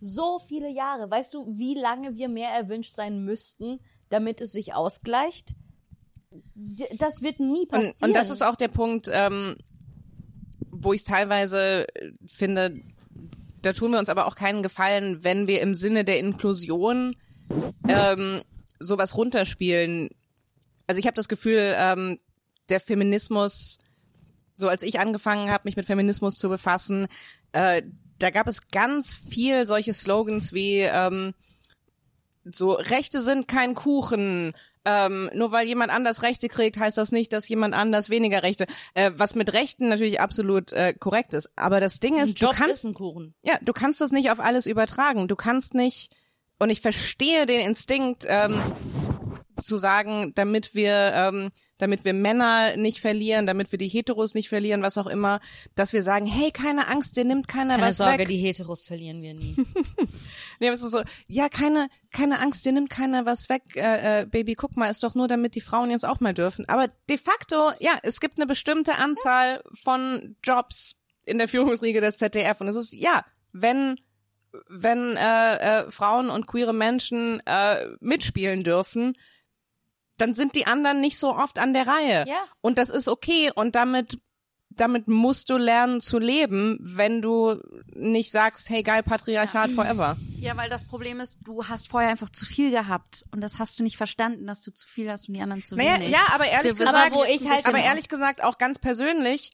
So 0.00 0.38
viele 0.38 0.68
Jahre. 0.70 1.10
Weißt 1.10 1.32
du, 1.32 1.46
wie 1.56 1.74
lange 1.74 2.16
wir 2.16 2.28
mehr 2.28 2.50
erwünscht 2.50 2.94
sein 2.94 3.24
müssten, 3.24 3.80
damit 4.10 4.40
es 4.40 4.52
sich 4.52 4.74
ausgleicht? 4.74 5.54
Das 6.98 7.22
wird 7.22 7.40
nie 7.40 7.62
Und, 7.62 7.68
passieren. 7.70 8.10
und 8.10 8.12
das 8.14 8.30
ist 8.30 8.42
auch 8.42 8.56
der 8.56 8.68
Punkt, 8.68 9.08
ähm, 9.12 9.54
wo 10.70 10.92
ich 10.92 11.00
es 11.00 11.04
teilweise 11.04 11.86
äh, 11.94 12.12
finde, 12.26 12.74
da 13.62 13.72
tun 13.72 13.92
wir 13.92 13.98
uns 13.98 14.08
aber 14.08 14.26
auch 14.26 14.34
keinen 14.34 14.62
Gefallen, 14.62 15.24
wenn 15.24 15.46
wir 15.46 15.60
im 15.62 15.74
Sinne 15.74 16.04
der 16.04 16.18
Inklusion 16.18 17.16
ähm, 17.88 18.42
sowas 18.82 19.16
runterspielen. 19.16 20.10
Also 20.86 20.98
ich 20.98 21.06
habe 21.06 21.14
das 21.14 21.28
Gefühl, 21.28 21.74
ähm, 21.76 22.18
der 22.68 22.80
Feminismus, 22.80 23.78
so 24.56 24.68
als 24.68 24.82
ich 24.82 25.00
angefangen 25.00 25.50
habe, 25.50 25.62
mich 25.64 25.76
mit 25.76 25.86
Feminismus 25.86 26.36
zu 26.36 26.48
befassen, 26.48 27.08
äh, 27.52 27.82
da 28.18 28.30
gab 28.30 28.46
es 28.46 28.68
ganz 28.68 29.14
viel 29.14 29.66
solche 29.66 29.94
Slogans 29.94 30.52
wie 30.52 30.80
ähm, 30.80 31.34
so 32.44 32.72
Rechte 32.72 33.20
sind 33.20 33.48
kein 33.48 33.74
Kuchen. 33.74 34.54
Ähm, 34.84 35.30
nur 35.32 35.52
weil 35.52 35.68
jemand 35.68 35.92
anders 35.92 36.22
Rechte 36.22 36.48
kriegt, 36.48 36.76
heißt 36.76 36.98
das 36.98 37.12
nicht, 37.12 37.32
dass 37.32 37.48
jemand 37.48 37.72
anders 37.72 38.10
weniger 38.10 38.42
Rechte. 38.42 38.66
Äh, 38.94 39.12
was 39.14 39.36
mit 39.36 39.52
Rechten 39.52 39.88
natürlich 39.88 40.20
absolut 40.20 40.72
äh, 40.72 40.92
korrekt 40.92 41.34
ist. 41.34 41.50
Aber 41.54 41.78
das 41.78 42.00
Ding 42.00 42.18
Ein 42.18 42.24
ist, 42.24 42.40
du 42.40 42.46
Job 42.46 42.56
kannst 42.56 42.70
ist 42.70 42.84
ein 42.84 42.94
Kuchen. 42.94 43.34
ja, 43.42 43.56
du 43.62 43.72
kannst 43.72 44.00
das 44.00 44.10
nicht 44.10 44.30
auf 44.32 44.40
alles 44.40 44.66
übertragen. 44.66 45.28
Du 45.28 45.36
kannst 45.36 45.74
nicht, 45.74 46.10
und 46.62 46.70
ich 46.70 46.80
verstehe 46.80 47.44
den 47.44 47.60
Instinkt, 47.60 48.24
ähm, 48.28 48.54
zu 49.60 49.76
sagen, 49.76 50.32
damit 50.34 50.74
wir, 50.74 51.12
ähm, 51.14 51.50
damit 51.78 52.04
wir 52.04 52.14
Männer 52.14 52.76
nicht 52.76 53.00
verlieren, 53.00 53.46
damit 53.46 53.72
wir 53.72 53.78
die 53.78 53.88
Heteros 53.88 54.34
nicht 54.34 54.48
verlieren, 54.48 54.82
was 54.82 54.98
auch 54.98 55.06
immer, 55.06 55.40
dass 55.74 55.92
wir 55.92 56.02
sagen, 56.02 56.26
hey, 56.26 56.50
keine 56.50 56.88
Angst, 56.88 57.16
dir 57.16 57.24
nimmt 57.24 57.48
keiner 57.48 57.74
Keine 57.76 57.88
was 57.88 57.96
Sorge, 57.96 58.18
weg. 58.18 58.28
die 58.28 58.36
Heteros 58.36 58.82
verlieren 58.82 59.22
wir 59.22 59.34
nie. 59.34 59.56
Nee, 60.60 60.68
aber 60.68 60.76
es 60.76 60.82
ist 60.82 60.92
so, 60.92 61.02
ja, 61.26 61.48
keine, 61.48 61.88
keine 62.12 62.40
Angst, 62.40 62.64
dir 62.64 62.72
nimmt 62.72 62.90
keiner 62.90 63.26
was 63.26 63.48
weg, 63.48 63.62
äh, 63.74 64.20
äh, 64.20 64.26
Baby, 64.26 64.54
guck 64.54 64.76
mal, 64.76 64.86
ist 64.88 65.02
doch 65.02 65.16
nur, 65.16 65.26
damit 65.26 65.56
die 65.56 65.60
Frauen 65.60 65.90
jetzt 65.90 66.04
auch 66.04 66.20
mal 66.20 66.34
dürfen. 66.34 66.68
Aber 66.68 66.88
de 67.08 67.18
facto, 67.18 67.72
ja, 67.80 67.98
es 68.02 68.20
gibt 68.20 68.38
eine 68.38 68.46
bestimmte 68.46 68.94
Anzahl 68.94 69.62
von 69.82 70.36
Jobs 70.44 71.00
in 71.24 71.38
der 71.38 71.48
Führungsriege 71.48 72.00
des 72.00 72.16
ZDF 72.16 72.60
und 72.60 72.68
es 72.68 72.76
ist, 72.76 72.94
ja, 72.94 73.24
wenn 73.52 73.96
wenn 74.68 75.16
äh, 75.16 75.56
äh, 75.84 75.90
Frauen 75.90 76.30
und 76.30 76.46
queere 76.46 76.72
Menschen 76.74 77.40
äh, 77.46 77.86
mitspielen 78.00 78.64
dürfen, 78.64 79.16
dann 80.18 80.34
sind 80.34 80.54
die 80.56 80.66
anderen 80.66 81.00
nicht 81.00 81.18
so 81.18 81.34
oft 81.34 81.58
an 81.58 81.72
der 81.72 81.86
Reihe. 81.86 82.24
Ja. 82.28 82.36
Und 82.60 82.78
das 82.78 82.90
ist 82.90 83.08
okay 83.08 83.50
und 83.54 83.74
damit 83.74 84.16
damit 84.74 85.06
musst 85.06 85.50
du 85.50 85.58
lernen 85.58 86.00
zu 86.00 86.18
leben, 86.18 86.78
wenn 86.80 87.20
du 87.20 87.60
nicht 87.94 88.30
sagst, 88.30 88.70
hey 88.70 88.82
geil, 88.82 89.02
Patriarchat 89.02 89.70
forever. 89.72 90.16
Ja, 90.38 90.56
weil 90.56 90.70
das 90.70 90.86
Problem 90.86 91.20
ist, 91.20 91.40
du 91.44 91.66
hast 91.68 91.88
vorher 91.90 92.08
einfach 92.08 92.30
zu 92.30 92.46
viel 92.46 92.70
gehabt 92.70 93.26
und 93.32 93.42
das 93.42 93.58
hast 93.58 93.78
du 93.78 93.82
nicht 93.82 93.98
verstanden, 93.98 94.46
dass 94.46 94.62
du 94.62 94.72
zu 94.72 94.88
viel 94.88 95.10
hast 95.10 95.28
und 95.28 95.34
die 95.34 95.42
anderen 95.42 95.62
zu 95.62 95.76
Naja, 95.76 95.96
wenig. 95.96 96.08
ja, 96.08 96.20
aber 96.34 96.46
ehrlich 96.46 96.72
Wir- 96.78 96.86
gesagt, 96.86 97.06
Aber 97.12 97.16
wo 97.16 97.24
ich 97.24 97.46
halt- 97.50 97.66
aber 97.66 97.76
Genau. 97.76 97.86
ehrlich 97.90 98.08
gesagt 98.08 98.42
auch 98.42 98.56
ganz 98.56 98.78
persönlich, 98.78 99.50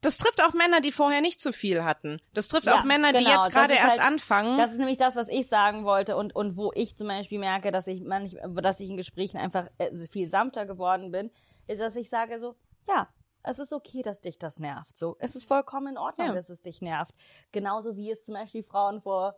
das 0.00 0.18
trifft 0.18 0.42
auch 0.42 0.52
Männer, 0.54 0.80
die 0.80 0.92
vorher 0.92 1.20
nicht 1.20 1.40
zu 1.40 1.52
viel 1.52 1.82
hatten. 1.84 2.20
Das 2.32 2.48
trifft 2.48 2.66
Ja, 2.66 2.78
auch 2.78 2.84
Männer, 2.84 3.12
die 3.12 3.18
genau, 3.18 3.30
jetzt 3.30 3.46
das 3.46 3.52
gerade 3.54 3.74
erst 3.74 3.90
halt- 3.98 4.00
anfangen. 4.00 4.56
Das 4.58 4.72
ist 4.72 4.78
nämlich 4.78 4.96
das, 4.96 5.16
was 5.16 5.28
ich 5.28 5.48
sagen 5.48 5.84
wollte 5.84 6.16
und, 6.16 6.34
und 6.36 6.56
wo 6.56 6.70
ich 6.74 6.96
zum 6.96 7.08
Beispiel 7.08 7.38
merke, 7.38 7.70
dass 7.72 7.86
ich 7.88 8.02
manch, 8.02 8.36
dass 8.62 8.80
ich 8.80 8.90
in 8.90 8.96
Gesprächen 8.96 9.38
einfach 9.38 9.66
äh, 9.78 9.90
viel 10.10 10.26
sanfter 10.28 10.66
geworden 10.66 11.10
bin, 11.10 11.30
ist, 11.66 11.80
dass 11.80 11.96
ich 11.96 12.08
sage 12.08 12.38
so, 12.38 12.54
ja, 12.86 13.08
es 13.42 13.58
ist 13.58 13.72
okay, 13.72 14.02
dass 14.02 14.20
dich 14.20 14.38
das 14.38 14.58
nervt. 14.60 14.96
So, 14.96 15.16
es 15.20 15.34
ist 15.34 15.46
vollkommen 15.48 15.88
in 15.88 15.98
Ordnung, 15.98 16.28
Ja. 16.28 16.34
dass 16.34 16.48
es 16.50 16.62
dich 16.62 16.80
nervt. 16.82 17.14
Genauso 17.52 17.96
wie 17.96 18.10
es 18.10 18.24
zum 18.24 18.34
Beispiel 18.34 18.62
Frauen 18.62 19.00
vor 19.00 19.36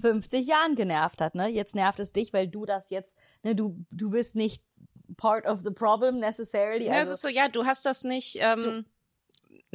50 0.00 0.46
Jahren 0.46 0.74
genervt 0.74 1.20
hat, 1.20 1.34
ne? 1.34 1.46
Jetzt 1.48 1.74
nervt 1.74 2.00
es 2.00 2.12
dich, 2.12 2.32
weil 2.32 2.48
du 2.48 2.64
das 2.66 2.90
jetzt, 2.90 3.16
ne, 3.42 3.54
du, 3.54 3.76
du 3.92 4.10
bist 4.10 4.34
nicht 4.34 4.64
part 5.16 5.46
of 5.46 5.60
the 5.60 5.70
problem 5.70 6.18
necessarily. 6.18 6.86
ja, 6.86 6.94
Also, 6.94 7.12
es 7.12 7.18
ist 7.18 7.22
so, 7.22 7.28
ja, 7.28 7.48
du 7.48 7.64
hast 7.64 7.86
das 7.86 8.02
nicht, 8.02 8.38
ähm, 8.40 8.60
ne, 8.60 8.84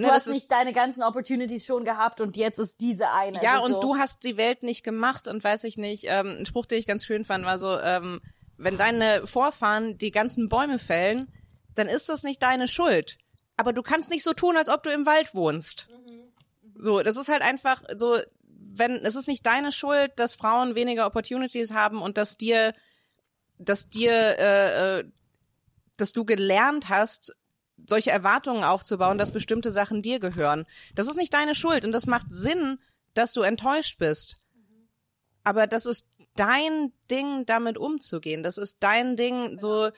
du 0.04 0.08
das 0.08 0.28
hast 0.28 0.34
nicht 0.34 0.52
deine 0.52 0.74
ganzen 0.74 1.04
Opportunities 1.04 1.66
schon 1.66 1.86
gehabt 1.86 2.22
und 2.22 2.38
jetzt 2.38 2.60
ist 2.60 2.80
diese 2.82 3.12
eine. 3.12 3.42
ja, 3.42 3.58
ist 3.58 3.64
und 3.64 3.74
so, 3.74 3.80
du 3.80 3.96
hast 3.98 4.24
die 4.24 4.38
Welt 4.38 4.64
nicht 4.64 4.84
gemacht 4.84 5.28
und 5.28 5.44
weiß 5.44 5.64
ich 5.66 5.78
nicht, 5.78 6.06
ähm, 6.08 6.38
ein 6.40 6.46
Spruch, 6.46 6.66
den 6.66 6.80
ich 6.80 6.88
ganz 6.88 7.06
schön 7.06 7.26
fand, 7.26 7.46
war 7.46 7.60
so, 7.60 7.80
ähm, 7.80 8.22
wenn 8.58 8.78
deine 8.78 9.26
Vorfahren 9.26 9.98
die 9.98 10.12
ganzen 10.12 10.50
Bäume 10.50 10.80
fällen, 10.80 11.32
dann 11.76 11.88
ist 11.88 12.10
das 12.10 12.24
nicht 12.24 12.44
deine 12.44 12.68
Schuld. 12.68 13.18
Aber 13.58 13.74
du 13.74 13.82
kannst 13.82 14.10
nicht 14.10 14.24
so 14.24 14.34
tun, 14.34 14.58
als 14.58 14.70
ob 14.70 14.84
du 14.84 14.90
im 14.90 15.06
Wald 15.06 15.34
wohnst. 15.34 15.90
So, 16.78 17.02
das 17.02 17.18
ist 17.18 17.30
halt 17.30 17.42
einfach 17.42 17.84
so, 17.98 18.18
wenn, 18.46 18.96
es 19.06 19.16
ist 19.16 19.28
nicht 19.28 19.46
deine 19.46 19.72
Schuld, 19.72 20.12
dass 20.16 20.36
Frauen 20.36 20.76
weniger 20.76 21.06
Opportunities 21.06 21.74
haben 21.74 22.02
und 22.02 22.18
dass 22.18 22.38
dir, 22.38 22.74
dass 23.58 23.90
dir, 23.90 24.12
äh, 24.14 25.00
äh, 25.00 25.04
dass 25.98 26.14
du 26.14 26.24
gelernt 26.24 26.90
hast, 26.90 27.36
solche 27.90 28.12
Erwartungen 28.12 28.64
aufzubauen, 28.64 29.18
dass 29.18 29.32
bestimmte 29.32 29.72
Sachen 29.72 30.02
dir 30.02 30.20
gehören. 30.20 30.66
Das 30.96 31.08
ist 31.08 31.18
nicht 31.18 31.34
deine 31.34 31.56
Schuld 31.56 31.86
und 31.86 31.92
das 31.92 32.08
macht 32.08 32.28
Sinn, 32.30 32.80
dass 33.14 33.34
du 33.34 33.42
enttäuscht 33.42 33.98
bist. 34.00 34.38
Aber 35.44 35.68
das 35.68 35.86
ist 35.86 36.06
dein 36.36 36.94
Ding, 37.10 37.46
damit 37.46 37.78
umzugehen. 37.78 38.44
Das 38.44 38.58
ist 38.58 38.78
dein 38.82 39.16
Ding, 39.16 39.58
so 39.58 39.90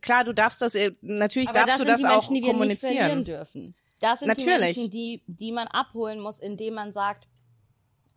klar, 0.00 0.24
du 0.24 0.32
darfst 0.32 0.62
das, 0.62 0.74
äh, 0.74 0.92
natürlich 1.00 1.48
Aber 1.48 1.60
darfst 1.60 1.80
das 1.80 1.86
du 1.86 1.92
das 1.92 2.04
auch 2.04 2.30
Menschen, 2.30 2.50
kommunizieren. 2.50 3.24
dürfen. 3.24 3.74
Das 4.00 4.18
sind 4.18 4.28
Natürlich. 4.28 4.74
die 4.74 4.80
Menschen, 4.80 4.90
die, 4.90 5.22
die 5.26 5.52
man 5.52 5.68
abholen 5.68 6.18
muss, 6.20 6.40
indem 6.40 6.74
man 6.74 6.92
sagt, 6.92 7.28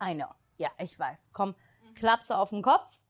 I 0.03 0.15
know, 0.15 0.29
ja, 0.57 0.69
ich 0.79 0.97
weiß, 0.97 1.29
komm, 1.31 1.55
Klapse 1.93 2.37
auf 2.37 2.49
den 2.49 2.63
Kopf, 2.63 3.01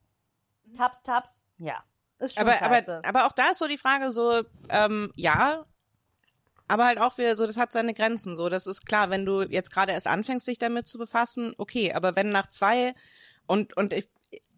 taps, 0.75 1.01
taps, 1.01 1.45
ja, 1.57 1.81
ist 2.19 2.35
schon 2.35 2.47
aber, 2.47 2.57
scheiße. 2.57 2.97
aber, 2.97 3.07
aber 3.07 3.27
auch 3.27 3.31
da 3.31 3.51
ist 3.51 3.59
so 3.59 3.67
die 3.67 3.77
Frage 3.77 4.11
so, 4.11 4.43
ähm, 4.69 5.11
ja, 5.15 5.65
aber 6.67 6.85
halt 6.85 6.99
auch 6.99 7.17
wieder 7.17 7.35
so, 7.35 7.45
das 7.45 7.57
hat 7.57 7.71
seine 7.71 7.93
Grenzen. 7.93 8.35
So, 8.35 8.49
das 8.49 8.67
ist 8.67 8.85
klar, 8.85 9.09
wenn 9.09 9.25
du 9.25 9.43
jetzt 9.43 9.71
gerade 9.71 9.91
erst 9.91 10.07
anfängst, 10.07 10.47
dich 10.47 10.57
damit 10.57 10.87
zu 10.87 10.97
befassen, 10.97 11.53
okay, 11.57 11.93
aber 11.93 12.15
wenn 12.15 12.29
nach 12.29 12.47
zwei 12.47 12.93
und 13.47 13.75
und 13.77 13.93
ich, 13.93 14.09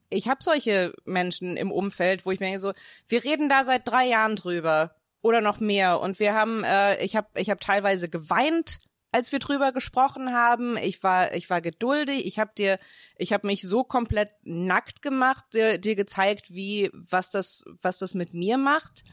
ich 0.10 0.30
habe 0.30 0.44
solche 0.44 0.94
Menschen 1.06 1.58
im 1.58 1.72
Umfeld, 1.72 2.26
wo 2.26 2.32
ich 2.32 2.40
mir 2.40 2.48
denke 2.48 2.62
so, 2.62 2.74
wir 3.08 3.24
reden 3.24 3.50
da 3.50 3.64
seit 3.64 3.88
drei 3.88 4.08
Jahren 4.08 4.36
drüber 4.36 4.96
oder 5.22 5.42
noch 5.42 5.60
mehr 5.60 6.00
und 6.00 6.20
wir 6.20 6.34
haben, 6.34 6.64
äh, 6.64 7.04
ich 7.04 7.16
habe 7.16 7.28
ich 7.36 7.50
hab 7.50 7.60
teilweise 7.60 8.08
geweint, 8.08 8.80
als 9.12 9.32
wir 9.32 9.40
drüber 9.40 9.72
gesprochen 9.72 10.34
haben. 10.34 10.78
Ich 10.78 11.04
war 11.04 11.34
ich 11.34 11.50
war 11.50 11.62
geduldig. 11.62 12.26
Ich 12.26 12.40
habe 12.40 12.52
dir 12.58 12.80
ich 13.18 13.34
habe 13.34 13.48
mich 13.48 13.64
so 13.64 13.84
komplett 13.84 14.30
nackt 14.44 15.02
gemacht, 15.02 15.46
dir, 15.54 15.78
dir 15.78 15.96
gezeigt, 15.96 16.54
wie 16.54 16.90
was 16.94 17.30
das 17.32 17.66
was 17.82 17.98
das 17.98 18.14
mit 18.14 18.34
mir 18.34 18.58
macht. 18.58 19.04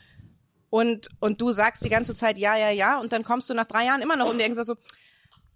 Und, 0.74 1.08
und 1.20 1.40
du 1.40 1.52
sagst 1.52 1.84
die 1.84 1.88
ganze 1.88 2.16
Zeit 2.16 2.36
ja, 2.36 2.56
ja, 2.56 2.68
ja, 2.68 2.98
und 2.98 3.12
dann 3.12 3.22
kommst 3.22 3.48
du 3.48 3.54
nach 3.54 3.64
drei 3.64 3.84
Jahren 3.84 4.02
immer 4.02 4.16
noch 4.16 4.28
um 4.28 4.36
die 4.36 4.42
Ecke 4.42 4.58
und 4.58 4.64
sagst 4.64 4.70
so, 4.70 4.96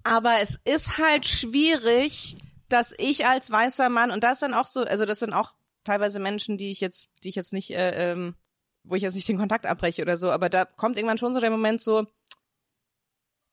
aber 0.05 0.35
es 0.41 0.61
ist 0.65 0.99
halt 0.99 1.27
schwierig, 1.27 2.37
dass 2.69 2.95
ich 2.99 3.27
als 3.27 3.51
weißer 3.51 3.89
Mann, 3.89 4.13
und 4.13 4.23
das 4.23 4.39
dann 4.39 4.55
auch 4.55 4.69
so, 4.69 4.85
also 4.85 5.07
das 5.07 5.19
sind 5.19 5.33
auch 5.33 5.57
teilweise 5.83 6.21
Menschen, 6.21 6.57
die 6.57 6.71
ich 6.71 6.81
jetzt, 6.81 7.11
die 7.25 7.31
ich 7.31 7.35
jetzt 7.35 7.53
nicht, 7.53 7.73
äh, 7.73 8.13
ähm, 8.13 8.37
wo 8.85 8.95
ich 8.95 9.03
jetzt 9.03 9.17
nicht 9.17 9.27
den 9.27 9.39
Kontakt 9.39 9.67
abbreche 9.67 10.03
oder 10.03 10.19
so, 10.19 10.31
aber 10.31 10.49
da 10.49 10.65
kommt 10.65 10.97
irgendwann 10.97 11.19
schon 11.19 11.33
so 11.33 11.41
der 11.41 11.51
Moment 11.51 11.81
so, 11.81 12.07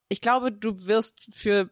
ich 0.08 0.22
glaube, 0.22 0.52
du 0.52 0.86
wirst 0.86 1.30
für 1.34 1.72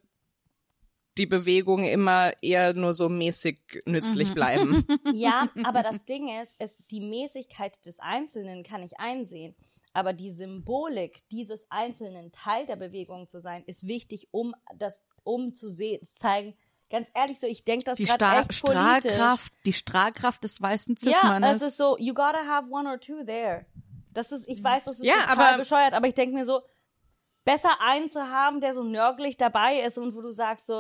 die 1.20 1.28
Bewegung 1.28 1.84
immer 1.84 2.34
eher 2.42 2.74
nur 2.74 2.96
so 2.96 3.10
mäßig 3.10 3.84
nützlich 3.86 4.34
bleiben. 4.34 4.88
Ja, 5.14 5.48
aber 5.64 5.84
das 5.84 6.06
Ding 6.06 6.30
ist, 6.42 6.56
es, 6.58 6.88
die 6.88 7.00
Mäßigkeit 7.00 7.86
des 7.86 8.00
Einzelnen 8.00 8.64
kann 8.64 8.82
ich 8.82 9.00
einsehen. 9.00 9.56
Aber 9.94 10.14
die 10.14 10.32
Symbolik 10.32 11.20
dieses 11.30 11.68
einzelnen 11.70 12.32
Teil 12.32 12.66
der 12.66 12.76
Bewegung 12.76 13.28
zu 13.28 13.40
sein, 13.40 13.64
ist 13.66 13.88
wichtig, 13.88 14.28
um 14.32 14.56
das, 14.78 15.04
um 15.24 15.54
zu 15.54 15.68
sehen, 15.68 16.04
zu 16.04 16.16
zeigen. 16.16 16.56
Ganz 16.90 17.10
ehrlich, 17.14 17.40
so 17.40 17.48
ich 17.48 17.64
denke 17.64 17.86
das 17.86 17.98
gerade 17.98 18.42
echt 18.50 18.62
politisch. 18.64 19.14
Strahlkraft, 19.14 19.54
die 19.66 19.74
Strahlkraft 19.74 20.44
des 20.44 20.62
weißen 20.62 20.96
Ja, 21.00 21.12
Cis-Mannes. 21.12 21.62
es 21.62 21.70
ist 21.70 21.78
so, 21.78 21.98
you 21.98 22.14
gotta 22.14 22.46
have 22.48 22.70
one 22.72 22.90
or 22.90 23.00
two 23.00 23.24
there. 23.24 23.66
Das 24.12 24.32
ist, 24.32 24.48
ich 24.48 24.64
weiß, 24.64 24.86
das 24.86 25.00
ist 25.00 25.06
Ja, 25.06 25.16
total 25.28 25.48
aber- 25.50 25.58
bescheuert, 25.58 25.94
aber 25.94 26.08
ich 26.08 26.14
denke 26.14 26.36
mir 26.36 26.46
so, 26.46 26.62
besser 27.46 27.82
einen 27.82 28.10
zu 28.10 28.30
haben, 28.30 28.62
der 28.62 28.74
so 28.74 28.84
nörglich 28.84 29.38
dabei 29.38 29.80
ist 29.82 29.98
und 29.98 30.16
wo 30.16 30.22
du 30.22 30.32
sagst 30.32 30.68
so, 30.68 30.74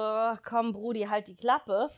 komm 0.43 0.71
Brudi, 0.73 1.01
halt 1.09 1.27
die 1.27 1.35
Klappe. 1.35 1.89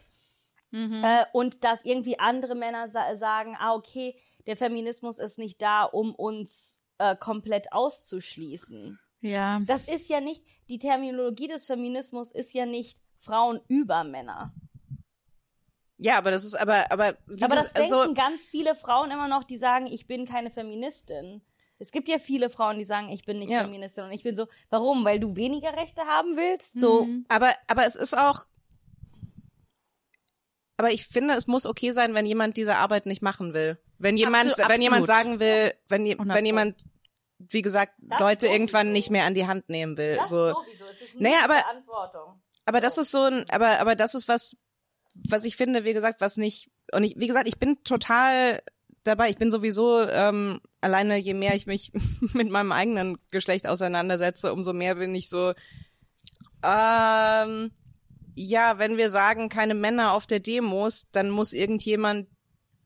Äh, 0.72 1.24
und 1.32 1.64
dass 1.64 1.86
irgendwie 1.86 2.20
andere 2.20 2.54
Männer 2.56 2.90
sa 2.90 3.16
sagen, 3.16 3.56
ah, 3.60 3.74
okay, 3.74 4.14
der 4.46 4.58
Feminismus 4.58 5.20
ist 5.20 5.38
nicht 5.40 5.62
da, 5.62 5.84
um 5.84 6.14
uns 6.14 6.82
äh, 6.98 7.16
komplett 7.16 7.72
auszuschließen. 7.74 9.00
ja. 9.22 9.60
Das 9.66 9.88
ist 9.88 10.10
ja 10.10 10.22
nicht, 10.22 10.44
die 10.70 10.80
Terminologie 10.80 11.48
des 11.48 11.66
Feminismus 11.66 12.32
ist 12.32 12.54
ja 12.54 12.66
nicht 12.66 13.02
Frauen 13.20 13.60
über 13.68 14.04
Männer. 14.04 14.54
ja, 15.98 16.18
aber 16.18 16.32
das 16.32 16.44
ist, 16.46 16.56
aber, 16.56 16.92
aber, 16.92 17.16
Aber 17.42 17.56
das 17.56 17.74
also- 17.76 18.02
denken 18.02 18.16
ganz 18.16 18.48
viele 18.48 18.76
Frauen 18.76 19.12
immer 19.12 19.28
noch, 19.28 19.44
die 19.44 19.58
sagen, 19.58 19.88
ich 19.88 20.08
bin 20.08 20.26
keine 20.26 20.52
Feministin. 20.52 21.42
Es 21.80 21.92
gibt 21.92 22.08
ja 22.08 22.20
viele 22.20 22.50
Frauen, 22.50 22.78
die 22.78 22.86
sagen, 22.86 23.10
ich 23.10 23.26
bin 23.26 23.38
nicht 23.40 23.50
Ja. 23.50 23.62
Feministin. 23.64 24.06
Und 24.06 24.12
ich 24.12 24.24
bin 24.24 24.36
so, 24.36 24.48
warum? 24.70 25.04
Weil 25.04 25.20
du 25.20 25.36
weniger 25.36 25.76
Rechte 25.76 26.04
haben 26.04 26.38
willst? 26.38 26.80
So, 26.80 27.06
Aber, 27.28 27.54
aber 27.68 27.86
es 27.86 27.96
ist 27.98 28.18
auch, 28.18 28.46
aber 30.78 30.92
ich 30.92 31.06
finde, 31.08 31.34
es 31.36 31.48
muss 31.48 31.66
okay 31.66 31.92
sein, 31.92 32.14
wenn 32.14 32.26
jemand 32.26 32.58
diese 32.58 32.76
Arbeit 32.78 33.06
nicht 33.06 33.22
machen 33.22 33.54
will. 33.54 33.78
Wenn 33.98 34.18
jemand, 34.18 34.50
Absolut, 34.50 34.70
wenn 34.70 34.82
jemand 34.82 35.10
absolut. 35.10 35.24
sagen 35.26 35.40
will, 35.40 35.74
wenn, 35.88 36.06
je- 36.06 36.14
100 36.14 36.38
wenn 36.38 36.46
jemand, 36.46 36.84
wie 37.40 37.62
gesagt, 37.62 37.94
Das 38.00 38.20
Leute 38.20 38.42
sowieso. 38.42 38.54
irgendwann 38.54 38.92
nicht 38.92 39.10
mehr 39.10 39.26
an 39.26 39.34
die 39.34 39.48
Hand 39.48 39.70
nehmen 39.70 39.98
will. 39.98 40.16
das 40.18 40.30
so. 40.30 40.52
sowieso. 40.54 40.86
Es 40.86 41.02
ist 41.02 41.20
Naja, 41.20 41.38
aber- 41.44 41.56
Verantwortung. 41.60 42.42
Aber 42.66 42.82
das 42.82 42.98
ist 42.98 43.12
so 43.12 43.22
ein, 43.24 43.46
aber, 43.52 43.80
aber 43.80 43.96
das 43.96 44.16
ist 44.16 44.28
was, 44.28 44.58
was 45.30 45.46
ich 45.46 45.56
finde, 45.56 45.86
wie 45.86 45.94
gesagt, 45.94 46.20
was 46.20 46.36
nicht, 46.36 46.72
und 46.92 47.04
ich, 47.04 47.16
wie 47.18 47.28
gesagt, 47.28 47.48
ich 47.48 47.58
bin 47.60 47.84
total 47.84 48.62
dabei. 49.04 49.30
Ich 49.30 49.38
bin 49.38 49.52
sowieso 49.52 50.02
ähm, 50.02 50.60
alleine, 50.82 51.18
je 51.18 51.36
mehr 51.36 51.54
ich 51.56 51.68
mich 51.68 51.92
mit 52.34 52.50
meinem 52.50 52.72
eigenen 52.72 53.18
Geschlecht 53.32 53.68
auseinandersetze, 53.68 54.52
umso 54.52 54.74
mehr 54.74 54.96
bin 54.96 55.14
ich 55.16 55.30
so, 55.30 55.54
ähm, 56.64 57.72
ja, 58.36 58.78
wenn 58.80 58.98
wir 58.98 59.10
sagen, 59.10 59.50
keine 59.50 59.74
Männer 59.74 60.14
auf 60.14 60.28
der 60.28 60.40
Demos, 60.40 61.08
dann 61.12 61.30
muss 61.30 61.54
irgendjemand 61.54 62.28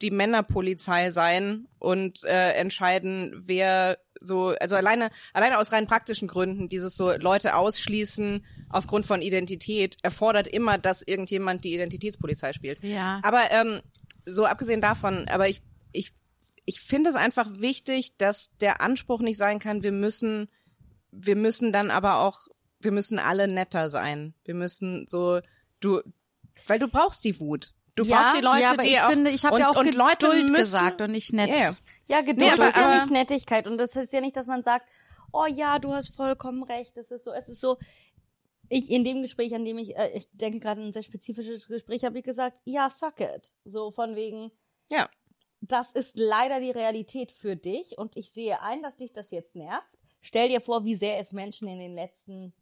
die 0.01 0.11
Männerpolizei 0.11 1.11
sein 1.11 1.67
und 1.79 2.23
äh, 2.23 2.53
entscheiden, 2.53 3.33
wer 3.45 3.97
so, 4.21 4.53
also 4.59 4.75
alleine, 4.75 5.09
alleine 5.33 5.57
aus 5.57 5.71
rein 5.71 5.87
praktischen 5.87 6.27
Gründen, 6.27 6.67
dieses 6.67 6.95
so 6.95 7.11
Leute 7.11 7.55
ausschließen 7.55 8.45
aufgrund 8.69 9.05
von 9.05 9.21
Identität, 9.21 9.97
erfordert 10.03 10.47
immer, 10.47 10.77
dass 10.77 11.01
irgendjemand 11.01 11.63
die 11.63 11.73
Identitätspolizei 11.73 12.53
spielt. 12.53 12.83
Ja. 12.83 13.21
Aber 13.23 13.41
ähm, 13.51 13.81
so 14.25 14.45
abgesehen 14.45 14.81
davon, 14.81 15.27
aber 15.29 15.49
ich, 15.49 15.61
ich, 15.91 16.13
ich 16.65 16.81
finde 16.81 17.09
es 17.09 17.15
einfach 17.15 17.47
wichtig, 17.59 18.17
dass 18.17 18.55
der 18.57 18.81
Anspruch 18.81 19.21
nicht 19.21 19.37
sein 19.37 19.59
kann, 19.59 19.83
wir 19.83 19.91
müssen, 19.91 20.49
wir 21.11 21.35
müssen 21.35 21.71
dann 21.71 21.91
aber 21.91 22.19
auch, 22.19 22.47
wir 22.81 22.91
müssen 22.91 23.19
alle 23.19 23.47
netter 23.47 23.89
sein. 23.89 24.33
Wir 24.45 24.53
müssen 24.55 25.05
so, 25.07 25.39
du, 25.79 26.01
weil 26.67 26.79
du 26.79 26.87
brauchst 26.87 27.23
die 27.23 27.39
Wut. 27.39 27.73
Du 27.95 28.03
Ja, 28.05 28.21
brauchst 28.21 28.37
die 28.37 28.41
Leute, 28.41 28.61
ja, 28.61 28.71
aber 28.71 28.83
die 28.83 28.89
ich 28.91 28.99
auch, 29.01 29.09
finde, 29.09 29.31
ich 29.31 29.43
habe 29.45 29.55
und, 29.55 29.61
ja 29.61 29.69
auch 29.69 29.75
und 29.75 29.85
Geduld 29.85 29.97
Leute 29.97 30.27
müssen, 30.43 30.53
gesagt 30.55 31.01
und 31.01 31.11
nicht 31.11 31.33
nett. 31.33 31.49
Ja, 31.49 31.75
ja. 32.07 32.21
Geduld 32.21 32.39
Nee, 32.39 32.51
aber- 32.51 32.69
ist 32.69 32.77
ja 32.77 32.99
nicht 33.01 33.11
Nettigkeit. 33.11 33.67
Und 33.67 33.77
das 33.77 33.95
ist 33.95 34.13
ja 34.13 34.21
nicht, 34.21 34.37
dass 34.37 34.47
man 34.47 34.63
sagt, 34.63 34.87
oh 35.33 35.45
ja, 35.45 35.79
du 35.79 35.91
hast 35.93 36.15
vollkommen 36.15 36.63
recht. 36.63 36.95
Das 36.95 37.11
ist 37.11 37.25
so, 37.25 37.31
es 37.33 37.49
ist 37.49 37.59
so, 37.59 37.77
ich 38.69 38.89
in 38.89 39.03
dem 39.03 39.21
Gespräch, 39.21 39.53
an 39.53 39.65
dem 39.65 39.77
ich, 39.77 39.97
äh, 39.97 40.11
ich 40.13 40.29
denke 40.31 40.59
gerade 40.59 40.81
ein 40.81 40.93
sehr 40.93 41.03
spezifisches 41.03 41.67
Gespräch, 41.67 42.05
habe 42.05 42.17
ich 42.19 42.23
gesagt, 42.23 42.61
ja, 42.65 42.89
suck 42.89 43.19
it. 43.19 43.53
So 43.65 43.91
von 43.91 44.15
wegen, 44.15 44.51
Ja. 44.91 45.09
das 45.59 45.91
ist 45.91 46.17
leider 46.17 46.59
die 46.61 46.71
Realität 46.71 47.31
für 47.33 47.55
dich 47.57 47.97
und 47.97 48.15
ich 48.15 48.31
sehe 48.31 48.61
ein, 48.61 48.81
dass 48.81 48.95
dich 48.95 49.11
das 49.11 49.31
jetzt 49.31 49.55
nervt. 49.55 49.97
Stell 50.21 50.47
dir 50.49 50.61
vor, 50.61 50.85
wie 50.85 50.95
sehr 50.95 51.19
es 51.19 51.33
Menschen 51.33 51.67
in 51.67 51.79
den 51.79 51.95
letzten 51.95 52.53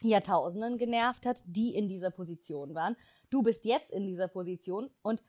Jahrtausenden 0.00 0.78
genervt 0.78 1.26
hat, 1.26 1.42
die 1.46 1.74
in 1.74 1.88
dieser 1.88 2.10
Position 2.10 2.74
waren. 2.74 2.96
Du 3.30 3.42
bist 3.42 3.64
jetzt 3.64 3.90
in 3.90 4.06
dieser 4.06 4.28
Position 4.28 4.90
und 5.02 5.22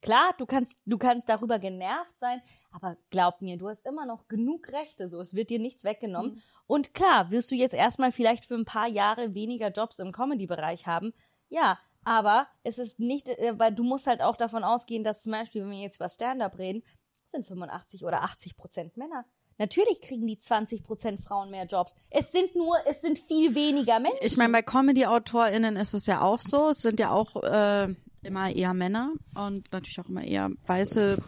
klar, 0.00 0.34
du 0.38 0.46
kannst, 0.46 0.80
du 0.86 0.98
kannst 0.98 1.28
darüber 1.28 1.58
genervt 1.58 2.18
sein, 2.18 2.40
aber 2.70 2.96
glaub 3.10 3.42
mir, 3.42 3.56
du 3.56 3.68
hast 3.68 3.86
immer 3.86 4.06
noch 4.06 4.28
genug 4.28 4.72
Rechte, 4.72 5.08
so, 5.08 5.20
es 5.20 5.34
wird 5.34 5.50
dir 5.50 5.58
nichts 5.58 5.84
weggenommen. 5.84 6.42
Und 6.66 6.94
klar, 6.94 7.30
wirst 7.30 7.50
du 7.50 7.54
jetzt 7.54 7.74
erstmal 7.74 8.12
vielleicht 8.12 8.44
für 8.44 8.54
ein 8.54 8.64
paar 8.64 8.88
Jahre 8.88 9.34
weniger 9.34 9.70
Jobs 9.70 9.98
im 9.98 10.12
Comedy-Bereich 10.12 10.86
haben. 10.86 11.12
Ja, 11.48 11.78
aber 12.04 12.48
es 12.62 12.78
ist 12.78 13.00
nicht, 13.00 13.28
äh, 13.28 13.58
weil 13.58 13.74
du 13.74 13.82
musst 13.82 14.06
halt 14.06 14.22
auch 14.22 14.36
davon 14.36 14.64
ausgehen, 14.64 15.04
dass 15.04 15.22
zum 15.22 15.32
Beispiel, 15.32 15.62
wenn 15.62 15.70
wir 15.70 15.80
jetzt 15.80 15.96
über 15.96 16.08
Stand-up 16.08 16.58
reden, 16.58 16.82
sind 17.26 17.46
85 17.46 18.04
oder 18.04 18.22
80 18.22 18.56
Prozent 18.56 18.96
Männer. 18.96 19.26
Natürlich 19.58 20.00
kriegen 20.00 20.26
die 20.26 20.38
20 20.38 20.84
Prozent 20.84 21.20
Frauen 21.20 21.50
mehr 21.50 21.66
Jobs. 21.66 21.96
Es 22.10 22.30
sind 22.30 22.54
nur, 22.54 22.76
es 22.86 23.00
sind 23.00 23.18
viel 23.18 23.54
weniger 23.56 23.98
Menschen. 23.98 24.18
Ich 24.22 24.36
meine, 24.36 24.52
bei 24.52 24.62
Comedy-AutorInnen 24.62 25.76
ist 25.76 25.94
es 25.94 26.06
ja 26.06 26.20
auch 26.22 26.40
so. 26.40 26.68
Es 26.68 26.78
sind 26.78 27.00
ja 27.00 27.10
auch 27.10 27.42
äh, 27.42 27.92
immer 28.22 28.54
eher 28.54 28.72
Männer 28.72 29.12
und 29.34 29.70
natürlich 29.72 29.98
auch 29.98 30.08
immer 30.08 30.22
eher 30.22 30.50
weiße 30.66 31.18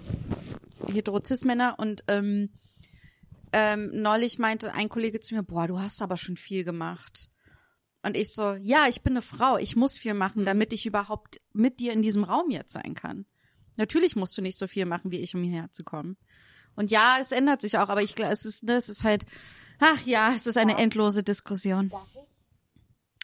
Heterozis-Männer. 0.87 1.75
Und 1.79 2.05
ähm, 2.07 2.51
ähm, 3.53 3.91
neulich 3.93 4.39
meinte 4.39 4.73
ein 4.73 4.89
Kollege 4.89 5.19
zu 5.19 5.35
mir, 5.35 5.43
boah, 5.43 5.67
du 5.67 5.81
hast 5.81 6.01
aber 6.01 6.17
schon 6.17 6.37
viel 6.37 6.63
gemacht. 6.63 7.31
Und 8.03 8.17
ich 8.17 8.33
so, 8.33 8.55
ja, 8.55 8.87
ich 8.89 9.03
bin 9.03 9.15
eine 9.15 9.23
Frau, 9.23 9.59
ich 9.59 9.77
muss 9.77 9.99
viel 9.99 10.15
machen, 10.15 10.45
damit 10.45 10.73
ich 10.73 10.87
überhaupt 10.87 11.39
mit 11.53 11.81
dir 11.81 11.93
in 11.93 12.01
diesem 12.01 12.25
Raum 12.25 12.51
jetzt 12.51 12.73
sein 12.73 12.95
kann. 12.95 13.27
Natürlich 13.77 14.17
musst 14.17 14.37
du 14.39 14.43
nicht 14.43 14.59
so 14.59 14.67
viel 14.67 14.87
machen 14.87 15.11
wie 15.11 15.21
ich, 15.21 15.35
um 15.35 15.43
hierher 15.43 15.71
zu 15.73 15.85
kommen. 15.85 16.17
Und 16.81 16.91
ja, 16.91 17.19
es 17.21 17.31
ändert 17.31 17.61
sich 17.61 17.77
auch, 17.77 17.91
aber 17.91 18.01
ich 18.01 18.15
glaube, 18.15 18.33
es 18.33 18.47
ist, 18.47 18.63
ne, 18.65 18.73
es 18.73 18.89
ist 18.89 19.05
halt, 19.05 19.27
ach 19.81 20.01
ja, 20.07 20.33
es 20.35 20.47
ist 20.47 20.57
eine 20.57 20.79
endlose 20.79 21.23
Diskussion. 21.23 21.93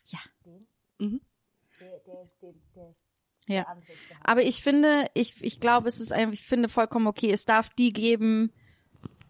Ja. 0.04 0.18
Ja. 3.48 3.64
Aber 4.22 4.42
ich 4.42 4.62
finde, 4.62 5.06
ich, 5.14 5.42
ich 5.42 5.58
glaube, 5.58 5.88
es 5.88 6.00
ist 6.00 6.12
einfach, 6.12 6.34
ich 6.34 6.44
finde 6.44 6.68
vollkommen 6.68 7.06
okay. 7.06 7.30
Es 7.30 7.46
darf 7.46 7.70
die 7.70 7.94
geben, 7.94 8.52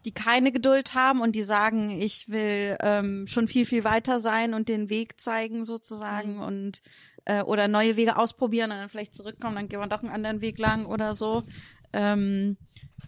die 0.04 0.12
keine 0.12 0.50
Geduld 0.50 0.94
haben 0.94 1.20
und 1.20 1.36
die 1.36 1.42
sagen, 1.44 1.90
ich 1.90 2.28
will 2.28 2.76
ähm, 2.80 3.28
schon 3.28 3.46
viel, 3.46 3.64
viel 3.64 3.84
weiter 3.84 4.18
sein 4.18 4.54
und 4.54 4.68
den 4.68 4.90
Weg 4.90 5.20
zeigen 5.20 5.62
sozusagen 5.62 6.40
und 6.40 6.82
äh, 7.26 7.42
oder 7.42 7.68
neue 7.68 7.96
Wege 7.96 8.16
ausprobieren 8.16 8.70
und 8.70 8.78
dann 8.78 8.88
vielleicht 8.88 9.14
zurückkommen, 9.14 9.56
dann 9.56 9.68
gehen 9.68 9.80
wir 9.80 9.86
doch 9.86 10.02
einen 10.02 10.12
anderen 10.12 10.40
Weg 10.40 10.58
lang 10.58 10.86
oder 10.86 11.12
so. 11.12 11.44
Ähm, 11.92 12.56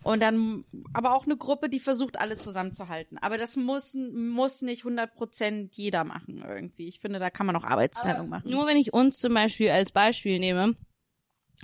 und 0.02 0.20
dann, 0.20 0.64
aber 0.92 1.14
auch 1.14 1.24
eine 1.24 1.36
Gruppe, 1.36 1.68
die 1.68 1.80
versucht, 1.80 2.18
alle 2.18 2.36
zusammenzuhalten. 2.36 3.18
Aber 3.18 3.36
das 3.36 3.56
muss, 3.56 3.94
muss 3.94 4.62
nicht 4.62 4.80
100 4.80 5.14
Prozent 5.14 5.76
jeder 5.76 6.04
machen 6.04 6.44
irgendwie. 6.46 6.88
Ich 6.88 7.00
finde, 7.00 7.18
da 7.18 7.30
kann 7.30 7.46
man 7.46 7.56
auch 7.56 7.64
Arbeitsteilung 7.64 8.28
machen. 8.28 8.50
Nur 8.50 8.66
wenn 8.66 8.76
ich 8.76 8.92
uns 8.92 9.18
zum 9.18 9.34
Beispiel 9.34 9.70
als 9.70 9.92
Beispiel 9.92 10.38
nehme, 10.38 10.76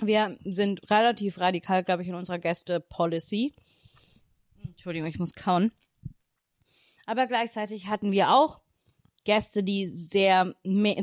wir 0.01 0.37
sind 0.43 0.89
relativ 0.91 1.39
radikal, 1.39 1.83
glaube 1.83 2.03
ich, 2.03 2.09
in 2.09 2.15
unserer 2.15 2.39
Gäste-Policy. 2.39 3.53
Entschuldigung, 4.63 5.07
ich 5.07 5.19
muss 5.19 5.33
kauen. 5.33 5.71
Aber 7.05 7.27
gleichzeitig 7.27 7.87
hatten 7.87 8.11
wir 8.11 8.31
auch 8.31 8.59
Gäste, 9.23 9.63
die 9.63 9.87
sehr, 9.87 10.53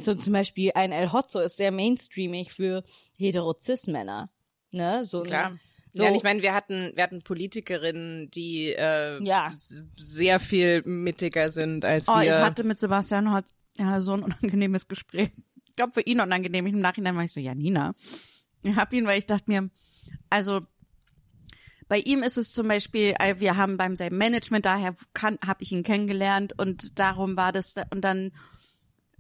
so 0.01 0.15
zum 0.15 0.33
Beispiel 0.33 0.73
ein 0.75 0.93
El 0.93 1.13
Hotzo 1.13 1.41
ist 1.41 1.57
sehr 1.57 1.73
mainstreamig 1.73 2.53
für 2.53 2.85
hetero-cis-Männer. 3.19 4.31
Ne? 4.71 5.05
So, 5.05 5.23
Klar. 5.23 5.59
So, 5.95 6.05
ja, 6.05 6.15
ich 6.15 6.23
meine, 6.23 6.41
wir 6.43 6.55
hatten, 6.55 6.93
wir 6.95 7.03
hatten 7.03 7.21
Politikerinnen, 7.23 8.31
die 8.31 8.69
äh, 8.73 9.23
Ja. 9.23 9.53
sehr 9.97 10.41
viel 10.41 10.83
mittiger 10.85 11.51
sind 11.51 11.85
als 11.85 12.09
Oh, 12.09 12.15
wir. 12.15 12.23
ich 12.25 12.31
hatte 12.31 12.65
mit 12.65 12.79
Sebastian 12.79 13.31
heute 13.33 13.49
ja, 13.77 14.01
so 14.01 14.15
ein 14.15 14.23
unangenehmes 14.25 14.89
Gespräch. 14.89 15.31
Ich 15.69 15.77
glaube, 15.77 15.93
für 15.95 16.01
ihn 16.03 16.21
unangenehm. 16.21 16.67
Im 16.67 16.81
Nachhinein 16.81 17.17
war 17.17 17.25
ich 17.25 17.33
so, 17.33 17.41
ja, 17.41 17.55
Nina. 17.55 17.95
Ich 18.63 18.75
hab 18.77 18.93
ihn, 18.93 19.07
weil 19.07 19.19
ich 19.19 19.27
dachte 19.27 19.45
mir, 19.51 19.69
also 20.31 20.61
bei 21.89 21.99
ihm 21.99 22.23
ist 22.23 22.39
es 22.39 22.53
zum 22.53 22.69
Beispiel, 22.69 23.15
äh, 23.19 23.35
wir 23.39 23.57
haben 23.59 23.77
beim 23.77 23.97
selben 23.97 24.17
Management, 24.17 24.65
daher 24.65 24.95
kann, 25.13 25.39
habe 25.47 25.63
ich 25.63 25.73
ihn 25.73 25.83
kennengelernt 25.83 26.55
und 26.59 26.99
darum 26.99 27.37
war 27.37 27.53
das, 27.53 27.75
da- 27.75 27.85
und 27.91 28.01
dann 28.03 28.33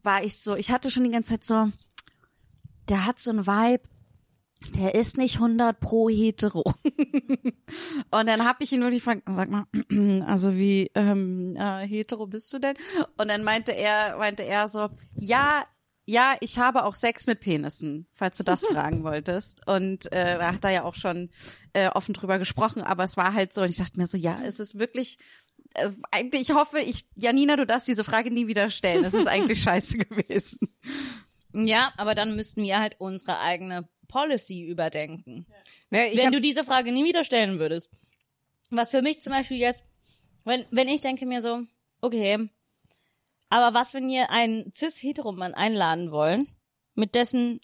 war 0.02 0.24
ich 0.24 0.38
so, 0.38 0.56
ich 0.56 0.70
hatte 0.70 0.90
schon 0.90 1.04
die 1.04 1.10
ganze 1.10 1.34
Zeit 1.38 1.44
so, 1.44 1.70
der 2.88 3.04
hat 3.04 3.18
so 3.20 3.30
ein 3.30 3.46
Vibe, 3.46 3.82
der 4.76 4.94
ist 4.94 5.18
nicht 5.18 5.36
100 5.36 5.78
pro 5.80 6.08
hetero. 6.08 6.62
Und 8.10 8.26
dann 8.26 8.44
habe 8.44 8.64
ich 8.64 8.72
ihn 8.72 8.80
wirklich 8.80 9.04
gefragt, 9.04 9.22
sag 9.26 9.50
mal, 9.50 9.66
also 10.26 10.54
wie 10.56 10.90
ähm, 10.94 11.54
äh, 11.56 11.86
hetero 11.86 12.26
bist 12.26 12.52
du 12.52 12.58
denn? 12.58 12.74
Und 13.16 13.28
dann 13.28 13.44
meinte 13.44 13.72
er, 13.72 14.16
meinte 14.18 14.44
er 14.44 14.68
so, 14.68 14.88
ja, 15.16 15.64
ja, 16.04 16.36
ich 16.40 16.58
habe 16.58 16.84
auch 16.84 16.94
Sex 16.94 17.26
mit 17.26 17.40
Penissen, 17.40 18.06
falls 18.14 18.36
du 18.36 18.44
das 18.44 18.66
fragen 18.72 19.04
wolltest. 19.04 19.66
Und 19.66 20.10
äh, 20.12 20.38
da 20.38 20.52
hat 20.52 20.64
er 20.64 20.70
ja 20.70 20.82
auch 20.84 20.94
schon 20.94 21.30
äh, 21.72 21.88
offen 21.88 22.14
drüber 22.14 22.38
gesprochen, 22.38 22.82
aber 22.82 23.04
es 23.04 23.16
war 23.16 23.34
halt 23.34 23.52
so, 23.52 23.62
und 23.62 23.70
ich 23.70 23.76
dachte 23.76 23.98
mir 24.00 24.06
so, 24.06 24.16
ja, 24.16 24.40
es 24.44 24.60
ist 24.60 24.78
wirklich, 24.78 25.18
äh, 25.74 25.90
eigentlich, 26.10 26.42
ich 26.42 26.54
hoffe, 26.54 26.80
ich, 26.80 27.06
Janina, 27.14 27.56
du 27.56 27.66
darfst 27.66 27.88
diese 27.88 28.04
Frage 28.04 28.30
nie 28.30 28.46
wieder 28.46 28.70
stellen. 28.70 29.04
Es 29.04 29.14
ist 29.14 29.28
eigentlich 29.28 29.62
scheiße 29.62 29.98
gewesen. 29.98 30.68
ja, 31.52 31.92
aber 31.96 32.14
dann 32.14 32.34
müssten 32.34 32.62
wir 32.62 32.80
halt 32.80 32.96
unsere 32.98 33.38
eigene 33.38 33.88
Policy 34.12 34.62
überdenken. 34.62 35.46
ne, 35.90 36.08
ich 36.08 36.18
wenn 36.18 36.26
hab, 36.26 36.32
du 36.32 36.40
diese 36.40 36.64
Frage 36.64 36.92
nie 36.92 37.04
wieder 37.04 37.24
stellen 37.24 37.58
würdest. 37.58 37.90
Was 38.70 38.90
für 38.90 39.00
mich 39.00 39.20
zum 39.22 39.32
Beispiel 39.32 39.56
jetzt, 39.56 39.84
wenn, 40.44 40.66
wenn 40.70 40.88
ich 40.88 41.00
denke 41.00 41.24
mir 41.24 41.40
so, 41.40 41.62
okay, 42.02 42.50
aber 43.48 43.74
was, 43.74 43.94
wenn 43.94 44.08
ihr 44.08 44.30
einen 44.30 44.72
cis-heteromann 44.74 45.54
einladen 45.54 46.10
wollen, 46.10 46.46
mit 46.94 47.14
dessen 47.14 47.60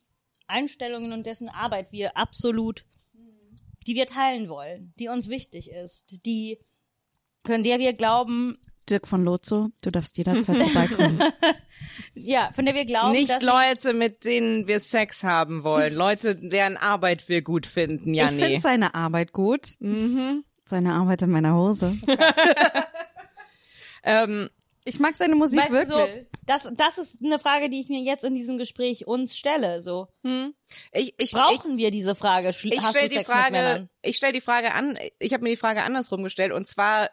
Einstellungen 0.47 1.13
und 1.13 1.27
dessen 1.27 1.51
Arbeit 1.51 1.93
wir 1.93 2.17
absolut, 2.17 2.85
die 3.87 3.95
wir 3.95 4.07
teilen 4.07 4.49
wollen, 4.49 4.95
die 4.99 5.09
uns 5.09 5.29
wichtig 5.29 5.71
ist, 5.71 6.27
die, 6.27 6.59
von 7.45 7.63
der 7.63 7.79
wir 7.79 7.93
glauben, 7.93 8.59
Dirk 8.91 9.07
von 9.09 9.23
Lozo, 9.25 9.69
du 9.83 9.91
darfst 9.91 10.17
jederzeit 10.17 10.57
vorbeikommen. 10.59 11.23
ja, 12.15 12.51
von 12.55 12.65
der 12.65 12.75
wir 12.75 12.85
glauben, 12.85 13.13
nicht 13.13 13.31
dass 13.31 13.43
Leute, 13.43 13.95
mit 13.95 14.25
denen 14.25 14.67
wir 14.67 14.81
Sex 14.81 15.23
haben 15.25 15.65
wollen. 15.65 15.95
Leute, 15.95 16.35
deren 16.35 16.77
Arbeit 16.77 17.29
wir 17.29 17.43
gut 17.43 17.67
finden. 17.67 18.15
Ja, 18.15 18.27
ich 18.27 18.33
nee. 18.33 18.45
finde 18.45 18.61
seine 18.61 18.95
Arbeit 18.95 19.33
gut. 19.33 19.67
Seine 20.65 20.93
Arbeit 20.95 21.23
in 21.23 21.31
meiner 21.31 21.55
Hose. 21.55 21.97
Ähm, 24.05 24.49
Ich 24.85 24.99
mag 25.01 25.17
seine 25.17 25.35
Musik 25.35 25.61
Weißt 25.61 25.71
du, 25.71 25.75
wirklich. 25.97 26.25
so, 26.25 26.31
das, 26.47 26.69
das 26.75 26.99
ist 26.99 27.23
eine 27.23 27.39
Frage, 27.39 27.69
die 27.69 27.81
ich 27.81 27.89
mir 27.89 28.01
jetzt 28.01 28.25
in 28.25 28.35
diesem 28.35 28.57
Gespräch 28.57 29.07
uns 29.07 29.37
stelle. 29.37 29.83
So, 29.83 30.09
ich, 30.23 30.55
ich, 30.93 31.15
ich, 31.19 31.33
brauchen 31.33 31.77
wir 31.77 31.91
diese 31.91 32.15
Frage? 32.15 32.51
Schl- 32.51 32.73
ich 32.73 32.81
hast 32.81 32.91
stelle 32.91 33.09
du 33.09 33.19
die 33.19 33.25
Frage, 33.25 33.89
ich 34.03 34.17
stelle 34.17 34.33
die 34.33 34.41
Frage 34.41 34.73
an, 34.73 34.97
ich 35.19 35.35
habe 35.35 35.43
mir 35.43 35.51
die 35.51 35.57
Frage 35.57 35.83
andersrum 35.83 36.23
gestellt 36.23 36.53
und 36.53 36.67
zwar 36.67 37.11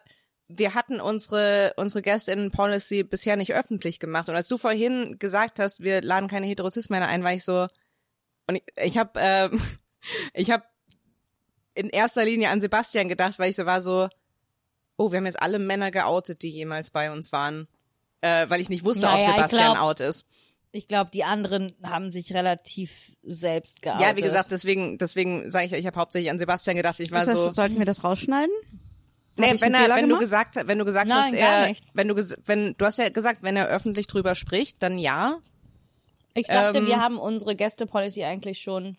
wir 0.48 0.74
hatten 0.74 1.00
unsere 1.00 1.74
unsere 1.76 2.02
Guest-in 2.02 2.50
Policy 2.50 3.02
bisher 3.02 3.36
nicht 3.36 3.54
öffentlich 3.54 3.98
gemacht 3.98 4.28
und 4.28 4.36
als 4.36 4.48
du 4.48 4.56
vorhin 4.56 5.18
gesagt 5.18 5.58
hast, 5.58 5.80
wir 5.80 6.02
laden 6.02 6.28
keine 6.28 6.46
Heterozis-Männer 6.46 7.08
ein, 7.08 7.24
war 7.24 7.32
ich 7.32 7.44
so 7.44 7.66
und 8.46 8.56
ich, 8.56 8.62
ich 8.82 8.98
habe 8.98 9.18
ähm, 9.20 9.60
ich 10.34 10.50
habe 10.50 10.64
in 11.74 11.90
erster 11.90 12.24
Linie 12.24 12.50
an 12.50 12.60
Sebastian 12.60 13.08
gedacht, 13.08 13.38
weil 13.38 13.50
ich 13.50 13.56
so 13.56 13.66
war 13.66 13.82
so 13.82 14.08
oh, 14.96 15.12
wir 15.12 15.18
haben 15.18 15.26
jetzt 15.26 15.42
alle 15.42 15.58
Männer 15.58 15.90
geoutet, 15.90 16.42
die 16.42 16.50
jemals 16.50 16.90
bei 16.90 17.10
uns 17.10 17.32
waren, 17.32 17.68
äh, 18.22 18.48
weil 18.48 18.60
ich 18.60 18.68
nicht 18.68 18.84
wusste, 18.84 19.06
ob 19.06 19.12
Naja, 19.12 19.28
ich 19.28 19.34
Sebastian 19.34 19.72
glaub- 19.72 19.84
out 19.84 20.00
ist. 20.00 20.26
Ich 20.72 20.88
glaube, 20.88 21.10
die 21.12 21.24
anderen 21.24 21.74
haben 21.82 22.10
sich 22.10 22.34
relativ 22.34 23.16
selbst 23.22 23.80
geoutet. 23.80 24.00
Ja, 24.02 24.16
wie 24.16 24.20
gesagt, 24.20 24.50
deswegen 24.50 24.98
deswegen 24.98 25.50
sage 25.50 25.64
ich, 25.66 25.72
ja, 25.72 25.78
ich 25.78 25.86
habe 25.86 25.98
hauptsächlich 25.98 26.30
an 26.30 26.38
Sebastian 26.38 26.76
gedacht. 26.76 27.00
Ich 27.00 27.12
war 27.12 27.20
Was 27.20 27.28
heißt, 27.28 27.42
so 27.44 27.52
sollten 27.52 27.78
wir 27.78 27.86
das 27.86 28.04
rausschneiden? 28.04 28.54
Nee, 29.38 29.60
wenn 29.60 29.74
er, 29.74 29.94
wenn 29.94 30.08
du 30.08 30.18
gesagt, 30.18 30.56
wenn 30.66 30.78
du 30.78 30.84
gesagt 30.84 31.06
Nein, 31.06 31.24
hast, 31.24 31.34
er, 31.34 31.76
wenn 31.94 32.08
du, 32.08 32.14
ges- 32.14 32.38
wenn, 32.46 32.74
du 32.76 32.84
hast 32.86 32.98
ja 32.98 33.08
gesagt, 33.10 33.42
wenn 33.42 33.56
er 33.56 33.68
öffentlich 33.68 34.06
drüber 34.06 34.34
spricht, 34.34 34.82
dann 34.82 34.98
ja. 34.98 35.38
ich 36.34 36.46
dachte, 36.46 36.78
ähm, 36.78 36.86
wir 36.86 37.00
haben 37.00 37.18
unsere 37.18 37.54
Gäste-Policy 37.54 38.24
eigentlich 38.24 38.60
schon. 38.60 38.96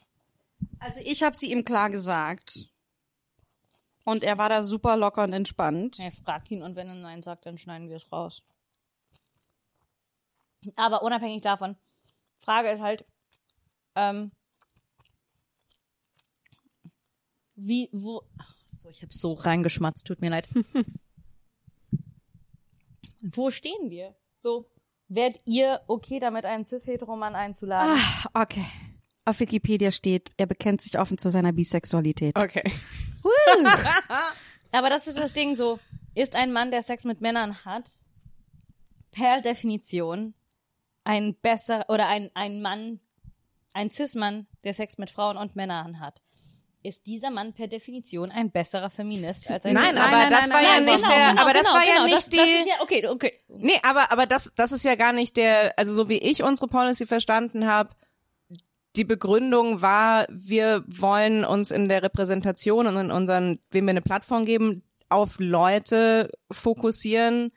Also 0.79 0.99
ich 1.03 1.23
habe 1.23 1.35
sie 1.35 1.51
ihm 1.51 1.65
klar 1.65 1.89
gesagt. 1.89 2.69
Und 4.05 4.23
er 4.23 4.37
war 4.37 4.47
da 4.47 4.61
super 4.61 4.95
locker 4.95 5.23
und 5.23 5.33
entspannt. 5.33 5.97
Ja, 5.97 6.09
frag 6.23 6.49
ihn 6.49 6.61
und 6.61 6.75
wenn 6.75 6.87
er 6.87 6.95
Nein 6.95 7.23
sagt, 7.23 7.45
dann 7.45 7.57
schneiden 7.57 7.89
wir 7.89 7.97
es 7.97 8.11
raus. 8.11 8.43
Aber 10.75 11.01
unabhängig 11.01 11.41
davon, 11.41 11.75
Frage 12.39 12.69
ist 12.69 12.81
halt, 12.81 13.05
ähm, 13.95 14.31
wie, 17.55 17.89
wo, 17.91 18.23
so, 18.81 18.89
ich 18.89 19.01
habe 19.01 19.13
so 19.13 19.33
reingeschmatzt, 19.33 20.05
tut 20.07 20.21
mir 20.21 20.29
leid. 20.29 20.47
wo 23.21 23.49
stehen 23.49 23.89
wir? 23.89 24.15
So, 24.37 24.69
Wärt 25.09 25.39
ihr 25.45 25.81
okay 25.87 26.19
damit, 26.19 26.45
einen 26.45 26.65
cis-heteroman 26.65 27.35
einzuladen? 27.35 27.97
Ah, 27.97 28.43
okay. 28.43 28.65
Auf 29.23 29.39
Wikipedia 29.39 29.91
steht, 29.91 30.31
er 30.37 30.47
bekennt 30.47 30.81
sich 30.81 30.99
offen 30.99 31.17
zu 31.17 31.29
seiner 31.31 31.53
Bisexualität. 31.53 32.37
Okay. 32.37 32.63
Aber 34.71 34.89
das 34.89 35.07
ist 35.07 35.17
das 35.17 35.31
Ding 35.31 35.55
so, 35.55 35.79
ist 36.13 36.35
ein 36.35 36.51
Mann, 36.51 36.71
der 36.71 36.81
Sex 36.81 37.05
mit 37.05 37.21
Männern 37.21 37.63
hat, 37.63 37.89
per 39.11 39.41
Definition 39.41 40.33
ein 41.05 41.35
besser 41.35 41.85
oder 41.87 42.09
ein, 42.09 42.29
ein 42.33 42.61
Mann, 42.61 42.99
ein 43.73 43.89
Cis-Mann, 43.89 44.45
der 44.65 44.73
Sex 44.73 44.97
mit 44.97 45.09
Frauen 45.09 45.37
und 45.37 45.55
Männern 45.55 46.01
hat. 46.01 46.21
Ist 46.87 47.05
dieser 47.05 47.31
Mann 47.31 47.51
per 47.51 47.67
Definition 47.67 48.31
ein 48.31 48.49
besserer 48.49 48.89
Feminist 48.89 49.49
als 49.49 49.65
ein 49.65 49.73
Nein, 49.73 49.97
aber 49.97 50.09
nein, 50.09 50.29
das 50.29 50.47
nein, 50.47 50.49
war 50.51 50.61
nein, 50.61 50.71
ja 50.71 50.79
nicht 50.79 51.03
genau, 51.03 51.15
der, 51.15 51.29
genau, 51.31 51.41
aber 51.41 51.51
das 51.53 51.61
genau, 51.63 51.73
war 51.73 51.85
ja 51.85 51.93
genau, 51.95 52.03
nicht 52.05 52.15
das, 52.15 52.29
die, 52.29 52.37
Das 52.37 52.47
ist 52.47 52.67
ja, 52.67 52.73
okay, 52.81 53.07
okay. 53.07 53.33
Nee, 53.49 53.79
aber, 53.83 54.09
aber 54.13 54.25
das, 54.25 54.53
das 54.55 54.71
ist 54.71 54.85
ja 54.85 54.95
gar 54.95 55.11
nicht 55.11 55.35
der, 55.35 55.73
also 55.75 55.91
so 55.91 56.07
wie 56.07 56.17
ich 56.17 56.43
unsere 56.43 56.69
Policy 56.69 57.05
verstanden 57.05 57.67
habe, 57.67 57.89
die 58.95 59.03
Begründung 59.03 59.81
war, 59.81 60.27
wir 60.29 60.85
wollen 60.87 61.43
uns 61.43 61.71
in 61.71 61.89
der 61.89 62.03
Repräsentation 62.03 62.87
und 62.87 62.95
in 62.95 63.11
unseren, 63.11 63.59
wem 63.69 63.85
wir 63.85 63.91
eine 63.91 64.01
Plattform 64.01 64.45
geben, 64.45 64.81
auf 65.09 65.39
Leute 65.39 66.31
fokussieren 66.49 67.51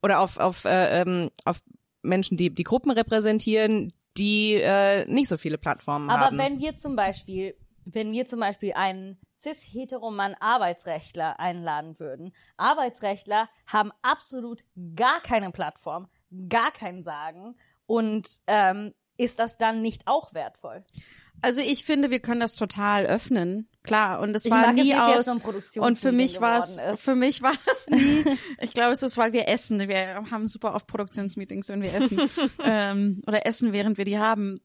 oder 0.00 0.20
auf, 0.20 0.36
auf, 0.38 0.64
äh, 0.64 1.00
ähm, 1.00 1.30
auf 1.44 1.58
Menschen, 2.02 2.36
die 2.36 2.54
die 2.54 2.62
Gruppen 2.62 2.92
repräsentieren, 2.92 3.92
die 4.16 4.54
äh, 4.54 5.04
nicht 5.06 5.26
so 5.26 5.36
viele 5.36 5.58
Plattformen 5.58 6.08
Aber 6.08 6.26
haben. 6.26 6.38
wenn 6.38 6.60
wir 6.60 6.76
zum 6.76 6.94
Beispiel, 6.94 7.56
wenn 7.86 8.12
wir 8.12 8.26
zum 8.26 8.40
Beispiel 8.40 8.74
einen 8.74 9.16
cis-heteroman 9.38 10.34
Arbeitsrechtler 10.34 11.40
einladen 11.40 11.98
würden, 11.98 12.32
Arbeitsrechtler 12.56 13.48
haben 13.66 13.92
absolut 14.02 14.64
gar 14.96 15.20
keine 15.22 15.52
Plattform, 15.52 16.08
gar 16.48 16.72
kein 16.72 17.02
Sagen 17.02 17.56
und 17.86 18.26
ähm, 18.46 18.92
ist 19.16 19.38
das 19.38 19.56
dann 19.56 19.80
nicht 19.80 20.02
auch 20.06 20.34
wertvoll? 20.34 20.84
Also 21.42 21.60
ich 21.60 21.84
finde, 21.84 22.10
wir 22.10 22.20
können 22.20 22.40
das 22.40 22.54
total 22.54 23.06
öffnen. 23.06 23.68
Klar, 23.82 24.20
und 24.20 24.34
es 24.34 24.50
war 24.50 24.72
nie 24.72 24.94
aus. 24.94 25.28
Und 25.76 25.98
für 25.98 26.12
mich 26.12 26.40
war 26.40 26.58
es, 26.58 26.80
für 26.96 27.14
mich 27.14 27.42
war 27.42 27.54
es 27.70 27.86
nie. 27.88 28.24
Ich 28.60 28.72
glaube, 28.72 28.92
es 28.92 29.02
ist, 29.02 29.16
weil 29.16 29.32
wir 29.32 29.48
essen. 29.48 29.78
Wir 29.88 30.24
haben 30.30 30.48
super 30.48 30.74
oft 30.74 30.86
Produktionsmeetings, 30.86 31.68
wenn 31.68 31.82
wir 31.82 31.94
essen 31.94 32.20
ähm, 32.64 33.22
oder 33.26 33.46
essen, 33.46 33.72
während 33.72 33.98
wir 33.98 34.04
die 34.04 34.18
haben. 34.18 34.60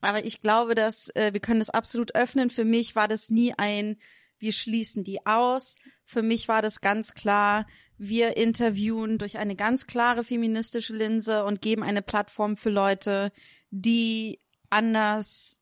Aber 0.00 0.24
ich 0.24 0.40
glaube, 0.40 0.74
dass 0.74 1.10
äh, 1.14 1.32
wir 1.32 1.40
können 1.40 1.60
das 1.60 1.70
absolut 1.70 2.14
öffnen. 2.14 2.50
Für 2.50 2.64
mich 2.64 2.96
war 2.96 3.08
das 3.08 3.30
nie 3.30 3.52
ein, 3.56 3.96
wir 4.38 4.52
schließen 4.52 5.04
die 5.04 5.26
aus. 5.26 5.76
Für 6.04 6.22
mich 6.22 6.48
war 6.48 6.62
das 6.62 6.80
ganz 6.80 7.14
klar, 7.14 7.66
wir 7.98 8.36
interviewen 8.38 9.18
durch 9.18 9.38
eine 9.38 9.56
ganz 9.56 9.86
klare 9.86 10.24
feministische 10.24 10.94
Linse 10.94 11.44
und 11.44 11.60
geben 11.60 11.82
eine 11.82 12.02
Plattform 12.02 12.56
für 12.56 12.70
Leute, 12.70 13.30
die 13.70 14.40
anders 14.70 15.60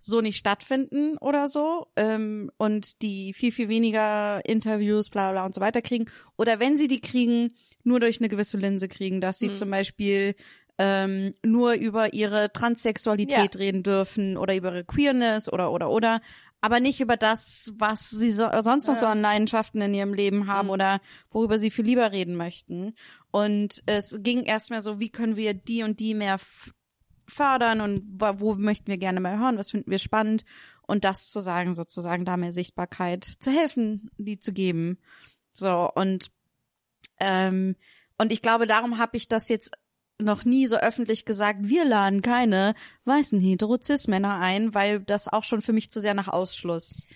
so 0.00 0.22
nicht 0.22 0.38
stattfinden 0.38 1.18
oder 1.18 1.46
so 1.46 1.86
ähm, 1.94 2.50
und 2.56 3.02
die 3.02 3.34
viel, 3.34 3.52
viel 3.52 3.68
weniger 3.68 4.40
Interviews, 4.46 5.10
bla 5.10 5.30
bla 5.30 5.44
und 5.44 5.54
so 5.54 5.60
weiter 5.60 5.82
kriegen. 5.82 6.06
Oder 6.36 6.58
wenn 6.58 6.76
sie 6.76 6.88
die 6.88 7.00
kriegen, 7.00 7.54
nur 7.84 8.00
durch 8.00 8.18
eine 8.18 8.30
gewisse 8.30 8.58
Linse 8.58 8.88
kriegen, 8.88 9.20
dass 9.20 9.38
sie 9.38 9.52
zum 9.52 9.70
Beispiel 9.70 10.34
ähm, 10.82 11.32
nur 11.44 11.74
über 11.74 12.14
ihre 12.14 12.50
Transsexualität 12.54 13.54
Ja. 13.54 13.60
reden 13.60 13.82
dürfen 13.82 14.38
oder 14.38 14.56
über 14.56 14.72
ihre 14.72 14.84
Queerness 14.84 15.52
oder 15.52 15.72
oder 15.72 15.90
oder, 15.90 16.22
aber 16.62 16.80
nicht 16.80 17.02
über 17.02 17.18
das, 17.18 17.74
was 17.76 18.08
sie 18.08 18.30
so, 18.30 18.48
sonst 18.62 18.88
noch 18.88 18.96
so 18.96 19.04
an 19.04 19.20
Leidenschaften 19.20 19.82
in 19.82 19.92
ihrem 19.92 20.14
Leben 20.14 20.46
haben 20.46 20.70
oder 20.70 21.02
worüber 21.28 21.58
sie 21.58 21.70
viel 21.70 21.84
lieber 21.84 22.12
reden 22.12 22.34
möchten. 22.34 22.94
Und 23.30 23.82
es 23.84 24.16
ging 24.22 24.44
erstmal 24.44 24.80
so, 24.80 24.98
wie 25.00 25.10
können 25.10 25.36
wir 25.36 25.52
die 25.52 25.82
und 25.82 26.00
die 26.00 26.14
mehr 26.14 26.40
fördern 27.28 27.82
und 27.82 28.02
wo, 28.40 28.54
möchten 28.54 28.86
wir 28.86 28.96
gerne 28.96 29.20
mal 29.20 29.38
hören, 29.38 29.58
was 29.58 29.72
finden 29.72 29.90
wir 29.90 29.98
spannend 29.98 30.46
und 30.86 31.04
das 31.04 31.28
zu 31.28 31.40
sagen 31.40 31.74
sozusagen, 31.74 32.24
da 32.24 32.38
mehr 32.38 32.52
Sichtbarkeit 32.52 33.22
zu 33.24 33.50
helfen, 33.50 34.10
die 34.16 34.38
zu 34.38 34.54
geben. 34.54 34.96
So 35.52 35.90
und 35.94 36.30
ähm, 37.18 37.76
und 38.16 38.32
ich 38.32 38.40
glaube, 38.40 38.66
darum 38.66 38.96
habe 38.96 39.18
ich 39.18 39.28
das 39.28 39.50
jetzt 39.50 39.72
noch 40.22 40.44
nie 40.44 40.66
so 40.66 40.76
öffentlich 40.76 41.24
gesagt, 41.24 41.60
wir 41.62 41.84
laden 41.84 42.22
keine 42.22 42.74
weißen 43.04 43.40
Hetero-Cis-Männer 43.40 44.38
ein, 44.38 44.74
weil 44.74 45.00
das 45.00 45.28
auch 45.28 45.44
schon 45.44 45.60
für 45.60 45.72
mich 45.72 45.90
zu 45.90 46.00
sehr 46.00 46.14
nach 46.14 46.28
Ausschluss 46.28 47.06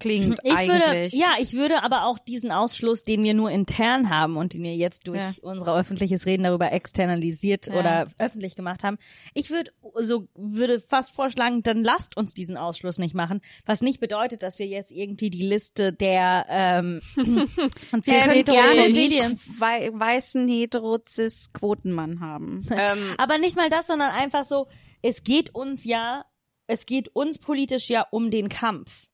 klingt 0.00 0.38
Ich 0.42 0.52
würde, 0.52 0.84
eigentlich. 0.84 1.12
ja, 1.14 1.34
ich 1.40 1.52
würde 1.54 1.82
aber 1.82 2.06
auch 2.06 2.18
diesen 2.18 2.50
Ausschluss, 2.52 3.02
den 3.04 3.22
wir 3.22 3.34
nur 3.34 3.50
intern 3.50 4.10
haben 4.10 4.36
und 4.36 4.54
den 4.54 4.62
wir 4.62 4.74
jetzt 4.74 5.06
durch 5.06 5.20
Ja. 5.20 5.32
unser 5.42 5.74
öffentliches 5.76 6.26
Reden 6.26 6.44
darüber 6.44 6.72
externalisiert 6.72 7.66
Ja. 7.68 7.74
oder 7.74 8.06
öffentlich 8.18 8.54
gemacht 8.56 8.82
haben, 8.84 8.98
ich 9.34 9.50
würde 9.50 9.70
so 10.00 10.26
würde 10.34 10.80
fast 10.80 11.12
vorschlagen, 11.12 11.62
dann 11.62 11.84
lasst 11.84 12.16
uns 12.16 12.34
diesen 12.34 12.56
Ausschluss 12.56 12.98
nicht 12.98 13.14
machen, 13.14 13.40
was 13.64 13.80
nicht 13.80 14.00
bedeutet, 14.00 14.42
dass 14.42 14.58
wir 14.58 14.66
jetzt 14.66 14.90
irgendwie 14.90 15.30
die 15.30 15.46
Liste 15.46 15.92
der 15.92 16.46
ähm, 16.48 17.00
können 17.16 18.02
hetero 18.02 18.56
gerne 18.56 18.82
den 18.82 18.94
Comedians 18.94 19.48
wei 19.58 19.90
weißen 19.92 20.48
Hetero-Cis-Quotenmann 20.48 22.20
haben. 22.20 22.66
ähm, 22.70 22.98
Aber 23.18 23.38
nicht 23.38 23.56
mal 23.56 23.68
das, 23.68 23.86
sondern 23.86 24.10
einfach 24.10 24.44
so, 24.44 24.66
es 25.02 25.22
geht 25.22 25.54
uns 25.54 25.84
ja, 25.84 26.24
es 26.66 26.86
geht 26.86 27.08
uns 27.14 27.38
politisch 27.38 27.88
ja 27.88 28.06
um 28.10 28.30
den 28.30 28.48
Kampf. 28.48 29.08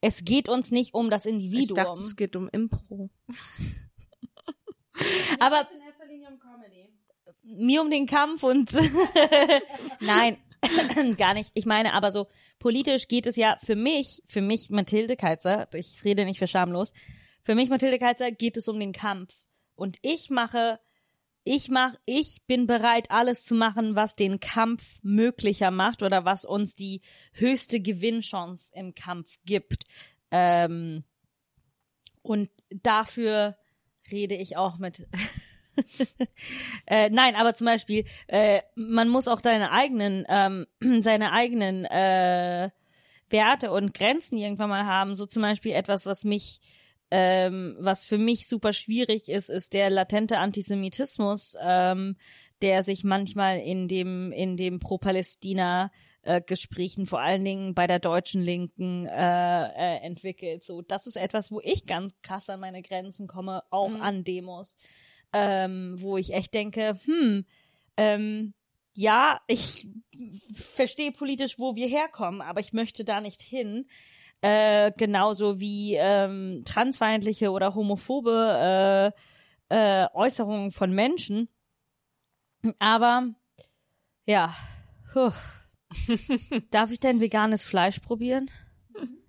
Es 0.00 0.24
geht 0.24 0.48
uns 0.48 0.70
nicht 0.70 0.94
um 0.94 1.10
das 1.10 1.26
ich 1.26 1.34
Individuum. 1.34 1.76
dachte, 1.76 2.00
es 2.00 2.16
geht 2.16 2.36
um 2.36 2.48
Impro. 2.48 3.10
aber 5.38 5.66
mir 7.42 7.80
um 7.80 7.90
den 7.90 8.06
Kampf 8.06 8.42
und 8.42 8.72
nein, 10.00 10.36
gar 11.16 11.34
nicht. 11.34 11.50
Ich 11.54 11.66
meine 11.66 11.94
aber 11.94 12.12
so, 12.12 12.26
politisch 12.58 13.08
geht 13.08 13.26
es 13.26 13.36
ja 13.36 13.56
für 13.62 13.76
mich, 13.76 14.22
für 14.26 14.40
mich 14.40 14.70
Mathilde 14.70 15.16
Keizer, 15.16 15.68
ich 15.74 16.04
rede 16.04 16.24
nicht 16.24 16.38
für 16.38 16.46
schamlos, 16.46 16.92
für 17.42 17.54
mich 17.54 17.70
Mathilde 17.70 17.98
Keizer 17.98 18.30
geht 18.30 18.56
es 18.56 18.68
um 18.68 18.78
den 18.78 18.92
Kampf. 18.92 19.46
Und 19.74 19.98
ich 20.02 20.30
mache, 20.30 20.78
ich 21.44 21.68
mach, 21.68 21.94
ich 22.06 22.42
bin 22.46 22.66
bereit, 22.66 23.10
alles 23.10 23.44
zu 23.44 23.54
machen, 23.54 23.96
was 23.96 24.14
den 24.14 24.40
Kampf 24.40 25.00
möglicher 25.02 25.70
macht 25.70 26.02
oder 26.02 26.24
was 26.24 26.44
uns 26.44 26.74
die 26.74 27.00
höchste 27.32 27.80
Gewinnchance 27.80 28.72
im 28.74 28.94
Kampf 28.94 29.38
gibt. 29.44 29.84
Ähm, 30.30 31.04
und 32.22 32.50
dafür 32.70 33.56
rede 34.10 34.34
ich 34.34 34.56
auch 34.56 34.78
mit 34.78 35.06
äh, 36.86 37.10
nein, 37.10 37.34
aber 37.34 37.54
zum 37.54 37.66
Beispiel, 37.66 38.04
äh, 38.26 38.60
man 38.74 39.08
muss 39.08 39.28
auch 39.28 39.40
seine 39.40 39.72
eigenen, 39.72 40.26
ähm, 40.28 40.66
seine 41.00 41.32
eigenen 41.32 41.84
äh, 41.86 42.70
Werte 43.30 43.70
und 43.70 43.94
Grenzen 43.94 44.36
irgendwann 44.36 44.70
mal 44.70 44.86
haben. 44.86 45.14
So 45.14 45.26
zum 45.26 45.42
Beispiel 45.42 45.72
etwas, 45.72 46.06
was 46.06 46.24
mich, 46.24 46.60
ähm, 47.10 47.76
was 47.78 48.04
für 48.04 48.18
mich 48.18 48.46
super 48.46 48.72
schwierig 48.72 49.28
ist, 49.28 49.50
ist 49.50 49.74
der 49.74 49.90
latente 49.90 50.38
Antisemitismus, 50.38 51.56
ähm, 51.62 52.16
der 52.62 52.82
sich 52.82 53.04
manchmal 53.04 53.58
in 53.58 53.88
dem 53.88 54.32
in 54.32 54.56
dem 54.56 54.78
Pro-Palästina 54.78 55.90
äh, 56.22 56.40
Gesprächen, 56.40 57.06
vor 57.06 57.20
allen 57.20 57.44
Dingen 57.44 57.74
bei 57.74 57.86
der 57.86 57.98
deutschen 57.98 58.42
Linken, 58.42 59.06
äh, 59.06 59.12
äh, 59.12 60.00
entwickelt. 60.02 60.62
So, 60.62 60.82
das 60.82 61.06
ist 61.06 61.16
etwas, 61.16 61.50
wo 61.50 61.60
ich 61.60 61.86
ganz 61.86 62.14
krass 62.22 62.50
an 62.50 62.60
meine 62.60 62.82
Grenzen 62.82 63.26
komme, 63.26 63.62
auch 63.70 63.94
an 63.94 64.24
Demos, 64.24 64.76
ähm, 65.32 65.94
wo 65.98 66.16
ich 66.18 66.34
echt 66.34 66.54
denke, 66.54 66.98
hm, 67.04 67.44
ähm, 67.96 68.54
ja, 68.92 69.40
ich 69.46 69.88
verstehe 70.52 71.12
politisch, 71.12 71.58
wo 71.58 71.76
wir 71.76 71.86
herkommen, 71.88 72.40
aber 72.42 72.60
ich 72.60 72.72
möchte 72.72 73.04
da 73.04 73.20
nicht 73.20 73.40
hin. 73.40 73.86
Äh, 74.42 74.92
genauso 74.96 75.60
wie 75.60 75.96
ähm, 75.96 76.62
transfeindliche 76.64 77.50
oder 77.50 77.74
homophobe 77.74 79.12
äh, 79.70 80.04
äh, 80.04 80.08
Äußerungen 80.14 80.70
von 80.70 80.92
Menschen. 80.92 81.48
Aber 82.78 83.28
ja, 84.24 84.54
puh. 85.12 85.32
darf 86.70 86.90
ich 86.90 87.00
denn 87.00 87.20
veganes 87.20 87.64
Fleisch 87.64 87.98
probieren? 87.98 88.50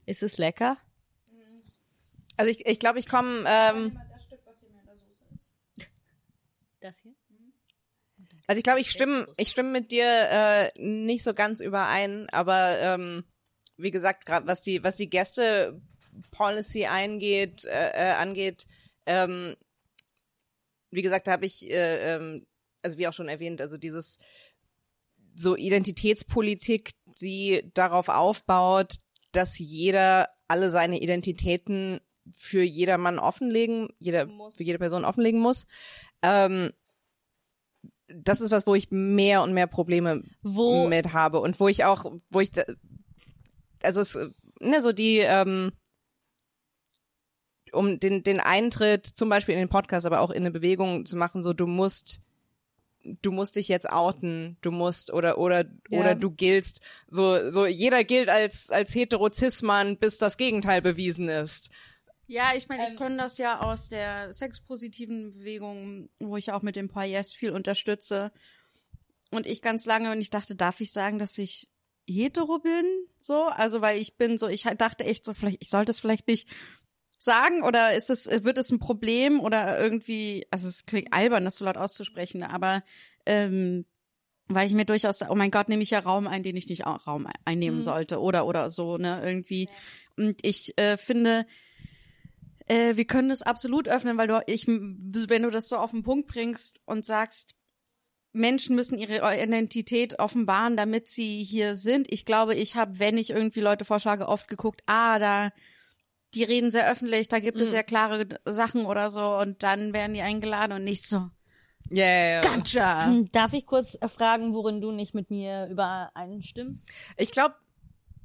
Ist 0.06 0.24
es 0.24 0.38
lecker? 0.38 0.78
Also 2.38 2.52
ich, 2.52 2.66
ich 2.66 2.80
glaube, 2.80 3.00
ich 3.00 3.08
komme 3.08 3.44
ähm, 3.48 4.00
Das 6.82 7.00
hier? 7.02 7.14
Also 8.48 8.58
ich 8.58 8.64
glaube, 8.64 8.80
ich 8.80 8.92
stimme, 8.92 9.28
ich 9.38 9.50
stimme 9.50 9.70
mit 9.70 9.92
dir 9.92 10.06
äh, 10.06 10.72
nicht 10.78 11.24
so 11.24 11.34
ganz 11.34 11.62
überein, 11.62 12.28
aber 12.32 12.78
ähm, 12.80 13.24
wie 13.82 13.92
gesagt, 13.92 14.26
gerade 14.26 14.48
was 14.48 14.62
die, 14.62 14.84
was 14.84 14.96
die 14.96 15.10
Gäste 15.10 15.82
Policy 16.32 16.86
eingeht, 16.86 17.66
äh, 17.66 17.92
äh, 17.94 18.14
angeht, 18.14 18.68
ähm, 19.06 19.56
wie 20.92 21.02
gesagt, 21.02 21.28
da 21.28 21.32
habe 21.32 21.46
ich, 21.46 21.70
äh, 21.70 22.16
ähm, 22.16 22.46
also 22.82 22.98
wie 22.98 23.08
auch 23.08 23.14
schon 23.14 23.30
erwähnt, 23.30 23.62
also 23.62 23.78
dieses 23.78 24.18
so 25.36 25.56
Identitätspolitik, 25.56 26.92
die 27.20 27.70
darauf 27.74 28.10
aufbaut, 28.10 28.96
dass 29.32 29.58
jeder 29.58 30.30
alle 30.48 30.70
seine 30.70 31.00
Identitäten 31.00 32.02
für 32.32 32.62
jedermann 32.62 33.20
offenlegen, 33.20 33.90
jeder, 34.00 34.26
Muss. 34.26 34.58
für 34.58 34.64
jede 34.64 34.80
Person 34.80 35.06
offenlegen 35.06 35.40
muss. 35.40 35.66
Ähm, 36.22 36.72
das 38.08 38.42
ist 38.42 38.52
was, 38.52 38.68
wo 38.68 38.76
ich 38.76 38.92
mehr 38.92 39.42
und 39.42 39.54
mehr 39.54 39.68
Probleme 39.68 40.22
Wo- 40.42 40.88
mit 40.88 41.14
habe 41.14 41.40
und 41.40 41.60
wo 41.60 41.70
ich 41.70 41.86
auch, 41.86 42.12
wo 42.30 42.42
ich, 42.42 42.52
also 43.84 44.02
es, 44.02 44.18
ne, 44.60 44.82
so 44.82 44.92
die, 44.92 45.20
ähm, 45.20 45.72
um 47.72 48.00
den, 48.00 48.24
den 48.24 48.40
Eintritt 48.40 49.06
zum 49.06 49.30
Beispiel 49.30 49.54
in 49.54 49.60
den 49.60 49.70
Podcast, 49.70 50.06
aber 50.06 50.20
auch 50.20 50.32
in 50.32 50.44
eine 50.44 50.52
Bewegung 50.52 51.06
zu 51.06 51.16
machen, 51.16 51.42
so 51.42 51.54
du 51.54 51.68
musst, 51.68 52.22
du 53.22 53.32
musst 53.32 53.56
dich 53.56 53.68
jetzt 53.70 53.90
outen, 53.90 54.58
du 54.62 54.72
musst 54.72 55.12
oder 55.14 55.38
oder 55.38 55.66
Ja. 55.90 56.00
oder 56.00 56.16
du 56.16 56.32
giltst, 56.32 56.82
so 57.08 57.50
so 57.50 57.66
jeder 57.66 58.04
gilt 58.04 58.30
als 58.30 58.72
als 58.72 58.94
Heterozismann, 58.94 59.98
bis 59.98 60.18
das 60.18 60.38
Gegenteil 60.38 60.82
bewiesen 60.82 61.30
ist. 61.30 61.70
Ja, 62.28 62.52
ich 62.56 62.70
meine, 62.70 62.90
ich 62.90 62.98
kenne 62.98 63.18
das 63.18 63.38
ja 63.38 63.60
aus 63.62 63.90
der 63.90 64.32
sexpositiven 64.32 65.34
Bewegung, 65.34 66.10
wo 66.20 66.38
ich 66.38 66.54
auch 66.54 66.62
mit 66.62 66.78
dem 66.78 66.88
Poyes 66.88 67.34
viel 67.34 67.52
unterstütze. 67.52 68.32
Und 69.32 69.46
ich 69.46 69.62
ganz 69.62 69.86
lange 69.86 70.12
und 70.12 70.20
ich 70.20 70.30
dachte, 70.30 70.56
darf 70.56 70.80
ich 70.80 70.92
sagen, 70.94 71.20
dass 71.20 71.38
ich 71.38 71.70
hetero 72.12 72.60
bin? 72.60 72.86
So, 73.22 73.46
also 73.46 73.82
weil 73.82 74.00
ich 74.00 74.18
bin 74.18 74.38
so, 74.38 74.48
ich 74.48 74.64
dachte 74.78 75.06
echt 75.06 75.26
so, 75.26 75.34
vielleicht, 75.34 75.62
ich 75.62 75.70
sollte 75.70 75.92
es 75.92 76.00
vielleicht 76.00 76.28
nicht 76.28 76.50
sagen 77.18 77.62
oder 77.64 77.94
ist 77.94 78.10
es, 78.10 78.26
wird 78.44 78.58
es 78.58 78.72
ein 78.72 78.80
Problem 78.80 79.40
oder 79.40 79.80
irgendwie, 79.80 80.48
also 80.50 80.68
es 80.68 80.86
klingt 80.86 81.14
albern, 81.14 81.46
das 81.46 81.58
so 81.58 81.66
laut 81.66 81.78
auszusprechen, 81.78 82.44
aber 82.44 82.84
ähm, 83.26 83.86
weil 84.48 84.68
ich 84.68 84.74
mir 84.74 84.86
durchaus, 84.86 85.22
oh 85.30 85.36
mein 85.36 85.52
Gott, 85.52 85.70
nehme 85.70 85.84
ich 85.84 85.92
ja 85.92 86.00
Raum 86.00 86.28
ein, 86.28 86.44
den 86.44 86.56
ich 86.56 86.68
nicht 86.68 86.86
auch 86.86 87.08
Raum 87.08 87.28
einnehmen 87.46 87.80
sollte 87.80 88.20
oder 88.20 88.46
oder 88.46 88.70
so, 88.70 88.98
ne, 88.98 89.22
irgendwie. 89.24 89.70
Und 90.18 90.40
ich 90.44 90.78
äh, 90.78 90.98
finde, 90.98 91.46
äh, 92.68 92.96
wir 92.96 93.06
können 93.06 93.32
es 93.32 93.42
absolut 93.42 93.88
öffnen, 93.88 94.18
weil 94.18 94.28
du, 94.28 94.42
ich, 94.48 94.68
wenn 94.68 95.44
du 95.44 95.50
das 95.50 95.70
so 95.70 95.78
auf 95.78 95.92
den 95.92 96.04
Punkt 96.04 96.28
bringst 96.28 96.82
und 96.86 97.06
sagst, 97.06 97.56
Menschen 98.34 98.76
müssen 98.76 98.98
ihre 98.98 99.20
Identität 99.42 100.20
offenbaren, 100.20 100.78
damit 100.78 101.10
sie 101.10 101.44
hier 101.44 101.76
sind. 101.76 102.12
Ich 102.12 102.26
glaube, 102.26 102.56
ich 102.56 102.76
habe, 102.76 103.00
wenn 103.00 103.18
ich 103.18 103.32
irgendwie 103.32 103.60
Leute 103.60 103.86
vorschlage, 103.86 104.28
oft 104.28 104.48
geguckt, 104.48 104.82
ah, 104.86 105.20
da, 105.20 105.52
die 106.34 106.44
reden 106.44 106.72
sehr 106.72 106.90
öffentlich, 106.90 107.28
da 107.28 107.40
gibt 107.40 107.60
es 107.60 107.72
sehr 107.72 107.84
klare 107.84 108.28
Sachen 108.46 108.86
oder 108.86 109.10
so 109.10 109.38
und 109.38 109.64
dann 109.64 109.94
werden 109.94 110.14
die 110.14 110.22
eingeladen 110.22 110.72
und 110.72 110.84
nicht 110.86 111.06
so, 111.06 111.30
ja. 111.90 112.42
gotcha. 112.42 113.08
Hm, 113.08 113.30
Darf 113.32 113.54
ich 113.54 113.66
kurz 113.66 113.98
äh, 114.00 114.08
fragen, 114.08 114.54
worin 114.54 114.80
du 114.80 114.92
nicht 114.92 115.14
mit 115.14 115.30
mir 115.30 115.68
übereinstimmst? 115.70 116.90
Ich 117.18 117.32
glaube, 117.32 117.56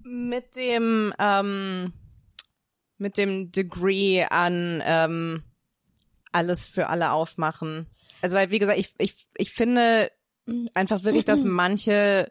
mit 0.03 0.55
dem 0.55 1.13
ähm, 1.19 1.93
mit 2.99 3.19
dem 3.19 3.51
Degree 3.51 4.25
an 4.25 4.83
ähm, 4.85 5.45
alles 6.33 6.65
für 6.65 6.89
alle 6.89 7.11
aufmachen. 7.11 7.89
Also 8.27 8.39
weil 8.39 8.51
wie 8.51 8.59
gesagt, 8.59 8.77
ich 8.77 8.93
ich 8.99 9.29
ich 9.37 9.53
finde 9.53 10.11
einfach 10.75 11.05
wirklich, 11.05 11.25
dass 11.25 11.43
manche 11.45 12.29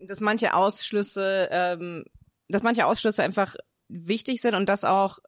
dass 0.00 0.20
manche 0.20 0.54
Ausschlüsse 0.54 1.48
ähm, 1.50 2.04
dass 2.48 2.62
manche 2.62 2.86
Ausschlüsse 2.86 3.24
einfach 3.24 3.56
wichtig 3.88 4.40
sind 4.40 4.54
und 4.54 4.68
dass 4.68 4.84
auch 4.84 5.18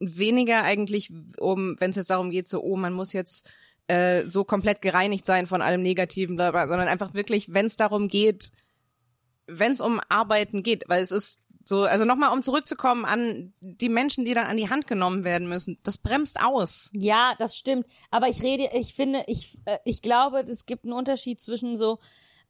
weniger 0.00 0.64
eigentlich 0.64 1.10
um 1.38 1.80
wenn 1.80 1.90
es 1.90 1.96
jetzt 1.96 2.10
darum 2.10 2.28
geht 2.28 2.46
so 2.46 2.62
oh 2.62 2.76
man 2.76 2.92
muss 2.92 3.14
jetzt 3.14 3.48
äh, 3.86 4.24
so 4.26 4.44
komplett 4.44 4.82
gereinigt 4.82 5.24
sein 5.24 5.46
von 5.46 5.62
allem 5.62 5.80
Negativen, 5.80 6.36
bla 6.36 6.50
bla, 6.50 6.68
sondern 6.68 6.88
einfach 6.88 7.14
wirklich, 7.14 7.54
wenn 7.54 7.64
es 7.64 7.76
darum 7.76 8.08
geht, 8.08 8.50
wenn 9.46 9.72
es 9.72 9.80
um 9.80 9.98
Arbeiten 10.10 10.62
geht, 10.62 10.84
weil 10.88 11.02
es 11.02 11.10
ist 11.10 11.40
so, 11.64 11.82
also 11.82 12.04
nochmal, 12.04 12.32
um 12.32 12.42
zurückzukommen 12.42 13.04
an 13.04 13.52
die 13.60 13.88
Menschen, 13.88 14.24
die 14.24 14.34
dann 14.34 14.46
an 14.46 14.56
die 14.56 14.70
Hand 14.70 14.86
genommen 14.86 15.24
werden 15.24 15.48
müssen, 15.48 15.76
das 15.82 15.98
bremst 15.98 16.40
aus. 16.40 16.90
Ja, 16.92 17.34
das 17.38 17.56
stimmt. 17.56 17.86
Aber 18.10 18.28
ich 18.28 18.42
rede, 18.42 18.70
ich 18.74 18.94
finde, 18.94 19.24
ich, 19.26 19.58
äh, 19.64 19.78
ich 19.84 20.02
glaube, 20.02 20.40
es 20.40 20.66
gibt 20.66 20.84
einen 20.84 20.92
Unterschied 20.92 21.40
zwischen 21.40 21.76
so 21.76 21.98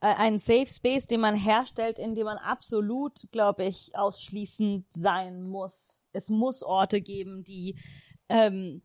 äh, 0.01 0.15
einen 0.15 0.39
Safe 0.39 0.67
Space, 0.67 1.07
den 1.07 1.21
man 1.21 1.35
herstellt, 1.35 1.99
in 1.99 2.15
dem 2.15 2.25
man 2.25 2.39
absolut, 2.39 3.21
glaube 3.31 3.65
ich, 3.65 3.93
ausschließend 3.95 4.87
sein 4.91 5.43
muss. 5.43 6.05
Es 6.13 6.29
muss 6.29 6.63
Orte 6.63 7.01
geben, 7.01 7.45
die 7.45 7.77
ähm, 8.29 8.83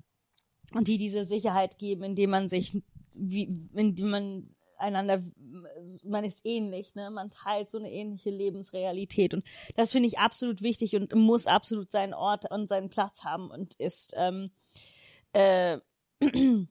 die 0.73 0.97
diese 0.97 1.25
Sicherheit 1.25 1.77
geben, 1.77 2.03
indem 2.03 2.29
man 2.29 2.47
sich, 2.47 2.81
wie, 3.17 3.49
indem 3.73 4.09
man 4.09 4.55
einander, 4.79 5.21
man 6.03 6.23
ist 6.23 6.41
ähnlich, 6.45 6.95
ne, 6.95 7.11
man 7.11 7.29
teilt 7.29 7.69
so 7.69 7.77
eine 7.77 7.91
ähnliche 7.91 8.29
Lebensrealität 8.29 9.33
und 9.33 9.45
das 9.75 9.91
finde 9.91 10.07
ich 10.07 10.19
absolut 10.19 10.61
wichtig 10.61 10.95
und 10.95 11.13
muss 11.15 11.47
absolut 11.47 11.91
seinen 11.91 12.13
Ort 12.13 12.49
und 12.51 12.67
seinen 12.67 12.89
Platz 12.89 13.23
haben 13.23 13.51
und 13.51 13.75
ist 13.75 14.13
ähm, 14.17 14.51
äh, 15.33 15.79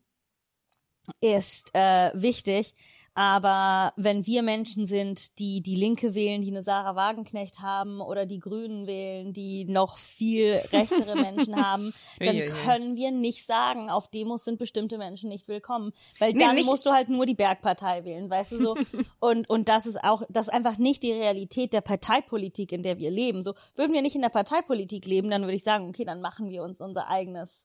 ist 1.20 1.74
äh, 1.74 2.10
wichtig. 2.14 2.74
Aber 3.14 3.94
wenn 3.96 4.26
wir 4.26 4.44
Menschen 4.44 4.86
sind, 4.86 5.40
die 5.40 5.60
die 5.60 5.74
Linke 5.74 6.14
wählen, 6.14 6.40
die 6.40 6.52
eine 6.52 6.62
Sarah 6.62 6.94
Wagenknecht 6.94 7.58
haben 7.58 8.00
oder 8.00 8.26
die 8.26 8.38
Grünen 8.38 8.86
wählen, 8.86 9.32
die 9.32 9.64
noch 9.64 9.98
viel 9.98 10.52
rechtere 10.72 11.16
Menschen 11.20 11.56
haben, 11.56 11.92
dann 12.20 12.36
können 12.64 12.94
wir 12.94 13.10
nicht 13.10 13.44
sagen, 13.44 13.90
auf 13.90 14.06
Demos 14.06 14.44
sind 14.44 14.60
bestimmte 14.60 14.98
Menschen 14.98 15.30
nicht 15.30 15.48
willkommen. 15.48 15.92
Weil 16.20 16.32
Nee, 16.32 16.44
dann 16.44 16.54
nicht- 16.54 16.66
musst 16.66 16.86
du 16.86 16.92
halt 16.92 17.08
nur 17.08 17.26
die 17.26 17.34
Bergpartei 17.34 18.04
wählen, 18.04 18.30
weißt 18.30 18.52
du 18.52 18.56
so. 18.62 18.76
und, 19.18 19.50
und 19.50 19.68
das 19.68 19.86
ist 19.86 20.04
auch, 20.04 20.22
das 20.28 20.46
ist 20.46 20.54
einfach 20.54 20.78
nicht 20.78 21.02
die 21.02 21.10
Realität 21.12 21.72
der 21.72 21.80
Parteipolitik, 21.80 22.70
in 22.70 22.84
der 22.84 22.98
wir 22.98 23.10
leben. 23.10 23.42
So, 23.42 23.54
würden 23.74 23.94
wir 23.94 24.02
nicht 24.02 24.14
in 24.14 24.22
der 24.22 24.28
Parteipolitik 24.28 25.06
leben, 25.06 25.28
dann 25.28 25.42
würde 25.42 25.56
ich 25.56 25.64
sagen, 25.64 25.88
okay, 25.88 26.04
dann 26.04 26.20
machen 26.20 26.50
wir 26.50 26.62
uns 26.62 26.80
unser 26.80 27.08
eigenes 27.08 27.64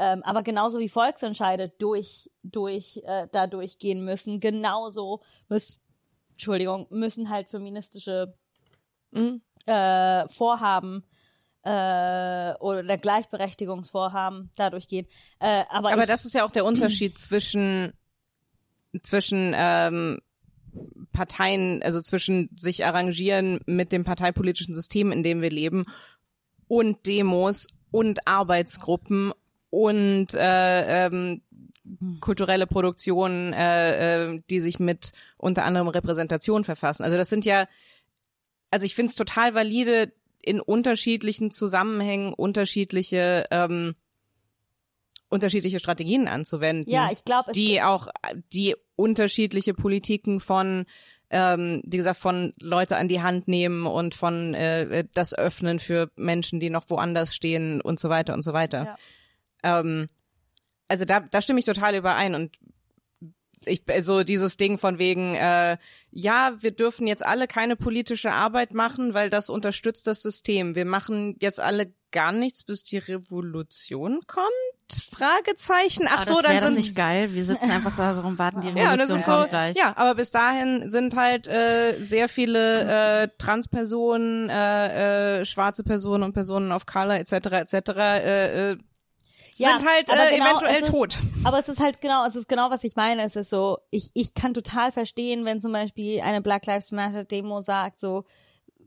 ähm, 0.00 0.22
aber 0.22 0.42
genauso 0.42 0.78
wie 0.78 0.88
Volksentscheide 0.88 1.68
durch, 1.78 2.30
durch, 2.42 3.02
äh, 3.04 3.28
da 3.30 3.46
durchgehen 3.46 4.02
müssen, 4.02 4.40
genauso 4.40 5.20
müssen, 5.50 5.78
Entschuldigung, 6.32 6.86
müssen 6.88 7.28
halt 7.28 7.50
feministische 7.50 8.34
äh, 9.12 10.28
Vorhaben 10.28 11.04
äh, 11.64 12.54
oder 12.54 12.96
Gleichberechtigungsvorhaben 12.96 14.50
dadurch 14.56 14.88
gehen. 14.88 15.06
Äh, 15.38 15.64
aber 15.68 15.92
Aber 15.92 16.02
ich, 16.04 16.08
das 16.08 16.24
ist 16.24 16.34
ja 16.34 16.46
auch 16.46 16.50
der 16.50 16.64
Unterschied 16.64 17.18
zwischen 17.18 17.92
zwischen 19.02 19.52
ähm, 19.54 20.18
Parteien, 21.12 21.82
also 21.82 22.00
zwischen 22.00 22.48
sich 22.54 22.86
arrangieren 22.86 23.60
mit 23.66 23.92
dem 23.92 24.04
parteipolitischen 24.04 24.74
System, 24.74 25.12
in 25.12 25.22
dem 25.22 25.42
wir 25.42 25.50
leben, 25.50 25.84
und 26.68 27.06
Demos 27.06 27.66
und 27.90 28.26
Arbeitsgruppen 28.26 29.32
und 29.70 30.34
äh, 30.34 31.06
ähm, 31.06 31.42
kulturelle 32.20 32.66
Produktionen, 32.66 33.52
äh, 33.52 34.34
äh, 34.34 34.42
die 34.50 34.60
sich 34.60 34.78
mit 34.78 35.12
unter 35.36 35.64
anderem 35.64 35.88
Repräsentation 35.88 36.64
verfassen. 36.64 37.04
Also 37.04 37.16
das 37.16 37.30
sind 37.30 37.44
ja, 37.44 37.66
also 38.70 38.84
ich 38.84 38.94
finde 38.94 39.10
es 39.10 39.16
total 39.16 39.54
valide, 39.54 40.12
in 40.42 40.60
unterschiedlichen 40.60 41.50
Zusammenhängen 41.50 42.32
unterschiedliche 42.32 43.46
ähm, 43.50 43.94
unterschiedliche 45.28 45.78
Strategien 45.78 46.28
anzuwenden. 46.28 46.90
Ja, 46.90 47.10
ich 47.12 47.24
glaub, 47.24 47.48
es 47.48 47.52
die 47.52 47.82
auch 47.82 48.08
die 48.52 48.74
unterschiedliche 48.96 49.74
Politiken 49.74 50.40
von 50.40 50.86
ähm, 51.30 51.82
wie 51.84 51.98
gesagt 51.98 52.18
von 52.18 52.52
Leute 52.58 52.96
an 52.96 53.06
die 53.06 53.22
Hand 53.22 53.46
nehmen 53.46 53.86
und 53.86 54.14
von 54.14 54.54
äh, 54.54 55.04
das 55.14 55.32
öffnen 55.32 55.78
für 55.78 56.10
Menschen, 56.16 56.58
die 56.58 56.70
noch 56.70 56.88
woanders 56.88 57.34
stehen 57.34 57.80
und 57.80 58.00
so 58.00 58.08
weiter 58.08 58.34
und 58.34 58.42
so 58.42 58.52
weiter. 58.52 58.98
Ähm, 59.62 60.06
also 60.88 61.04
da 61.04 61.20
da 61.20 61.40
stimme 61.40 61.60
ich 61.60 61.66
total 61.66 61.94
überein 61.94 62.34
und 62.34 62.56
ich 63.66 63.84
so 64.00 64.22
dieses 64.22 64.56
Ding 64.56 64.78
von 64.78 64.98
wegen 64.98 65.34
äh, 65.34 65.76
ja 66.10 66.52
wir 66.60 66.70
dürfen 66.70 67.06
jetzt 67.06 67.24
alle 67.24 67.46
keine 67.46 67.76
politische 67.76 68.32
Arbeit 68.32 68.72
machen 68.74 69.14
weil 69.14 69.30
das 69.30 69.50
unterstützt 69.50 70.06
das 70.06 70.22
System 70.22 70.74
wir 70.74 70.86
machen 70.86 71.36
jetzt 71.40 71.60
alle 71.60 71.92
gar 72.10 72.32
nichts 72.32 72.64
bis 72.64 72.82
die 72.82 72.98
Revolution 72.98 74.20
kommt 74.26 74.50
Fragezeichen 75.12 76.06
ach 76.08 76.22
Ah, 76.22 76.24
so 76.24 76.34
das 76.34 76.42
dann 76.42 76.52
wäre 76.52 76.60
das 76.62 76.70
sind 76.70 76.78
nicht 76.78 76.96
geil. 76.96 77.32
Wir 77.32 77.44
sitzen 77.44 77.70
einfach 77.70 77.94
zu 77.94 78.04
Hause 78.04 78.22
rum, 78.22 78.38
warten, 78.38 78.60
die 78.60 78.68
ja, 78.76 78.92
und 78.92 78.98
das 78.98 79.08
Revolution 79.08 79.16
ist 79.18 79.26
so, 79.26 79.32
kommt 79.32 79.50
gleich. 79.50 79.76
ja, 79.76 79.92
aber 79.96 80.16
bis 80.16 80.30
dahin 80.32 80.88
sind 80.88 81.14
halt 81.14 81.46
äh, 81.46 81.94
sehr 82.00 82.28
viele 82.28 83.22
äh, 83.22 83.28
Transpersonen, 83.38 84.48
äh, 84.48 85.40
äh, 85.40 85.44
schwarze 85.44 85.84
Personen 85.84 86.24
und 86.24 86.32
Personen 86.32 86.72
of 86.72 86.86
Color 86.86 87.20
etc. 87.20 87.32
etc. 87.32 87.74
Äh, 87.96 88.70
äh, 88.72 88.76
Ja, 89.60 89.78
sind 89.78 89.88
halt 89.88 90.08
äh, 90.08 90.34
genau, 90.36 90.46
eventuell 90.58 90.82
ist- 90.82 90.90
tot. 90.90 91.18
Aber 91.44 91.58
es 91.58 91.68
ist 91.68 91.80
halt 91.80 92.00
genau, 92.00 92.24
es 92.26 92.36
ist 92.36 92.48
genau, 92.48 92.70
was 92.70 92.84
ich 92.84 92.96
meine. 92.96 93.22
Es 93.22 93.36
ist 93.36 93.50
so, 93.50 93.78
ich, 93.90 94.10
ich 94.14 94.34
kann 94.34 94.54
total 94.54 94.92
verstehen, 94.92 95.44
wenn 95.44 95.60
zum 95.60 95.72
Beispiel 95.72 96.20
eine 96.20 96.40
Black 96.40 96.66
Lives 96.66 96.90
Matter 96.92 97.24
Demo 97.24 97.60
sagt, 97.60 97.98
so, 98.00 98.24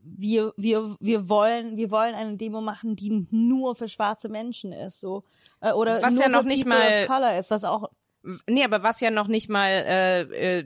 wir, 0.06 0.52
wir, 0.56 0.96
wir 1.00 1.28
wollen, 1.30 1.76
wir 1.76 1.90
wollen 1.90 2.14
eine 2.14 2.36
Demo 2.36 2.60
machen, 2.60 2.94
die 2.94 3.26
nur 3.30 3.74
für 3.74 3.88
schwarze 3.88 4.28
Menschen 4.28 4.72
ist, 4.72 5.00
so, 5.00 5.24
äh, 5.60 5.72
oder 5.72 6.02
Was 6.02 6.12
nur 6.14 6.22
ja 6.24 6.28
noch 6.28 6.42
für 6.42 6.48
nicht 6.48 6.64
People 6.64 6.78
mal- 6.78 7.02
of 7.02 7.06
Color 7.08 7.38
ist, 7.38 7.50
was 7.50 7.64
auch, 7.64 7.90
Nee, 8.48 8.64
aber 8.64 8.82
was 8.82 9.00
ja 9.00 9.10
noch 9.10 9.28
nicht 9.28 9.50
mal 9.50 9.68
äh, 9.70 10.20
äh, 10.60 10.64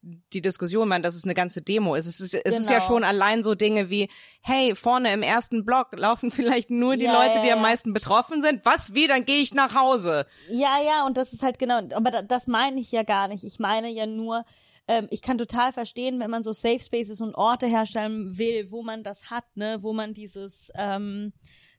die 0.00 0.40
Diskussion 0.40 0.88
waren, 0.90 1.02
dass 1.02 1.14
es 1.16 1.24
eine 1.24 1.34
ganze 1.34 1.60
Demo 1.60 1.94
ist. 1.94 2.06
Es 2.06 2.20
ist, 2.20 2.34
es 2.34 2.58
ist 2.58 2.70
ja 2.70 2.76
Genau. 2.78 2.86
schon 2.86 3.04
allein 3.04 3.42
so 3.42 3.54
Dinge 3.54 3.90
wie, 3.90 4.08
hey, 4.42 4.74
vorne 4.74 5.12
im 5.12 5.22
ersten 5.22 5.64
Block 5.64 5.88
laufen 5.98 6.30
vielleicht 6.30 6.70
nur 6.70 6.96
die 6.96 7.04
Ja, 7.04 7.12
Leute, 7.20 7.36
ja, 7.36 7.42
die 7.42 7.50
am 7.52 7.58
ja. 7.58 7.62
meisten 7.62 7.92
betroffen 7.92 8.40
sind. 8.40 8.64
Was, 8.64 8.94
wie, 8.94 9.06
dann 9.08 9.24
gehe 9.24 9.42
ich 9.42 9.54
nach 9.54 9.74
Hause. 9.74 10.26
Ja, 10.48 10.76
ja, 10.84 11.04
und 11.06 11.16
das 11.16 11.32
ist 11.32 11.42
halt 11.42 11.58
genau, 11.58 11.78
aber 11.94 12.10
da, 12.10 12.22
das 12.22 12.46
meine 12.46 12.80
ich 12.80 12.92
ja 12.92 13.02
gar 13.02 13.26
nicht. 13.28 13.42
Ich 13.44 13.58
meine 13.58 13.90
ja 13.90 14.06
nur, 14.06 14.44
ähm, 14.86 15.08
ich 15.10 15.20
kann 15.20 15.36
total 15.36 15.72
verstehen, 15.72 16.20
wenn 16.20 16.30
man 16.30 16.42
so 16.42 16.52
Safe 16.52 16.80
Spaces 16.80 17.20
und 17.20 17.34
Orte 17.34 17.66
herstellen 17.66 18.38
will, 18.38 18.70
wo 18.70 18.82
man 18.82 19.02
das 19.02 19.30
hat, 19.30 19.44
ne, 19.56 19.78
wo 19.82 19.92
man 19.92 20.14
dieses 20.14 20.70
ähm, 20.76 21.32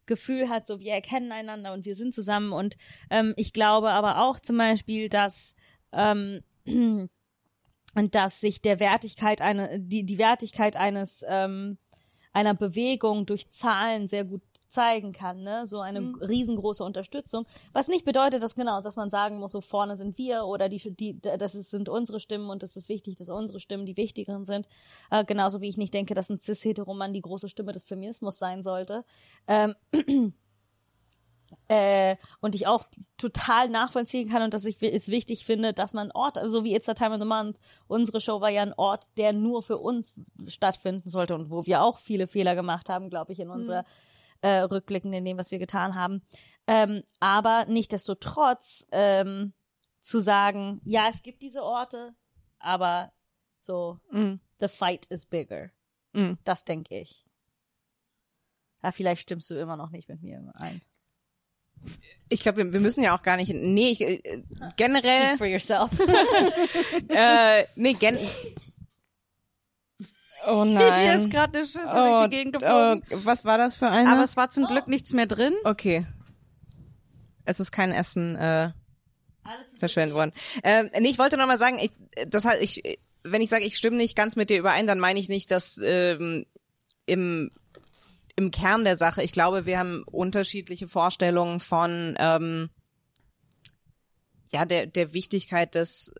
Gefühl 0.06 0.50
hat, 0.50 0.68
so 0.68 0.80
wir 0.80 0.92
erkennen 0.94 1.32
einander 1.32 1.72
und 1.74 1.86
wir 1.86 1.96
sind 1.96 2.14
zusammen. 2.14 2.52
Und 2.52 2.76
ähm, 3.10 3.34
ich 3.38 3.54
glaube 3.54 3.92
aber 3.92 4.20
auch 4.22 4.40
zum 4.40 4.58
Beispiel, 4.58 5.08
dass 5.08 5.56
ähm, 5.94 6.42
und 7.96 8.16
dass 8.16 8.40
sich 8.40 8.62
der 8.62 8.80
Wertigkeit 8.80 9.42
eine 9.42 9.80
die 9.80 10.06
die 10.06 10.18
Wertigkeit 10.18 10.76
eines 10.76 11.24
ähm, 11.28 11.78
einer 12.32 12.54
Bewegung 12.54 13.26
durch 13.26 13.50
Zahlen 13.50 14.08
sehr 14.08 14.26
gut 14.26 14.42
zeigen 14.68 15.14
kann, 15.14 15.42
ne? 15.42 15.66
So 15.66 15.80
eine 15.80 16.14
riesengroße 16.22 16.84
Unterstützung. 16.84 17.46
Was 17.74 17.88
nicht 17.88 18.06
bedeutet, 18.06 18.44
dass 18.44 18.56
genau, 18.56 18.82
dass 18.82 18.96
man 18.96 19.10
sagen 19.10 19.40
muss, 19.40 19.52
so 19.52 19.62
vorne 19.62 19.98
sind 19.98 20.18
wir 20.18 20.46
oder 20.46 20.70
die, 20.70 20.96
die 20.96 21.20
das 21.20 21.56
ist, 21.56 21.72
sind 21.72 21.90
unsere 21.90 22.20
Stimmen 22.20 22.50
und 22.50 22.62
es 22.62 22.76
ist 22.76 22.88
wichtig, 22.88 23.16
dass 23.16 23.30
unsere 23.30 23.60
Stimmen 23.60 23.86
die 23.86 23.98
wichtigeren 23.98 24.46
sind. 24.46 24.68
Äh, 25.10 25.26
genauso 25.26 25.62
wie 25.62 25.70
ich 25.70 25.78
nicht 25.78 25.94
denke, 25.94 26.14
dass 26.14 26.30
ein 26.30 26.40
cis-heteroman 26.40 27.14
die 27.14 27.22
große 27.22 27.50
Stimme 27.50 27.72
des 27.72 27.86
Feminismus 27.86 28.38
sein 28.38 28.62
sollte. 28.62 29.04
Ähm, 29.48 29.74
äh, 31.68 32.16
und 32.42 32.56
ich 32.56 32.68
auch 32.68 32.86
total 33.18 33.70
nachvollziehen 33.70 34.30
kann 34.30 34.42
und 34.42 34.54
dass 34.54 34.66
ich 34.66 34.82
es 34.82 35.10
wichtig 35.10 35.46
finde, 35.46 35.74
dass 35.74 35.94
man 35.94 36.12
Ort, 36.12 36.38
also 36.38 36.64
wie 36.64 36.76
It's 36.76 36.90
a 36.90 36.94
Time 36.94 37.14
of 37.14 37.22
the 37.22 37.28
Month, 37.28 37.60
unsere 37.88 38.20
Show 38.20 38.42
war 38.42 38.50
ja 38.50 38.62
ein 38.62 38.74
Ort, 38.74 39.10
der 39.18 39.34
nur 39.34 39.62
für 39.62 39.78
uns 39.78 40.16
stattfinden 40.48 41.10
sollte 41.10 41.36
und 41.36 41.52
wo 41.52 41.66
wir 41.66 41.82
auch 41.84 41.98
viele 41.98 42.28
Fehler 42.28 42.56
gemacht 42.56 42.90
haben, 42.90 43.10
glaube 43.10 43.34
ich, 43.34 43.40
in 43.40 43.50
unserer 43.50 43.86
äh, 44.42 44.60
Rückblicken 44.60 45.14
in 45.14 45.26
dem, 45.26 45.38
was 45.38 45.52
wir 45.52 45.60
getan 45.60 45.96
haben. 45.96 46.22
Ähm, 46.68 47.04
aber 47.20 47.66
nichtdestotrotz 47.66 48.88
ähm, 48.92 49.54
zu 50.00 50.20
sagen, 50.20 50.82
ja, 50.84 51.08
es 51.10 51.24
gibt 51.24 51.42
diese 51.42 51.64
Orte, 51.64 52.16
aber 52.60 53.12
so, 53.58 54.00
the 54.60 54.68
fight 54.68 55.06
is 55.08 55.26
bigger. 55.26 55.72
Mhm. 56.14 56.38
Das 56.44 56.66
denke 56.66 57.00
ich. 57.00 57.26
Ja, 58.84 58.92
vielleicht 58.92 59.22
stimmst 59.22 59.50
du 59.50 59.56
immer 59.56 59.76
noch 59.76 59.90
nicht 59.90 60.08
mit 60.08 60.22
mir 60.22 60.52
ein. 60.56 60.82
Ich 62.30 62.42
glaube, 62.42 62.58
wir, 62.58 62.74
wir 62.74 62.80
müssen 62.80 63.02
ja 63.04 63.18
auch 63.18 63.24
gar 63.24 63.38
nicht, 63.38 63.54
nee, 63.54 63.90
ich, 63.92 64.02
äh, 64.02 64.44
generell, 64.78 65.36
Speak 65.36 65.38
for 65.40 65.48
yourself. 65.48 65.90
äh, 67.10 67.66
nee, 67.76 67.94
gen, 67.94 68.18
oh 70.48 70.64
Hier 70.66 70.74
nein. 70.74 71.20
ist 71.20 71.30
gerade 71.32 71.58
eine 71.58 71.68
Schüssel 71.68 71.86
Oh, 71.90 72.20
durch 72.20 72.30
die 72.30 72.38
Gegend 72.38 72.54
geflogen. 72.60 73.04
oh, 73.12 73.18
was 73.24 73.46
war 73.46 73.58
das 73.58 73.76
für 73.76 73.90
eine? 73.90 74.12
Aber 74.12 74.24
es 74.24 74.38
war 74.38 74.50
zum 74.50 74.66
Glück 74.66 74.88
nichts 74.88 75.14
mehr 75.14 75.26
drin. 75.26 75.54
okay. 75.64 76.06
Es 77.46 77.60
ist 77.60 77.72
kein 77.72 77.92
Essen, 77.92 78.36
äh, 78.36 78.70
verschwendet 79.80 80.14
worden. 80.16 80.32
Ähm, 80.64 80.92
nee, 81.00 81.10
ich 81.10 81.18
wollte 81.18 81.36
noch 81.36 81.48
mal 81.48 81.58
sagen, 81.58 81.80
ich, 81.82 81.90
das 82.28 82.46
heißt, 82.46 82.62
ich, 82.62 83.00
wenn 83.24 83.42
ich 83.42 83.50
sage, 83.50 83.66
ich 83.66 83.76
stimme 83.76 83.98
nicht 83.98 84.16
ganz 84.16 84.36
mit 84.36 84.52
dir 84.52 84.60
überein, 84.60 84.86
dann 84.86 85.00
meine 85.00 85.20
ich 85.20 85.30
nicht, 85.30 85.50
dass 85.50 85.80
ähm, 85.84 86.46
im 87.08 87.50
im 88.40 88.52
Kern 88.52 88.86
der 88.86 88.98
Sache, 88.98 89.22
ich 89.22 89.34
glaube, 89.34 89.66
wir 89.66 89.78
haben 89.78 90.04
unterschiedliche 90.04 90.88
Vorstellungen 90.88 91.60
von 91.60 92.16
ähm, 92.18 92.70
ja 94.50 94.64
der 94.64 94.88
der 94.88 95.14
Wichtigkeit 95.14 95.76
des 95.76 96.14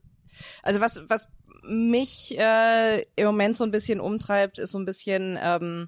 also 0.62 0.82
was 0.82 1.02
was 1.08 1.30
mich 1.64 2.38
äh, 2.38 3.02
im 3.16 3.26
Moment 3.26 3.56
so 3.56 3.64
ein 3.64 3.72
bisschen 3.72 4.02
umtreibt, 4.02 4.60
ist 4.60 4.74
so 4.74 4.80
ein 4.80 4.86
bisschen 4.86 5.40
ähm, 5.42 5.88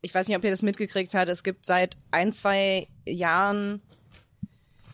ich 0.00 0.14
weiß 0.14 0.28
nicht, 0.28 0.36
ob 0.36 0.44
ihr 0.44 0.50
das 0.50 0.62
mitgekriegt 0.62 1.12
habt, 1.14 1.28
es 1.28 1.42
gibt 1.42 1.66
seit 1.66 1.96
ein, 2.12 2.32
zwei 2.32 2.86
Jahren 3.04 3.82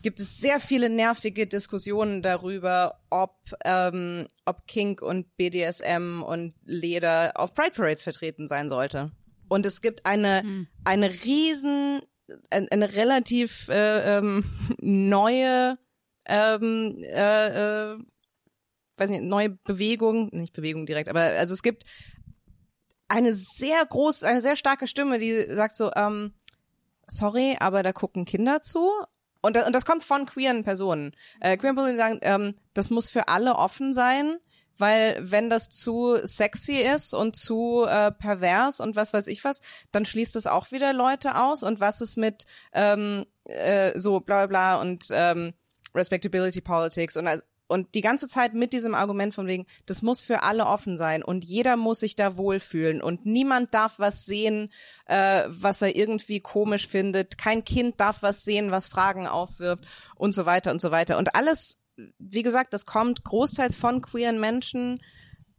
gibt 0.02 0.18
es 0.18 0.38
sehr 0.38 0.60
viele 0.60 0.88
nervige 0.88 1.46
Diskussionen 1.46 2.22
darüber, 2.22 3.00
ob, 3.10 3.36
ähm, 3.64 4.26
ob 4.46 4.66
Kink 4.66 5.02
und 5.02 5.36
BDSM 5.36 6.22
und 6.22 6.54
Leder 6.64 7.32
auf 7.34 7.52
Pride 7.52 7.72
Parades 7.72 8.02
vertreten 8.02 8.48
sein 8.48 8.70
sollte. 8.70 9.12
Und 9.48 9.66
es 9.66 9.80
gibt 9.80 10.06
eine, 10.06 10.42
eine 10.84 11.10
riesen, 11.10 12.02
ein- 12.50 12.68
eine 12.70 12.94
relativ 12.94 13.68
äh, 13.68 14.18
ähm, 14.18 14.44
neue, 14.80 15.78
ähm, 16.26 16.96
äh, 17.02 17.92
äh, 17.92 17.98
weiß 18.96 19.10
nicht, 19.10 19.22
neue 19.22 19.50
Bewegung, 19.50 20.28
nicht 20.32 20.54
Bewegung 20.54 20.86
direkt, 20.86 21.08
aber 21.08 21.20
also 21.20 21.52
es 21.54 21.62
gibt 21.62 21.84
eine 23.08 23.34
sehr 23.34 23.84
groß, 23.86 24.24
eine 24.24 24.40
sehr 24.40 24.56
starke 24.56 24.86
Stimme, 24.86 25.18
die 25.18 25.42
sagt 25.42 25.76
so, 25.76 25.90
ähm, 25.94 26.32
sorry, 27.06 27.56
aber 27.60 27.82
da 27.82 27.92
gucken 27.92 28.24
Kinder 28.24 28.60
zu. 28.60 28.90
Und, 29.42 29.54
da- 29.54 29.66
und 29.66 29.72
das 29.74 29.84
kommt 29.84 30.02
von 30.02 30.26
queeren 30.26 30.64
Personen. 30.64 31.14
Äh, 31.40 31.56
queeren 31.56 31.76
Personen 31.76 31.96
sagen, 31.96 32.18
ähm, 32.22 32.54
das 32.74 32.90
muss 32.90 33.08
für 33.08 33.28
alle 33.28 33.54
offen 33.54 33.94
sein, 33.94 34.38
weil 34.78 35.16
wenn 35.20 35.50
das 35.50 35.68
zu 35.68 36.16
sexy 36.22 36.76
ist 36.76 37.14
und 37.14 37.36
zu 37.36 37.84
äh, 37.88 38.12
pervers 38.12 38.80
und 38.80 38.96
was 38.96 39.12
weiß 39.12 39.26
ich 39.28 39.44
was, 39.44 39.60
dann 39.92 40.04
schließt 40.04 40.36
es 40.36 40.46
auch 40.46 40.70
wieder 40.72 40.92
Leute 40.92 41.40
aus. 41.40 41.62
Und 41.62 41.80
was 41.80 42.00
ist 42.00 42.16
mit 42.16 42.46
ähm, 42.72 43.26
äh, 43.44 43.98
so 43.98 44.20
bla 44.20 44.46
bla 44.46 44.76
bla 44.76 44.80
und 44.80 45.06
ähm, 45.10 45.54
Respectability 45.94 46.60
Politics 46.60 47.16
und 47.16 47.26
also, 47.26 47.42
und 47.68 47.94
die 47.94 48.00
ganze 48.00 48.28
Zeit 48.28 48.54
mit 48.54 48.72
diesem 48.72 48.94
Argument 48.94 49.34
von 49.34 49.46
wegen, 49.46 49.66
das 49.86 50.02
muss 50.02 50.20
für 50.20 50.42
alle 50.42 50.66
offen 50.66 50.96
sein 50.96 51.22
und 51.22 51.44
jeder 51.44 51.76
muss 51.76 52.00
sich 52.00 52.14
da 52.14 52.36
wohlfühlen 52.36 53.02
und 53.02 53.26
niemand 53.26 53.74
darf 53.74 53.98
was 53.98 54.24
sehen, 54.24 54.72
äh, 55.06 55.44
was 55.48 55.82
er 55.82 55.96
irgendwie 55.96 56.40
komisch 56.40 56.86
findet. 56.86 57.38
Kein 57.38 57.64
Kind 57.64 58.00
darf 58.00 58.22
was 58.22 58.44
sehen, 58.44 58.70
was 58.70 58.88
Fragen 58.88 59.26
aufwirft 59.26 59.84
und 60.14 60.32
so 60.32 60.46
weiter 60.46 60.70
und 60.70 60.80
so 60.80 60.90
weiter. 60.90 61.18
Und 61.18 61.34
alles, 61.34 61.78
wie 62.18 62.42
gesagt, 62.42 62.72
das 62.72 62.86
kommt 62.86 63.24
großteils 63.24 63.76
von 63.76 64.02
queeren 64.02 64.40
Menschen, 64.40 65.00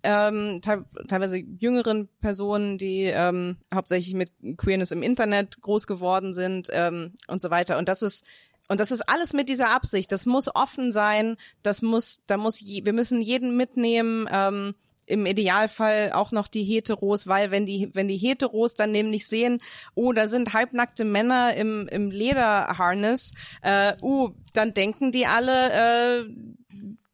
ähm, 0.04 0.62
te 0.62 0.86
teilweise 1.08 1.38
jüngeren 1.38 2.08
Personen, 2.22 2.78
die 2.78 3.04
ähm, 3.06 3.58
hauptsächlich 3.74 4.14
mit 4.14 4.32
Queerness 4.58 4.92
im 4.92 5.04
Internet 5.04 5.62
groß 5.62 5.88
geworden 5.88 6.34
sind 6.34 6.68
ähm, 6.72 7.14
und 7.28 7.42
so 7.42 7.50
weiter. 7.50 7.78
Und 7.78 7.90
das 7.90 8.02
ist 8.02 8.26
und 8.68 8.80
das 8.80 8.92
ist 8.92 9.08
alles 9.08 9.34
mit 9.34 9.50
dieser 9.50 9.70
Absicht. 9.70 10.12
Das 10.12 10.26
muss 10.26 10.54
offen 10.54 10.92
sein. 10.92 11.38
Das 11.64 11.82
muss, 11.82 12.24
da 12.28 12.38
muss, 12.38 12.60
je, 12.60 12.86
wir 12.86 12.94
müssen 12.94 13.22
jeden 13.22 13.56
mitnehmen. 13.56 14.28
Ähm, 14.32 14.76
Im 15.08 15.26
Idealfall 15.26 16.12
auch 16.12 16.32
noch 16.32 16.48
die 16.48 16.64
Heteros, 16.64 17.28
weil 17.28 17.50
wenn 17.50 17.66
die, 17.66 17.90
wenn 17.94 18.08
die 18.08 18.18
Heteros 18.18 18.76
dann 18.76 18.92
nämlich 18.92 19.26
sehen, 19.26 19.62
oh, 19.96 20.12
da 20.12 20.28
sind 20.28 20.54
halbnackte 20.54 21.06
Männer 21.06 21.56
im, 21.56 21.88
im 21.88 22.12
Lederharness, 22.12 23.32
äh, 23.62 23.94
uh, 24.04 24.30
dann 24.54 24.74
denken 24.74 25.12
die 25.12 25.26
alle, 25.26 26.26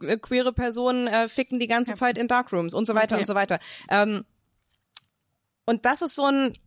äh, 0.02 0.18
queere 0.18 0.54
Personen 0.54 1.08
äh, 1.08 1.30
ficken 1.30 1.60
die 1.60 1.68
ganze 1.68 1.94
Zeit 1.94 2.18
in 2.18 2.28
Darkrooms 2.28 2.74
und 2.74 2.86
so 2.86 2.96
weiter 2.96 3.16
Okay. 3.16 3.22
und 3.22 3.28
so 3.28 3.36
weiter. 3.36 3.60
Ähm, 3.90 4.26
und 5.66 5.86
das 5.86 6.02
ist 6.02 6.16
so 6.16 6.26
ein 6.26 6.58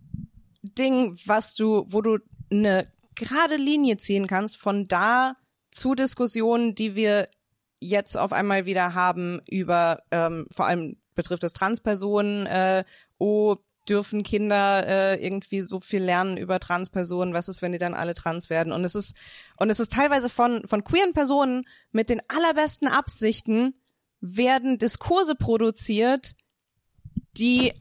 Ding, 0.63 1.19
was 1.27 1.55
du, 1.55 1.85
wo 1.89 2.01
du 2.03 2.19
eine 2.51 2.91
gerade 3.15 3.57
Linie 3.57 3.97
ziehen 3.97 4.27
kannst 4.27 4.57
von 4.57 4.87
da 4.87 5.37
zu 5.71 5.95
Diskussionen, 5.95 6.75
die 6.75 6.95
wir 6.95 7.29
jetzt 7.81 8.17
auf 8.17 8.33
einmal 8.33 8.67
wieder 8.67 8.95
haben 8.95 9.41
über, 9.49 10.03
ähm, 10.11 10.47
vor 10.51 10.67
allem 10.67 10.97
betrifft 11.17 11.43
es 11.43 11.53
Transpersonen, 11.53 12.47
äh, 12.47 12.85
oh, 13.19 13.57
dürfen 13.89 14.23
Kinder 14.23 14.87
äh, 14.87 15.25
irgendwie 15.25 15.61
so 15.61 15.81
viel 15.81 16.03
lernen 16.03 16.37
über 16.37 16.61
Transpersonen, 16.61 17.35
was 17.35 17.49
ist, 17.49 17.63
wenn 17.63 17.73
die 17.73 17.79
dann 17.79 17.95
alle 17.95 18.15
trans 18.15 18.51
werden? 18.51 18.73
Und 18.73 18.85
es 18.85 18.95
ist, 18.95 19.17
und 19.59 19.71
es 19.71 19.81
ist 19.81 19.93
teilweise 19.93 20.29
von, 20.29 20.67
von 20.67 20.85
queeren 20.85 21.13
Personen 21.13 21.67
mit 21.93 22.09
den 22.09 22.21
allerbesten 22.29 22.89
Absichten 22.89 23.81
werden 24.21 24.79
Diskurse 24.79 25.35
produziert, 25.35 26.35
die 27.37 27.73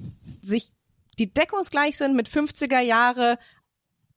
sich, 0.42 0.74
die 1.18 1.34
deckungsgleich 1.34 1.98
sind 1.98 2.16
mit 2.16 2.30
50er 2.30 2.80
Jahre, 2.80 3.38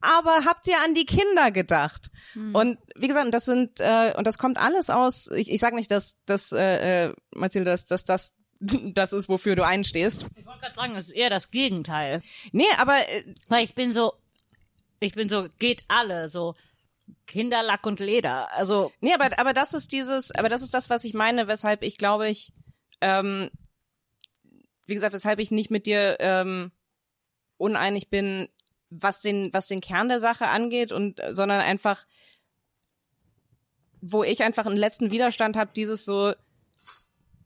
aber 0.00 0.44
habt 0.44 0.66
ihr 0.68 0.76
an 0.84 0.94
die 0.94 1.06
Kinder 1.06 1.50
gedacht? 1.50 2.10
Und 2.52 2.78
wie 2.96 3.08
gesagt, 3.08 3.34
das 3.34 3.46
sind 3.46 3.80
äh, 3.80 4.14
und 4.16 4.26
das 4.26 4.38
kommt 4.38 4.58
alles 4.58 4.90
aus. 4.90 5.28
Ich, 5.28 5.50
ich 5.50 5.60
sage 5.60 5.74
nicht, 5.74 5.90
dass 5.90 6.18
dass 6.24 6.52
äh, 6.52 7.06
äh, 7.06 7.14
Mathilde, 7.34 7.70
dass, 7.70 7.86
dass 7.86 8.04
das 8.04 8.34
das 8.60 9.12
ist, 9.12 9.28
wofür 9.28 9.56
du 9.56 9.64
einstehst. 9.64 10.26
Ich 10.36 10.46
wollte 10.46 10.60
gerade 10.60 10.74
sagen, 10.74 10.96
es 10.96 11.08
ist 11.08 11.14
eher 11.14 11.30
das 11.30 11.50
Gegenteil. 11.50 12.22
Nee, 12.52 12.64
aber 12.78 12.96
äh, 12.96 13.24
Weil 13.48 13.64
ich 13.64 13.74
bin 13.74 13.92
so, 13.92 14.14
ich 15.00 15.14
bin 15.14 15.28
so, 15.28 15.48
geht 15.58 15.84
alle, 15.88 16.28
so 16.28 16.54
Kinderlack 17.26 17.86
und 17.86 18.00
Leder. 18.00 18.52
Also, 18.52 18.92
nee, 19.00 19.14
aber 19.14 19.38
aber 19.38 19.52
das 19.52 19.74
ist 19.74 19.92
dieses, 19.92 20.32
aber 20.32 20.48
das 20.48 20.62
ist 20.62 20.74
das, 20.74 20.90
was 20.90 21.04
ich 21.04 21.14
meine, 21.14 21.46
weshalb 21.46 21.82
ich 21.82 21.98
glaube 21.98 22.28
ich, 22.28 22.52
ähm, 23.00 23.50
wie 24.86 24.94
gesagt, 24.94 25.12
weshalb 25.12 25.38
ich 25.38 25.50
nicht 25.50 25.70
mit 25.70 25.86
dir 25.86 26.16
ähm, 26.20 26.72
uneinig 27.58 28.08
bin, 28.08 28.48
was 28.90 29.20
den 29.20 29.52
was 29.52 29.68
den 29.68 29.80
Kern 29.80 30.08
der 30.08 30.20
Sache 30.20 30.48
angeht 30.48 30.90
und 30.90 31.20
äh, 31.20 31.32
sondern 31.32 31.60
einfach 31.60 32.06
wo 34.00 34.22
ich 34.22 34.42
einfach 34.42 34.66
einen 34.66 34.76
letzten 34.76 35.10
Widerstand 35.10 35.56
habe, 35.56 35.72
dieses 35.74 36.04
so 36.04 36.32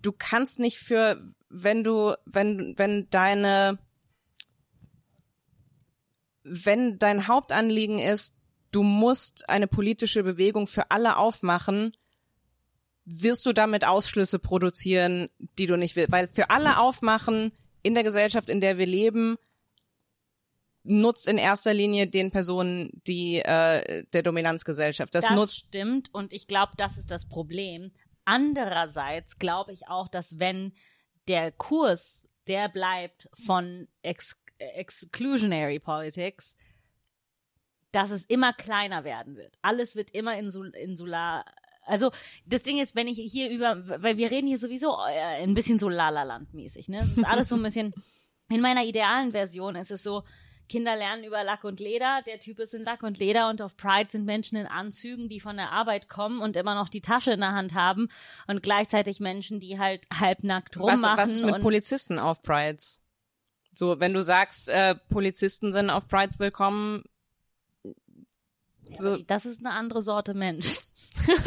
du 0.03 0.12
kannst 0.12 0.59
nicht 0.59 0.78
für, 0.78 1.18
wenn 1.48 1.84
du, 1.84 2.14
wenn, 2.26 2.74
wenn 2.76 3.09
deine, 3.11 3.78
wenn 6.42 6.98
dein 6.98 7.28
Hauptanliegen 7.28 7.98
ist, 7.98 8.36
du 8.72 8.82
musst 8.82 9.48
eine 9.48 9.66
politische 9.66 10.22
Bewegung 10.22 10.66
für 10.66 10.90
alle 10.90 11.16
aufmachen, 11.16 11.92
wirst 13.05 13.46
du 13.46 13.53
damit 13.53 13.84
Ausschlüsse 13.84 14.38
produzieren, 14.38 15.28
die 15.59 15.66
du 15.66 15.76
nicht 15.76 15.96
willst. 15.96 16.12
Weil 16.12 16.28
für 16.28 16.50
alle 16.50 16.78
aufmachen 16.78 17.53
in 17.82 17.94
der 17.94 18.05
Gesellschaft, 18.05 18.48
in 18.48 18.61
der 18.61 18.78
wir 18.78 18.86
leben, 18.86 19.36
nutzt 20.84 21.28
in 21.28 21.38
erster 21.38 21.74
Linie 21.74 22.09
den 22.09 22.30
Personen 22.30 22.90
die 23.07 23.38
äh, 23.38 24.05
der 24.12 24.22
Dominanzgesellschaft. 24.22 25.14
Das, 25.14 25.24
Das 25.24 25.34
nutzt 25.34 25.66
stimmt 25.66 26.12
und 26.12 26.32
ich 26.32 26.46
glaube, 26.46 26.72
das 26.76 26.98
ist 26.98 27.11
das 27.11 27.26
Problem. 27.26 27.92
Andererseits 28.25 29.39
glaube 29.39 29.73
ich 29.73 29.89
auch, 29.89 30.09
dass 30.09 30.39
wenn 30.39 30.73
der 31.29 31.53
Kurs, 31.53 32.25
der 32.49 32.68
bleibt 32.68 33.29
von 33.35 33.89
Ex 34.03 34.43
Exclusionary 34.59 35.81
Politics, 35.81 36.57
dass 37.91 38.11
es 38.11 38.25
immer 38.25 38.53
kleiner 38.53 39.05
werden 39.05 39.37
wird. 39.37 39.59
Alles 39.61 39.97
wird 39.97 40.12
immer 40.12 40.39
insul 40.39 40.68
insular. 40.77 41.45
Also 41.85 42.11
das 42.47 42.62
Ding 42.62 42.79
ist, 42.79 42.95
wenn 42.95 43.09
ich 43.09 43.18
hier 43.18 43.51
über, 43.51 43.83
weil 44.03 44.16
wir 44.16 44.31
reden 44.31 44.47
hier 44.47 44.59
sowieso 44.59 44.97
äh, 45.09 45.43
ein 45.43 45.55
bisschen 45.55 45.79
so 45.79 45.89
Lala-Land-mäßig, 45.89 46.89
ne? 46.89 47.01
Es 47.01 47.18
ist 47.18 47.27
alles 47.27 47.49
so 47.49 47.57
ein 47.57 47.62
bisschen. 47.62 47.93
In 48.49 48.61
meiner 48.61 48.85
idealen 48.85 49.33
Version 49.33 49.77
ist 49.77 49.91
es 49.91 50.03
so, 50.03 50.23
Kinder 50.73 50.97
lernen 50.97 51.23
über 51.23 51.45
Lack 51.45 51.64
und 51.64 51.81
Leder, 51.81 52.23
der 52.27 52.41
Typ 52.41 52.59
ist 52.59 52.73
in 52.73 52.83
Lack 52.83 53.03
und 53.03 53.18
Leder 53.18 53.51
und 53.51 53.61
auf 53.61 53.77
Pride 53.77 54.11
sind 54.11 54.25
Menschen 54.25 54.57
in 54.57 54.66
Anzügen, 54.66 55.29
die 55.29 55.39
von 55.39 55.59
der 55.59 55.70
Arbeit 55.70 56.09
kommen 56.09 56.41
und 56.41 56.57
immer 56.57 56.75
noch 56.75 56.89
die 56.89 57.03
Tasche 57.03 57.33
in 57.33 57.41
der 57.41 57.53
Hand 57.53 57.75
haben 57.75 58.09
und 58.47 58.62
gleichzeitig 58.62 59.20
Menschen, 59.20 59.61
die 59.61 59.79
halt 59.79 60.07
halbnackt 60.18 60.79
was, 60.79 60.95
rummachen. 60.95 61.18
was 61.18 61.29
ist 61.29 61.45
mit 61.45 61.61
Polizisten 61.61 62.18
auf 62.18 62.41
Prides? 62.41 63.03
So, 63.75 64.01
wenn 64.01 64.14
du 64.14 64.23
sagst, 64.23 64.70
äh, 64.70 64.95
Polizisten 65.11 65.73
sind 65.73 65.91
auf 65.91 66.09
Prides 66.09 66.39
willkommen, 66.39 67.05
so, 68.95 69.18
das 69.18 69.45
ist 69.45 69.64
eine 69.64 69.75
andere 69.75 70.01
Sorte 70.01 70.33
Mensch. 70.33 70.79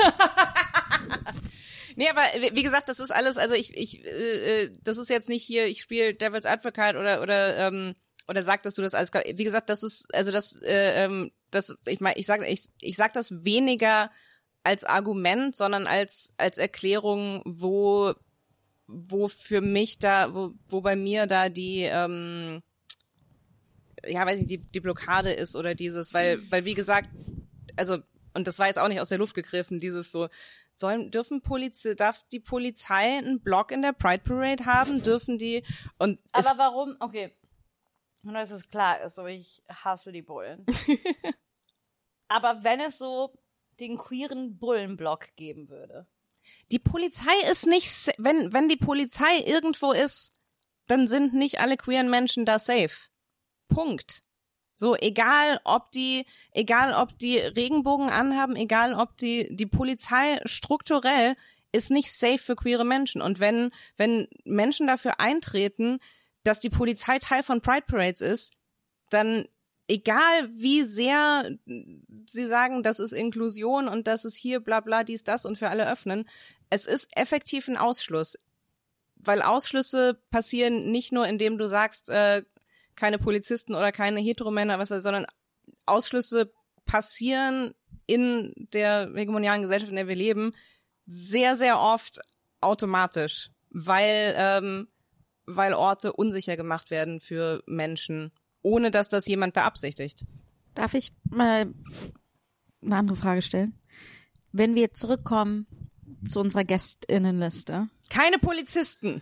Nee, 1.98 2.10
aber 2.10 2.22
wie 2.42 2.58
wie 2.58 2.64
gesagt, 2.64 2.90
das 2.90 3.00
ist 3.00 3.12
alles, 3.12 3.38
also 3.38 3.56
ich, 3.56 3.76
ich, 3.78 4.06
äh, 4.06 4.64
äh, 4.64 4.72
das 4.84 4.98
ist 4.98 5.10
jetzt 5.10 5.30
nicht 5.30 5.44
hier, 5.44 5.66
ich 5.66 5.82
spiele 5.82 6.14
Devil's 6.14 6.46
Advocate 6.46 6.98
oder 6.98 7.22
oder 7.22 7.58
ähm, 7.58 7.96
oder 8.28 8.44
sag, 8.44 8.64
dass 8.64 8.76
du 8.76 8.82
das 8.82 8.94
alles. 8.94 9.12
Wie 9.14 9.44
gesagt, 9.44 9.70
das 9.70 9.84
ist, 9.84 10.14
also 10.16 10.32
das, 10.32 10.62
äh, 10.62 11.06
ähm, 11.06 11.32
das, 11.52 11.76
ich 11.88 12.00
meine, 12.00 12.18
ich 12.18 12.26
sag, 12.26 12.42
ich, 12.48 12.70
ich 12.82 12.96
sag 12.96 13.14
das 13.14 13.46
weniger 13.46 14.12
als 14.64 14.84
Argument, 14.84 15.56
sondern 15.56 15.88
als 15.88 16.34
als 16.38 16.58
Erklärung, 16.58 17.42
wo 17.46 18.14
wo 18.88 19.28
für 19.28 19.62
mich 19.62 20.00
da, 20.00 20.34
wo, 20.34 20.54
wo 20.70 20.82
bei 20.82 20.96
mir 20.96 21.26
da 21.28 21.50
die 21.50 21.84
ähm, 21.84 22.62
ja, 24.08 24.26
weiß 24.26 24.40
ich, 24.40 24.48
die, 24.48 24.58
die 24.58 24.80
Blockade 24.80 25.32
ist 25.32 25.56
oder 25.56 25.76
dieses, 25.76 26.14
weil, 26.14 26.40
weil 26.52 26.66
wie 26.66 26.74
gesagt, 26.74 27.10
also, 27.76 27.98
und 28.34 28.48
das 28.48 28.60
war 28.60 28.68
jetzt 28.68 28.80
auch 28.80 28.88
nicht 28.88 29.02
aus 29.02 29.10
der 29.10 29.18
Luft 29.18 29.36
gegriffen, 29.36 29.80
dieses 29.80 30.12
so, 30.12 30.30
sollen, 30.74 31.12
dürfen 31.12 31.42
Polizei, 31.42 31.94
darf 31.94 32.24
die 32.32 32.40
Polizei 32.40 33.18
einen 33.18 33.40
Block 33.40 33.72
in 33.72 33.82
der 33.82 33.94
Pride 33.94 34.24
Parade 34.24 34.66
haben? 34.66 35.02
Dürfen 35.04 35.38
die, 35.38 35.64
und 35.98 36.20
Aber 36.34 36.58
warum? 36.58 36.96
Okay. 37.00 37.34
Nur, 38.26 38.34
dass 38.34 38.50
es 38.50 38.68
klar 38.68 39.02
ist, 39.02 39.16
so 39.16 39.28
ich 39.28 39.62
hasse 39.70 40.12
die 40.12 40.24
Bullen. 40.24 40.66
Aber 42.28 42.64
wenn 42.64 42.80
es 42.80 42.98
so 42.98 43.30
den 43.80 43.98
queeren 43.98 44.58
Bullenblock 44.58 45.36
geben 45.36 45.70
würde. 45.70 46.08
die 46.72 46.80
Polizei 46.80 47.36
ist 47.52 47.68
nicht, 47.68 48.16
wenn, 48.18 48.52
wenn 48.52 48.68
die 48.68 48.78
Polizei 48.78 49.42
irgendwo 49.46 49.92
ist, 49.92 50.34
dann 50.88 51.08
sind 51.08 51.36
nicht 51.36 51.60
alle 51.60 51.78
queeren 51.78 52.10
Menschen 52.10 52.46
da 52.46 52.58
safe. 52.58 53.10
Punkt. 53.68 54.24
So, 54.74 54.96
egal 54.96 55.60
ob 55.64 55.92
die, 55.92 56.26
egal 56.52 56.96
ob 56.96 57.20
die 57.20 57.38
Regenbogen 57.38 58.10
anhaben, 58.10 58.56
egal 58.56 58.96
ob 58.96 59.18
die, 59.18 59.56
die 59.56 59.68
Polizei 59.68 60.40
strukturell 60.46 61.36
ist 61.72 61.92
nicht 61.92 62.12
safe 62.12 62.40
für 62.40 62.56
queere 62.56 62.86
Menschen. 62.86 63.22
Und 63.22 63.40
wenn, 63.40 63.72
wenn 63.98 64.28
Menschen 64.46 64.88
dafür 64.88 65.20
eintreten, 65.20 66.00
dass 66.46 66.60
die 66.60 66.70
Polizei 66.70 67.18
Teil 67.20 67.44
von 67.44 67.60
Pride 67.60 67.86
Parades 67.88 68.22
ist, 68.22 68.54
dann 69.10 69.48
egal 69.88 70.50
wie 70.52 70.84
sehr 70.84 71.58
sie 72.28 72.46
sagen, 72.46 72.84
das 72.84 73.00
ist 73.00 73.14
Inklusion 73.14 73.88
und 73.88 74.08
das 74.08 74.26
ist 74.26 74.38
hier 74.38 74.60
bla 74.60 74.80
bla 74.80 75.04
dies, 75.04 75.24
das 75.24 75.46
und 75.46 75.58
für 75.58 75.70
alle 75.70 75.92
öffnen, 75.92 76.30
es 76.70 76.86
ist 76.86 77.16
effektiv 77.18 77.68
ein 77.68 77.78
Ausschluss. 77.78 78.38
Weil 79.16 79.42
Ausschlüsse 79.42 80.20
passieren 80.30 80.92
nicht 80.92 81.12
nur, 81.12 81.28
indem 81.28 81.58
du 81.58 81.68
sagst, 81.68 82.10
äh, 82.10 82.44
keine 82.96 83.18
Polizisten 83.18 83.74
oder 83.74 83.92
keine 83.92 84.20
Heteromänner, 84.20 84.78
was 84.78 84.90
sondern 84.90 85.26
Ausschlüsse 85.88 86.54
passieren 86.86 87.74
in 88.06 88.54
der 88.72 89.12
hegemonialen 89.16 89.64
Gesellschaft, 89.64 89.90
in 89.90 89.96
der 89.96 90.08
wir 90.08 90.16
leben, 90.16 90.54
sehr, 91.08 91.58
sehr 91.58 91.80
oft 91.80 92.20
automatisch, 92.62 93.50
weil, 93.72 94.36
ähm, 94.38 94.88
weil 95.46 95.74
Orte 95.74 96.14
unsicher 96.14 96.58
gemacht 96.58 96.92
werden 96.92 97.20
für 97.20 97.64
Menschen, 97.66 98.32
ohne 98.62 98.92
dass 98.92 99.10
das 99.10 99.28
jemand 99.28 99.54
beabsichtigt. 99.54 100.26
Darf 100.74 100.94
ich 100.94 101.14
mal 101.30 101.74
eine 102.82 102.96
andere 102.96 103.16
Frage 103.16 103.42
stellen? 103.42 103.74
Wenn 104.52 104.76
wir 104.76 104.94
zurückkommen 104.94 105.68
zu 106.26 106.40
unserer 106.40 106.64
Gästinnenliste. 106.64 107.88
Keine 108.10 108.40
Polizisten. 108.40 109.22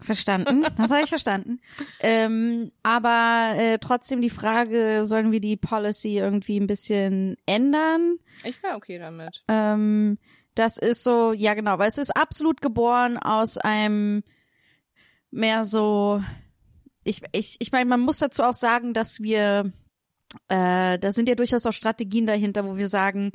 Verstanden, 0.00 0.64
das 0.76 0.92
habe 0.92 1.02
ich 1.02 1.08
verstanden. 1.08 1.60
Ähm, 2.00 2.70
aber 2.84 3.54
äh, 3.56 3.78
trotzdem 3.78 4.20
die 4.20 4.30
Frage, 4.30 5.04
sollen 5.04 5.32
wir 5.32 5.40
die 5.40 5.56
Policy 5.56 6.18
irgendwie 6.18 6.60
ein 6.60 6.68
bisschen 6.68 7.36
ändern? 7.46 8.18
Ich 8.44 8.62
wäre 8.62 8.76
okay 8.76 8.98
damit. 8.98 9.42
Ähm, 9.48 10.18
das 10.54 10.78
ist 10.78 11.02
so, 11.02 11.32
ja 11.32 11.54
genau, 11.54 11.78
weil 11.78 11.88
es 11.88 11.98
ist 11.98 12.16
absolut 12.16 12.60
geboren 12.60 13.16
aus 13.16 13.58
einem 13.58 14.22
mehr 15.32 15.64
so, 15.64 16.22
ich, 17.02 17.22
ich, 17.32 17.56
ich 17.58 17.72
meine, 17.72 17.88
man 17.88 18.00
muss 18.00 18.18
dazu 18.18 18.44
auch 18.44 18.54
sagen, 18.54 18.94
dass 18.94 19.20
wir, 19.20 19.72
äh, 20.48 20.98
da 20.98 21.10
sind 21.10 21.28
ja 21.28 21.34
durchaus 21.34 21.66
auch 21.66 21.72
Strategien 21.72 22.26
dahinter, 22.26 22.64
wo 22.64 22.76
wir 22.76 22.88
sagen, 22.88 23.32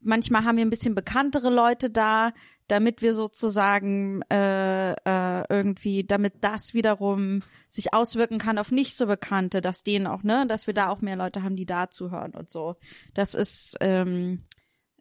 manchmal 0.00 0.44
haben 0.44 0.56
wir 0.56 0.64
ein 0.64 0.70
bisschen 0.70 0.94
bekanntere 0.94 1.50
Leute 1.50 1.90
da, 1.90 2.32
damit 2.68 3.02
wir 3.02 3.14
sozusagen 3.14 4.22
äh, 4.30 4.92
äh, 4.92 5.44
irgendwie, 5.48 6.04
damit 6.04 6.34
das 6.40 6.72
wiederum 6.72 7.42
sich 7.68 7.92
auswirken 7.92 8.38
kann 8.38 8.58
auf 8.58 8.70
nicht 8.70 8.96
so 8.96 9.06
Bekannte, 9.06 9.60
dass 9.60 9.82
denen 9.82 10.06
auch, 10.06 10.22
ne, 10.22 10.46
dass 10.46 10.66
wir 10.66 10.74
da 10.74 10.88
auch 10.88 11.00
mehr 11.00 11.16
Leute 11.16 11.42
haben, 11.42 11.56
die 11.56 11.66
da 11.66 11.90
zuhören 11.90 12.32
und 12.32 12.48
so. 12.48 12.76
Das 13.12 13.34
ist, 13.34 13.76
ähm, 13.80 14.38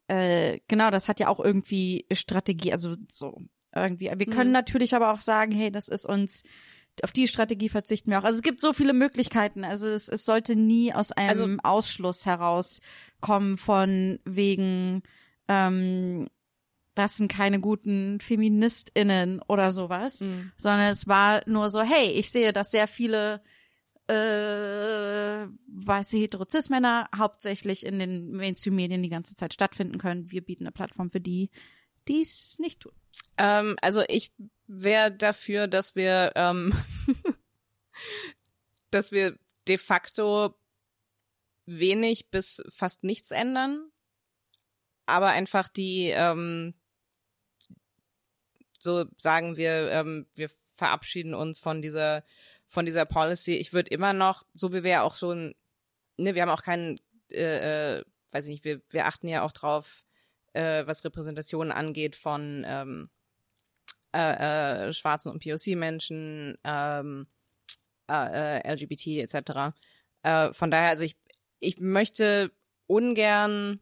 äh, 0.08 0.60
genau, 0.68 0.90
das 0.90 1.08
hat 1.08 1.20
ja 1.20 1.28
auch 1.28 1.40
irgendwie 1.40 2.06
Strategie, 2.12 2.74
also 2.74 2.96
so 3.10 3.38
irgendwie. 3.76 4.12
Wir 4.16 4.26
können 4.26 4.52
natürlich 4.52 4.96
aber 4.96 5.12
auch 5.14 5.22
sagen, 5.22 5.52
hey, 5.52 5.72
das 5.72 5.88
ist 5.88 6.06
uns, 6.06 6.44
auf 7.04 7.12
die 7.12 7.28
Strategie 7.28 7.70
verzichten 7.70 8.12
wir 8.12 8.20
auch. 8.20 8.24
Also 8.24 8.38
es 8.38 8.42
gibt 8.42 8.60
so 8.60 8.74
viele 8.74 8.94
Möglichkeiten. 8.94 9.64
Also 9.64 9.88
es, 9.90 10.10
es 10.10 10.26
sollte 10.26 10.56
nie 10.56 10.94
aus 10.94 11.12
einem 11.12 11.60
Also- 11.60 11.78
Ausschluss 11.78 12.26
herauskommen 12.26 13.58
von 13.58 14.20
wegen, 14.26 15.04
ähm, 15.48 16.28
das 16.96 17.16
sind 17.18 17.32
keine 17.32 17.60
guten 17.62 18.20
FeministInnen 18.20 19.42
oder 19.48 19.72
sowas, 19.72 20.28
sondern 20.58 20.90
es 20.92 21.08
war 21.08 21.42
nur 21.46 21.70
so, 21.70 21.82
hey, 21.82 22.08
ich 22.12 22.30
sehe, 22.30 22.52
dass 22.52 22.72
sehr 22.72 22.88
viele 22.88 23.42
äh, 24.08 25.48
weiße 25.68 26.18
Heterozis-Männer 26.18 27.10
hauptsächlich 27.16 27.86
in 27.86 28.00
den 28.00 28.32
Mainstream-Medien 28.32 29.04
die 29.04 29.10
ganze 29.10 29.36
Zeit 29.36 29.54
stattfinden 29.54 29.98
können. 29.98 30.32
Wir 30.32 30.42
bieten 30.44 30.64
eine 30.64 30.72
Plattform 30.72 31.10
für 31.10 31.22
die, 31.22 31.52
die 32.08 32.22
es 32.22 32.58
nicht 32.60 32.82
tun. 32.82 32.92
Ähm, 33.38 33.76
also 33.82 34.04
ich 34.08 34.32
wäre 34.68 35.12
dafür, 35.12 35.68
dass 35.68 35.96
wir, 35.96 36.34
ähm, 36.36 36.74
dass 38.92 39.12
wir 39.12 39.38
de 39.68 39.78
facto 39.78 40.56
wenig 41.66 42.30
bis 42.30 42.64
fast 42.70 43.04
nichts 43.04 43.32
ändern, 43.32 43.92
aber 45.06 45.30
einfach 45.30 45.70
die, 45.70 46.10
ähm, 46.10 46.74
so 48.80 49.06
sagen 49.18 49.58
wir, 49.58 49.92
ähm, 49.92 50.28
wir 50.36 50.50
verabschieden 50.74 51.34
uns 51.34 51.60
von 51.60 51.82
dieser, 51.82 52.24
von 52.68 52.86
dieser 52.86 53.06
Policy. 53.06 53.56
Ich 53.56 53.74
würde 53.74 53.92
immer 53.92 54.14
noch, 54.14 54.46
so 54.54 54.74
wie 54.74 54.84
wir 54.84 54.92
ja 54.92 55.02
auch 55.04 55.16
schon, 55.16 55.56
ne, 56.18 56.36
wir 56.36 56.42
haben 56.42 56.50
auch 56.50 56.64
keinen, 56.64 57.00
äh, 57.32 57.98
äh, 57.98 58.06
weiß 58.32 58.46
ich 58.46 58.52
nicht, 58.52 58.64
wir, 58.64 58.82
wir 58.90 59.06
achten 59.06 59.28
ja 59.28 59.44
auch 59.44 59.52
drauf, 59.52 60.06
äh, 60.54 60.86
was 60.86 61.04
Repräsentation 61.04 61.72
angeht 61.72 62.16
von 62.16 62.64
ähm, 62.68 63.10
äh, 64.14 64.88
äh, 64.88 64.94
schwarzen 64.94 65.32
und 65.32 65.44
POC-Menschen, 65.44 66.58
ähm, 66.64 67.28
äh, 68.10 68.60
äh, 68.60 68.74
LGBT 68.74 69.20
etc. 69.20 69.76
Äh, 70.24 70.54
von 70.54 70.72
daher, 70.72 70.90
also 70.90 71.04
ich, 71.04 71.16
ich 71.60 71.80
möchte 71.80 72.52
ungern 72.88 73.80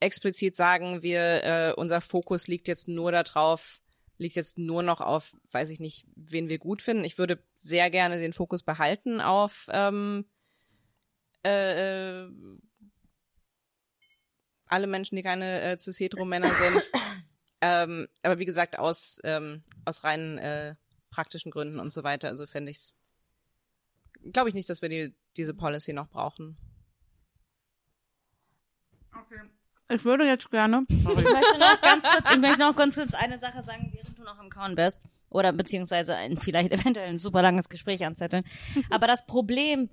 explizit 0.00 0.56
sagen, 0.56 1.02
wir, 1.02 1.44
äh, 1.44 1.72
unser 1.76 2.00
Fokus 2.00 2.48
liegt 2.48 2.68
jetzt 2.68 2.88
nur 2.88 3.12
darauf, 3.12 3.82
liegt 4.16 4.36
jetzt 4.36 4.58
nur 4.58 4.82
noch 4.82 5.00
auf, 5.00 5.36
weiß 5.50 5.70
ich 5.70 5.80
nicht, 5.80 6.06
wen 6.14 6.48
wir 6.48 6.58
gut 6.58 6.80
finden. 6.80 7.04
Ich 7.04 7.18
würde 7.18 7.42
sehr 7.56 7.90
gerne 7.90 8.18
den 8.18 8.32
Fokus 8.32 8.62
behalten 8.62 9.20
auf 9.20 9.68
ähm, 9.72 10.24
äh, 11.44 12.22
äh, 12.22 12.30
alle 14.70 14.86
Menschen, 14.86 15.16
die 15.16 15.22
keine 15.22 15.60
äh, 15.60 15.78
cis-hetero-Männer 15.78 16.48
sind. 16.48 16.90
ähm, 17.60 18.08
aber 18.22 18.38
wie 18.38 18.44
gesagt, 18.44 18.78
aus, 18.78 19.20
ähm, 19.24 19.62
aus 19.84 20.04
rein 20.04 20.38
äh, 20.38 20.76
praktischen 21.10 21.50
Gründen 21.50 21.80
und 21.80 21.92
so 21.92 22.04
weiter. 22.04 22.28
Also 22.28 22.46
fände 22.46 22.70
ich's, 22.70 22.94
glaube 24.32 24.48
ich 24.48 24.54
nicht, 24.54 24.70
dass 24.70 24.82
wir 24.82 24.88
die, 24.88 25.14
diese 25.36 25.54
Policy 25.54 25.92
noch 25.92 26.08
brauchen. 26.08 26.56
Ich 29.92 30.04
würde 30.04 30.24
jetzt 30.24 30.50
gerne. 30.52 30.84
Ich 30.88 31.04
möchte 31.04 31.58
noch 31.58 31.80
ganz 31.80 32.04
kurz, 32.04 32.32
ich 32.32 32.38
möchte 32.38 32.60
noch 32.60 32.76
ganz 32.76 32.94
kurz 32.94 33.14
eine 33.14 33.38
Sache 33.38 33.64
sagen, 33.64 33.90
während 33.92 34.16
du 34.16 34.22
noch 34.22 34.40
im 34.40 34.48
Kauen 34.48 34.76
bist. 34.76 35.00
Oder 35.30 35.52
beziehungsweise 35.52 36.14
ein, 36.14 36.36
vielleicht 36.36 36.70
eventuell 36.70 37.08
ein 37.08 37.18
super 37.18 37.42
langes 37.42 37.68
Gespräch 37.68 38.04
anzetteln. 38.06 38.44
Aber 38.88 39.08
das 39.08 39.26
Problem, 39.26 39.88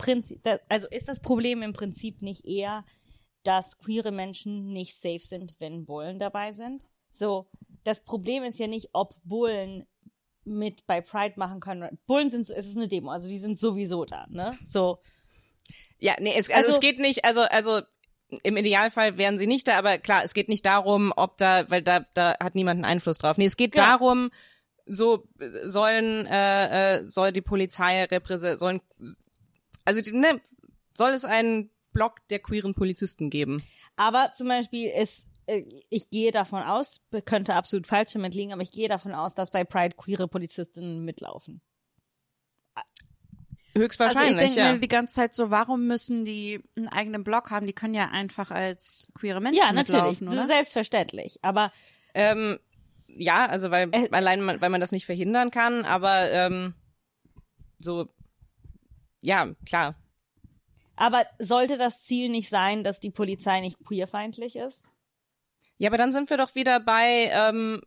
also 0.69 0.87
ist 0.89 1.07
das 1.07 1.19
Problem 1.19 1.63
im 1.63 1.73
Prinzip 1.73 2.21
nicht 2.21 2.45
eher, 2.45 2.85
dass 3.47 3.77
queere 3.79 4.11
Menschen 4.11 4.73
nicht 4.73 4.95
safe 4.99 5.19
sind, 5.25 5.55
wenn 5.59 5.85
Bullen 5.85 6.19
dabei 6.19 6.51
sind? 6.51 6.85
So, 7.11 7.47
das 7.83 8.03
Problem 8.03 8.43
ist 8.43 8.59
ja 8.59 8.67
nicht, 8.67 8.89
ob 8.93 9.15
Bullen 9.23 9.85
mit 10.43 10.85
bei 10.87 11.01
Pride 11.01 11.35
machen 11.37 11.59
können. 11.59 11.97
Bullen 12.05 12.29
sind, 12.31 12.49
es 12.49 12.67
ist 12.67 12.77
eine 12.77 12.87
Demo, 12.87 13.09
also 13.11 13.27
die 13.27 13.39
sind 13.39 13.57
sowieso 13.59 14.05
da, 14.05 14.27
ne? 14.29 14.55
So. 14.63 14.99
Ja, 15.99 16.13
nee, 16.19 16.33
es, 16.37 16.49
also, 16.49 16.67
Also- 16.67 16.71
es 16.73 16.79
geht 16.79 16.99
nicht, 16.99 17.25
also, 17.25 17.41
also 17.41 17.81
im 18.43 18.57
Idealfall 18.57 19.17
wären 19.17 19.37
sie 19.37 19.47
nicht 19.47 19.67
da, 19.67 19.77
aber 19.77 19.97
klar, 19.97 20.23
es 20.23 20.33
geht 20.33 20.49
nicht 20.49 20.65
darum, 20.65 21.13
ob 21.15 21.37
da, 21.37 21.69
weil 21.69 21.81
da, 21.81 22.01
da 22.13 22.35
hat 22.41 22.55
niemand 22.55 22.77
einen 22.79 22.85
Einfluss 22.85 23.17
drauf. 23.17 23.37
Nee, 23.37 23.45
es 23.45 23.55
geht 23.57 23.75
Ja. 23.75 23.91
darum, 23.97 24.29
so 24.85 25.23
sollen, 25.63 26.25
äh, 26.27 26.97
äh, 26.99 27.07
soll 27.07 27.31
die 27.31 27.41
Polizei 27.41 28.03
repräsentieren, 28.03 28.57
sollen, 28.57 28.81
also 29.85 30.01
ne, 30.11 30.41
soll 30.93 31.11
es 31.11 31.23
einen 31.25 31.69
Block 31.97 32.27
der 32.29 32.37
queeren 32.39 32.75
Polizisten 32.75 33.31
geben? 33.31 33.63
Aber 33.95 34.31
zum 34.35 34.47
Beispiel 34.47 34.89
ist, 34.89 35.25
äh, 35.47 35.63
ich 35.89 36.11
gehe 36.11 36.31
davon 36.31 36.61
aus, 36.61 37.01
könnte 37.25 37.55
absolut 37.55 37.87
falsch 37.87 38.13
damit 38.13 38.35
liegen, 38.35 38.53
aber 38.53 38.61
ich 38.61 38.71
gehe 38.71 38.87
davon 38.87 39.13
aus, 39.15 39.33
dass 39.33 39.49
bei 39.49 39.63
Pride 39.63 39.95
queere 39.95 40.27
Polizistinnen 40.27 41.03
mitlaufen. 41.03 41.61
Also 43.75 43.83
Höchstwahrscheinlich, 43.83 44.31
ich 44.31 44.53
denke 44.53 44.59
ja. 44.59 44.73
mir 44.73 44.79
die 44.79 44.87
ganze 44.87 45.13
Zeit 45.13 45.35
so, 45.35 45.49
warum 45.49 45.87
müssen 45.87 46.23
die 46.25 46.61
einen 46.75 46.87
eigenen 46.87 47.23
Blog 47.23 47.49
haben? 47.49 47.65
Die 47.67 47.73
können 47.73 47.93
ja 47.95 48.09
einfach 48.11 48.51
als 48.51 49.07
queere 49.15 49.41
Menschen 49.41 49.59
Ja, 49.59 49.71
natürlich, 49.71 50.19
mitlaufen, 50.21 50.25
das 50.27 50.35
ist 50.35 50.39
oder? 50.41 50.47
selbstverständlich. 50.47 51.39
Aber 51.41 51.71
Ähm, 52.13 52.59
ja, 53.07 53.47
also 53.47 53.71
weil 53.71 53.89
Äh, 53.91 54.09
allein 54.11 54.41
man, 54.41 54.61
weil 54.61 54.69
man 54.69 54.81
das 54.81 54.91
nicht 54.91 55.05
verhindern 55.07 55.49
kann, 55.51 55.85
aber 55.85 56.29
ähm, 56.31 56.73
so 57.79 58.07
ja, 59.21 59.53
klar. 59.65 59.95
Aber 60.97 61.25
sollte 61.39 61.77
das 61.77 62.03
Ziel 62.03 62.29
nicht 62.29 62.49
sein, 62.49 62.83
dass 62.83 62.99
die 62.99 63.11
Polizei 63.11 63.61
nicht 63.61 63.77
queerfeindlich 63.85 64.55
ist? 64.55 64.83
Ja, 65.77 65.89
aber 65.89 65.97
dann 65.97 66.11
sind 66.11 66.29
wir 66.29 66.37
doch 66.37 66.55
wieder 66.55 66.79
bei 66.79 67.29
ähm, 67.31 67.81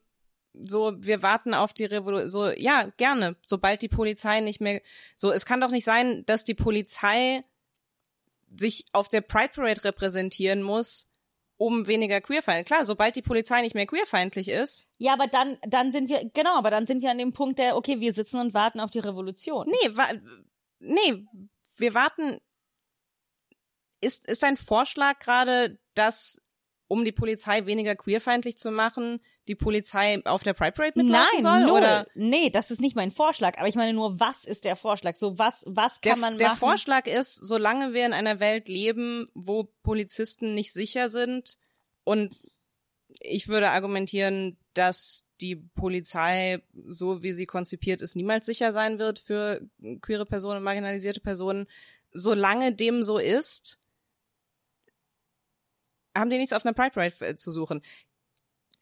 so, 0.55 0.93
wir 0.97 1.23
warten 1.23 1.55
auf 1.55 1.73
die 1.73 1.85
Revolution. 1.85 2.29
So, 2.29 2.51
ja, 2.51 2.91
gerne. 2.97 3.37
Sobald 3.45 3.83
die 3.83 3.89
Polizei 3.89 4.41
nicht 4.41 4.61
mehr. 4.61 4.81
So, 5.17 5.31
es 5.31 5.45
kann 5.45 5.61
doch 5.61 5.71
nicht 5.71 5.85
sein, 5.85 6.25
dass 6.27 6.45
die 6.45 6.55
Polizei 6.55 7.41
sich 8.57 8.87
auf 8.93 9.09
der 9.09 9.21
Pride 9.21 9.51
Parade 9.55 9.85
repräsentieren 9.85 10.63
muss, 10.63 11.09
um 11.57 11.87
weniger 11.87 12.21
queerfeindlich. 12.21 12.67
Klar, 12.67 12.85
sobald 12.85 13.15
die 13.15 13.23
Polizei 13.23 13.63
nicht 13.63 13.75
mehr 13.75 13.87
queerfeindlich 13.87 14.49
ist. 14.49 14.89
Ja, 14.99 15.13
aber 15.13 15.29
dann, 15.29 15.57
dann 15.63 15.93
sind 15.93 16.09
wir, 16.09 16.29
genau, 16.33 16.57
aber 16.57 16.71
dann 16.71 16.87
sind 16.87 17.03
wir 17.03 17.11
an 17.11 17.19
dem 17.19 17.33
Punkt 17.33 17.59
der, 17.59 17.77
okay, 17.77 18.01
wir 18.01 18.13
sitzen 18.13 18.41
und 18.41 18.55
warten 18.55 18.81
auf 18.81 18.91
die 18.91 18.99
Revolution. 18.99 19.69
Nee, 19.69 19.97
wa 19.97 20.09
nee, 20.81 21.27
wir 21.77 21.95
warten. 21.95 22.41
Ist, 24.01 24.27
ist 24.27 24.45
ein 24.45 24.57
Vorschlag 24.57 25.19
gerade, 25.19 25.79
dass, 25.95 26.43
um 26.89 27.05
die 27.05 27.13
Polizei 27.13 27.67
weniger 27.67 27.95
queerfeindlich 27.95 28.57
zu 28.57 28.71
machen, 28.71 29.21
die 29.47 29.55
Polizei 29.55 30.23
auf 30.25 30.43
der 30.43 30.55
Pride 30.55 30.73
Parade 30.73 30.93
mitlaufen 30.97 31.29
Nein, 31.35 31.43
soll? 31.43 31.61
null. 31.61 31.79
Oder 31.79 32.07
Nee, 32.15 32.51
das 32.51 32.71
ist 32.71 32.81
nicht 32.81 32.97
mein 32.97 33.11
Vorschlag. 33.11 33.59
Aber 33.59 33.69
ich 33.69 33.75
meine 33.75 33.93
nur, 33.93 34.19
was 34.21 34.45
ist 34.45 34.65
der 34.65 34.77
Vorschlag? 34.77 35.17
So, 35.17 35.39
was, 35.39 35.65
was 35.67 36.01
der, 36.01 36.13
kann 36.13 36.21
man 36.21 36.39
der 36.39 36.49
machen? 36.49 36.59
Vorschlag 36.59 37.07
ist, 37.07 37.35
solange 37.35 37.93
wir 37.95 38.07
in 38.07 38.13
einer 38.13 38.41
Welt 38.41 38.69
leben, 38.69 39.27
wo 39.35 39.65
Polizisten 39.83 40.55
nicht 40.55 40.73
sicher 40.73 41.11
sind 41.11 41.59
und 42.05 42.35
ich 43.21 43.49
würde 43.49 43.71
argumentieren, 43.71 44.57
dass 44.75 45.25
die 45.41 45.57
Polizei, 45.57 46.63
so 46.87 47.23
wie 47.23 47.33
sie 47.33 47.47
konzipiert 47.47 48.03
ist, 48.03 48.15
niemals 48.15 48.47
sicher 48.47 48.73
sein 48.73 48.99
wird 48.99 49.19
für 49.19 49.61
queere 50.01 50.27
Personen, 50.27 50.63
marginalisierte 50.63 51.21
Personen. 51.21 51.67
Solange 52.13 52.75
dem 52.75 53.03
so 53.03 53.19
ist, 53.19 53.83
haben 56.17 56.31
die 56.31 56.39
nichts 56.39 56.53
auf 56.53 56.65
einer 56.65 56.75
Pride 56.75 56.91
Parade 56.91 57.27
äh, 57.27 57.37
zu 57.37 57.51
suchen. 57.51 57.83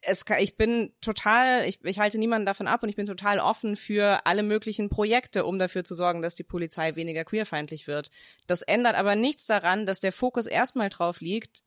Es, 0.01 0.23
ich 0.39 0.55
bin 0.55 0.93
total, 1.01 1.67
ich, 1.67 1.83
ich 1.83 1.99
halte 1.99 2.19
niemanden 2.19 2.45
davon 2.45 2.67
ab 2.67 2.83
und 2.83 2.89
ich 2.89 2.95
bin 2.95 3.05
total 3.05 3.39
offen 3.39 3.75
für 3.75 4.25
alle 4.25 4.43
möglichen 4.43 4.89
Projekte, 4.89 5.45
um 5.45 5.59
dafür 5.59 5.83
zu 5.83 5.93
sorgen, 5.93 6.21
dass 6.21 6.35
die 6.35 6.43
Polizei 6.43 6.95
weniger 6.95 7.25
queerfeindlich 7.25 7.85
wird. 7.85 8.09
Das 8.47 8.61
ändert 8.61 8.95
aber 8.95 9.15
nichts 9.15 9.45
daran, 9.45 9.85
dass 9.85 9.99
der 9.99 10.13
Fokus 10.13 10.45
erstmal 10.45 10.87
drauf 10.87 11.19
liegt, 11.19 11.63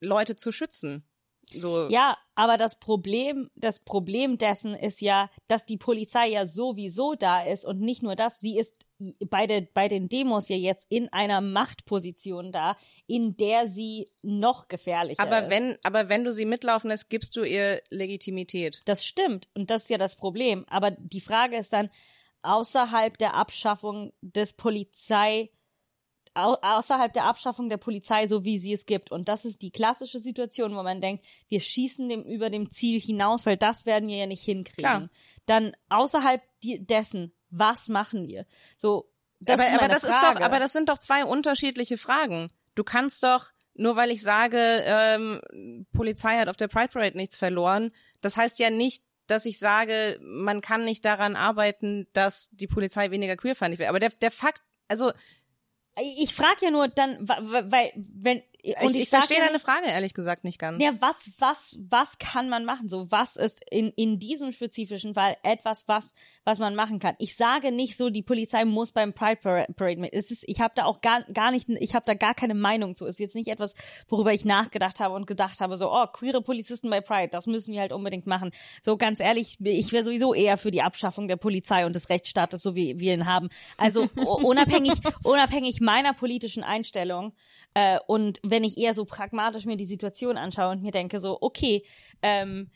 Leute 0.00 0.34
zu 0.34 0.50
schützen. 0.50 1.04
So, 1.48 1.88
Ja, 1.88 2.16
aber 2.34 2.56
das 2.58 2.78
Problem, 2.78 3.50
das 3.54 3.80
Problem 3.80 4.38
dessen 4.38 4.74
ist 4.74 5.00
ja, 5.00 5.30
dass 5.46 5.66
die 5.66 5.76
Polizei 5.76 6.28
ja 6.28 6.46
sowieso 6.46 7.14
da 7.14 7.44
ist 7.44 7.64
und 7.64 7.80
nicht 7.80 8.02
nur 8.02 8.16
das, 8.16 8.40
sie 8.40 8.58
ist 8.58 8.86
bei, 9.28 9.46
der, 9.46 9.62
bei 9.62 9.88
den 9.88 10.08
Demos 10.08 10.48
ja 10.48 10.56
jetzt 10.56 10.86
in 10.90 11.12
einer 11.12 11.40
Machtposition 11.40 12.52
da, 12.52 12.76
in 13.06 13.36
der 13.36 13.68
sie 13.68 14.06
noch 14.22 14.68
gefährlicher 14.68 15.22
aber 15.22 15.44
ist. 15.44 15.50
wenn, 15.50 15.76
aber 15.82 16.08
wenn 16.08 16.24
du 16.24 16.32
sie 16.32 16.44
mitlaufen 16.44 16.90
lässt, 16.90 17.10
gibst 17.10 17.36
du 17.36 17.44
ihr 17.44 17.80
Legitimität. 17.90 18.82
Das 18.84 19.04
stimmt 19.04 19.48
und 19.54 19.70
das 19.70 19.84
ist 19.84 19.90
ja 19.90 19.98
das 19.98 20.16
Problem. 20.16 20.64
Aber 20.68 20.90
die 20.92 21.20
Frage 21.20 21.56
ist 21.56 21.72
dann, 21.72 21.90
außerhalb 22.44 23.16
der 23.18 23.34
Abschaffung 23.34 24.12
des 24.20 24.52
Polizei, 24.52 25.50
au 26.34 26.56
außerhalb 26.60 27.12
der 27.12 27.24
Abschaffung 27.24 27.68
der 27.68 27.78
Polizei, 27.78 28.26
so 28.26 28.44
wie 28.44 28.58
sie 28.58 28.72
es 28.72 28.86
gibt. 28.86 29.10
Und 29.10 29.28
das 29.28 29.44
ist 29.44 29.62
die 29.62 29.70
klassische 29.70 30.18
Situation, 30.18 30.74
wo 30.76 30.82
man 30.82 31.00
denkt, 31.00 31.24
wir 31.48 31.60
schießen 31.60 32.08
dem 32.08 32.22
über 32.22 32.50
dem 32.50 32.70
Ziel 32.70 33.00
hinaus, 33.00 33.46
weil 33.46 33.56
das 33.56 33.86
werden 33.86 34.08
wir 34.08 34.16
ja 34.16 34.26
nicht 34.26 34.42
hinkriegen. 34.42 34.82
Klar. 34.82 35.10
Dann 35.46 35.72
außerhalb 35.88 36.42
die, 36.62 36.84
dessen, 36.84 37.32
was 37.56 37.88
machen 37.88 38.26
wir? 38.26 38.46
So, 38.76 39.08
das 39.40 39.54
aber 39.54 39.68
ist 39.68 39.74
aber 39.78 39.88
das 39.88 40.04
Frage. 40.04 40.14
ist 40.14 40.22
doch, 40.22 40.40
aber 40.44 40.58
das 40.58 40.72
sind 40.72 40.88
doch 40.88 40.98
zwei 40.98 41.24
unterschiedliche 41.24 41.98
Fragen. 41.98 42.50
Du 42.74 42.84
kannst 42.84 43.22
doch, 43.22 43.50
nur 43.74 43.96
weil 43.96 44.10
ich 44.10 44.22
sage, 44.22 44.58
ähm, 44.58 45.86
Polizei 45.92 46.38
hat 46.38 46.48
auf 46.48 46.56
der 46.56 46.68
Pride 46.68 46.88
Parade 46.88 47.16
nichts 47.16 47.36
verloren, 47.36 47.92
das 48.20 48.36
heißt 48.36 48.58
ja 48.58 48.70
nicht, 48.70 49.04
dass 49.26 49.46
ich 49.46 49.58
sage, 49.58 50.18
man 50.20 50.60
kann 50.60 50.84
nicht 50.84 51.04
daran 51.04 51.36
arbeiten, 51.36 52.06
dass 52.12 52.50
die 52.52 52.66
Polizei 52.66 53.10
weniger 53.10 53.36
queerfeindlich 53.36 53.78
wird. 53.78 53.88
Aber 53.88 54.00
der, 54.00 54.10
der 54.10 54.30
Fakt, 54.30 54.62
also 54.88 55.12
ich 55.96 56.34
frage 56.34 56.66
ja 56.66 56.70
nur 56.70 56.88
dann, 56.88 57.16
weil, 57.20 57.92
wenn, 57.96 58.42
und 58.82 58.96
ich, 58.96 59.02
ich, 59.02 59.08
verstehe 59.10 59.40
deine 59.40 59.60
Frage 59.60 59.88
ehrlich 59.88 60.14
gesagt 60.14 60.42
nicht 60.42 60.58
ganz. 60.58 60.82
Ja, 60.82 60.90
was, 61.00 61.30
was, 61.38 61.76
was 61.90 62.18
kann 62.18 62.48
man 62.48 62.64
machen? 62.64 62.88
So, 62.88 63.10
was 63.10 63.36
ist 63.36 63.60
in, 63.70 63.90
in 63.90 64.18
diesem 64.18 64.52
spezifischen 64.52 65.14
Fall 65.14 65.36
etwas, 65.42 65.86
was, 65.86 66.14
was 66.44 66.58
man 66.58 66.74
machen 66.74 66.98
kann? 66.98 67.14
Ich 67.18 67.36
sage 67.36 67.72
nicht 67.72 67.96
so, 67.96 68.08
die 68.08 68.22
Polizei 68.22 68.64
muss 68.64 68.92
beim 68.92 69.12
Pride 69.12 69.36
Para- 69.36 69.66
Parade 69.76 70.00
mit. 70.00 70.14
Es 70.14 70.30
ist, 70.30 70.44
ich 70.46 70.60
habe 70.60 70.72
da 70.76 70.86
auch 70.86 71.02
gar, 71.02 71.22
gar 71.24 71.50
nicht, 71.50 71.68
ich 71.68 71.94
habe 71.94 72.06
da 72.06 72.14
gar 72.14 72.34
keine 72.34 72.54
Meinung 72.54 72.94
zu. 72.94 73.06
Es 73.06 73.16
ist 73.16 73.20
jetzt 73.20 73.34
nicht 73.34 73.48
etwas, 73.48 73.74
worüber 74.08 74.32
ich 74.32 74.46
nachgedacht 74.46 74.98
habe 74.98 75.14
und 75.14 75.26
gedacht 75.26 75.60
habe, 75.60 75.76
so, 75.76 75.92
oh, 75.92 76.06
queere 76.06 76.40
Polizisten 76.40 76.88
bei 76.88 77.02
Pride, 77.02 77.28
das 77.28 77.46
müssen 77.46 77.74
wir 77.74 77.80
halt 77.80 77.92
unbedingt 77.92 78.26
machen. 78.26 78.50
So, 78.80 78.96
ganz 78.96 79.20
ehrlich, 79.20 79.58
ich 79.60 79.92
wäre 79.92 80.04
sowieso 80.04 80.32
eher 80.32 80.56
für 80.56 80.70
die 80.70 80.82
Abschaffung 80.82 81.28
der 81.28 81.36
Polizei 81.36 81.84
und 81.84 81.94
des 81.94 82.08
Rechtsstaates, 82.08 82.62
so 82.62 82.74
wie 82.74 82.98
wir 82.98 83.12
ihn 83.12 83.26
haben. 83.26 83.50
Also, 83.76 84.08
unabhängig, 84.14 84.94
unabhängig 85.22 85.80
meiner 85.82 86.14
politischen 86.14 86.62
Einstellung, 86.62 87.34
äh, 87.74 87.98
und 88.06 88.38
wenn 88.54 88.62
ich 88.62 88.78
eher 88.78 88.94
so 88.94 89.04
pragmatisch 89.04 89.66
mir 89.66 89.76
die 89.76 89.84
Situation 89.84 90.36
anschaue 90.36 90.70
und 90.70 90.82
mir 90.82 90.92
denke 90.92 91.18
so, 91.18 91.38
okay, 91.40 91.82
ähm, 92.22 92.70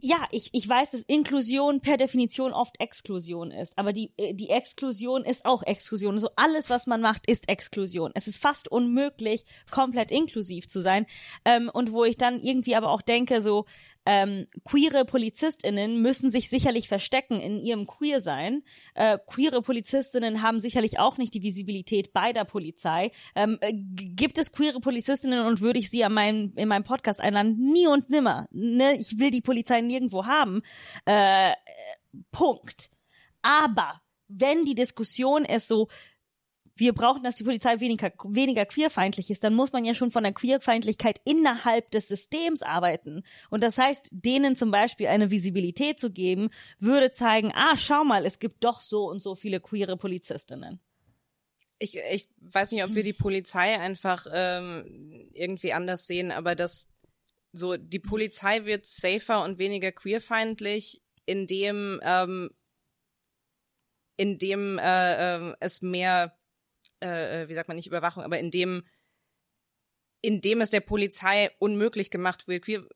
ja, 0.00 0.26
ich, 0.30 0.50
ich 0.52 0.68
weiß, 0.68 0.90
dass 0.90 1.02
Inklusion 1.02 1.80
per 1.80 1.96
Definition 1.96 2.52
oft 2.52 2.80
Exklusion 2.80 3.50
ist, 3.50 3.78
aber 3.78 3.92
die, 3.92 4.10
äh, 4.16 4.34
die 4.34 4.50
Exklusion 4.50 5.24
ist 5.24 5.44
auch 5.44 5.62
Exklusion. 5.62 6.18
So 6.18 6.30
alles, 6.36 6.70
was 6.70 6.86
man 6.86 7.00
macht, 7.00 7.28
ist 7.28 7.48
Exklusion. 7.48 8.10
Es 8.14 8.26
ist 8.26 8.38
fast 8.38 8.68
unmöglich, 8.68 9.44
komplett 9.70 10.10
inklusiv 10.10 10.68
zu 10.68 10.80
sein. 10.80 11.06
Ähm, 11.44 11.70
und 11.72 11.92
wo 11.92 12.04
ich 12.04 12.16
dann 12.16 12.40
irgendwie 12.40 12.74
aber 12.74 12.90
auch 12.90 13.02
denke, 13.02 13.42
so, 13.42 13.64
ähm, 14.06 14.46
queere 14.64 15.04
PolizistInnen 15.04 16.00
müssen 16.00 16.30
sich 16.30 16.48
sicherlich 16.48 16.88
verstecken 16.88 17.40
in 17.40 17.58
ihrem 17.60 17.86
Queersein. 17.86 18.62
Äh, 18.94 19.18
queere 19.26 19.62
PolizistInnen 19.62 20.42
haben 20.42 20.60
sicherlich 20.60 21.00
auch 21.00 21.18
nicht 21.18 21.34
die 21.34 21.42
Visibilität 21.42 22.12
bei 22.12 22.32
der 22.32 22.44
Polizei. 22.44 23.10
Ähm, 23.34 23.58
äh, 23.60 23.72
gibt 23.74 24.38
es 24.38 24.52
queere 24.52 24.80
PolizistInnen 24.80 25.44
und 25.44 25.60
würde 25.60 25.80
ich 25.80 25.90
sie 25.90 26.04
an 26.04 26.14
meinem, 26.14 26.52
in 26.54 26.68
meinem 26.68 26.84
Podcast 26.84 27.20
einladen? 27.20 27.56
Nie 27.58 27.88
und 27.88 28.08
nimmer. 28.08 28.48
Ne? 28.52 28.94
Ich 28.94 29.18
will 29.18 29.32
die 29.32 29.40
Polizei 29.40 29.75
Polizei 29.76 29.80
nirgendwo 29.80 30.26
haben. 30.26 30.62
Äh, 31.04 31.52
Punkt. 32.32 32.90
Aber 33.42 34.00
wenn 34.28 34.64
die 34.64 34.74
Diskussion 34.74 35.44
ist 35.44 35.68
so, 35.68 35.88
wir 36.78 36.92
brauchen, 36.92 37.22
dass 37.22 37.36
die 37.36 37.44
Polizei 37.44 37.80
weniger, 37.80 38.12
weniger 38.24 38.66
queerfeindlich 38.66 39.30
ist, 39.30 39.44
dann 39.44 39.54
muss 39.54 39.72
man 39.72 39.86
ja 39.86 39.94
schon 39.94 40.10
von 40.10 40.24
der 40.24 40.32
Queerfeindlichkeit 40.32 41.20
innerhalb 41.24 41.90
des 41.90 42.08
Systems 42.08 42.60
arbeiten. 42.60 43.22
Und 43.48 43.62
das 43.62 43.78
heißt, 43.78 44.10
denen 44.10 44.56
zum 44.56 44.70
Beispiel 44.70 45.06
eine 45.06 45.30
Visibilität 45.30 45.98
zu 45.98 46.10
geben, 46.10 46.50
würde 46.78 47.12
zeigen, 47.12 47.50
ah, 47.54 47.76
schau 47.78 48.04
mal, 48.04 48.26
es 48.26 48.38
gibt 48.38 48.62
doch 48.62 48.82
so 48.82 49.08
und 49.08 49.22
so 49.22 49.34
viele 49.34 49.60
queere 49.60 49.96
Polizistinnen. 49.96 50.80
Ich, 51.78 51.98
ich 52.12 52.28
weiß 52.40 52.72
nicht, 52.72 52.84
ob 52.84 52.94
wir 52.94 53.02
die 53.02 53.12
Polizei 53.12 53.78
einfach 53.78 54.26
ähm, 54.32 55.30
irgendwie 55.32 55.72
anders 55.72 56.06
sehen, 56.06 56.30
aber 56.30 56.54
das 56.54 56.88
so 57.56 57.76
die 57.76 57.98
Polizei 57.98 58.64
wird 58.64 58.86
safer 58.86 59.42
und 59.44 59.58
weniger 59.58 59.92
queerfeindlich, 59.92 61.02
indem 61.24 62.00
ähm, 62.02 62.50
indem 64.16 64.78
äh, 64.78 65.36
äh, 65.36 65.54
es 65.60 65.82
mehr 65.82 66.38
äh, 67.00 67.48
wie 67.48 67.54
sagt 67.54 67.68
man 67.68 67.76
nicht 67.76 67.86
Überwachung, 67.86 68.22
aber 68.22 68.38
indem 68.38 68.84
indem 70.22 70.60
es 70.60 70.70
der 70.70 70.80
Polizei 70.80 71.50
unmöglich 71.58 72.10
gemacht 72.10 72.48
wird, 72.48 72.64
queer, 72.64 72.86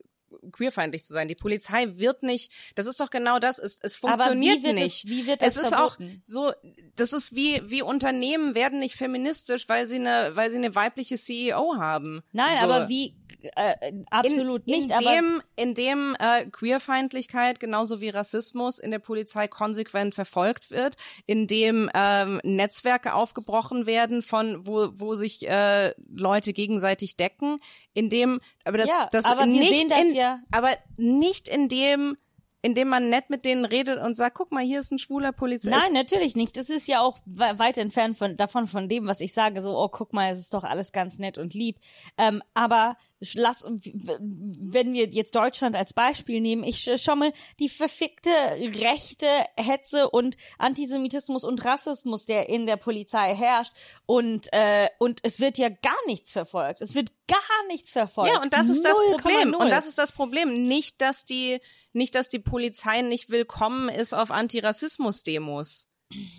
queerfeindlich 0.51 1.03
zu 1.03 1.13
sein. 1.13 1.27
Die 1.27 1.35
Polizei 1.35 1.87
wird 1.93 2.23
nicht, 2.23 2.51
das 2.75 2.87
ist 2.87 2.99
doch 2.99 3.09
genau 3.09 3.39
das, 3.39 3.59
es, 3.59 3.77
es 3.81 3.95
funktioniert 3.95 4.63
wie 4.63 4.73
nicht. 4.73 5.05
Es, 5.05 5.09
wie 5.09 5.27
wird 5.27 5.41
das 5.41 5.55
es 5.55 5.63
ist 5.63 5.73
verboten? 5.73 6.21
auch 6.21 6.21
so, 6.25 6.51
das 6.95 7.13
ist 7.13 7.35
wie, 7.35 7.61
wie 7.65 7.81
Unternehmen 7.81 8.55
werden 8.55 8.79
nicht 8.79 8.95
feministisch, 8.95 9.67
weil 9.69 9.87
sie 9.87 9.97
eine, 9.97 10.31
weil 10.35 10.49
sie 10.51 10.57
eine 10.57 10.75
weibliche 10.75 11.17
CEO 11.17 11.75
haben. 11.77 12.21
Nein, 12.31 12.57
so. 12.59 12.65
aber 12.65 12.89
wie 12.89 13.15
äh, 13.55 13.93
absolut 14.09 14.67
in, 14.67 14.73
nicht. 14.73 14.85
in 14.85 14.91
aber 14.91 15.15
dem, 15.15 15.41
in 15.55 15.73
dem 15.73 16.15
äh, 16.19 16.45
Queerfeindlichkeit 16.45 17.59
genauso 17.59 18.01
wie 18.01 18.09
Rassismus 18.09 18.79
in 18.79 18.91
der 18.91 18.99
Polizei 18.99 19.47
konsequent 19.47 20.15
verfolgt 20.15 20.71
wird, 20.71 20.95
in 21.25 21.47
dem 21.47 21.89
ähm, 21.93 22.39
Netzwerke 22.43 23.13
aufgebrochen 23.13 23.85
werden 23.85 24.21
von 24.21 24.67
wo 24.67 24.89
wo 24.93 25.15
sich 25.15 25.47
äh, 25.47 25.93
Leute 26.13 26.53
gegenseitig 26.53 27.15
decken, 27.15 27.59
in 27.93 28.09
dem 28.09 28.39
aber 28.63 28.77
das 28.77 28.89
Ja, 28.89 29.09
das 29.11 29.25
aber 29.25 29.45
nicht 29.45 29.89
das 29.89 29.99
in, 29.99 30.15
ja- 30.15 30.30
aber 30.51 30.69
nicht 30.97 31.47
in 31.47 31.67
dem 31.67 32.17
indem 32.63 32.89
man 32.89 33.09
nett 33.09 33.31
mit 33.31 33.43
denen 33.43 33.65
redet 33.65 33.99
und 33.99 34.13
sagt, 34.13 34.37
guck 34.37 34.51
mal, 34.51 34.63
hier 34.63 34.79
ist 34.79 34.91
ein 34.91 34.99
schwuler 34.99 35.31
Polizist. 35.31 35.71
Nein, 35.75 35.93
natürlich 35.93 36.35
nicht. 36.35 36.55
Das 36.57 36.69
ist 36.69 36.87
ja 36.87 37.01
auch 37.01 37.17
we- 37.25 37.57
weit 37.57 37.79
entfernt 37.79 38.19
von 38.19 38.37
davon 38.37 38.67
von 38.67 38.87
dem, 38.87 39.07
was 39.07 39.19
ich 39.19 39.33
sage. 39.33 39.61
So, 39.61 39.75
oh, 39.75 39.89
guck 39.89 40.13
mal, 40.13 40.29
es 40.31 40.37
ist 40.37 40.53
doch 40.53 40.63
alles 40.63 40.91
ganz 40.91 41.17
nett 41.17 41.39
und 41.39 41.55
lieb. 41.55 41.77
Ähm, 42.19 42.43
aber 42.53 42.97
lass 43.35 43.63
wenn 43.63 44.93
wir 44.93 45.07
jetzt 45.09 45.35
Deutschland 45.35 45.75
als 45.75 45.93
Beispiel 45.93 46.41
nehmen, 46.41 46.63
ich 46.63 46.77
sch- 46.77 46.97
schau 47.03 47.15
mal 47.15 47.31
die 47.59 47.69
verfickte 47.69 48.29
rechte 48.29 49.27
Hetze 49.57 50.09
und 50.09 50.35
Antisemitismus 50.57 51.43
und 51.43 51.63
Rassismus, 51.63 52.25
der 52.25 52.49
in 52.49 52.65
der 52.65 52.77
Polizei 52.77 53.35
herrscht 53.35 53.73
und 54.05 54.51
äh, 54.53 54.89
und 54.99 55.19
es 55.23 55.39
wird 55.39 55.57
ja 55.57 55.69
gar 55.69 55.95
nichts 56.07 56.31
verfolgt. 56.31 56.81
Es 56.81 56.95
wird 56.95 57.11
gar 57.27 57.67
nichts 57.67 57.91
verfolgt. 57.91 58.33
Ja, 58.33 58.41
und 58.41 58.53
das 58.53 58.69
ist 58.69 58.83
das 58.83 58.97
0,0. 58.97 59.17
Problem. 59.21 59.53
Und 59.53 59.69
das 59.69 59.85
ist 59.85 59.97
das 59.97 60.11
Problem. 60.11 60.67
Nicht, 60.67 61.01
dass 61.01 61.23
die, 61.25 61.59
nicht, 61.93 62.15
dass 62.15 62.27
die 62.27 62.39
Polizei 62.39 63.01
nicht 63.01 63.29
willkommen 63.29 63.87
ist 63.89 64.13
auf 64.13 64.31
Antirassismus-Demos. 64.31 65.90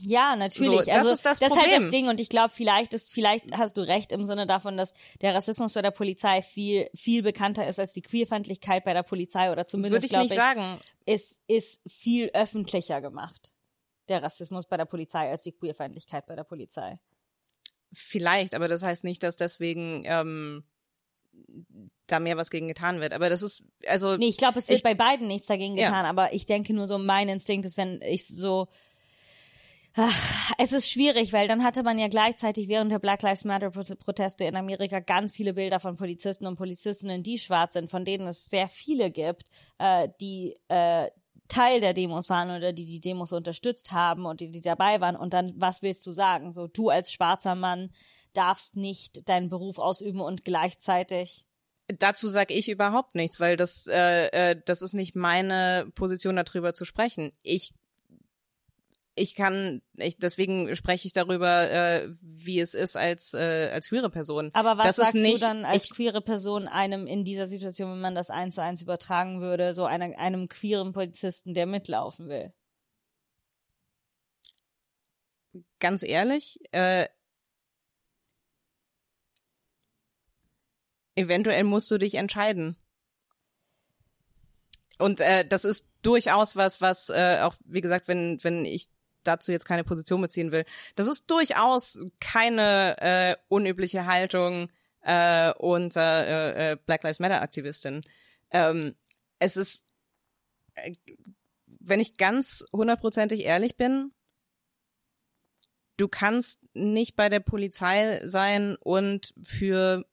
Ja, 0.02 0.36
natürlich. 0.36 0.80
So, 0.80 0.86
das 0.86 0.88
also, 0.98 1.10
ist 1.12 1.26
das 1.26 1.38
das 1.38 1.50
ist 1.50 1.56
halt 1.56 1.66
Problem. 1.68 1.82
das 1.82 1.90
Ding 1.90 2.08
und 2.08 2.20
ich 2.20 2.28
glaube, 2.28 2.52
vielleicht 2.54 2.94
ist, 2.94 3.10
vielleicht 3.12 3.56
hast 3.56 3.76
du 3.78 3.82
recht 3.82 4.12
im 4.12 4.24
Sinne 4.24 4.46
davon, 4.46 4.76
dass 4.76 4.94
der 5.20 5.34
Rassismus 5.34 5.72
bei 5.74 5.82
der 5.82 5.90
Polizei 5.90 6.42
viel, 6.42 6.88
viel 6.94 7.22
bekannter 7.22 7.66
ist 7.66 7.78
als 7.78 7.92
die 7.92 8.02
Queerfeindlichkeit 8.02 8.84
bei 8.84 8.92
der 8.92 9.02
Polizei 9.02 9.50
oder 9.50 9.66
zumindest, 9.66 9.92
Würde 9.94 10.06
ich 10.06 10.10
glaube 10.10 10.24
nicht 10.24 10.32
ich, 10.32 10.38
sagen. 10.38 10.80
ist, 11.06 11.40
ist 11.46 11.80
viel 11.90 12.30
öffentlicher 12.34 13.00
gemacht. 13.00 13.54
Der 14.08 14.22
Rassismus 14.22 14.66
bei 14.66 14.76
der 14.76 14.84
Polizei 14.84 15.30
als 15.30 15.42
die 15.42 15.52
Queerfeindlichkeit 15.52 16.26
bei 16.26 16.34
der 16.36 16.44
Polizei. 16.44 16.98
Vielleicht, 17.92 18.54
aber 18.54 18.68
das 18.68 18.82
heißt 18.82 19.04
nicht, 19.04 19.22
dass 19.22 19.36
deswegen 19.36 20.02
ähm, 20.06 20.64
da 22.06 22.20
mehr 22.20 22.36
was 22.36 22.50
gegen 22.50 22.68
getan 22.68 23.00
wird. 23.00 23.12
Aber 23.12 23.28
das 23.30 23.42
ist, 23.42 23.64
also 23.86 24.16
Nee, 24.16 24.28
ich 24.28 24.38
glaube, 24.38 24.58
es 24.58 24.68
wird 24.68 24.78
Ich- 24.78 24.82
bei 24.82 24.94
beiden 24.94 25.26
nichts 25.28 25.46
dagegen 25.46 25.76
Ja. 25.76 25.86
getan, 25.86 26.04
aber 26.06 26.32
ich 26.32 26.46
denke 26.46 26.74
nur 26.74 26.86
so, 26.86 26.98
mein 26.98 27.28
Instinkt 27.28 27.64
ist, 27.66 27.76
wenn 27.76 28.00
ich 28.02 28.26
so 28.26 28.68
Ach, 29.94 30.52
es 30.56 30.72
ist 30.72 30.90
schwierig, 30.90 31.32
weil 31.34 31.48
dann 31.48 31.62
hatte 31.62 31.82
man 31.82 31.98
ja 31.98 32.08
gleichzeitig 32.08 32.68
während 32.68 32.90
der 32.90 32.98
Black 32.98 33.22
Lives 33.22 33.44
Matter 33.44 33.70
Pro- 33.70 33.94
Proteste 33.96 34.44
in 34.44 34.56
Amerika 34.56 35.00
ganz 35.00 35.36
viele 35.36 35.52
Bilder 35.52 35.80
von 35.80 35.96
Polizisten 35.96 36.46
und 36.46 36.56
Polizistinnen, 36.56 37.22
die 37.22 37.38
schwarz 37.38 37.74
sind, 37.74 37.90
von 37.90 38.04
denen 38.04 38.26
es 38.26 38.46
sehr 38.46 38.68
viele 38.68 39.10
gibt, 39.10 39.44
äh, 39.78 40.08
die 40.20 40.56
äh, 40.68 41.10
Teil 41.48 41.80
der 41.80 41.92
Demos 41.92 42.30
waren 42.30 42.56
oder 42.56 42.72
die 42.72 42.86
die 42.86 43.00
Demos 43.00 43.32
unterstützt 43.32 43.92
haben 43.92 44.24
und 44.24 44.40
die, 44.40 44.50
die 44.50 44.62
dabei 44.62 45.02
waren. 45.02 45.16
Und 45.16 45.34
dann, 45.34 45.52
was 45.56 45.82
willst 45.82 46.06
du 46.06 46.10
sagen? 46.10 46.52
So, 46.52 46.68
du 46.68 46.88
als 46.88 47.12
schwarzer 47.12 47.54
Mann 47.54 47.90
darfst 48.32 48.76
nicht 48.76 49.28
deinen 49.28 49.50
Beruf 49.50 49.78
ausüben 49.78 50.22
und 50.22 50.44
gleichzeitig 50.44 51.44
dazu 51.98 52.28
sage 52.28 52.54
ich 52.54 52.68
überhaupt 52.68 53.14
nichts, 53.14 53.40
weil 53.40 53.56
das, 53.56 53.86
äh, 53.86 54.28
äh, 54.28 54.56
das 54.64 54.80
ist 54.80 54.94
nicht 54.94 55.14
meine 55.14 55.90
Position, 55.94 56.36
darüber 56.36 56.72
zu 56.72 56.84
sprechen. 56.86 57.32
Ich 57.42 57.74
ich 59.14 59.34
kann, 59.34 59.82
ich, 59.96 60.16
deswegen 60.16 60.74
spreche 60.74 61.06
ich 61.06 61.12
darüber, 61.12 61.70
äh, 61.70 62.08
wie 62.20 62.60
es 62.60 62.74
ist 62.74 62.96
als 62.96 63.34
äh, 63.34 63.70
als 63.72 63.88
queere 63.90 64.10
Person. 64.10 64.50
Aber 64.54 64.78
was 64.78 64.86
das 64.86 64.96
sagst 64.96 65.14
nicht, 65.14 65.42
du 65.42 65.46
dann 65.46 65.64
als 65.64 65.84
ich, 65.84 65.90
queere 65.90 66.20
Person 66.20 66.66
einem 66.66 67.06
in 67.06 67.24
dieser 67.24 67.46
Situation, 67.46 67.92
wenn 67.92 68.00
man 68.00 68.14
das 68.14 68.30
eins 68.30 68.54
zu 68.54 68.62
eins 68.62 68.80
übertragen 68.82 69.40
würde, 69.40 69.74
so 69.74 69.84
einer, 69.84 70.18
einem 70.18 70.48
queeren 70.48 70.92
Polizisten, 70.92 71.54
der 71.54 71.66
mitlaufen 71.66 72.28
will? 72.28 72.52
ganz 75.80 76.02
ehrlich, 76.02 76.60
äh, 76.72 77.06
eventuell 81.14 81.64
musst 81.64 81.90
du 81.90 81.98
dich 81.98 82.14
entscheiden. 82.14 82.76
Und 84.98 85.20
äh, 85.20 85.44
das 85.44 85.64
ist 85.64 85.88
durchaus 86.02 86.56
was, 86.56 86.80
was 86.80 87.08
äh, 87.10 87.40
auch, 87.42 87.54
wie 87.64 87.80
gesagt, 87.80 88.08
wenn, 88.08 88.38
wenn 88.42 88.64
ich 88.64 88.88
dazu 89.24 89.52
jetzt 89.52 89.64
keine 89.64 89.84
Position 89.84 90.20
beziehen 90.20 90.52
will, 90.52 90.64
das 90.96 91.06
ist 91.06 91.30
durchaus 91.30 92.04
keine 92.20 92.96
äh, 93.00 93.36
unübliche 93.48 94.06
Haltung 94.06 94.68
äh, 95.02 95.52
unter 95.54 96.26
äh, 96.26 96.72
äh, 96.72 96.76
Black 96.86 97.02
Lives 97.02 97.20
Matter 97.20 97.42
Aktivistin. 97.42 98.02
Ähm, 98.50 98.94
es 99.38 99.56
ist, 99.56 99.86
äh, 100.74 100.94
wenn 101.80 102.00
ich 102.00 102.16
ganz 102.16 102.64
hundertprozentig 102.72 103.44
ehrlich 103.44 103.76
bin, 103.76 104.12
du 105.96 106.08
kannst 106.08 106.60
nicht 106.74 107.16
bei 107.16 107.28
der 107.28 107.40
Polizei 107.40 108.20
sein 108.24 108.76
und 108.76 109.34
für 109.42 110.04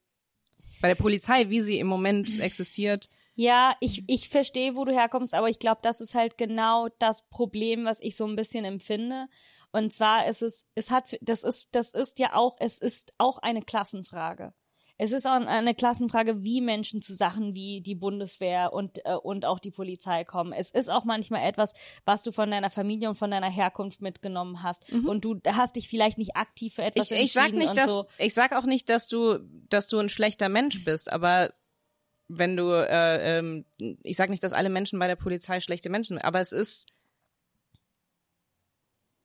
bei 0.81 0.87
der 0.87 0.95
Polizei, 0.95 1.49
wie 1.49 1.61
sie 1.61 1.79
im 1.79 1.87
Moment 1.87 2.39
existiert, 2.39 3.09
Ja, 3.39 3.77
ich, 3.79 4.03
ich 4.07 4.27
verstehe, 4.27 4.75
wo 4.75 4.83
du 4.83 4.91
herkommst, 4.91 5.33
aber 5.33 5.47
ich 5.47 5.59
glaube, 5.59 5.79
das 5.81 6.01
ist 6.01 6.13
halt 6.13 6.37
genau 6.37 6.89
das 6.99 7.29
Problem, 7.29 7.85
was 7.85 8.01
ich 8.01 8.17
so 8.17 8.25
ein 8.25 8.35
bisschen 8.35 8.65
empfinde. 8.65 9.27
Und 9.71 9.93
zwar 9.93 10.27
ist 10.27 10.41
es, 10.41 10.65
es 10.75 10.91
hat, 10.91 11.17
das 11.21 11.45
ist, 11.45 11.69
das 11.71 11.93
ist 11.93 12.19
ja 12.19 12.33
auch, 12.33 12.57
es 12.59 12.79
ist 12.79 13.13
auch 13.17 13.37
eine 13.37 13.61
Klassenfrage. 13.61 14.53
Es 14.97 15.13
ist 15.13 15.25
auch 15.25 15.31
eine 15.31 15.73
Klassenfrage, 15.73 16.43
wie 16.43 16.59
Menschen 16.59 17.01
zu 17.01 17.13
Sachen 17.13 17.55
wie 17.55 17.79
die 17.79 17.95
Bundeswehr 17.95 18.73
und, 18.73 18.99
äh, 19.05 19.15
und 19.15 19.45
auch 19.45 19.59
die 19.59 19.71
Polizei 19.71 20.25
kommen. 20.25 20.51
Es 20.51 20.71
ist 20.71 20.91
auch 20.91 21.05
manchmal 21.05 21.47
etwas, 21.47 21.71
was 22.03 22.23
du 22.23 22.33
von 22.33 22.51
deiner 22.51 22.69
Familie 22.69 23.07
und 23.07 23.15
von 23.15 23.31
deiner 23.31 23.49
Herkunft 23.49 24.01
mitgenommen 24.01 24.63
hast. 24.63 24.91
Und 24.91 25.23
du 25.23 25.39
hast 25.47 25.77
dich 25.77 25.87
vielleicht 25.87 26.17
nicht 26.17 26.35
aktiv 26.35 26.73
für 26.73 26.83
etwas 26.83 27.09
ich, 27.09 27.17
ich 27.17 27.31
sag 27.31 27.45
entschieden 27.45 27.59
nicht, 27.59 27.77
dass 27.77 27.89
so. 27.89 28.03
ich 28.17 28.33
sag 28.33 28.51
auch 28.51 28.65
nicht, 28.65 28.89
dass 28.89 29.07
du, 29.07 29.39
dass 29.69 29.87
du 29.87 29.97
ein 29.97 30.09
schlechter 30.09 30.49
Mensch 30.49 30.83
bist, 30.83 31.09
aber 31.09 31.53
wenn 32.29 32.55
du, 32.55 32.71
äh, 32.71 33.39
ähm, 33.39 33.65
ich 34.03 34.15
sag 34.15 34.29
nicht, 34.29 34.43
dass 34.43 34.53
alle 34.53 34.69
Menschen 34.69 34.99
bei 34.99 35.07
der 35.07 35.15
Polizei 35.15 35.59
schlechte 35.59 35.89
Menschen, 35.89 36.17
sind, 36.17 36.25
aber 36.25 36.39
es 36.39 36.51
ist 36.51 36.87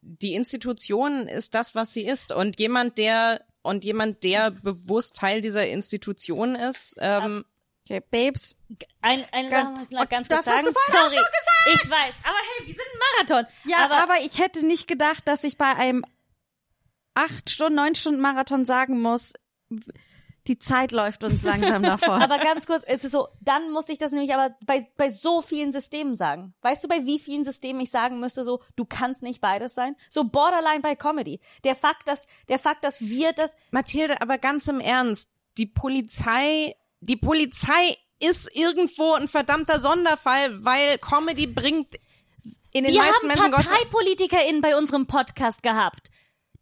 die 0.01 0.35
Institution 0.35 1.28
ist 1.28 1.55
das, 1.55 1.74
was 1.74 1.93
sie 1.93 2.05
ist 2.05 2.32
und 2.32 2.59
jemand, 2.59 2.98
der 2.98 3.40
und 3.62 3.85
jemand, 3.85 4.22
der 4.22 4.51
bewusst 4.51 5.16
Teil 5.16 5.40
dieser 5.40 5.66
Institution 5.66 6.55
ist, 6.55 6.97
ähm, 6.98 7.44
Okay, 7.86 8.02
Babes. 8.10 8.56
Ein, 9.02 9.22
eine 9.32 9.51
Sache 9.51 9.68
muss 9.68 9.82
ich 9.82 9.90
noch 9.90 10.09
ganz 10.09 10.28
das 10.28 10.39
kurz 10.39 10.55
hast 10.55 10.64
sagen. 10.64 10.66
du 10.66 10.72
vorhin 10.72 11.06
auch 11.06 11.10
Sorry, 11.10 11.26
ich 11.74 11.90
weiß. 11.90 12.14
Aber 12.24 12.39
hey, 12.39 12.66
wir 12.66 12.74
sind 12.74 12.81
ein 12.81 12.98
Marathon. 13.28 13.55
Ja, 13.64 13.85
aber, 13.85 14.02
aber, 14.02 14.14
ich 14.24 14.39
hätte 14.39 14.64
nicht 14.64 14.89
gedacht, 14.89 15.28
dass 15.28 15.44
ich 15.44 15.59
bei 15.59 15.70
einem 15.76 16.02
acht 17.12 17.51
Stunden, 17.51 17.74
neun 17.74 17.94
Stunden 17.94 18.22
Marathon 18.22 18.64
sagen 18.64 19.02
muss, 19.02 19.35
die 20.47 20.59
Zeit 20.59 20.93
läuft 20.93 21.25
uns 21.25 21.43
langsam 21.45 21.83
davon. 21.83 22.23
aber 22.23 22.39
ganz 22.39 22.66
kurz, 22.66 22.83
es 22.87 23.05
ist 23.05 23.12
so, 23.12 23.29
dann 23.41 23.71
muss 23.71 23.89
ich 23.89 23.99
das 23.99 24.12
nämlich 24.12 24.35
aber 24.35 24.55
bei, 24.66 24.87
bei 24.97 25.11
so 25.11 25.41
vielen 25.41 25.73
Systemen 25.73 26.15
sagen. 26.15 26.55
Weißt 26.62 26.85
du, 26.85 26.89
bei 26.89 27.05
wie 27.07 27.19
vielen 27.19 27.45
Systemen 27.45 27.81
ich 27.81 27.91
sagen 27.91 28.21
müsste, 28.21 28.45
so, 28.45 28.61
du 28.77 28.85
kannst 28.85 29.23
nicht 29.23 29.41
beides 29.41 29.75
sein? 29.75 29.97
So 30.11 30.25
borderline 30.25 30.81
bei 30.81 30.95
Comedy. 30.95 31.41
Der 31.65 31.75
Fakt, 31.75 32.09
dass, 32.09 32.27
der 32.49 32.59
Fakt, 32.59 32.85
dass 32.85 33.01
wir 33.01 33.33
das, 33.33 33.57
Mathilde, 33.71 34.21
aber 34.21 34.39
ganz 34.39 34.69
im 34.69 34.81
Ernst, 34.81 35.29
die 35.57 35.66
Polizei, 35.66 36.75
die 37.01 37.16
Polizei 37.16 37.97
ist 38.21 38.49
irgendwo 38.55 39.12
ein 39.12 39.29
verdammter 39.29 39.81
Sonderfall, 39.81 40.65
weil 40.65 40.99
Comedy 40.99 41.47
bringt 41.47 41.95
in 42.73 42.85
den 42.85 42.93
Wir 42.93 43.01
meisten 43.01 43.15
haben 43.15 43.29
Menschen 43.29 43.51
Gott 43.51 43.65
ParteipolitikerInnen 43.66 44.61
bei 44.61 44.77
unserem 44.77 45.07
Podcast 45.07 45.62
gehabt. 45.62 46.11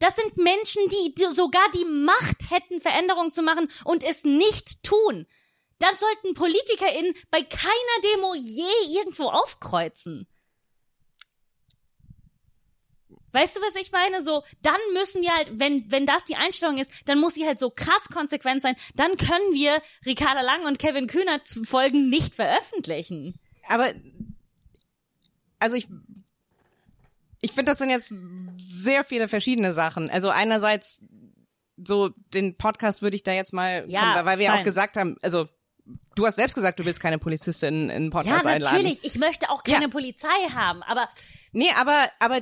Das 0.03 0.17
sind 0.17 0.37
Menschen, 0.37 0.83
die 0.89 1.15
sogar 1.33 1.71
die 1.71 1.85
Macht 1.85 2.51
hätten, 2.51 2.81
Veränderungen 2.81 3.33
zu 3.33 3.41
machen 3.41 3.69
und 3.85 4.03
es 4.03 4.25
nicht 4.25 4.83
tun. 4.83 5.29
Dann 5.79 5.97
sollten 5.97 6.35
PolitikerInnen 6.35 7.15
bei 7.31 7.41
keiner 7.43 8.13
Demo 8.13 8.35
je 8.35 8.99
irgendwo 8.99 9.29
aufkreuzen. 9.29 10.27
Weißt 13.31 13.57
du, 13.57 13.61
was 13.61 13.77
ich 13.77 13.93
meine? 13.93 14.25
So, 14.25 14.43
dann 14.63 14.81
müssen 14.93 15.23
wir 15.23 15.37
halt, 15.37 15.53
wenn, 15.61 15.89
wenn 15.93 16.05
das 16.05 16.25
die 16.25 16.35
Einstellung 16.35 16.79
ist, 16.79 16.91
dann 17.05 17.21
muss 17.21 17.35
sie 17.35 17.47
halt 17.47 17.61
so 17.61 17.71
krass 17.71 18.09
konsequent 18.13 18.61
sein. 18.61 18.75
Dann 18.97 19.17
können 19.17 19.55
wir 19.55 19.81
Ricarda 20.05 20.41
Lang 20.41 20.67
und 20.67 20.81
Kevin 20.81 21.07
Kühnert 21.07 21.47
Folgen 21.63 22.11
nicht 22.11 22.35
veröffentlichen. 22.35 23.39
aber 23.69 23.95
also 25.61 25.77
ich 25.77 25.87
ich 27.43 27.53
finde, 27.53 27.71
das 27.73 27.79
sind 27.79 27.91
jetzt 27.91 28.15
sehr 28.57 29.05
viele 29.05 29.29
verschiedene 29.29 29.73
Sachen. 29.75 30.09
Also 30.09 30.31
einerseits 30.31 31.03
so 31.77 32.11
den 32.33 32.57
Podcast 32.57 33.03
würde 33.03 33.17
ich 33.17 33.23
da 33.25 33.33
jetzt 33.33 33.53
mal, 33.53 33.85
Ja, 33.89 34.25
weil 34.25 34.39
wir 34.39 34.47
ja 34.47 34.53
auch 34.53 34.57
fein. 34.57 34.65
gesagt 34.65 34.97
haben, 34.97 35.17
also 35.23 35.49
du 36.15 36.27
hast 36.27 36.37
selbst 36.37 36.55
gesagt, 36.55 36.79
du 36.79 36.85
willst 36.85 37.01
keine 37.01 37.19
Polizistin 37.19 37.85
in 37.85 37.91
einen 37.91 38.05
Ja, 38.07 38.11
Podcast 38.11 38.47
einladen. 38.47 38.77
natürlich. 38.77 39.05
Ich 39.05 39.19
möchte 39.19 39.51
auch 39.51 39.63
keine 39.65 39.87
Ja. 39.87 39.89
Polizei 39.91 40.29
haben, 40.55 40.83
aber 40.85 41.09
Nee, 41.53 41.71
aber, 41.77 42.09
aber 42.21 42.41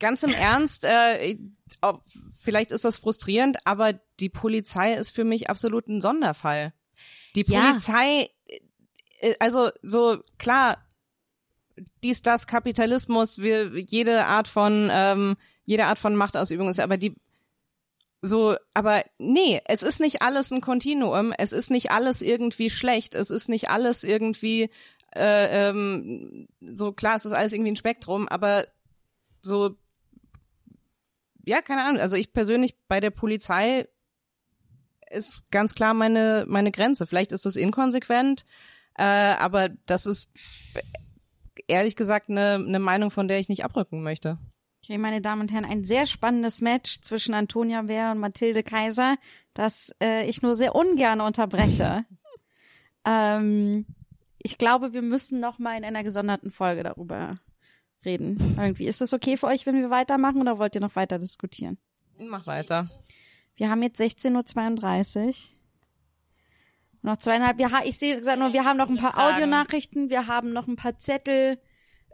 ganz 0.00 0.22
im 0.22 0.32
Ernst, 0.32 0.84
äh, 0.84 1.36
vielleicht 2.40 2.70
ist 2.72 2.84
das 2.86 2.96
frustrierend, 2.98 3.58
aber 3.66 3.92
die 4.20 4.30
Polizei 4.30 4.94
ist 4.94 5.10
für 5.10 5.24
mich 5.24 5.50
absolut 5.50 5.86
ein 5.88 6.00
Sonderfall. 6.00 6.72
Die 7.34 7.42
Ja. 7.46 7.66
Polizei, 7.68 8.30
äh, 9.20 9.34
also 9.40 9.70
so 9.82 10.22
klar, 10.38 10.78
dies, 12.04 12.22
das, 12.22 12.46
Kapitalismus, 12.46 13.38
wir, 13.38 13.72
jede 13.88 14.26
Art 14.26 14.48
von, 14.48 14.88
ähm, 14.92 15.36
jede 15.64 15.86
Art 15.86 15.98
von 15.98 16.16
Machtausübung 16.16 16.68
ist, 16.68 16.80
aber 16.80 16.96
die, 16.96 17.14
so, 18.20 18.56
aber 18.74 19.02
nee, 19.18 19.60
es 19.66 19.82
ist 19.82 20.00
nicht 20.00 20.22
alles 20.22 20.50
ein 20.50 20.60
Kontinuum, 20.60 21.32
es 21.36 21.52
ist 21.52 21.70
nicht 21.70 21.90
alles 21.90 22.22
irgendwie 22.22 22.70
schlecht, 22.70 23.14
es 23.14 23.30
ist 23.30 23.48
nicht 23.48 23.70
alles 23.70 24.02
irgendwie, 24.02 24.70
äh, 25.14 25.68
ähm, 25.68 26.48
so 26.60 26.92
klar, 26.92 27.16
es 27.16 27.24
ist 27.24 27.32
alles 27.32 27.52
irgendwie 27.52 27.72
ein 27.72 27.76
Spektrum, 27.76 28.28
aber 28.28 28.66
so, 29.40 29.76
ja, 31.44 31.62
keine 31.62 31.84
Ahnung, 31.84 32.00
also 32.00 32.16
ich 32.16 32.32
persönlich 32.32 32.76
bei 32.88 33.00
der 33.00 33.10
Polizei 33.10 33.86
ist 35.10 35.50
ganz 35.50 35.74
klar 35.74 35.94
meine, 35.94 36.44
meine 36.48 36.70
Grenze. 36.70 37.06
Vielleicht 37.06 37.32
ist 37.32 37.46
das 37.46 37.56
inkonsequent, 37.56 38.44
äh, 38.96 39.02
aber 39.02 39.68
das 39.86 40.06
ist 40.06 40.32
ehrlich 41.66 41.96
gesagt 41.96 42.30
eine, 42.30 42.54
eine 42.54 42.78
Meinung, 42.78 43.10
von 43.10 43.28
der 43.28 43.38
ich 43.38 43.48
nicht 43.48 43.64
abrücken 43.64 44.02
möchte. 44.02 44.38
Okay, 44.84 44.98
meine 44.98 45.20
Damen 45.20 45.42
und 45.42 45.52
Herren, 45.52 45.64
ein 45.64 45.84
sehr 45.84 46.06
spannendes 46.06 46.60
Match 46.60 47.00
zwischen 47.02 47.34
Antonia 47.34 47.82
Bär 47.82 48.12
und 48.12 48.18
Mathilde 48.18 48.62
Kaiser, 48.62 49.16
das 49.52 49.94
äh, 50.02 50.28
ich 50.28 50.40
nur 50.40 50.56
sehr 50.56 50.74
ungern 50.74 51.20
unterbreche. 51.20 52.04
ähm, 53.04 53.86
ich 54.38 54.56
glaube, 54.56 54.92
wir 54.94 55.02
müssen 55.02 55.40
noch 55.40 55.58
mal 55.58 55.76
in 55.76 55.84
einer 55.84 56.04
gesonderten 56.04 56.50
Folge 56.50 56.84
darüber 56.84 57.36
reden. 58.04 58.38
Irgendwie. 58.56 58.86
Ist 58.86 59.00
das 59.00 59.12
okay 59.12 59.36
für 59.36 59.46
euch, 59.46 59.66
wenn 59.66 59.74
wir 59.74 59.90
weitermachen 59.90 60.40
oder 60.40 60.58
wollt 60.58 60.74
ihr 60.74 60.80
noch 60.80 60.96
weiter 60.96 61.18
diskutieren? 61.18 61.78
Mach 62.18 62.46
weiter. 62.46 62.88
Wir 63.56 63.70
haben 63.70 63.82
jetzt 63.82 64.00
16.32 64.00 65.26
Uhr. 65.26 65.57
Noch 67.08 67.16
zweieinhalb, 67.16 67.58
ja, 67.58 67.70
ich 67.86 67.98
sehe 67.98 68.18
gesagt 68.18 68.38
nur, 68.38 68.52
wir 68.52 68.66
haben 68.66 68.76
noch 68.76 68.90
ein 68.90 68.98
paar. 68.98 69.16
Audionachrichten, 69.16 70.10
wir 70.10 70.26
haben 70.26 70.52
noch 70.52 70.68
ein 70.68 70.76
paar 70.76 70.98
Zettel. 70.98 71.58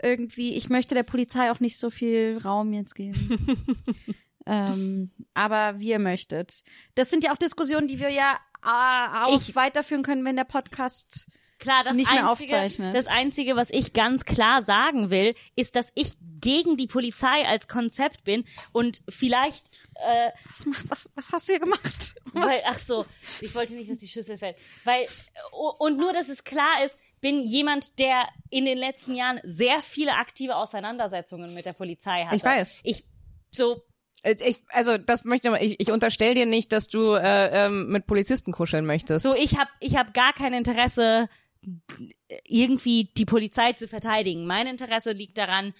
Irgendwie, 0.00 0.54
ich 0.54 0.68
möchte 0.68 0.94
der 0.94 1.02
Polizei 1.02 1.50
auch 1.50 1.58
nicht 1.58 1.80
so 1.80 1.90
viel 1.90 2.38
Raum 2.44 2.72
jetzt 2.72 2.94
geben. 2.94 3.56
ähm, 4.46 5.10
aber 5.34 5.80
wie 5.80 5.88
ihr 5.88 5.98
möchtet. 5.98 6.62
Das 6.94 7.10
sind 7.10 7.24
ja 7.24 7.32
auch 7.32 7.36
Diskussionen, 7.36 7.88
die 7.88 7.98
wir 7.98 8.10
ja 8.10 8.38
äh, 8.62 9.24
auch 9.24 9.34
Ich- 9.34 9.56
weiterführen 9.56 10.04
können, 10.04 10.24
wenn 10.24 10.36
der 10.36 10.44
Podcast 10.44 11.28
Klar, 11.58 11.82
das 11.82 11.94
Nicht 11.94 12.12
mehr 12.12 12.28
Einzige, 12.28 12.52
aufzeichnet. 12.52 12.94
Das 12.94 13.06
Einzige, 13.06 13.56
was 13.56 13.70
ich 13.70 13.92
ganz 13.92 14.24
klar 14.24 14.62
sagen 14.62 15.10
will, 15.10 15.34
ist, 15.56 15.76
dass 15.76 15.92
ich 15.94 16.14
gegen 16.40 16.76
die 16.76 16.86
Polizei 16.86 17.46
als 17.48 17.68
Konzept 17.68 18.24
bin 18.24 18.44
und 18.72 19.02
vielleicht, 19.08 19.70
äh, 19.96 20.30
was, 20.50 20.66
mach- 20.66 20.84
was, 20.88 21.10
was 21.14 21.32
hast 21.32 21.48
du 21.48 21.52
hier 21.52 21.60
gemacht? 21.60 22.14
Was? 22.32 22.46
weil, 22.46 22.60
ach 22.66 22.78
so, 22.78 23.06
ich 23.40 23.54
wollte 23.54 23.74
nicht, 23.74 23.90
dass 23.90 23.98
die 23.98 24.08
Schüssel 24.08 24.36
fällt. 24.38 24.58
Weil, 24.84 25.06
und 25.78 25.96
nur, 25.96 26.12
dass 26.12 26.28
es 26.28 26.42
klar 26.44 26.84
ist, 26.84 26.96
bin 27.20 27.42
jemand, 27.44 27.98
der 28.00 28.26
in 28.50 28.64
den 28.64 28.76
letzten 28.76 29.14
Jahren 29.14 29.40
sehr 29.44 29.80
viele 29.82 30.14
aktive 30.16 30.56
Auseinandersetzungen 30.56 31.54
mit 31.54 31.64
der 31.64 31.72
Polizei 31.74 32.24
hatte. 32.24 32.36
Ich 32.36 32.42
weiß. 32.44 32.80
Ich, 32.84 33.04
so, 33.50 33.82
Äh, 34.24 34.34
Ich, 34.44 34.62
also 34.70 34.98
das 34.98 35.24
möchte 35.24 35.56
ich, 35.60 35.78
ich 35.80 35.90
unterstelle 35.92 36.34
dir 36.34 36.46
nicht, 36.46 36.72
dass 36.72 36.88
du 36.88 37.14
äh, 37.14 37.66
ähm, 37.66 37.88
mit 37.88 38.06
Polizisten 38.06 38.50
kuscheln 38.52 38.84
möchtest. 38.84 39.22
So, 39.22 39.34
ich 39.36 39.56
habe 39.58 39.70
ich 39.80 39.96
hab 39.96 40.12
gar 40.12 40.32
kein 40.32 40.52
Interesse, 40.54 41.28
irgendwie 42.44 43.10
die 43.16 43.24
Polizei 43.26 43.72
zu 43.72 43.88
verteidigen. 43.88 44.46
Mein 44.46 44.66
Interesse 44.66 45.12
liegt 45.12 45.38
daran, 45.38 45.72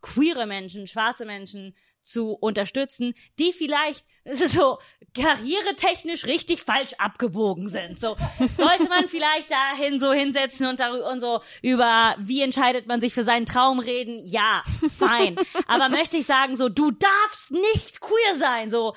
queere 0.00 0.46
Menschen, 0.46 0.86
schwarze 0.86 1.24
Menschen 1.26 1.74
zu 2.08 2.32
unterstützen, 2.32 3.14
die 3.38 3.52
vielleicht 3.52 4.06
so 4.24 4.78
karrieretechnisch 5.14 6.26
richtig 6.26 6.62
falsch 6.62 6.94
abgebogen 6.98 7.68
sind. 7.68 8.00
So 8.00 8.16
sollte 8.56 8.88
man 8.88 9.08
vielleicht 9.08 9.50
dahin 9.50 10.00
so 10.00 10.12
hinsetzen 10.12 10.66
und 10.66 10.80
darüber 10.80 11.10
und 11.10 11.20
so 11.20 11.40
über 11.62 12.16
wie 12.18 12.42
entscheidet 12.42 12.86
man 12.86 13.00
sich 13.00 13.14
für 13.14 13.24
seinen 13.24 13.46
Traum 13.46 13.78
reden. 13.78 14.20
Ja, 14.24 14.62
fein. 14.96 15.36
Aber 15.66 15.88
möchte 15.88 16.16
ich 16.16 16.26
sagen 16.26 16.56
so, 16.56 16.68
du 16.68 16.90
darfst 16.90 17.50
nicht 17.50 18.00
queer 18.00 18.34
sein, 18.36 18.70
so 18.70 18.94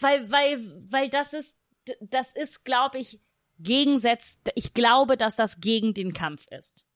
weil 0.00 0.30
weil 0.30 0.86
weil 0.90 1.08
das 1.08 1.32
ist 1.32 1.56
das 2.00 2.32
ist 2.32 2.64
glaube 2.64 2.98
ich 2.98 3.20
gegensetzt. 3.58 4.40
Ich 4.54 4.74
glaube, 4.74 5.16
dass 5.16 5.36
das 5.36 5.60
gegen 5.60 5.94
den 5.94 6.12
Kampf 6.12 6.46
ist. 6.50 6.86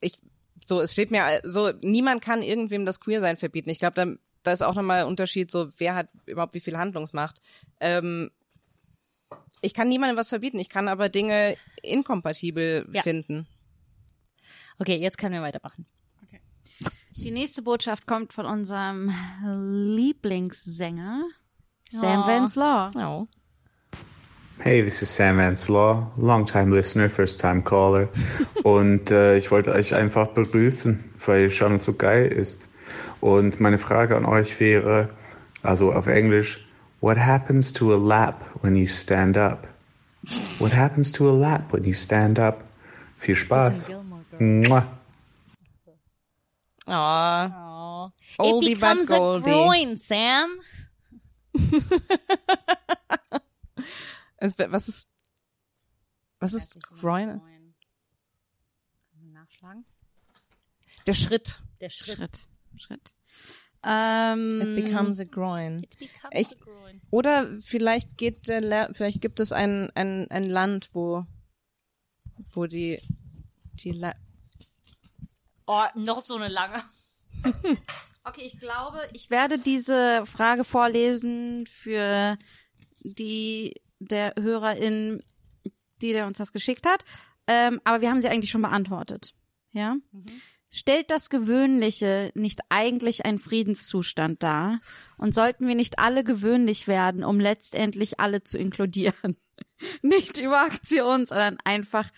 ich 0.00 0.18
so 0.66 0.80
es 0.80 0.92
steht 0.92 1.10
mir 1.10 1.24
so 1.44 1.72
niemand 1.82 2.20
kann 2.20 2.42
irgendwem 2.42 2.84
das 2.84 3.00
Queersein 3.00 3.36
verbieten. 3.38 3.70
Ich 3.70 3.78
glaube, 3.78 3.94
da, 3.94 4.06
da 4.42 4.52
ist 4.52 4.62
auch 4.62 4.74
nochmal 4.74 5.00
ein 5.02 5.06
Unterschied, 5.08 5.50
so 5.50 5.68
wer 5.78 5.94
hat 5.94 6.08
überhaupt 6.26 6.52
wie 6.54 6.60
viel 6.60 6.76
Handlungsmacht. 6.76 7.40
Ähm, 7.80 8.30
ich 9.62 9.72
kann 9.72 9.88
niemandem 9.88 10.16
was 10.18 10.28
verbieten. 10.28 10.58
Ich 10.58 10.68
kann 10.68 10.88
aber 10.88 11.08
Dinge 11.08 11.56
inkompatibel 11.82 12.86
Ja. 12.92 13.02
finden. 13.02 13.46
Okay, 14.78 14.96
jetzt 14.96 15.16
können 15.18 15.34
wir 15.34 15.42
weitermachen. 15.42 15.86
Die 17.18 17.30
nächste 17.30 17.62
Botschaft 17.62 18.06
kommt 18.06 18.34
von 18.34 18.44
unserem 18.44 19.10
Lieblingssänger, 19.42 21.24
Sam 21.88 22.22
Oh. 22.22 22.26
Vance 22.26 22.60
Law. 22.60 22.90
Oh. 22.96 23.26
Hey, 24.58 24.80
this 24.80 25.02
is 25.02 25.10
Sam 25.10 25.38
Anslaw, 25.38 26.10
long-time 26.16 26.70
listener, 26.72 27.10
first-time 27.10 27.62
caller. 27.62 28.08
Und 28.64 29.10
äh, 29.10 29.36
ich 29.36 29.50
wollte 29.50 29.72
euch 29.72 29.94
einfach 29.94 30.28
begrüßen, 30.28 31.12
weil 31.26 31.50
schon 31.50 31.78
so 31.78 31.92
geil 31.92 32.26
ist. 32.32 32.66
Und 33.20 33.60
meine 33.60 33.78
Frage 33.78 34.16
an 34.16 34.24
euch 34.24 34.58
wäre, 34.58 35.10
also 35.62 35.92
auf 35.92 36.06
Englisch, 36.06 36.66
what 37.00 37.18
happens 37.18 37.72
to 37.74 37.92
a 37.92 37.98
lap 37.98 38.40
when 38.62 38.76
you 38.76 38.86
stand 38.86 39.36
up? 39.36 39.68
What 40.58 40.74
happens 40.74 41.12
to 41.12 41.28
a 41.28 41.32
lap 41.32 41.72
when 41.72 41.84
you 41.84 41.94
stand 41.94 42.38
up? 42.38 42.64
Viel 43.18 43.36
Spaß. 43.36 43.90
Mua. 44.38 44.86
Oh. 46.88 47.50
Oh. 47.54 48.10
Oldie 48.38 48.72
It 48.72 48.80
but 48.80 48.96
becomes 48.96 49.10
a 49.10 49.40
groin, 49.42 49.96
Sam. 49.96 50.58
Es, 54.38 54.58
was 54.58 54.88
ist 54.88 55.08
was 56.38 56.52
ist 56.52 56.82
Groin? 56.82 57.40
Nachschlagen. 59.32 59.84
Der 61.06 61.14
Schritt. 61.14 61.60
Der 61.80 61.90
Schritt. 61.90 62.16
Schritt. 62.16 62.46
Schritt. 62.76 63.14
Ähm, 63.82 64.60
It 64.76 64.84
becomes 64.84 65.20
a 65.20 65.24
groin. 65.24 65.82
It 65.84 65.98
becomes 65.98 66.32
Ich- 66.34 66.60
a 66.60 66.64
groin. 66.64 67.00
Oder 67.10 67.46
vielleicht 67.62 68.16
geht 68.18 68.48
der 68.48 68.92
vielleicht 68.94 69.20
gibt 69.20 69.40
es 69.40 69.52
ein 69.52 69.90
ein 69.94 70.28
ein 70.30 70.44
Land, 70.44 70.90
wo 70.94 71.24
wo 72.52 72.66
die 72.66 73.00
die 73.74 73.92
La 73.92 74.14
Oh, 75.68 75.84
noch 75.94 76.20
so 76.20 76.36
eine 76.36 76.48
lange. 76.48 76.82
Okay, 78.28 78.42
ich 78.44 78.58
glaube, 78.58 78.98
ich 79.12 79.30
werde 79.30 79.56
diese 79.56 80.26
Frage 80.26 80.64
vorlesen 80.64 81.64
für 81.68 82.36
die 83.04 83.72
der 83.98 84.34
Hörerin, 84.38 85.22
die 86.02 86.12
der 86.12 86.26
uns 86.26 86.38
das 86.38 86.52
geschickt 86.52 86.86
hat. 86.86 87.04
Ähm, 87.46 87.80
aber 87.84 88.00
wir 88.00 88.10
haben 88.10 88.20
sie 88.20 88.28
eigentlich 88.28 88.50
schon 88.50 88.62
beantwortet. 88.62 89.34
Ja? 89.72 89.96
Stellt 90.70 91.10
das 91.10 91.30
Gewöhnliche 91.30 92.32
nicht 92.34 92.60
eigentlich 92.68 93.24
einen 93.24 93.38
Friedenszustand 93.38 94.42
dar? 94.42 94.80
Und 95.16 95.34
sollten 95.34 95.68
wir 95.68 95.74
nicht 95.74 95.98
alle 95.98 96.24
gewöhnlich 96.24 96.88
werden, 96.88 97.24
um 97.24 97.38
letztendlich 97.38 98.20
alle 98.20 98.42
zu 98.42 98.58
inkludieren? 98.58 99.36
nicht 100.02 100.38
über 100.38 100.60
Aktion, 100.60 101.26
sondern 101.26 101.58
einfach 101.64 102.10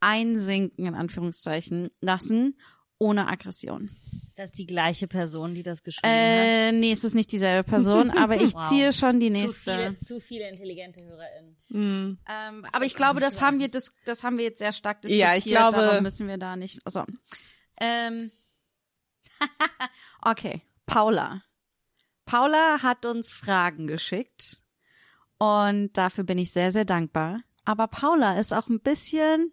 einsinken, 0.00 0.86
in 0.86 0.94
Anführungszeichen, 0.94 1.90
lassen, 2.00 2.56
ohne 2.98 3.28
Aggression. 3.28 3.90
Ist 4.26 4.38
das 4.38 4.52
die 4.52 4.66
gleiche 4.66 5.06
Person, 5.08 5.54
die 5.54 5.62
das 5.62 5.82
geschrieben 5.84 6.08
hat? 6.12 6.12
Äh, 6.14 6.72
nee, 6.72 6.92
es 6.92 7.04
ist 7.04 7.14
nicht 7.14 7.30
dieselbe 7.32 7.68
Person, 7.68 8.10
aber 8.16 8.36
ich 8.36 8.54
Wow. 8.54 8.68
ziehe 8.68 8.92
schon 8.92 9.20
die 9.20 9.28
Zu 9.28 9.32
nächste. 9.32 9.76
viele, 9.76 9.98
zu 9.98 10.20
viele 10.20 10.48
intelligente 10.48 11.04
HörerInnen. 11.04 11.56
Ähm, 12.28 12.66
aber 12.72 12.84
ich 12.84 12.94
glaube, 12.94 13.20
das 13.20 13.40
haben 13.40 13.58
wir, 13.58 13.68
das, 13.68 13.94
das 14.04 14.24
haben 14.24 14.36
wir 14.38 14.44
jetzt 14.44 14.58
sehr 14.58 14.72
stark 14.72 15.02
diskutiert. 15.02 15.28
Ja, 15.28 15.36
ich 15.36 15.44
glaube- 15.44 15.76
Darum 15.76 16.02
müssen 16.02 16.26
wir 16.28 16.38
da 16.38 16.56
nicht. 16.56 16.80
Also, 16.84 17.04
ähm, 17.80 18.30
okay, 20.22 20.62
Paula. 20.86 21.42
Paula 22.26 22.82
hat 22.82 23.06
uns 23.06 23.32
Fragen 23.32 23.86
geschickt 23.86 24.58
und 25.38 25.92
dafür 25.96 26.24
bin 26.24 26.38
ich 26.38 26.52
sehr, 26.52 26.72
sehr 26.72 26.84
dankbar. 26.84 27.40
Aber 27.64 27.86
Paula 27.86 28.38
ist 28.38 28.52
auch 28.52 28.68
ein 28.68 28.80
bisschen 28.80 29.52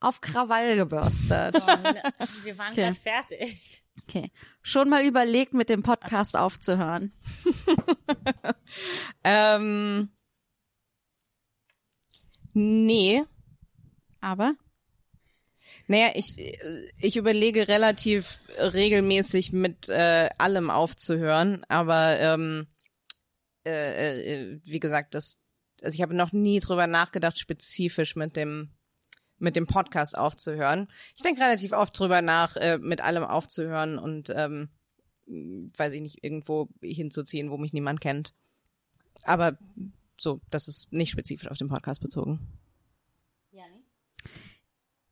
auf 0.00 0.20
Krawall 0.20 0.76
gebürstet. 0.76 1.54
Wir 2.44 2.58
waren 2.58 2.72
Okay. 2.72 2.82
gerade 2.82 2.94
fertig. 2.94 3.82
Okay, 4.02 4.30
schon 4.62 4.88
mal 4.88 5.04
überlegt, 5.04 5.54
mit 5.54 5.68
dem 5.68 5.82
Podcast 5.82 6.36
aufzuhören. 6.36 7.12
Ähm, 9.24 10.10
nee. 12.52 13.22
Aber 14.20 14.54
Naja, 15.88 16.10
ich, 16.14 16.58
ich 16.98 17.16
überlege 17.16 17.68
relativ 17.68 18.40
regelmäßig 18.58 19.52
mit 19.52 19.88
äh, 19.88 20.30
allem 20.38 20.70
aufzuhören, 20.70 21.64
aber 21.68 22.18
ähm, 22.20 22.66
äh, 23.66 24.32
äh, 24.52 24.60
wie 24.64 24.80
gesagt, 24.80 25.14
das, 25.14 25.40
also 25.82 25.94
ich 25.94 26.02
habe 26.02 26.14
noch 26.14 26.32
nie 26.32 26.60
drüber 26.60 26.86
nachgedacht, 26.86 27.38
spezifisch 27.38 28.14
mit 28.16 28.36
dem 28.36 28.75
mit 29.38 29.56
dem 29.56 29.66
Podcast 29.66 30.16
aufzuhören. 30.16 30.88
Ich 31.14 31.22
denke 31.22 31.40
relativ 31.40 31.72
oft 31.72 31.98
drüber 31.98 32.22
nach, 32.22 32.56
äh, 32.56 32.78
mit 32.78 33.00
allem 33.00 33.24
aufzuhören 33.24 33.98
und 33.98 34.32
ähm, 34.34 34.68
weiß 35.26 35.92
ich 35.92 36.00
nicht, 36.00 36.24
irgendwo 36.24 36.68
hinzuziehen, 36.82 37.50
wo 37.50 37.58
mich 37.58 37.72
niemand 37.72 38.00
kennt. 38.00 38.32
Aber 39.24 39.58
so, 40.18 40.40
das 40.50 40.68
ist 40.68 40.92
nicht 40.92 41.10
spezifisch 41.10 41.48
auf 41.48 41.58
den 41.58 41.68
Podcast 41.68 42.00
bezogen. 42.00 42.40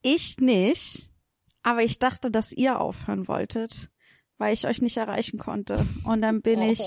ich 0.04 0.38
nicht. 0.38 1.10
Aber 1.62 1.82
ich 1.82 1.98
dachte, 1.98 2.30
dass 2.30 2.52
ihr 2.52 2.78
aufhören 2.78 3.26
wolltet, 3.26 3.90
weil 4.36 4.52
ich 4.52 4.66
euch 4.66 4.82
nicht 4.82 4.98
erreichen 4.98 5.38
konnte. 5.38 5.84
Und 6.04 6.20
dann 6.20 6.42
bin 6.42 6.60
ich 6.62 6.80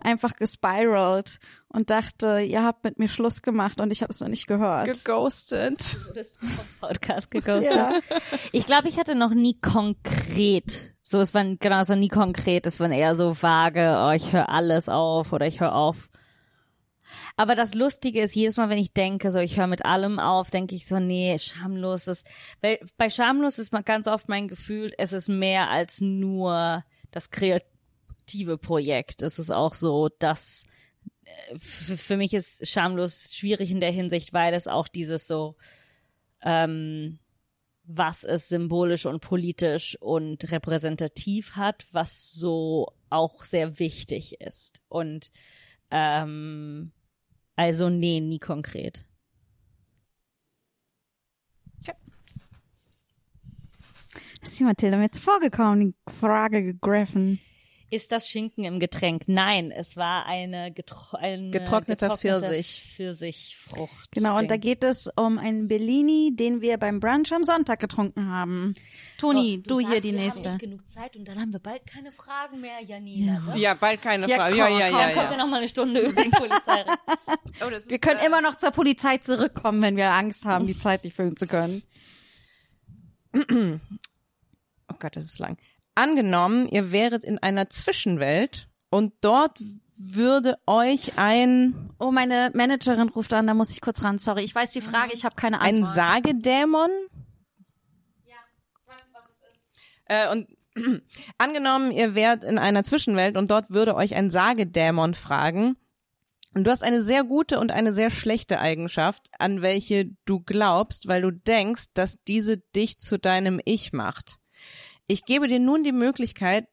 einfach 0.00 0.34
gespiralt 0.34 1.38
und 1.72 1.90
dachte, 1.90 2.40
ihr 2.40 2.62
habt 2.62 2.84
mit 2.84 2.98
mir 2.98 3.08
Schluss 3.08 3.42
gemacht 3.42 3.80
und 3.80 3.90
ich 3.90 4.02
habe 4.02 4.10
es 4.10 4.20
noch 4.20 4.28
nicht 4.28 4.46
gehört. 4.46 4.86
Geghostet. 4.86 5.98
Das 6.14 6.38
Podcast 6.80 7.30
geghostet. 7.30 8.02
Ich 8.52 8.66
glaube, 8.66 8.88
ich 8.88 8.98
hatte 8.98 9.14
noch 9.14 9.32
nie 9.32 9.58
konkret, 9.58 10.94
so 11.02 11.20
es 11.20 11.32
war 11.34 11.44
genau, 11.44 11.80
es 11.80 11.88
war 11.88 11.96
nie 11.96 12.08
konkret, 12.08 12.66
es 12.66 12.80
war 12.80 12.90
eher 12.90 13.14
so 13.14 13.34
vage, 13.42 13.96
oh, 13.98 14.10
ich 14.10 14.32
höre 14.32 14.48
alles 14.48 14.88
auf 14.88 15.32
oder 15.32 15.46
ich 15.46 15.60
höre 15.60 15.74
auf. 15.74 16.10
Aber 17.36 17.54
das 17.54 17.74
Lustige 17.74 18.20
ist, 18.20 18.34
jedes 18.34 18.56
Mal, 18.56 18.68
wenn 18.68 18.78
ich 18.78 18.92
denke, 18.92 19.32
so 19.32 19.38
ich 19.38 19.58
höre 19.58 19.66
mit 19.66 19.84
allem 19.84 20.18
auf, 20.18 20.50
denke 20.50 20.74
ich 20.74 20.86
so, 20.86 20.98
nee, 20.98 21.38
schamlos 21.38 22.08
ist, 22.08 22.26
weil 22.60 22.78
bei 22.96 23.10
schamlos 23.10 23.58
ist 23.58 23.72
man 23.72 23.84
ganz 23.84 24.06
oft 24.08 24.28
mein 24.28 24.48
Gefühl, 24.48 24.92
es 24.98 25.12
ist 25.12 25.28
mehr 25.28 25.70
als 25.70 26.00
nur 26.00 26.84
das 27.10 27.30
kreative 27.30 28.58
Projekt. 28.58 29.22
Es 29.22 29.38
ist 29.38 29.50
auch 29.50 29.74
so, 29.74 30.08
dass 30.18 30.64
für 31.58 32.16
mich 32.16 32.34
ist 32.34 32.66
schamlos 32.66 33.34
schwierig 33.34 33.70
in 33.70 33.80
der 33.80 33.92
Hinsicht, 33.92 34.32
weil 34.32 34.54
es 34.54 34.66
auch 34.66 34.88
dieses 34.88 35.26
so, 35.26 35.56
ähm, 36.42 37.18
was 37.84 38.24
es 38.24 38.48
symbolisch 38.48 39.06
und 39.06 39.20
politisch 39.20 39.96
und 40.00 40.50
repräsentativ 40.50 41.56
hat, 41.56 41.86
was 41.92 42.32
so 42.32 42.92
auch 43.10 43.44
sehr 43.44 43.78
wichtig 43.78 44.40
ist. 44.40 44.80
Und 44.88 45.30
ähm, 45.90 46.92
also 47.56 47.88
nee, 47.88 48.20
nie 48.20 48.38
konkret. 48.38 49.04
Ist 54.42 54.58
die 54.58 54.64
Mathilda 54.64 54.96
mir 54.96 55.04
jetzt 55.04 55.20
vorgekommen, 55.20 55.94
die 56.06 56.12
Frage 56.12 56.64
gegriffen. 56.64 57.38
Ist 57.92 58.10
das 58.10 58.26
Schinken 58.26 58.64
im 58.64 58.80
Getränk? 58.80 59.24
Nein, 59.26 59.70
es 59.70 59.98
war 59.98 60.24
eine, 60.24 60.72
getro 60.72 61.18
eine 61.18 61.50
Getrockneter 61.50 62.08
getrocknete 62.08 62.16
Pfirsich. 62.16 62.84
Pfirsichfrucht. 62.96 64.10
Genau, 64.12 64.38
und 64.38 64.50
da 64.50 64.56
geht 64.56 64.82
es 64.82 65.10
um 65.14 65.36
einen 65.36 65.68
Bellini, 65.68 66.34
den 66.34 66.62
wir 66.62 66.78
beim 66.78 67.00
Brunch 67.00 67.34
am 67.34 67.44
Sonntag 67.44 67.80
getrunken 67.80 68.30
haben. 68.30 68.72
Toni, 69.18 69.62
du, 69.62 69.78
hier 69.78 69.88
sagst, 69.88 70.04
die 70.04 70.12
wir 70.14 70.20
nächste. 70.20 70.44
Haben 70.48 70.52
nicht 70.54 70.60
genug 70.62 70.88
Zeit 70.88 71.16
und 71.18 71.28
dann 71.28 71.38
haben 71.38 71.52
wir 71.52 71.60
bald 71.60 71.84
keine 71.86 72.12
Fragen 72.12 72.62
mehr, 72.62 72.80
Janina. 72.82 73.40
Ne? 73.40 73.58
Ja, 73.58 73.74
bald 73.74 74.00
keine 74.00 74.26
Ja, 74.26 74.36
Frage. 74.36 74.56
komm, 74.56 74.58
Ja, 74.58 74.68
ja, 74.70 74.88
komm, 74.88 74.98
ja, 74.98 75.08
Kommen 75.10 75.16
wir 75.28 75.30
ja. 75.32 75.36
noch 75.36 75.50
mal 75.50 75.56
eine 75.58 75.68
Stunde 75.68 76.00
über 76.00 76.22
die 76.22 76.30
Polizei. 76.30 76.72
reden. 76.80 76.90
Oh, 77.60 77.68
Wir 77.68 77.76
ist, 77.76 78.00
können 78.02 78.20
äh, 78.20 78.26
immer 78.26 78.40
noch 78.40 78.54
zur 78.56 78.70
Polizei 78.70 79.18
zurückkommen, 79.18 79.82
wenn 79.82 79.96
wir 79.96 80.12
Angst 80.12 80.46
haben, 80.46 80.66
die 80.66 80.78
Zeit 80.78 81.04
nicht 81.04 81.14
füllen 81.14 81.36
zu 81.36 81.46
können. 81.46 81.82
Oh 84.88 84.94
Gott, 84.98 85.14
das 85.14 85.24
ist 85.24 85.38
lang. 85.38 85.58
Angenommen, 85.94 86.66
ihr 86.68 86.92
wäret 86.92 87.24
in 87.24 87.38
einer 87.38 87.68
Zwischenwelt 87.68 88.68
und 88.90 89.12
dort 89.20 89.58
würde 89.96 90.56
euch 90.66 91.18
ein, 91.18 91.90
Oh, 91.98 92.10
meine 92.10 92.50
Managerin 92.54 93.08
ruft 93.10 93.32
an, 93.34 93.46
da 93.46 93.54
muss 93.54 93.70
ich 93.70 93.80
kurz 93.80 94.02
ran. 94.02 94.18
Sorry, 94.18 94.42
ich 94.42 94.54
weiß 94.54 94.72
die 94.72 94.80
Frage, 94.80 95.12
ich 95.12 95.24
habe 95.24 95.36
keine 95.36 95.60
ein 95.60 95.76
Antwort. 95.76 95.94
Sagedämon. 95.94 96.90
Ja, 98.24 98.34
ich 98.80 98.86
weiß, 98.86 99.10
was 99.12 99.22
es 99.24 99.52
ist. 99.52 99.68
Äh, 100.06 100.30
und 100.30 101.02
angenommen, 101.38 101.90
ihr 101.92 102.14
wärt 102.14 102.44
in 102.44 102.58
einer 102.58 102.84
Zwischenwelt 102.84 103.36
und 103.36 103.50
dort 103.50 103.70
würde 103.70 103.94
euch 103.94 104.14
ein 104.14 104.30
Sagedämon 104.30 105.14
fragen. 105.14 105.76
Und 106.54 106.64
du 106.66 106.70
hast 106.70 106.82
eine 106.82 107.02
sehr 107.02 107.24
gute 107.24 107.60
und 107.60 107.70
eine 107.70 107.94
sehr 107.94 108.10
schlechte 108.10 108.60
Eigenschaft, 108.60 109.28
an 109.38 109.62
welche 109.62 110.10
du 110.26 110.40
glaubst, 110.40 111.08
weil 111.08 111.22
du 111.22 111.30
denkst, 111.30 111.86
dass 111.94 112.22
diese 112.24 112.58
dich 112.58 112.98
zu 112.98 113.18
deinem 113.18 113.60
Ich 113.64 113.92
macht. 113.92 114.41
Ich 115.06 115.24
gebe 115.24 115.48
dir 115.48 115.58
nun 115.58 115.84
die 115.84 115.92
Möglichkeit, 115.92 116.68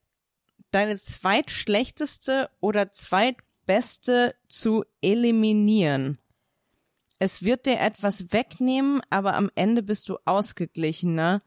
deine 0.72 0.98
zweitschlechteste 0.98 2.50
oder 2.60 2.92
zweitbeste 2.92 4.36
zu 4.48 4.84
eliminieren. 5.02 6.20
Es 7.18 7.44
wird 7.44 7.66
dir 7.66 7.80
etwas 7.80 8.32
wegnehmen, 8.32 9.02
aber 9.10 9.34
am 9.34 9.52
Ende 9.56 9.84
bist 9.84 10.08
du 10.08 10.18
ausgeglichener. 10.26 11.42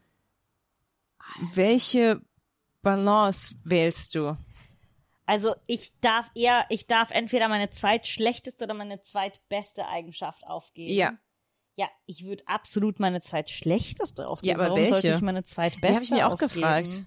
Welche 1.54 2.20
Balance 2.82 3.54
wählst 3.64 4.14
du? 4.14 4.36
Also 5.24 5.54
ich 5.66 5.98
darf 6.00 6.30
eher, 6.34 6.66
ich 6.68 6.88
darf 6.88 7.10
entweder 7.10 7.48
meine 7.48 7.70
zweitschlechteste 7.70 8.64
oder 8.64 8.74
meine 8.74 9.00
zweitbeste 9.00 9.88
Eigenschaft 9.88 10.44
aufgeben. 10.46 10.92
Ja. 10.92 11.16
Ja, 11.76 11.88
ich 12.06 12.24
würde 12.24 12.42
absolut 12.46 13.00
meine 13.00 13.20
zweitschlechteste 13.20 14.28
aufgeben. 14.28 14.50
Ja, 14.50 14.54
aber 14.56 14.64
Warum 14.64 14.78
welche? 14.78 14.92
sollte 14.92 15.12
ich 15.14 15.20
meine 15.22 15.42
zweitbeste 15.42 15.86
Die 15.86 15.94
habe 15.94 16.04
ich 16.04 16.10
mir 16.10 16.26
auch 16.26 16.32
aufgeben? 16.32 16.52
gefragt. 16.52 17.04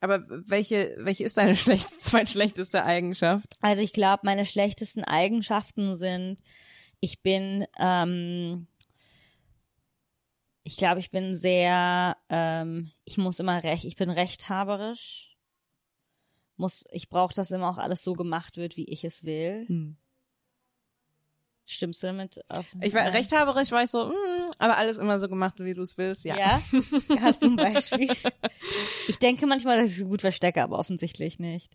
Aber 0.00 0.24
welche, 0.48 0.96
welche 0.98 1.24
ist 1.24 1.36
deine 1.36 1.56
schlecht, 1.56 1.88
zweitschlechteste 2.02 2.84
Eigenschaft? 2.84 3.56
Also 3.60 3.82
ich 3.82 3.92
glaube, 3.92 4.22
meine 4.24 4.44
schlechtesten 4.44 5.04
Eigenschaften 5.04 5.96
sind, 5.96 6.42
ich 7.00 7.22
bin, 7.22 7.66
ähm, 7.78 8.66
ich 10.64 10.76
glaube, 10.76 11.00
ich 11.00 11.10
bin 11.10 11.34
sehr, 11.34 12.16
ähm, 12.28 12.90
ich 13.04 13.16
muss 13.16 13.38
immer 13.40 13.62
recht, 13.62 13.84
ich 13.84 13.96
bin 13.96 14.10
rechthaberisch. 14.10 15.36
Muss, 16.56 16.84
ich 16.90 17.08
brauche, 17.08 17.34
dass 17.34 17.50
immer 17.50 17.70
auch 17.70 17.78
alles 17.78 18.04
so 18.04 18.12
gemacht 18.12 18.56
wird, 18.56 18.76
wie 18.76 18.84
ich 18.84 19.04
es 19.04 19.24
will. 19.24 19.96
Stimmst 21.64 22.02
du 22.02 22.08
damit? 22.08 22.40
Auf, 22.50 22.66
Ich 22.80 22.92
war 22.92 23.04
rechthaberisch, 23.12 23.70
war 23.70 23.84
ich 23.84 23.90
so, 23.90 24.06
mm, 24.06 24.50
aber 24.58 24.76
alles 24.78 24.98
immer 24.98 25.20
so 25.20 25.28
gemacht, 25.28 25.60
wie 25.60 25.74
du 25.74 25.82
es 25.82 25.96
willst, 25.96 26.24
ja. 26.24 26.36
Ja? 26.36 26.62
Hast 27.20 27.42
du 27.42 27.48
ein 27.48 27.56
Beispiel? 27.56 28.10
ich 29.08 29.18
denke 29.18 29.46
manchmal, 29.46 29.76
dass 29.76 29.92
ich 29.92 29.98
es 29.98 30.04
gut 30.04 30.22
verstecke, 30.22 30.62
aber 30.62 30.78
offensichtlich 30.78 31.38
nicht. 31.38 31.70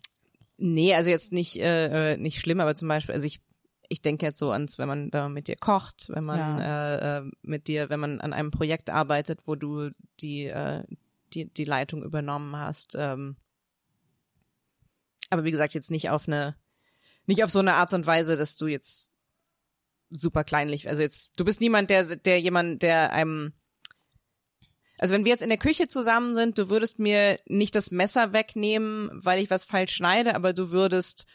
Nee, 0.58 0.94
also 0.94 1.08
jetzt 1.08 1.32
nicht, 1.32 1.56
äh, 1.56 2.12
äh, 2.12 2.16
nicht 2.18 2.38
schlimm, 2.38 2.60
aber 2.60 2.74
zum 2.74 2.88
Beispiel, 2.88 3.14
also 3.14 3.26
ich, 3.26 3.40
ich 3.88 4.02
denke 4.02 4.26
jetzt 4.26 4.38
so 4.38 4.50
ans, 4.50 4.78
wenn 4.78 4.88
man, 4.88 5.12
wenn 5.12 5.22
man 5.22 5.32
mit 5.32 5.48
dir 5.48 5.56
kocht, 5.56 6.08
wenn 6.10 6.24
man 6.24 6.60
äh, 6.60 7.18
äh, 7.18 7.30
mit 7.42 7.66
dir, 7.68 7.88
wenn 7.88 8.00
man 8.00 8.20
an 8.20 8.34
einem 8.34 8.50
Projekt 8.50 8.90
arbeitet, 8.90 9.40
wo 9.46 9.54
du 9.54 9.90
die, 10.20 10.46
äh, 10.46 10.84
die, 11.32 11.46
die 11.46 11.64
Leitung 11.64 12.02
übernommen 12.02 12.56
hast. 12.56 12.94
Ähm, 12.98 13.36
aber 15.30 15.44
wie 15.44 15.50
gesagt, 15.50 15.74
jetzt 15.74 15.90
nicht 15.90 16.10
auf 16.10 16.28
eine, 16.28 16.56
nicht 17.26 17.42
auf 17.44 17.50
so 17.50 17.60
eine 17.60 17.74
Art 17.74 17.94
und 17.94 18.06
Weise, 18.06 18.36
dass 18.36 18.56
du 18.56 18.66
jetzt 18.66 19.12
super 20.10 20.44
kleinlich, 20.44 20.88
also 20.88 21.02
jetzt, 21.02 21.32
du 21.38 21.44
bist 21.44 21.60
niemand, 21.60 21.90
der, 21.90 22.16
der 22.16 22.40
jemand, 22.40 22.82
der 22.82 23.12
einem 23.12 23.52
also 24.98 25.14
wenn 25.14 25.24
wir 25.24 25.30
jetzt 25.30 25.42
in 25.42 25.48
der 25.48 25.58
Küche 25.58 25.86
zusammen 25.86 26.34
sind, 26.34 26.58
du 26.58 26.70
würdest 26.70 26.98
mir 26.98 27.38
nicht 27.46 27.76
das 27.76 27.92
Messer 27.92 28.32
wegnehmen, 28.32 29.10
weil 29.12 29.40
ich 29.40 29.48
was 29.48 29.64
falsch 29.64 29.94
schneide, 29.94 30.34
aber 30.34 30.52
du 30.52 30.72
würdest 30.72 31.26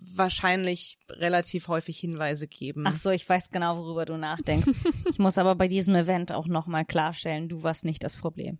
wahrscheinlich 0.00 0.98
relativ 1.10 1.66
häufig 1.66 1.98
Hinweise 1.98 2.46
geben. 2.46 2.84
Ach 2.86 2.94
so, 2.94 3.10
ich 3.10 3.28
weiß 3.28 3.50
genau, 3.50 3.78
worüber 3.78 4.04
du 4.04 4.16
nachdenkst. 4.16 4.68
ich 5.10 5.18
muss 5.18 5.38
aber 5.38 5.56
bei 5.56 5.66
diesem 5.66 5.96
Event 5.96 6.30
auch 6.30 6.46
nochmal 6.46 6.84
klarstellen, 6.84 7.48
du 7.48 7.64
warst 7.64 7.84
nicht 7.84 8.04
das 8.04 8.16
Problem. 8.16 8.58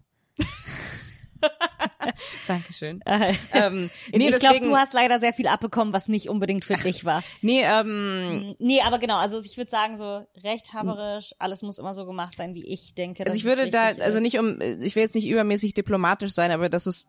Dankeschön. 2.48 3.00
Äh, 3.08 3.34
ähm, 3.52 3.90
ich 4.06 4.12
nee, 4.12 4.28
glaube, 4.28 4.38
deswegen, 4.40 4.64
du 4.66 4.76
hast 4.76 4.92
leider 4.92 5.18
sehr 5.18 5.32
viel 5.32 5.48
abbekommen, 5.48 5.92
was 5.92 6.08
nicht 6.08 6.28
unbedingt 6.28 6.64
für 6.64 6.74
dich 6.74 7.04
war. 7.04 7.22
nee, 7.42 7.62
ähm, 7.62 8.54
Nee, 8.58 8.80
aber 8.82 8.98
genau, 8.98 9.16
also 9.16 9.40
ich 9.40 9.56
würde 9.56 9.70
sagen, 9.70 9.96
so 9.96 10.26
rechthaberisch, 10.42 11.34
alles 11.38 11.62
muss 11.62 11.78
immer 11.78 11.94
so 11.94 12.06
gemacht 12.06 12.36
sein, 12.36 12.54
wie 12.54 12.66
ich 12.66 12.94
denke. 12.94 13.26
also 13.26 13.36
ich 13.36 13.44
würde 13.44 13.70
da, 13.70 13.88
also 14.00 14.20
nicht 14.20 14.38
um, 14.38 14.60
ich 14.60 14.94
will 14.96 15.02
jetzt 15.02 15.14
nicht 15.14 15.26
übermäßig 15.26 15.74
diplomatisch 15.74 16.32
sein, 16.32 16.50
aber 16.50 16.68
das 16.68 16.86
ist 16.86 17.08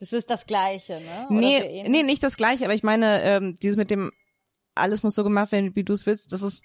Das 0.00 0.12
ist 0.12 0.30
das 0.30 0.46
Gleiche, 0.46 0.94
ne? 0.94 1.26
Oder 1.28 1.40
Nee, 1.40 1.88
nee, 1.88 2.02
nicht 2.02 2.22
das 2.22 2.36
gleiche, 2.36 2.64
aber 2.64 2.74
ich 2.74 2.82
meine, 2.82 3.22
ähm, 3.22 3.54
dieses 3.54 3.76
mit 3.76 3.90
dem 3.90 4.10
alles 4.74 5.02
muss 5.02 5.14
so 5.14 5.24
gemacht 5.24 5.52
werden, 5.52 5.74
wie 5.74 5.84
du 5.84 5.92
es 5.92 6.06
willst, 6.06 6.32
das 6.32 6.42
ist 6.42 6.62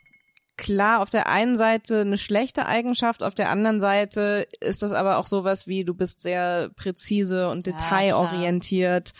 klar 0.57 1.01
auf 1.01 1.09
der 1.09 1.27
einen 1.27 1.57
Seite 1.57 2.01
eine 2.01 2.17
schlechte 2.17 2.65
Eigenschaft, 2.65 3.23
auf 3.23 3.35
der 3.35 3.49
anderen 3.49 3.79
Seite 3.79 4.47
ist 4.59 4.83
das 4.83 4.91
aber 4.91 5.17
auch 5.17 5.27
sowas 5.27 5.67
wie 5.67 5.83
du 5.83 5.93
bist 5.93 6.21
sehr 6.21 6.69
präzise 6.75 7.49
und 7.49 7.65
Ja, 7.65 7.73
detailorientiert. 7.73 9.13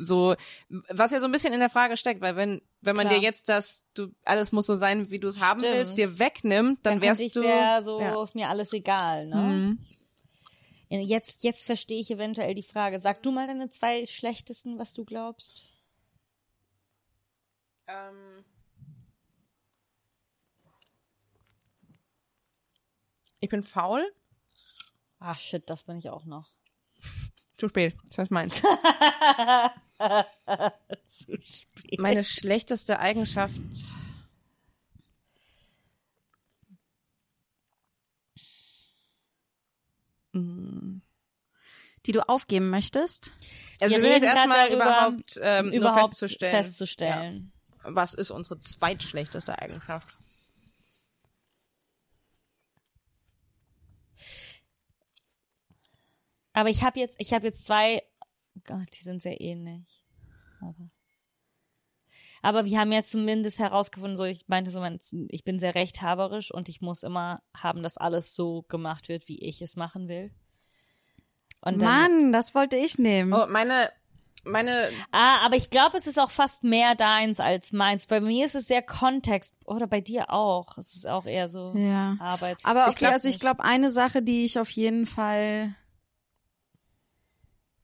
So, 0.00 0.36
was 0.68 1.10
ja 1.10 1.18
so 1.18 1.24
ein 1.26 1.32
bisschen 1.32 1.52
in 1.52 1.58
der 1.58 1.70
Frage 1.70 1.96
steckt, 1.96 2.20
weil 2.20 2.36
wenn, 2.36 2.60
wenn 2.82 2.94
man 2.94 3.08
Klar. 3.08 3.18
dir 3.18 3.24
jetzt 3.24 3.48
das, 3.48 3.84
du, 3.94 4.06
alles 4.24 4.52
muss 4.52 4.66
so 4.66 4.76
sein, 4.76 5.10
wie 5.10 5.18
du 5.18 5.26
es 5.26 5.40
haben 5.40 5.58
Stimmt. 5.58 5.74
willst, 5.74 5.98
dir 5.98 6.18
wegnimmt, 6.20 6.78
dann 6.84 6.94
Dann 6.94 7.02
wärst 7.02 7.20
ich 7.20 7.32
du, 7.32 7.40
sehr 7.40 7.82
so, 7.82 8.00
ja. 8.00 8.22
ist 8.22 8.36
mir 8.36 8.48
alles 8.48 8.72
egal, 8.72 9.26
ne? 9.26 9.36
Mhm. 9.36 9.78
Jetzt, 10.90 11.42
jetzt 11.42 11.66
verstehe 11.66 12.00
ich 12.00 12.10
eventuell 12.10 12.54
die 12.54 12.62
Frage. 12.62 13.00
Sag 13.00 13.22
du 13.22 13.30
mal 13.32 13.46
deine 13.46 13.68
zwei 13.68 14.06
schlechtesten, 14.06 14.78
was 14.78 14.94
du 14.94 15.04
glaubst. 15.04 15.64
Ähm, 17.88 18.44
ich 23.40 23.48
bin 23.48 23.62
faul. 23.62 24.04
Ah, 25.18 25.34
shit, 25.34 25.68
das 25.68 25.84
bin 25.84 25.96
ich 25.96 26.10
auch 26.10 26.24
noch. 26.24 26.48
Zu 27.52 27.68
spät. 27.68 27.96
Das 28.06 28.18
heißt 28.18 28.30
meins. 28.30 28.62
Zu 31.06 31.36
spät. 31.42 31.98
Meine 31.98 32.22
schlechteste 32.22 33.00
Eigenschaft. 33.00 33.56
Die 42.08 42.12
du 42.12 42.26
aufgeben 42.26 42.70
möchtest? 42.70 43.34
Also 43.80 43.94
wir, 43.94 44.02
Wir 44.02 44.08
sind 44.08 44.22
jetzt 44.22 44.34
erstmal 44.34 44.72
überhaupt, 44.72 45.38
ähm, 45.42 45.66
nur 45.66 45.74
überhaupt 45.74 46.16
festzustellen, 46.16 46.52
festzustellen. 46.52 47.52
Ja, 47.84 47.94
was 47.94 48.14
ist 48.14 48.30
unsere 48.30 48.58
zweitschlechteste 48.58 49.58
Eigenschaft? 49.58 50.14
Aber 56.58 56.68
ich 56.70 56.82
habe 56.82 56.98
jetzt, 56.98 57.16
ich 57.18 57.32
habe 57.32 57.46
jetzt 57.46 57.64
zwei, 57.64 58.02
Gott, 58.66 58.88
die 58.98 59.02
sind 59.04 59.22
sehr 59.22 59.40
ähnlich. 59.40 60.04
Aber, 60.60 60.90
aber 62.42 62.64
wir 62.64 62.78
haben 62.80 62.92
jetzt 62.92 63.12
zumindest 63.12 63.58
herausgefunden, 63.58 64.16
so 64.16 64.24
ich 64.24 64.48
meinte 64.48 64.70
so, 64.70 64.80
man- 64.80 64.98
ich 65.28 65.44
bin 65.44 65.58
sehr 65.58 65.74
rechthaberisch 65.74 66.52
und 66.52 66.68
ich 66.68 66.80
muss 66.80 67.02
immer 67.02 67.42
haben, 67.56 67.82
dass 67.82 67.96
alles 67.96 68.34
so 68.34 68.62
gemacht 68.68 69.08
wird, 69.08 69.28
wie 69.28 69.38
ich 69.40 69.62
es 69.62 69.76
machen 69.76 70.08
will. 70.08 70.32
Und 71.60 71.80
dann, 71.82 71.88
Mann, 72.22 72.32
das 72.32 72.54
wollte 72.54 72.76
ich 72.76 72.98
nehmen. 72.98 73.32
Oh, 73.32 73.46
meine, 73.48 73.90
meine, 74.44 74.88
Ah, 75.10 75.38
aber 75.44 75.56
ich 75.56 75.70
glaube, 75.70 75.96
es 75.98 76.06
ist 76.06 76.18
auch 76.18 76.30
fast 76.30 76.62
mehr 76.64 76.94
deins 76.94 77.40
als 77.40 77.72
meins. 77.72 78.06
Bei 78.06 78.20
mir 78.20 78.46
ist 78.46 78.54
es 78.54 78.66
sehr 78.68 78.82
Kontext, 78.82 79.54
oder 79.64 79.86
bei 79.86 80.00
dir 80.00 80.30
auch. 80.30 80.78
Es 80.78 80.94
ist 80.94 81.06
auch 81.06 81.26
eher 81.26 81.48
so 81.48 81.74
Ja. 81.76 82.16
Arbeits. 82.20 82.64
Aber 82.64 82.86
okay, 82.88 82.94
glaub 82.98 83.12
also 83.12 83.28
ich 83.28 83.40
glaube, 83.40 83.64
eine 83.64 83.90
Sache, 83.90 84.22
die 84.22 84.44
ich 84.44 84.58
auf 84.60 84.70
jeden 84.70 85.06
Fall, 85.06 85.74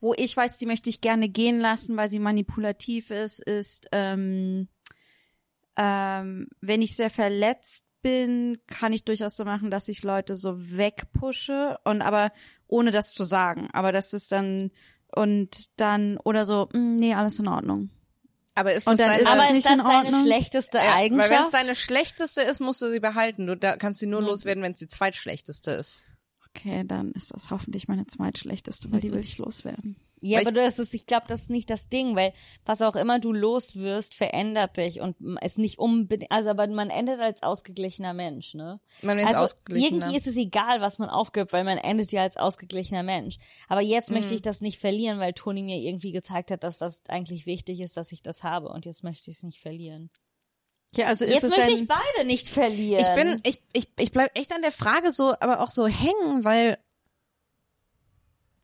wo 0.05 0.13
ich 0.19 0.37
weiß, 0.37 0.59
die 0.59 0.67
möchte 0.67 0.91
ich 0.91 1.01
gerne 1.01 1.31
gehen 1.31 1.61
lassen, 1.61 1.97
weil 1.97 2.11
sie 2.11 2.19
manipulativ 2.19 3.11
ist, 3.11 3.43
ist, 3.43 3.89
ähm, 3.91 4.69
ähm, 5.77 6.47
wenn 6.61 6.83
ich 6.83 6.95
sehr 6.95 7.09
verletzt 7.09 7.87
bin, 8.03 8.59
kann 8.67 8.93
ich 8.93 9.05
durchaus 9.05 9.35
so 9.35 9.47
machen, 9.47 9.71
dass 9.71 9.89
ich 9.89 10.03
Leute 10.03 10.35
so 10.35 10.57
wegpushe 10.77 11.79
und 11.85 12.03
aber 12.03 12.33
ohne 12.69 12.91
das 12.91 13.15
zu 13.15 13.25
sagen. 13.25 13.71
Aber 13.73 13.93
das 13.93 14.13
ist 14.13 14.31
dann 14.31 14.71
und 15.17 15.81
dann 15.81 16.19
oder 16.19 16.45
so, 16.45 16.69
"Mm, 16.75 16.97
nee, 16.97 17.15
alles 17.15 17.39
in 17.39 17.49
Ordnung. 17.49 17.89
aber 18.55 18.75
ist 18.75 18.87
das 18.87 18.99
deine, 18.99 19.23
ist 19.23 19.27
aber 19.27 19.37
das 19.39 19.47
ist 19.47 19.55
nicht 19.55 19.65
das 19.65 19.73
in 19.73 19.79
deine 19.79 20.21
schlechteste 20.23 20.79
ja, 20.79 20.85
weil 20.85 20.91
wenn 20.91 21.15
es 21.15 21.31
Eigenschaft? 21.31 21.55
deine 21.55 21.75
schlechteste 21.75 22.43
ist, 22.43 22.61
musst 22.61 22.83
du 22.83 22.91
sie 22.91 23.01
behalten. 23.01 23.47
Du 23.47 23.57
da 23.57 23.77
kannst 23.77 24.01
sie 24.01 24.07
nur 24.07 24.21
loswerden, 24.21 24.63
wenn 24.63 24.73
es 24.73 24.79
die 24.79 24.87
zweitschlechteste 24.89 25.71
ist. 25.71 26.05
Okay, 26.57 26.85
dann 26.87 27.11
ist 27.13 27.33
das 27.35 27.51
hoffentlich 27.51 27.89
meine 27.89 28.07
zweitschlechteste, 28.07 28.91
weil 28.93 29.01
die 29.01 29.11
will 29.13 29.21
ich 29.21 29.39
loswerden. 29.39 29.97
Ja, 30.21 30.39
Weil 30.39 30.47
aber 30.47 30.63
das 30.63 30.79
ist, 30.79 30.95
ich 30.95 31.05
glaube, 31.07 31.27
das 31.29 31.43
ist 31.43 31.51
nicht 31.51 31.69
das 31.69 31.89
Ding, 31.89 32.17
weil 32.17 32.33
was 32.65 32.81
auch 32.81 32.97
immer 32.97 33.19
du 33.19 33.33
loswirst, 33.33 34.15
verändert 34.15 34.79
dich 34.79 35.01
und 35.01 35.17
ist 35.43 35.59
nicht 35.59 35.79
unbedingt, 35.79 36.31
also 36.33 36.49
aber 36.49 36.67
man 36.69 36.89
endet 36.89 37.21
als 37.21 37.43
ausgeglichener 37.43 38.15
Mensch, 38.15 38.55
ne? 38.55 38.81
Man 39.03 39.19
ist 39.19 39.27
also 39.27 39.45
ausgeglichener. 39.45 40.07
irgendwie 40.07 40.17
ist 40.17 40.27
es 40.27 40.37
egal, 40.37 40.81
was 40.81 40.99
man 40.99 41.11
aufgibt, 41.11 41.53
weil 41.53 41.65
man 41.65 41.77
endet 41.77 42.11
ja 42.13 42.23
als 42.23 42.37
ausgeglichener 42.39 43.03
Mensch. 43.03 43.37
Aber 43.69 43.83
jetzt 43.83 44.11
Mhm. 44.11 44.15
möchte 44.15 44.35
ich 44.35 44.41
das 44.41 44.63
nicht 44.63 44.79
verlieren, 44.79 45.19
weil 45.19 45.35
Toni 45.35 45.63
mir 45.63 45.77
irgendwie 45.79 46.13
gezeigt 46.13 46.51
hat, 46.51 46.65
dass 46.65 46.79
das 46.79 47.03
eigentlich 47.09 47.45
wichtig 47.45 47.81
ist, 47.81 47.97
dass 47.99 48.13
ich 48.13 48.23
das 48.23 48.43
habe 48.45 48.69
und 48.69 48.87
jetzt 48.87 49.05
möchte 49.05 49.31
ich 49.31 49.37
es 49.37 49.43
nicht 49.43 49.61
verlieren. 49.61 50.09
Ja, 50.97 51.07
also 51.07 51.25
ist 51.25 51.43
Jetzt 51.43 51.57
möchte 51.57 51.73
ich 51.73 51.89
beide 51.89 52.27
nicht 52.27 52.49
verlieren. 52.49 53.01
Ich 53.03 53.15
bin, 53.15 53.41
ich, 53.45 53.61
ich, 53.73 53.89
ich 53.99 54.13
bleib 54.13 54.37
echt 54.39 54.53
an 54.53 54.63
der 54.63 54.73
Frage 54.73 55.13
so, 55.13 55.35
aber 55.41 55.61
auch 55.61 55.71
so 55.71 55.87
hängen, 55.87 56.45
weil 56.45 56.79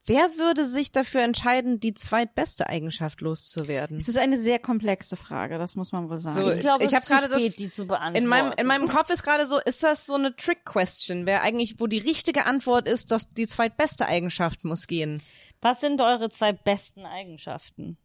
wer 0.07 0.39
würde 0.39 0.67
sich 0.67 0.93
dafür 0.93 1.23
entscheiden, 1.23 1.79
die 1.81 1.95
zweitbeste 1.95 2.69
Eigenschaft 2.69 3.21
loszuwerden? 3.21 3.97
Es 3.99 4.09
ist 4.09 4.19
eine 4.19 4.39
sehr 4.39 4.59
komplexe 4.59 5.17
Frage, 5.17 5.59
das 5.59 5.77
muss 5.77 5.93
man 5.93 6.09
wohl 6.09 6.19
sagen. 6.19 6.37
So, 6.37 6.51
ich 6.51 6.61
glaube, 6.61 6.85
ich 6.85 6.93
es 6.93 6.99
ist 6.99 7.07
zu 7.07 7.13
gerade 7.13 7.29
das- 7.29 7.41
spät, 7.43 7.59
die 7.59 7.71
zu 7.71 7.87
beantworten. 7.87 8.17
In 8.17 8.27
meinem, 8.27 8.53
in 8.57 8.67
meinem 8.67 8.89
Kopf 8.89 9.11
ist 9.11 9.23
gerade 9.23 9.47
so, 9.47 9.59
ist 9.59 9.83
das 9.83 10.07
so 10.07 10.15
eine 10.15 10.35
Trick-Question, 10.35 11.27
wer 11.27 11.43
eigentlich, 11.43 11.79
wo 11.79 11.87
die 11.87 11.99
richtige 11.99 12.47
Antwort 12.47 12.89
ist, 12.89 13.11
dass 13.11 13.31
die 13.33 13.47
zweitbeste 13.47 14.07
Eigenschaft 14.07 14.65
muss 14.65 14.87
gehen. 14.87 15.23
Was 15.61 15.81
sind 15.81 16.01
eure 16.01 16.29
zwei 16.31 16.53
besten 16.53 17.07
Eigenschaften? 17.07 17.99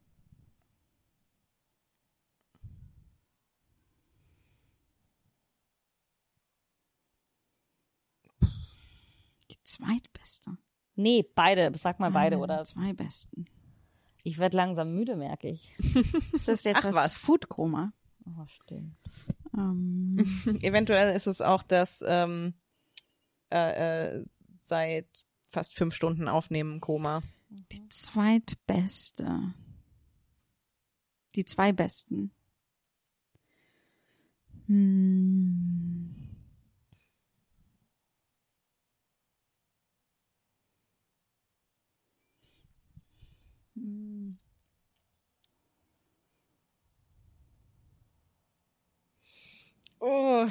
Zweitbeste. 9.66 10.58
Nee, 10.96 11.24
beide. 11.36 11.72
Sag 11.78 12.00
mal 12.00 12.12
beide, 12.12 12.38
Ah, 12.38 12.40
oder? 12.40 12.64
Zwei 12.64 12.94
besten. 12.94 13.46
Ich 14.24 14.40
werde 14.40 14.58
langsam 14.58 14.94
müde, 14.94 15.16
merke 15.18 15.50
ich. 15.50 15.78
Ist 16.34 16.48
das 16.48 16.64
jetzt 16.64 16.78
Ach, 16.78 16.84
das 16.84 16.96
was. 16.96 17.14
Foodkoma? 17.16 17.92
Oh, 18.26 18.46
stimmt. 18.48 18.96
Ähm, 19.56 20.18
Eventuell 20.62 21.16
ist 21.16 21.28
es 21.28 21.42
auch 21.42 21.62
das 21.64 22.04
ähm, 22.08 22.54
äh, 23.52 24.16
äh, 24.18 24.26
seit 24.64 25.26
fast 25.50 25.76
fünf 25.76 25.94
Stunden 25.94 26.28
aufnehmen 26.28 26.80
Koma. 26.82 27.22
die 27.50 27.88
zweitbeste. 27.90 29.54
Die 31.36 31.46
zwei 31.46 31.72
besten. 31.72 32.32
Hm. 34.68 36.10
Oh. 50.00 50.48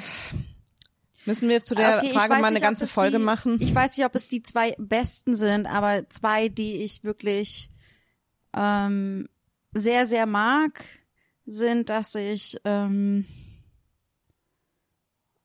Müssen 1.25 1.49
wir 1.49 1.63
zu 1.63 1.75
der 1.75 1.97
Okay, 1.97 2.13
Frage 2.13 2.29
mal 2.29 2.43
eine 2.43 2.53
nicht, 2.55 2.61
ganze 2.63 2.87
Folge 2.87 3.17
die, 3.17 3.23
machen? 3.23 3.57
Ich 3.59 3.73
weiß 3.73 3.97
nicht, 3.97 4.05
ob 4.05 4.13
es 4.13 4.27
die 4.27 4.43
zwei 4.43 4.75
besten 4.77 5.35
sind, 5.35 5.65
aber 5.65 6.07
zwei, 6.09 6.49
die 6.49 6.83
ich 6.83 7.03
wirklich 7.03 7.69
ähm, 8.53 9.27
sehr, 9.73 10.05
sehr 10.05 10.25
mag, 10.25 10.83
sind, 11.45 11.89
dass 11.89 12.15
ich 12.15 12.59
ähm, 12.63 13.25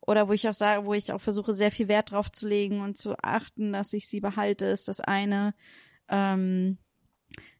oder 0.01 0.28
wo 0.28 0.32
ich 0.32 0.48
auch 0.48 0.55
sage, 0.55 0.86
wo 0.86 0.94
ich 0.94 1.12
auch 1.12 1.20
versuche, 1.20 1.52
sehr 1.52 1.70
viel 1.70 1.89
Wert 1.89 2.11
drauf 2.11 2.32
zu 2.32 2.48
legen 2.48 2.81
und 2.81 2.98
zu 2.98 3.15
achten, 3.23 3.73
dass 3.73 3.93
ich 3.93 4.09
sie 4.09 4.20
behalte, 4.20 4.66
ist 4.66 4.89
das 4.89 5.01
eine 5.01 5.55
ähm, 6.09 6.78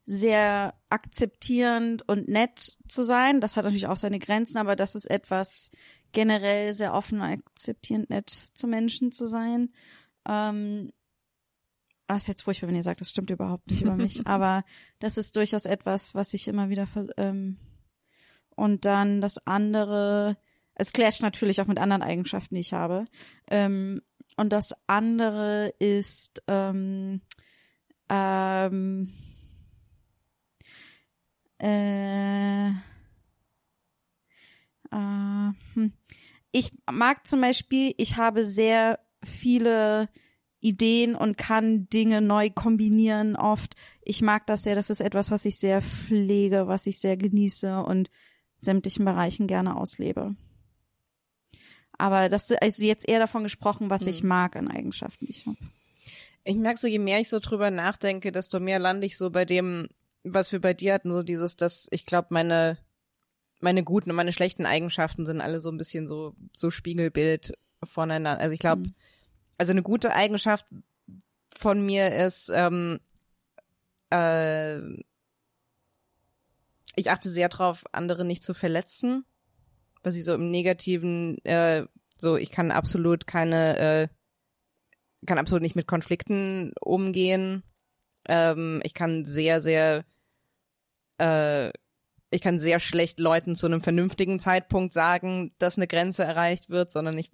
sehr 0.05 0.73
akzeptierend 0.89 2.07
und 2.07 2.27
nett 2.27 2.77
zu 2.87 3.03
sein. 3.03 3.41
Das 3.41 3.57
hat 3.57 3.63
natürlich 3.63 3.87
auch 3.87 3.97
seine 3.97 4.19
Grenzen, 4.19 4.57
aber 4.57 4.75
das 4.75 4.95
ist 4.95 5.09
etwas 5.09 5.71
generell 6.11 6.73
sehr 6.73 6.93
offen, 6.93 7.21
akzeptierend, 7.21 8.09
nett 8.09 8.29
zu 8.29 8.67
Menschen 8.67 9.11
zu 9.11 9.27
sein. 9.27 9.69
Ähm, 10.27 10.91
ah, 12.07 12.15
ist 12.15 12.27
jetzt 12.27 12.43
furchtbar, 12.43 12.67
wenn 12.67 12.75
ihr 12.75 12.83
sagt, 12.83 13.01
das 13.01 13.09
stimmt 13.09 13.29
überhaupt 13.29 13.69
nicht 13.69 13.81
über 13.81 13.95
mich, 13.95 14.25
aber 14.27 14.63
das 14.99 15.17
ist 15.17 15.35
durchaus 15.35 15.65
etwas, 15.65 16.15
was 16.15 16.33
ich 16.33 16.47
immer 16.47 16.69
wieder 16.69 16.87
ähm, 17.17 17.57
und 18.55 18.85
dann 18.85 19.21
das 19.21 19.45
andere, 19.47 20.37
es 20.75 20.93
clasht 20.93 21.21
natürlich 21.21 21.61
auch 21.61 21.67
mit 21.67 21.79
anderen 21.79 22.03
Eigenschaften, 22.03 22.55
die 22.55 22.61
ich 22.61 22.73
habe. 22.73 23.05
Ähm, 23.49 24.01
und 24.37 24.51
das 24.51 24.73
andere 24.87 25.73
ist 25.79 26.43
ähm, 26.47 27.21
ähm, 28.09 29.11
äh, 31.61 32.69
äh, 34.91 35.53
hm. 35.73 35.93
ich 36.51 36.71
mag 36.91 37.25
zum 37.27 37.41
Beispiel, 37.41 37.93
ich 37.97 38.17
habe 38.17 38.45
sehr 38.45 38.99
viele 39.23 40.09
Ideen 40.59 41.15
und 41.15 41.37
kann 41.37 41.87
Dinge 41.89 42.21
neu 42.21 42.49
kombinieren 42.49 43.35
oft. 43.35 43.75
Ich 44.03 44.21
mag 44.21 44.45
das 44.47 44.63
sehr, 44.63 44.75
das 44.75 44.89
ist 44.89 45.01
etwas, 45.01 45.31
was 45.31 45.45
ich 45.45 45.57
sehr 45.57 45.81
pflege, 45.81 46.67
was 46.67 46.85
ich 46.85 46.99
sehr 46.99 47.17
genieße 47.17 47.83
und 47.83 48.09
sämtlichen 48.61 49.05
Bereichen 49.05 49.47
gerne 49.47 49.75
auslebe. 49.75 50.35
Aber 51.97 52.29
das 52.29 52.49
ist 52.49 52.61
also 52.61 52.83
jetzt 52.83 53.07
eher 53.07 53.19
davon 53.19 53.43
gesprochen, 53.43 53.89
was 53.89 54.07
ich 54.07 54.23
mag 54.23 54.55
an 54.55 54.67
Eigenschaften, 54.67 55.25
die 55.25 55.31
ich 55.31 55.45
habe. 55.45 55.57
Ich 56.43 56.55
merke 56.55 56.79
so, 56.79 56.87
je 56.87 56.97
mehr 56.97 57.19
ich 57.19 57.29
so 57.29 57.37
drüber 57.39 57.69
nachdenke, 57.69 58.31
desto 58.31 58.59
mehr 58.59 58.79
lande 58.79 59.05
ich 59.05 59.17
so 59.17 59.29
bei 59.29 59.45
dem, 59.45 59.87
was 60.23 60.51
wir 60.51 60.61
bei 60.61 60.73
dir 60.73 60.93
hatten, 60.93 61.11
so 61.11 61.23
dieses, 61.23 61.55
dass 61.55 61.87
ich 61.91 62.05
glaube, 62.05 62.27
meine, 62.31 62.77
meine 63.59 63.83
guten 63.83 64.09
und 64.11 64.15
meine 64.15 64.33
schlechten 64.33 64.65
Eigenschaften 64.65 65.25
sind 65.25 65.41
alle 65.41 65.59
so 65.59 65.69
ein 65.69 65.77
bisschen 65.77 66.07
so, 66.07 66.35
so 66.55 66.69
Spiegelbild 66.71 67.53
voneinander. 67.83 68.39
Also 68.39 68.53
ich 68.53 68.59
glaube, 68.59 68.83
also 69.57 69.71
eine 69.71 69.83
gute 69.83 70.13
Eigenschaft 70.13 70.65
von 71.55 71.85
mir 71.85 72.13
ist, 72.15 72.51
ähm, 72.53 72.99
äh, 74.11 74.79
ich 76.95 77.09
achte 77.09 77.29
sehr 77.29 77.49
drauf, 77.49 77.85
andere 77.91 78.25
nicht 78.25 78.43
zu 78.43 78.53
verletzen. 78.53 79.25
Was 80.03 80.15
ich 80.15 80.25
so 80.25 80.33
im 80.33 80.49
Negativen, 80.49 81.37
äh, 81.45 81.85
so 82.17 82.35
ich 82.37 82.51
kann 82.51 82.71
absolut 82.71 83.27
keine, 83.27 83.77
äh, 83.77 84.07
kann 85.25 85.37
absolut 85.37 85.61
nicht 85.61 85.75
mit 85.75 85.87
Konflikten 85.87 86.73
umgehen. 86.79 87.63
Ähm, 88.27 88.81
ich 88.83 88.93
kann 88.93 89.25
sehr, 89.25 89.61
sehr, 89.61 90.05
äh, 91.21 91.71
ich 92.31 92.41
kann 92.41 92.59
sehr 92.59 92.79
schlecht 92.79 93.19
Leuten 93.19 93.55
zu 93.55 93.65
einem 93.65 93.81
vernünftigen 93.81 94.39
Zeitpunkt 94.39 94.93
sagen, 94.93 95.51
dass 95.57 95.77
eine 95.77 95.87
Grenze 95.87 96.23
erreicht 96.23 96.69
wird, 96.69 96.89
sondern 96.89 97.17
ich 97.17 97.29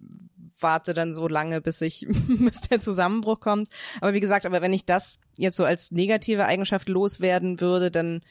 warte 0.59 0.95
dann 0.95 1.13
so 1.13 1.27
lange, 1.27 1.61
bis 1.61 1.81
ich, 1.81 2.07
bis 2.27 2.61
der 2.61 2.81
Zusammenbruch 2.81 3.39
kommt. 3.39 3.69
Aber 4.01 4.13
wie 4.13 4.19
gesagt, 4.19 4.45
aber 4.45 4.61
wenn 4.61 4.73
ich 4.73 4.85
das 4.85 5.19
jetzt 5.37 5.55
so 5.55 5.65
als 5.65 5.91
negative 5.91 6.45
Eigenschaft 6.45 6.89
loswerden 6.89 7.61
würde, 7.61 7.91
dann 7.91 8.21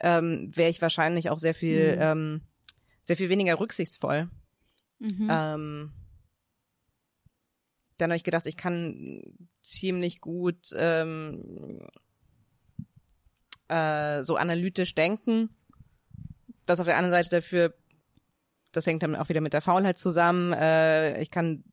ähm, 0.00 0.50
wäre 0.54 0.70
ich 0.70 0.82
wahrscheinlich 0.82 1.30
auch 1.30 1.38
sehr 1.38 1.54
viel, 1.54 1.96
ähm, 2.00 2.42
sehr 3.02 3.16
viel 3.16 3.28
weniger 3.28 3.58
rücksichtsvoll. 3.60 4.28
Ähm, 5.30 5.92
dann 7.96 8.10
habe 8.10 8.16
ich 8.16 8.24
gedacht, 8.24 8.46
ich 8.46 8.56
kann 8.56 9.22
ziemlich 9.60 10.20
gut 10.20 10.70
ähm, 10.76 11.80
äh, 13.68 14.22
so 14.22 14.36
analytisch 14.36 14.94
denken. 14.94 15.50
Das 16.66 16.80
auf 16.80 16.86
der 16.86 16.96
anderen 16.96 17.12
Seite 17.12 17.36
dafür, 17.36 17.74
das 18.72 18.86
hängt 18.86 19.02
dann 19.02 19.16
auch 19.16 19.28
wieder 19.28 19.40
mit 19.40 19.52
der 19.52 19.62
Faulheit 19.62 19.98
zusammen. 19.98 20.52
Äh, 20.52 21.20
ich 21.22 21.30
kann 21.30 21.64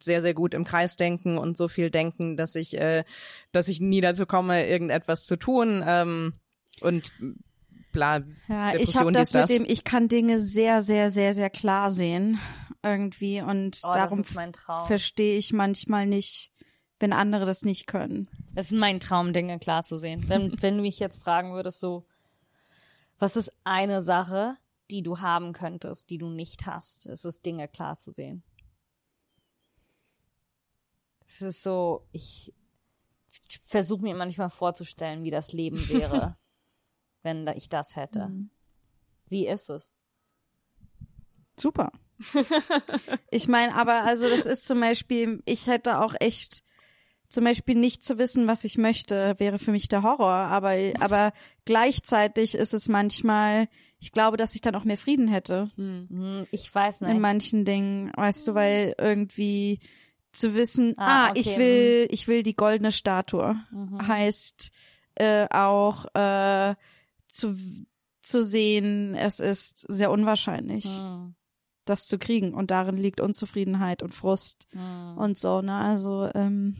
sehr, 0.00 0.20
sehr 0.20 0.34
gut 0.34 0.54
im 0.54 0.64
Kreis 0.64 0.96
denken 0.96 1.38
und 1.38 1.56
so 1.56 1.68
viel 1.68 1.90
denken, 1.90 2.36
dass 2.36 2.54
ich, 2.54 2.78
äh, 2.78 3.04
dass 3.52 3.68
ich 3.68 3.80
nie 3.80 4.00
dazu 4.00 4.26
komme, 4.26 4.66
irgendetwas 4.66 5.24
zu 5.24 5.36
tun. 5.36 5.82
Ähm, 5.86 6.34
und 6.80 7.12
bla, 7.92 8.22
Ja, 8.48 8.68
ich 8.68 8.72
Depression, 8.72 9.00
habe 9.00 9.12
das 9.12 9.30
dies, 9.30 9.40
mit 9.40 9.48
dem, 9.50 9.64
ich 9.66 9.84
kann 9.84 10.08
Dinge 10.08 10.38
sehr, 10.38 10.82
sehr, 10.82 11.10
sehr, 11.10 11.34
sehr 11.34 11.50
klar 11.50 11.90
sehen 11.90 12.38
irgendwie 12.82 13.40
und 13.40 13.78
Oh, 13.84 13.92
das 13.92 13.96
darum 13.96 14.24
verstehe 14.86 15.38
ich 15.38 15.52
manchmal 15.52 16.06
nicht, 16.06 16.50
wenn 16.98 17.12
andere 17.12 17.46
das 17.46 17.62
nicht 17.62 17.86
können. 17.86 18.28
Das 18.54 18.66
ist 18.66 18.78
mein 18.78 19.00
Traum, 19.00 19.32
Dinge 19.32 19.58
klar 19.58 19.82
zu 19.82 19.96
sehen. 19.96 20.28
Wenn, 20.28 20.52
wenn 20.62 20.76
du 20.76 20.82
mich 20.82 20.98
jetzt 20.98 21.22
fragen 21.22 21.54
würdest, 21.54 21.80
so, 21.80 22.06
was 23.18 23.36
ist 23.36 23.52
eine 23.64 24.02
Sache, 24.02 24.56
die 24.90 25.02
du 25.02 25.20
haben 25.20 25.52
könntest, 25.52 26.10
die 26.10 26.18
du 26.18 26.28
nicht 26.28 26.66
hast? 26.66 27.06
Es 27.06 27.24
ist 27.24 27.46
Dinge 27.46 27.68
klar 27.68 27.96
zu 27.96 28.10
sehen. 28.10 28.42
Es 31.26 31.40
ist 31.40 31.62
so, 31.62 32.06
ich 32.12 32.52
versuche 33.62 34.02
mir 34.02 34.14
manchmal 34.14 34.50
vorzustellen, 34.50 35.22
wie 35.24 35.30
das 35.30 35.52
Leben 35.52 35.78
wäre, 35.88 36.36
wenn 37.22 37.46
ich 37.48 37.68
das 37.68 37.96
hätte. 37.96 38.30
Wie 39.28 39.46
ist 39.46 39.70
es? 39.70 39.96
Super. 41.56 41.90
ich 43.30 43.48
meine, 43.48 43.74
aber 43.74 44.02
also 44.02 44.28
das 44.28 44.46
ist 44.46 44.66
zum 44.66 44.80
Beispiel, 44.80 45.42
ich 45.46 45.66
hätte 45.66 46.00
auch 46.00 46.14
echt 46.20 46.62
zum 47.32 47.44
Beispiel 47.44 47.74
nicht 47.76 48.04
zu 48.04 48.18
wissen, 48.18 48.46
was 48.46 48.64
ich 48.64 48.78
möchte, 48.78 49.34
wäre 49.38 49.58
für 49.58 49.72
mich 49.72 49.88
der 49.88 50.02
Horror. 50.02 50.30
Aber, 50.32 50.74
aber 51.00 51.32
gleichzeitig 51.64 52.54
ist 52.54 52.74
es 52.74 52.88
manchmal, 52.88 53.68
ich 53.98 54.12
glaube, 54.12 54.36
dass 54.36 54.54
ich 54.54 54.60
dann 54.60 54.74
auch 54.74 54.84
mehr 54.84 54.98
Frieden 54.98 55.28
hätte 55.28 55.70
Hm, 55.76 56.46
Ich 56.50 56.74
weiß 56.74 57.02
in 57.02 57.08
nicht. 57.08 57.20
manchen 57.20 57.64
Dingen, 57.64 58.12
weißt 58.16 58.48
du, 58.48 58.54
weil 58.54 58.94
irgendwie 58.98 59.78
zu 60.32 60.54
wissen, 60.54 60.94
Ah, 60.96 61.26
ah, 61.26 61.30
okay, 61.30 61.40
ich 61.40 61.56
will, 61.58 62.08
ich 62.10 62.28
will 62.28 62.42
die 62.42 62.56
goldene 62.56 62.92
Statue, 62.92 63.56
heißt 64.06 64.70
äh, 65.16 65.46
auch 65.50 66.06
äh, 66.14 66.74
zu 67.30 67.54
zu 68.24 68.42
sehen, 68.44 69.16
es 69.16 69.40
ist 69.40 69.80
sehr 69.88 70.10
unwahrscheinlich, 70.12 70.84
Hm, 70.84 71.34
das 71.84 72.06
zu 72.06 72.18
kriegen 72.18 72.54
und 72.54 72.70
darin 72.70 72.96
liegt 72.96 73.20
Unzufriedenheit 73.20 74.04
und 74.04 74.14
Frust 74.14 74.68
hm. 74.70 75.18
und 75.18 75.36
so, 75.36 75.60
ne? 75.60 75.74
Also 75.74 76.30
ähm, 76.34 76.76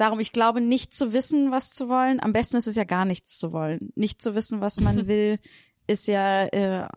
darum, 0.00 0.20
ich 0.20 0.32
glaube, 0.32 0.60
nicht 0.60 0.94
zu 0.94 1.12
wissen, 1.12 1.50
was 1.50 1.70
zu 1.70 1.88
wollen. 1.88 2.20
Am 2.20 2.32
besten 2.32 2.56
ist 2.56 2.66
es 2.66 2.76
ja 2.76 2.84
gar 2.84 3.04
nichts 3.04 3.38
zu 3.38 3.52
wollen. 3.52 3.92
Nicht 3.94 4.22
zu 4.22 4.34
wissen, 4.34 4.60
was 4.60 4.80
man 4.80 5.06
will, 5.06 5.38
ist 5.86 6.08
ja 6.08 6.44
äh, 6.46 6.88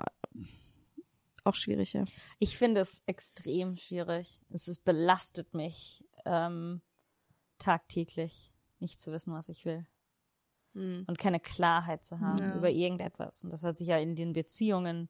auch 1.43 1.55
schwierig, 1.55 1.93
ja. 1.93 2.03
Ich 2.39 2.57
finde 2.57 2.81
es 2.81 3.03
extrem 3.05 3.75
schwierig. 3.75 4.39
Es 4.49 4.67
ist, 4.67 4.84
belastet 4.84 5.53
mich 5.53 6.05
ähm, 6.25 6.81
tagtäglich, 7.59 8.51
nicht 8.80 8.99
zu 8.99 9.11
wissen, 9.11 9.34
was 9.34 9.49
ich 9.49 9.65
will. 9.65 9.85
Und 10.75 11.19
keine 11.19 11.39
Klarheit 11.39 12.03
zu 12.03 12.19
haben 12.19 12.53
über 12.53 12.71
irgendetwas. 12.71 13.43
Und 13.43 13.53
das 13.53 13.61
hat 13.61 13.77
sich 13.77 13.89
ja 13.89 13.99
in 13.99 14.15
den 14.15 14.34
Beziehungen 14.34 15.07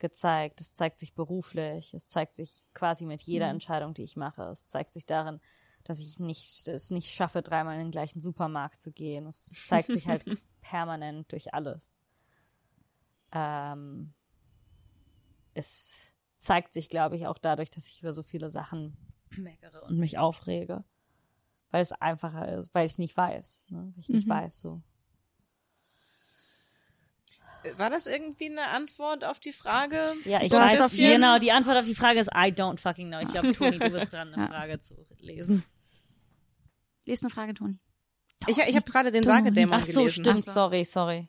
gezeigt. 0.00 0.60
Es 0.60 0.74
zeigt 0.74 0.98
sich 0.98 1.14
beruflich. 1.14 1.94
Es 1.94 2.08
zeigt 2.08 2.34
sich 2.34 2.64
quasi 2.74 3.06
mit 3.06 3.22
jeder 3.22 3.48
Entscheidung, 3.48 3.94
die 3.94 4.02
ich 4.02 4.16
mache. 4.16 4.42
Es 4.50 4.66
zeigt 4.66 4.92
sich 4.92 5.06
darin, 5.06 5.40
dass 5.88 6.00
ich 6.00 6.18
nicht, 6.18 6.68
es 6.68 6.90
nicht 6.90 7.14
schaffe, 7.14 7.40
dreimal 7.40 7.74
in 7.76 7.86
den 7.86 7.90
gleichen 7.90 8.20
Supermarkt 8.20 8.82
zu 8.82 8.92
gehen. 8.92 9.26
Es 9.26 9.46
zeigt 9.66 9.90
sich 9.90 10.06
halt 10.06 10.22
permanent 10.60 11.32
durch 11.32 11.54
alles. 11.54 11.96
Ähm, 13.32 14.12
es 15.54 16.12
zeigt 16.36 16.74
sich, 16.74 16.90
glaube 16.90 17.16
ich, 17.16 17.26
auch 17.26 17.38
dadurch, 17.38 17.70
dass 17.70 17.88
ich 17.88 18.02
über 18.02 18.12
so 18.12 18.22
viele 18.22 18.50
Sachen 18.50 18.98
meckere 19.30 19.82
und 19.84 19.96
mich 19.96 20.18
aufrege. 20.18 20.84
Weil 21.70 21.80
es 21.80 21.92
einfacher 21.92 22.46
ist, 22.58 22.74
weil 22.74 22.84
ich 22.84 22.98
nicht 22.98 23.16
weiß, 23.16 23.68
ne? 23.70 23.90
Weil 23.94 24.00
ich 24.00 24.10
nicht 24.10 24.28
weiß, 24.28 24.60
so. 24.60 24.82
War 27.78 27.88
das 27.88 28.06
irgendwie 28.06 28.50
eine 28.50 28.68
Antwort 28.68 29.24
auf 29.24 29.40
die 29.40 29.52
Frage? 29.52 30.12
Ja, 30.26 30.42
ich 30.42 30.50
So 30.50 30.56
weiß, 30.56 30.96
genau, 30.96 31.38
die 31.38 31.50
Antwort 31.50 31.78
auf 31.78 31.86
die 31.86 31.94
Frage 31.94 32.20
ist 32.20 32.28
I 32.28 32.52
don't 32.52 32.78
fucking 32.78 33.08
know. 33.08 33.20
Ich 33.20 33.28
glaube, 33.28 33.54
Toni, 33.54 33.78
du 33.78 33.90
bist 33.90 34.12
dran, 34.12 34.34
eine 34.34 34.48
Frage 34.52 34.80
zu 34.80 34.94
lesen. 35.20 35.64
Lies 37.08 37.22
eine 37.22 37.30
Frage, 37.30 37.54
Toni. 37.54 37.78
Ich, 38.46 38.58
ich 38.58 38.76
habe 38.76 38.90
gerade 38.90 39.10
den 39.10 39.24
Sagedämon 39.24 39.74
Ach 39.74 39.84
so, 39.84 40.00
gelesen. 40.02 40.22
stimmt, 40.24 40.44
sorry, 40.44 40.84
sorry. 40.84 41.28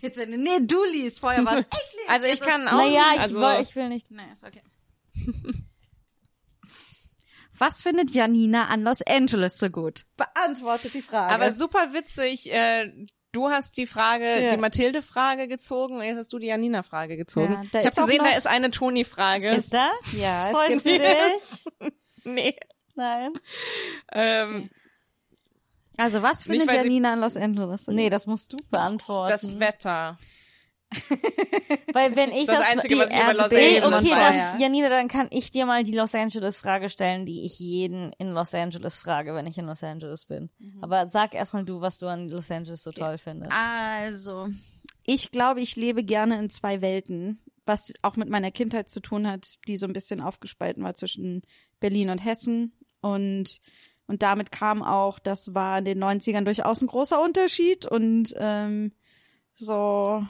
Jetzt, 0.00 0.18
nee, 0.26 0.58
du 0.62 0.82
liest 0.84 1.20
vorher 1.20 1.44
was. 1.44 1.64
Also 2.08 2.26
ich 2.26 2.40
kann 2.40 2.66
auch. 2.66 2.72
Naja, 2.72 3.04
ich, 3.14 3.20
also, 3.20 3.40
woll- 3.40 3.58
ich 3.60 3.76
will 3.76 3.88
nicht. 3.90 4.10
Nee, 4.10 4.22
ist 4.32 4.42
okay. 4.42 4.62
Was 7.58 7.82
findet 7.82 8.12
Janina 8.12 8.68
an 8.68 8.82
Los 8.82 9.02
Angeles 9.02 9.58
so 9.58 9.68
gut? 9.68 10.04
Beantwortet 10.16 10.94
die 10.94 11.02
Frage. 11.02 11.34
aber 11.34 11.52
super 11.52 11.92
witzig. 11.92 12.52
Äh, 12.52 12.92
du 13.32 13.50
hast 13.50 13.76
die 13.76 13.86
Frage, 13.86 14.42
Ja. 14.44 14.48
die 14.50 14.56
Mathilde-Frage 14.56 15.48
gezogen 15.48 15.96
und 15.96 16.02
jetzt 16.04 16.18
hast 16.18 16.32
du 16.32 16.38
die 16.38 16.46
Janina-Frage 16.46 17.16
gezogen. 17.16 17.52
Ja, 17.54 17.62
da 17.72 17.80
ich 17.80 17.86
habe 17.86 18.00
gesehen, 18.02 18.18
noch- 18.22 18.30
da 18.30 18.36
ist 18.36 18.46
eine 18.46 18.70
Toni-Frage. 18.70 19.48
Ist 19.54 19.74
da? 19.74 19.90
ja, 20.12 20.46
es 20.50 20.56
Freust 20.56 20.84
gibt 20.84 20.86
dich? 21.82 21.92
Nee. 22.24 22.56
Nein. 22.94 23.32
Ähm, 24.12 24.70
Also 25.98 26.22
was 26.22 26.44
findet 26.44 26.70
sie- 26.70 26.76
Janina 26.76 27.12
an 27.12 27.20
Los 27.20 27.36
Angeles 27.36 27.86
Nee, 27.88 28.08
das 28.08 28.26
musst 28.26 28.52
du 28.52 28.56
beantworten. 28.70 29.30
das 29.32 29.60
Wetter. 29.60 30.16
Weil 31.92 32.16
wenn 32.16 32.32
ich 32.32 32.46
Das 32.46 32.58
das, 32.60 32.68
Einzige, 32.70 32.94
die 32.94 33.00
was 33.00 33.10
ich 33.10 33.16
über 33.20 33.34
Los 33.34 33.52
Angeles 33.52 33.82
okay, 34.04 34.10
weiß. 34.10 34.52
das, 34.52 34.60
Janina, 34.60 34.88
dann 34.88 35.08
kann 35.08 35.28
ich 35.30 35.50
dir 35.50 35.66
mal 35.66 35.84
die 35.84 35.92
Los 35.94 36.14
Angeles 36.14 36.56
Frage 36.58 36.88
stellen, 36.88 37.26
die 37.26 37.44
ich 37.44 37.58
jeden 37.58 38.12
in 38.18 38.30
Los 38.30 38.54
Angeles 38.54 38.96
frage, 38.96 39.34
wenn 39.34 39.46
ich 39.46 39.58
in 39.58 39.66
Los 39.66 39.82
Angeles 39.82 40.24
bin. 40.26 40.50
Aber 40.80 41.06
sag 41.06 41.34
erstmal 41.34 41.64
du, 41.64 41.80
was 41.80 41.98
du 41.98 42.06
an 42.06 42.28
Los 42.28 42.50
Angeles 42.50 42.82
so 42.82 42.90
toll 42.90 43.18
findest. 43.18 43.52
Also, 43.54 44.48
ich 45.04 45.30
glaube, 45.30 45.60
ich 45.60 45.76
lebe 45.76 46.04
gerne 46.04 46.38
in 46.38 46.48
zwei 46.50 46.80
Welten, 46.80 47.42
was 47.66 47.92
auch 48.02 48.16
mit 48.16 48.30
meiner 48.30 48.50
Kindheit 48.50 48.88
zu 48.88 49.00
tun 49.00 49.26
hat, 49.26 49.58
die 49.68 49.76
so 49.76 49.86
ein 49.86 49.92
bisschen 49.92 50.20
aufgespalten 50.22 50.82
war 50.84 50.94
zwischen 50.94 51.42
Berlin 51.80 52.08
und 52.10 52.24
Hessen. 52.24 52.72
Und, 53.00 53.60
und 54.08 54.22
damit 54.22 54.50
kam 54.50 54.82
auch, 54.82 55.18
das 55.18 55.54
war 55.54 55.78
in 55.78 55.84
den 55.84 56.02
90ern 56.02 56.44
durchaus 56.44 56.80
ein 56.80 56.88
großer 56.88 57.22
Unterschied 57.22 57.84
und 57.84 58.34
ähm, 58.38 58.92
so, 59.52 60.26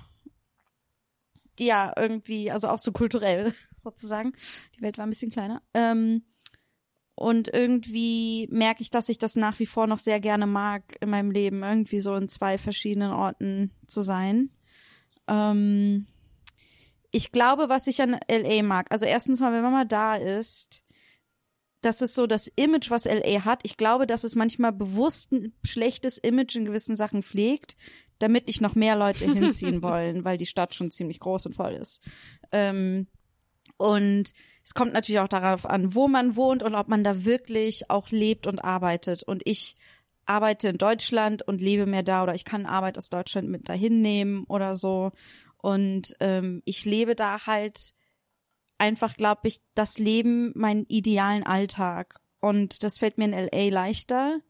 ja, 1.60 1.92
irgendwie, 1.96 2.50
also 2.50 2.68
auch 2.68 2.78
so 2.78 2.90
kulturell 2.90 3.55
sozusagen. 3.84 4.32
Die 4.76 4.82
Welt 4.82 4.98
war 4.98 5.06
ein 5.06 5.10
bisschen 5.10 5.30
kleiner. 5.30 5.62
Ähm, 5.74 6.24
und 7.14 7.48
irgendwie 7.52 8.48
merke 8.50 8.82
ich, 8.82 8.90
dass 8.90 9.09
ich 9.09 9.18
das 9.18 9.36
nach 9.36 9.59
wie 9.60 9.66
vor 9.66 9.86
noch 9.86 9.98
sehr 9.98 10.20
gerne 10.20 10.46
mag 10.46 10.96
in 11.00 11.10
meinem 11.10 11.30
Leben, 11.30 11.62
irgendwie 11.62 12.00
so 12.00 12.16
in 12.16 12.28
zwei 12.28 12.59
verschiedenen 12.59 13.12
Orten 13.12 13.70
zu 13.86 14.02
sein. 14.02 14.50
Ähm, 15.28 16.06
ich 17.12 17.30
glaube, 17.30 17.68
was 17.68 17.86
ich 17.86 18.02
an 18.02 18.18
LA 18.28 18.64
mag, 18.64 18.90
also 18.90 19.06
erstens 19.06 19.40
mal, 19.40 19.52
wenn 19.52 19.62
man 19.62 19.72
mal 19.72 19.86
da 19.86 20.16
ist, 20.16 20.84
das 21.80 22.02
ist 22.02 22.14
so 22.14 22.26
das 22.26 22.48
Image, 22.56 22.90
was 22.90 23.05
LA 23.05 23.44
hat. 23.44 23.60
Ich 23.62 23.76
glaube, 23.76 24.06
dass 24.06 24.24
es 24.24 24.34
manchmal 24.34 24.72
bewusst 24.72 25.32
ein 25.32 25.52
schlechtes 25.64 26.18
Image 26.18 26.56
in 26.56 26.64
gewissen 26.64 26.96
Sachen 26.96 27.22
pflegt, 27.22 27.76
damit 28.18 28.46
nicht 28.46 28.60
noch 28.60 28.74
mehr 28.74 28.96
Leute 28.96 29.24
hinziehen 29.32 29.82
wollen, 29.82 30.24
weil 30.24 30.38
die 30.38 30.46
Stadt 30.46 30.74
schon 30.74 30.90
ziemlich 30.90 31.20
groß 31.20 31.46
und 31.46 31.55
voll 31.55 31.72
ist. 31.72 32.02
Ähm, 32.52 33.06
und 33.76 34.32
es 34.64 34.74
kommt 34.74 34.92
natürlich 34.92 35.20
auch 35.20 35.28
darauf 35.28 35.66
an, 35.66 35.94
wo 35.94 36.09
man 36.09 36.34
wohnt 36.34 36.62
und 36.62 36.74
ob 36.74 36.88
man 36.88 37.05
da 37.05 37.24
wirklich 37.24 37.90
auch 37.90 38.10
lebt 38.10 38.46
und 38.46 38.64
arbeitet. 38.64 39.22
Und 39.22 39.42
ich 39.44 39.76
arbeite 40.26 40.68
in 40.68 40.78
Deutschland 40.78 41.46
und 41.46 41.62
lebe 41.62 41.86
mehr 41.86 42.02
da 42.02 42.24
oder 42.24 42.34
ich 42.34 42.44
kann 42.44 42.66
Arbeit 42.66 42.98
aus 42.98 43.09
Deutschland 43.09 43.48
mit 43.48 43.68
dahin 43.68 44.00
nehmen 44.00 44.44
oder 44.48 44.74
so. 44.74 45.12
Und 45.56 46.16
ähm, 46.20 46.60
ich 46.64 46.84
lebe 46.84 47.14
da 47.14 47.46
halt 47.46 47.94
einfach, 48.78 49.16
glaube 49.16 49.48
ich, 49.48 49.60
das 49.74 49.98
Leben, 49.98 50.52
meinen 50.55 50.84
idealen 50.86 51.42
Alltag. 51.42 52.20
Und 52.40 52.82
das 52.82 52.98
fällt 52.98 53.18
mir 53.18 53.26
in 53.26 53.32
LA 53.32 53.68
leichter, 53.68 54.40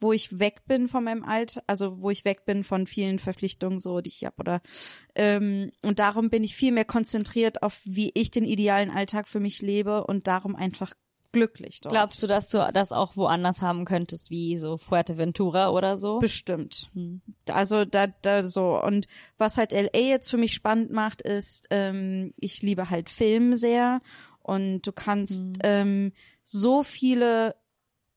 wo 0.00 0.12
ich 0.12 0.38
weg 0.38 0.62
bin 0.66 0.88
von 0.88 1.04
meinem 1.04 1.24
Alltag, 1.24 1.62
also 1.66 2.02
wo 2.02 2.10
ich 2.10 2.24
weg 2.24 2.44
bin 2.44 2.64
von 2.64 2.86
vielen 2.86 3.18
Verpflichtungen, 3.18 3.78
so 3.78 4.00
die 4.00 4.10
ich 4.10 4.24
habe 4.24 4.36
oder 4.38 4.60
ähm, 5.14 5.70
und 5.82 5.98
darum 5.98 6.28
bin 6.28 6.42
ich 6.44 6.56
viel 6.56 6.72
mehr 6.72 6.84
konzentriert 6.84 7.62
auf, 7.62 7.80
wie 7.84 8.10
ich 8.14 8.30
den 8.30 8.44
idealen 8.44 8.90
Alltag 8.90 9.28
für 9.28 9.40
mich 9.40 9.62
lebe 9.62 10.04
und 10.04 10.26
darum 10.26 10.56
einfach 10.56 10.92
glücklich 11.32 11.80
dort. 11.80 11.94
Glaubst 11.94 12.22
du, 12.22 12.26
dass 12.26 12.48
du 12.48 12.70
das 12.72 12.92
auch 12.92 13.16
woanders 13.16 13.62
haben 13.62 13.84
könntest, 13.84 14.30
wie 14.30 14.58
so 14.58 14.76
Fuerteventura 14.76 15.70
oder 15.70 15.96
so? 15.96 16.18
Bestimmt. 16.18 16.90
Also 17.50 17.84
da, 17.84 18.06
da 18.06 18.42
so. 18.42 18.80
Und 18.82 19.06
was 19.38 19.58
halt 19.58 19.72
LA 19.72 20.00
jetzt 20.00 20.30
für 20.30 20.38
mich 20.38 20.52
spannend 20.52 20.92
macht, 20.92 21.22
ist, 21.22 21.66
ähm, 21.70 22.30
ich 22.36 22.62
liebe 22.62 22.90
halt 22.90 23.10
Film 23.10 23.54
sehr. 23.54 24.00
Und 24.42 24.82
du 24.82 24.92
kannst 24.92 25.42
ähm, 25.62 26.12
so 26.42 26.82
viele 26.82 27.54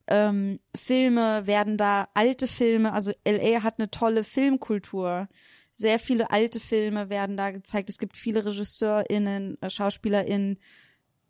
ähm, 0.07 0.59
Filme 0.75 1.47
werden 1.47 1.77
da, 1.77 2.07
alte 2.13 2.47
Filme, 2.47 2.93
also 2.93 3.11
LA 3.27 3.63
hat 3.63 3.79
eine 3.79 3.89
tolle 3.89 4.23
Filmkultur. 4.23 5.27
Sehr 5.71 5.99
viele 5.99 6.31
alte 6.31 6.59
Filme 6.59 7.09
werden 7.09 7.37
da 7.37 7.51
gezeigt. 7.51 7.89
Es 7.89 7.97
gibt 7.97 8.15
viele 8.15 8.45
RegisseurInnen, 8.45 9.61
äh, 9.61 9.69
SchauspielerInnen, 9.69 10.57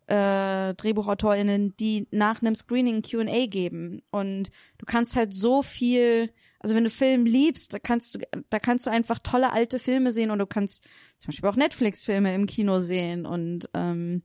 äh, 0.06 0.74
DrehbuchautorInnen, 0.74 1.76
die 1.76 2.06
nach 2.10 2.40
einem 2.42 2.54
Screening 2.54 3.02
Q&A 3.02 3.46
geben. 3.46 4.02
Und 4.10 4.50
du 4.78 4.86
kannst 4.86 5.16
halt 5.16 5.34
so 5.34 5.62
viel, 5.62 6.30
also 6.60 6.74
wenn 6.74 6.84
du 6.84 6.90
Film 6.90 7.24
liebst, 7.26 7.72
da 7.74 7.78
kannst 7.78 8.14
du, 8.14 8.18
da 8.50 8.58
kannst 8.58 8.86
du 8.86 8.90
einfach 8.90 9.18
tolle 9.18 9.52
alte 9.52 9.78
Filme 9.78 10.12
sehen 10.12 10.30
und 10.30 10.38
du 10.38 10.46
kannst 10.46 10.84
zum 11.18 11.28
Beispiel 11.28 11.48
auch 11.48 11.56
Netflix-Filme 11.56 12.34
im 12.34 12.46
Kino 12.46 12.78
sehen 12.78 13.26
und 13.26 13.68
ähm, 13.74 14.22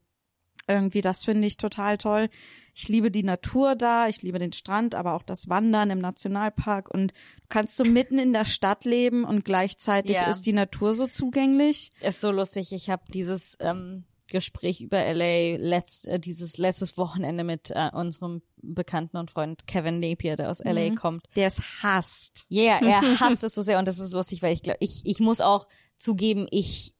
irgendwie, 0.68 1.00
das 1.00 1.24
finde 1.24 1.48
ich 1.48 1.56
total 1.56 1.98
toll. 1.98 2.28
Ich 2.72 2.88
liebe 2.88 3.10
die 3.10 3.24
Natur 3.24 3.74
da, 3.74 4.06
ich 4.06 4.22
liebe 4.22 4.38
den 4.38 4.52
Strand, 4.52 4.94
aber 4.94 5.14
auch 5.14 5.24
das 5.24 5.48
Wandern 5.48 5.90
im 5.90 5.98
Nationalpark 5.98 6.88
und 6.88 7.10
du 7.10 7.46
kannst 7.48 7.76
so 7.76 7.84
mitten 7.84 8.18
in 8.20 8.32
der 8.32 8.44
Stadt 8.44 8.84
leben 8.84 9.24
und 9.24 9.44
gleichzeitig 9.44 10.14
Ja. 10.16 10.30
ist 10.30 10.42
die 10.46 10.52
Natur 10.52 10.94
so 10.94 11.08
zugänglich. 11.08 11.90
ist 12.00 12.20
so 12.20 12.30
lustig. 12.30 12.72
Ich 12.72 12.88
habe 12.90 13.02
dieses 13.12 13.56
ähm, 13.58 14.04
Gespräch 14.32 14.80
über 14.80 14.98
LA 15.14 15.56
letzt, 15.56 16.08
äh, 16.08 16.18
dieses 16.18 16.58
letztes 16.58 16.98
Wochenende 16.98 17.44
mit 17.44 17.70
äh, 17.70 17.90
unserem 17.92 18.42
Bekannten 18.56 19.16
und 19.18 19.30
Freund 19.30 19.66
Kevin 19.68 20.00
Napier, 20.00 20.34
der 20.36 20.50
aus 20.50 20.58
LA 20.64 20.94
kommt. 20.96 21.24
Der 21.36 21.46
es 21.46 21.60
hasst. 21.82 22.46
Ja, 22.48 22.80
yeah, 22.80 22.84
er 22.84 23.00
hasst 23.20 23.44
es 23.44 23.54
so 23.54 23.62
sehr 23.62 23.78
und 23.78 23.86
das 23.86 24.00
ist 24.00 24.12
lustig, 24.12 24.42
weil 24.42 24.52
ich 24.52 24.62
glaube, 24.62 24.78
ich, 24.80 25.02
ich 25.04 25.20
muss 25.20 25.40
auch 25.40 25.68
zugeben, 25.98 26.46
ich 26.50 26.94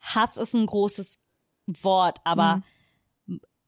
Hass 0.00 0.36
ist 0.36 0.54
ein 0.54 0.66
großes 0.66 1.18
Wort, 1.66 2.18
aber 2.24 2.62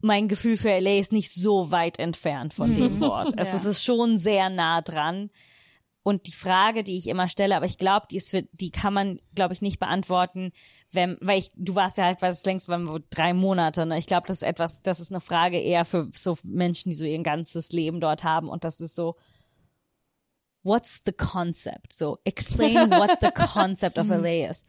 mein 0.00 0.28
Gefühl 0.28 0.56
für 0.56 0.70
LA 0.78 0.98
ist 0.98 1.12
nicht 1.12 1.34
so 1.34 1.70
weit 1.70 1.98
entfernt 1.98 2.54
von 2.54 2.74
dem 2.74 3.00
Wort. 3.00 3.34
Es 3.36 3.52
Ja. 3.52 3.70
ist 3.70 3.84
schon 3.84 4.18
sehr 4.18 4.48
nah 4.48 4.80
dran. 4.80 5.30
Und 6.02 6.26
die 6.26 6.32
Frage, 6.32 6.82
die 6.82 6.96
ich 6.96 7.08
immer 7.08 7.28
stelle, 7.28 7.56
aber 7.56 7.66
ich 7.66 7.76
glaube, 7.76 8.06
die 8.10 8.16
ist 8.16 8.30
für, 8.30 8.42
die 8.52 8.70
kann 8.70 8.94
man, 8.94 9.20
glaube 9.34 9.52
ich, 9.52 9.60
nicht 9.60 9.78
beantworten, 9.78 10.52
wenn, 10.90 11.18
weil 11.20 11.38
ich, 11.38 11.50
du 11.56 11.74
warst 11.74 11.98
ja 11.98 12.04
halt, 12.04 12.22
was 12.22 12.44
längst 12.46 12.68
waren 12.68 13.04
drei 13.10 13.34
Monate, 13.34 13.84
ne? 13.84 13.98
Ich 13.98 14.06
glaube, 14.06 14.26
das 14.26 14.38
ist 14.38 14.42
etwas, 14.42 14.80
das 14.82 14.98
ist 14.98 15.12
eine 15.12 15.20
Frage 15.20 15.58
eher 15.58 15.84
für 15.84 16.08
so 16.14 16.38
Menschen, 16.42 16.90
die 16.90 16.96
so 16.96 17.04
ihr 17.04 17.22
ganzes 17.22 17.70
Leben 17.72 18.00
dort 18.00 18.24
haben 18.24 18.48
und 18.48 18.64
das 18.64 18.80
ist 18.80 18.94
so, 18.94 19.16
what's 20.62 21.02
the 21.04 21.12
concept? 21.12 21.92
So, 21.92 22.18
explain 22.24 22.90
what 22.90 23.18
the 23.20 23.30
concept 23.34 23.98
of 23.98 24.08
LA 24.08 24.48
is. 24.48 24.64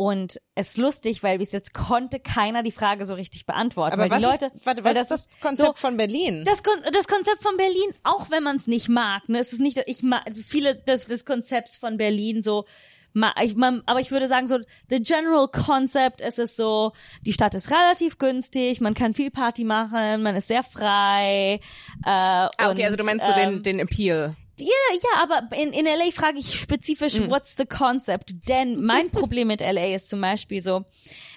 Und 0.00 0.40
es 0.54 0.68
ist 0.68 0.76
lustig, 0.76 1.24
weil 1.24 1.38
bis 1.38 1.50
jetzt 1.50 1.74
konnte 1.74 2.20
keiner 2.20 2.62
die 2.62 2.70
Frage 2.70 3.04
so 3.04 3.14
richtig 3.14 3.46
beantworten. 3.46 3.94
Aber 3.94 4.04
weil 4.04 4.10
was 4.12 4.18
die 4.18 4.24
Leute, 4.24 4.54
ist, 4.54 4.64
warte, 4.64 4.84
was 4.84 4.96
ist 4.96 5.10
das 5.10 5.28
Konzept 5.40 5.76
von 5.80 5.96
Berlin? 5.96 6.44
das, 6.44 6.62
Kon 6.62 6.74
das 6.92 7.08
Konzept 7.08 7.42
von 7.42 7.56
Berlin, 7.56 7.90
auch 8.04 8.30
wenn 8.30 8.44
man 8.44 8.54
es 8.54 8.68
nicht 8.68 8.88
mag, 8.88 9.28
ne, 9.28 9.40
es 9.40 9.52
ist 9.52 9.58
nicht, 9.58 9.82
ich 9.86 10.04
mag 10.04 10.22
viele 10.36 10.76
des, 10.76 11.06
des 11.06 11.24
Konzepts 11.24 11.74
von 11.76 11.96
Berlin 11.96 12.42
so, 12.42 12.64
ma- 13.12 13.34
ich, 13.42 13.56
man, 13.56 13.82
aber 13.86 13.98
ich 13.98 14.12
würde 14.12 14.28
sagen 14.28 14.46
so, 14.46 14.60
the 14.88 15.02
general 15.02 15.48
concept 15.48 16.20
ist 16.20 16.38
es 16.38 16.54
so, 16.54 16.92
die 17.26 17.32
Stadt 17.32 17.54
ist 17.54 17.68
relativ 17.72 18.18
günstig, 18.18 18.80
man 18.80 18.94
kann 18.94 19.14
viel 19.14 19.32
Party 19.32 19.64
machen, 19.64 20.22
man 20.22 20.36
ist 20.36 20.46
sehr 20.46 20.62
frei. 20.62 21.58
Äh, 22.04 22.08
ah, 22.08 22.46
okay, 22.46 22.70
und, 22.70 22.82
also 22.84 22.96
du 22.96 23.04
meinst 23.04 23.26
so 23.26 23.32
ähm, 23.32 23.62
den, 23.64 23.78
den 23.78 23.80
Appeal. 23.80 24.36
Ja, 24.60 24.66
ja, 25.02 25.22
aber 25.22 25.56
in, 25.56 25.72
in 25.72 25.84
LA 25.84 26.10
frage 26.12 26.38
ich 26.38 26.58
spezifisch, 26.58 27.20
what's 27.28 27.56
the 27.56 27.66
concept? 27.66 28.48
Denn 28.48 28.82
mein 28.84 29.10
Problem 29.12 29.48
mit 29.48 29.60
LA 29.60 29.94
ist 29.94 30.10
zum 30.10 30.20
Beispiel 30.20 30.62
so, 30.62 30.84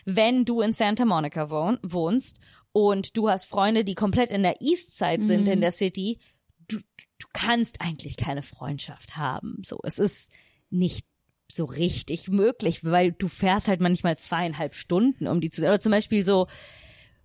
wenn 0.05 0.45
du 0.45 0.61
in 0.61 0.73
Santa 0.73 1.05
Monica 1.05 1.49
wohn, 1.49 1.79
wohnst 1.83 2.39
und 2.71 3.17
du 3.17 3.29
hast 3.29 3.45
Freunde, 3.45 3.83
die 3.83 3.95
komplett 3.95 4.31
in 4.31 4.43
der 4.43 4.61
East 4.61 4.97
Side 4.97 5.23
sind 5.23 5.47
in 5.47 5.61
der 5.61 5.71
City, 5.71 6.19
du, 6.67 6.77
du 7.19 7.27
kannst 7.33 7.81
eigentlich 7.81 8.17
keine 8.17 8.41
Freundschaft 8.41 9.17
haben. 9.17 9.61
So, 9.65 9.79
es 9.83 9.99
ist 9.99 10.31
nicht 10.69 11.05
so 11.51 11.65
richtig 11.65 12.29
möglich, 12.29 12.85
weil 12.85 13.11
du 13.11 13.27
fährst 13.27 13.67
halt 13.67 13.81
manchmal 13.81 14.17
zweieinhalb 14.17 14.73
Stunden, 14.73 15.27
um 15.27 15.41
die 15.41 15.49
zu, 15.49 15.61
oder 15.61 15.79
zum 15.79 15.91
Beispiel 15.91 16.23
so, 16.23 16.47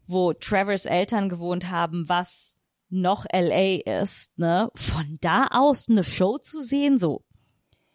wo 0.06 0.32
Travers 0.32 0.86
Eltern 0.86 1.28
gewohnt 1.28 1.70
haben, 1.70 2.08
was 2.08 2.56
noch 2.88 3.24
LA 3.32 4.00
ist, 4.00 4.38
ne, 4.38 4.70
von 4.74 5.18
da 5.20 5.48
aus 5.50 5.88
eine 5.88 6.04
Show 6.04 6.38
zu 6.38 6.62
sehen, 6.62 6.98
so, 6.98 7.22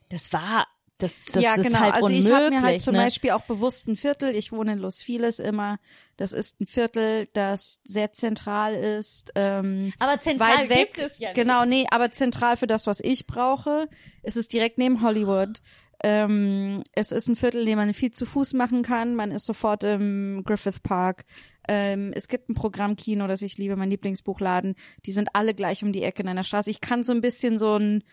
das 0.10 0.34
war, 0.34 0.68
das, 0.98 1.26
das 1.26 1.44
ja, 1.44 1.56
ist 1.56 1.66
genau. 1.66 1.80
halt 1.80 1.94
also 1.94 2.08
unmöglich. 2.08 2.28
ich 2.28 2.34
habe 2.34 2.50
mir 2.50 2.62
halt 2.62 2.82
zum 2.82 2.94
ne? 2.94 3.02
Beispiel 3.02 3.32
auch 3.32 3.44
bewusst 3.44 3.88
ein 3.88 3.96
Viertel, 3.96 4.36
ich 4.36 4.52
wohne 4.52 4.74
in 4.74 4.80
Los 4.80 5.02
Feliz 5.02 5.40
immer, 5.40 5.80
das 6.18 6.34
ist 6.34 6.62
ein 6.62 6.68
Viertel, 6.68 7.28
das 7.34 7.80
sehr 7.84 8.12
zentral 8.12 8.76
ist. 8.76 9.32
Ähm, 9.36 9.94
Aber 9.98 10.20
zentral 10.20 10.60
weit 10.60 10.70
weg. 10.70 10.94
gibt 10.94 11.00
es 11.00 11.20
ja 11.20 11.30
nicht. 11.30 11.36
Genau, 11.36 11.66
nee, 11.66 11.88
aber 11.90 12.12
zentral 12.12 12.58
für 12.58 12.68
das, 12.68 12.86
was 12.86 13.00
ich 13.00 13.26
brauche. 13.26 13.88
Es 14.22 14.36
ist 14.36 14.54
direkt 14.54 14.78
neben 14.78 15.02
Hollywood. 15.02 15.62
Ähm, 16.04 16.84
es 16.94 17.12
ist 17.12 17.28
ein 17.28 17.36
Viertel, 17.36 17.62
in 17.62 17.68
dem 17.68 17.78
man 17.78 17.94
viel 17.94 18.12
zu 18.12 18.26
Fuß 18.26 18.54
machen 18.54 18.84
kann. 18.84 19.16
Man 19.16 19.32
ist 19.32 19.46
sofort 19.46 19.84
im 19.84 20.44
Griffith 20.46 20.82
Park. 20.84 21.26
Ähm, 21.68 22.12
es 22.16 22.28
gibt 22.28 22.50
ein 22.50 22.56
Programmkino, 22.56 23.28
das 23.28 23.42
ich 23.42 23.58
liebe, 23.58 23.76
mein 23.76 23.90
Lieblingsbuchladen. 23.92 24.76
Die 25.06 25.12
sind 25.12 25.30
alle 25.34 25.54
gleich 25.54 25.84
um 25.84 25.92
die 25.94 26.04
Ecke 26.04 26.24
in 26.24 26.28
einer 26.30 26.44
Straße. 26.44 26.70
Ich 26.72 26.82
kann 26.82 27.04
so 27.04 27.14
ein 27.14 27.22
bisschen 27.22 27.60
so 27.60 27.76
ein 27.78 28.04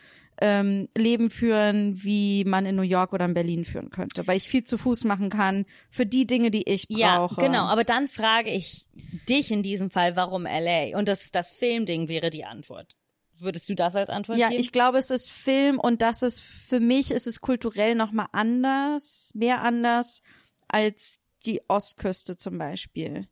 ähm, 0.40 0.88
Leben 0.96 1.30
führen, 1.30 2.02
wie 2.04 2.44
man 2.44 2.64
in 2.66 2.76
New 2.76 2.82
York 2.82 3.12
oder 3.12 3.24
in 3.24 3.34
Berlin 3.34 3.64
führen 3.64 3.90
könnte, 3.90 4.26
weil 4.26 4.36
ich 4.36 4.48
viel 4.48 4.62
zu 4.62 4.78
Fuß 4.78 5.04
machen 5.04 5.30
kann 5.30 5.64
für 5.90 6.06
die 6.06 6.26
Dinge, 6.26 6.50
die 6.52 6.68
ich 6.70 6.84
Ja, 6.88 7.18
brauche. 7.18 7.40
genau. 7.40 7.64
Aber 7.64 7.82
dann 7.84 8.06
frage 8.06 8.50
ich 8.50 8.86
dich 9.28 9.50
in 9.50 9.62
diesem 9.64 9.90
Fall, 9.90 10.14
warum 10.14 10.44
LA? 10.44 10.96
Und 10.96 11.08
das, 11.08 11.30
das 11.32 11.54
Filmding 11.54 12.08
wäre 12.08 12.30
die 12.30 12.44
Antwort. 12.44 12.96
Würdest 13.40 13.68
du 13.68 13.74
das 13.74 13.96
als 13.96 14.10
Antwort 14.10 14.38
Ja, 14.38 14.48
geben? 14.48 14.60
ich 14.60 14.72
glaube, 14.72 14.98
es 14.98 15.10
ist 15.10 15.30
Film 15.30 15.78
und 15.80 16.02
das 16.02 16.22
ist 16.22 16.40
für 16.40 16.80
mich 16.80 17.10
ist 17.12 17.26
es 17.26 17.40
kulturell 17.40 17.94
noch 17.94 18.12
mal 18.12 18.26
anders, 18.32 19.30
mehr 19.34 19.62
anders 19.62 20.22
als 20.68 21.18
die 21.46 21.62
Ostküste 21.68 22.36
zum 22.36 22.58
Beispiel. 22.58 23.26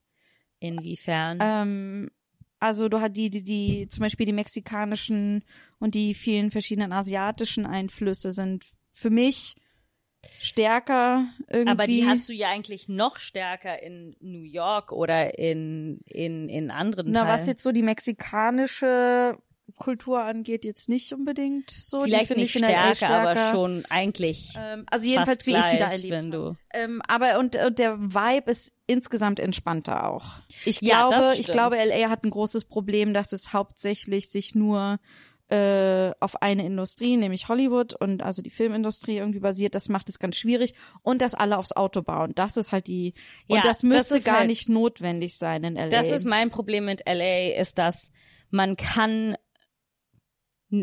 Inwiefern? 0.58 1.38
Ähm, 1.40 2.10
also 2.58 2.88
du 2.88 3.00
hast 3.00 3.12
die, 3.12 3.30
die, 3.30 3.44
die, 3.44 3.88
zum 3.88 4.02
Beispiel 4.02 4.26
die 4.26 4.32
mexikanischen 4.32 5.44
und 5.78 5.94
die 5.94 6.14
vielen 6.14 6.50
verschiedenen 6.50 6.92
asiatischen 6.92 7.66
Einflüsse 7.66 8.32
sind 8.32 8.64
für 8.92 9.10
mich 9.10 9.54
stärker 10.40 11.28
irgendwie. 11.48 11.70
Aber 11.70 11.86
die 11.86 12.06
hast 12.06 12.28
du 12.28 12.32
ja 12.32 12.48
eigentlich 12.48 12.88
noch 12.88 13.16
stärker 13.16 13.82
in 13.82 14.16
New 14.20 14.42
York 14.42 14.92
oder 14.92 15.38
in, 15.38 16.00
in, 16.06 16.48
in 16.48 16.70
anderen 16.70 17.12
Na, 17.12 17.24
Teilen. 17.24 17.34
was 17.34 17.46
jetzt 17.46 17.62
so 17.62 17.72
die 17.72 17.82
mexikanische 17.82 19.38
Kultur 19.78 20.20
angeht, 20.22 20.64
jetzt 20.64 20.88
nicht 20.88 21.12
unbedingt 21.12 21.70
so. 21.70 22.04
die 22.04 22.10
Vielleicht 22.10 22.28
finde 22.28 22.42
nicht 22.42 22.54
ich 22.56 22.62
in 22.62 22.68
LA 22.68 22.94
stärker, 22.94 23.20
aber 23.30 23.50
schon 23.50 23.84
eigentlich 23.90 24.54
Ähm, 24.58 24.84
also 24.90 25.06
jedenfalls, 25.08 25.46
wie 25.46 25.50
ich 25.54 25.62
sie 25.64 25.78
da 25.78 25.88
gleich, 25.88 25.92
erlebt 26.04 26.10
wenn 26.12 26.32
habe. 26.32 26.56
du 26.72 26.78
Ähm, 26.78 27.02
aber 27.08 27.38
und, 27.38 27.56
und 27.56 27.78
der 27.78 27.98
Vibe 27.98 28.50
ist 28.50 28.72
insgesamt 28.86 29.40
entspannter 29.40 30.08
auch. 30.08 30.36
Ich 30.64 30.80
Ja, 30.80 31.08
glaube, 31.08 31.14
das 31.26 31.38
ich 31.40 31.48
glaube, 31.48 31.76
LA 31.76 32.08
hat 32.08 32.24
ein 32.24 32.30
großes 32.30 32.66
Problem, 32.66 33.12
dass 33.12 33.32
es 33.32 33.52
hauptsächlich 33.52 34.30
sich 34.30 34.54
nur 34.54 34.98
äh, 35.48 36.10
auf 36.18 36.42
eine 36.42 36.64
Industrie, 36.66 37.16
nämlich 37.16 37.48
Hollywood 37.48 37.94
und 37.94 38.22
also 38.22 38.42
die 38.42 38.50
Filmindustrie 38.50 39.18
irgendwie 39.18 39.38
basiert. 39.38 39.74
Das 39.76 39.88
macht 39.88 40.08
es 40.08 40.18
ganz 40.18 40.36
schwierig 40.36 40.74
und 41.02 41.22
dass 41.22 41.34
alle 41.34 41.56
aufs 41.58 41.70
Auto 41.72 42.02
bauen. 42.02 42.32
Das 42.34 42.56
ist 42.56 42.72
halt 42.72 42.86
die 42.88 43.14
und 43.46 43.56
Ja, 43.58 43.62
das 43.62 43.78
das 43.78 43.82
müsste 43.84 44.16
ist 44.16 44.24
gar 44.24 44.38
halt- 44.38 44.48
nicht 44.48 44.68
notwendig 44.68 45.36
sein 45.36 45.62
in 45.64 45.76
LA. 45.76 45.88
Das 45.88 46.10
ist 46.10 46.24
mein 46.24 46.50
Problem 46.50 46.84
mit 46.86 47.02
LA, 47.06 47.54
ist, 47.60 47.78
dass 47.78 48.10
man 48.50 48.76
kann 48.76 49.36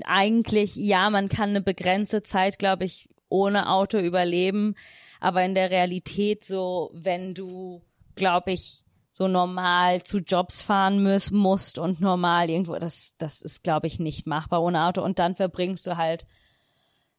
eigentlich, 0.05 0.75
ja, 0.75 1.09
man 1.09 1.29
kann 1.29 1.49
eine 1.49 1.61
begrenzte 1.61 2.23
Zeit, 2.23 2.59
glaube 2.59 2.85
ich, 2.85 3.09
ohne 3.29 3.69
Auto 3.69 3.97
überleben, 3.97 4.75
aber 5.19 5.43
in 5.43 5.55
der 5.55 5.71
Realität 5.71 6.43
so, 6.43 6.91
wenn 6.93 7.33
du, 7.33 7.81
glaube 8.15 8.51
ich, 8.51 8.83
so 9.11 9.27
normal 9.27 10.03
zu 10.03 10.19
Jobs 10.19 10.61
fahren 10.61 11.03
muss, 11.03 11.31
musst 11.31 11.77
und 11.77 12.01
normal 12.01 12.49
irgendwo, 12.49 12.75
das, 12.75 13.15
das 13.17 13.41
ist, 13.41 13.63
glaube 13.63 13.87
ich, 13.87 13.99
nicht 13.99 14.25
machbar 14.25 14.61
ohne 14.63 14.85
Auto 14.85 15.03
und 15.03 15.19
dann 15.19 15.35
verbringst 15.35 15.85
du 15.85 15.97
halt 15.97 16.25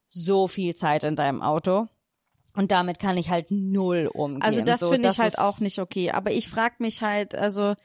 so 0.07 0.47
viel 0.47 0.75
Zeit 0.75 1.03
in 1.03 1.15
deinem 1.15 1.41
Auto. 1.41 1.87
Und 2.53 2.71
damit 2.71 2.99
kann 2.99 3.17
ich 3.17 3.29
halt 3.29 3.47
null 3.49 4.09
umgehen. 4.13 4.41
Also 4.41 4.61
das 4.61 4.79
so, 4.79 4.91
finde 4.91 5.09
ich 5.09 5.19
halt 5.19 5.37
auch 5.39 5.59
nicht 5.59 5.79
okay. 5.79 6.11
Aber 6.11 6.31
ich 6.31 6.49
frage 6.49 6.75
mich 6.79 7.01
halt, 7.01 7.35
also 7.35 7.75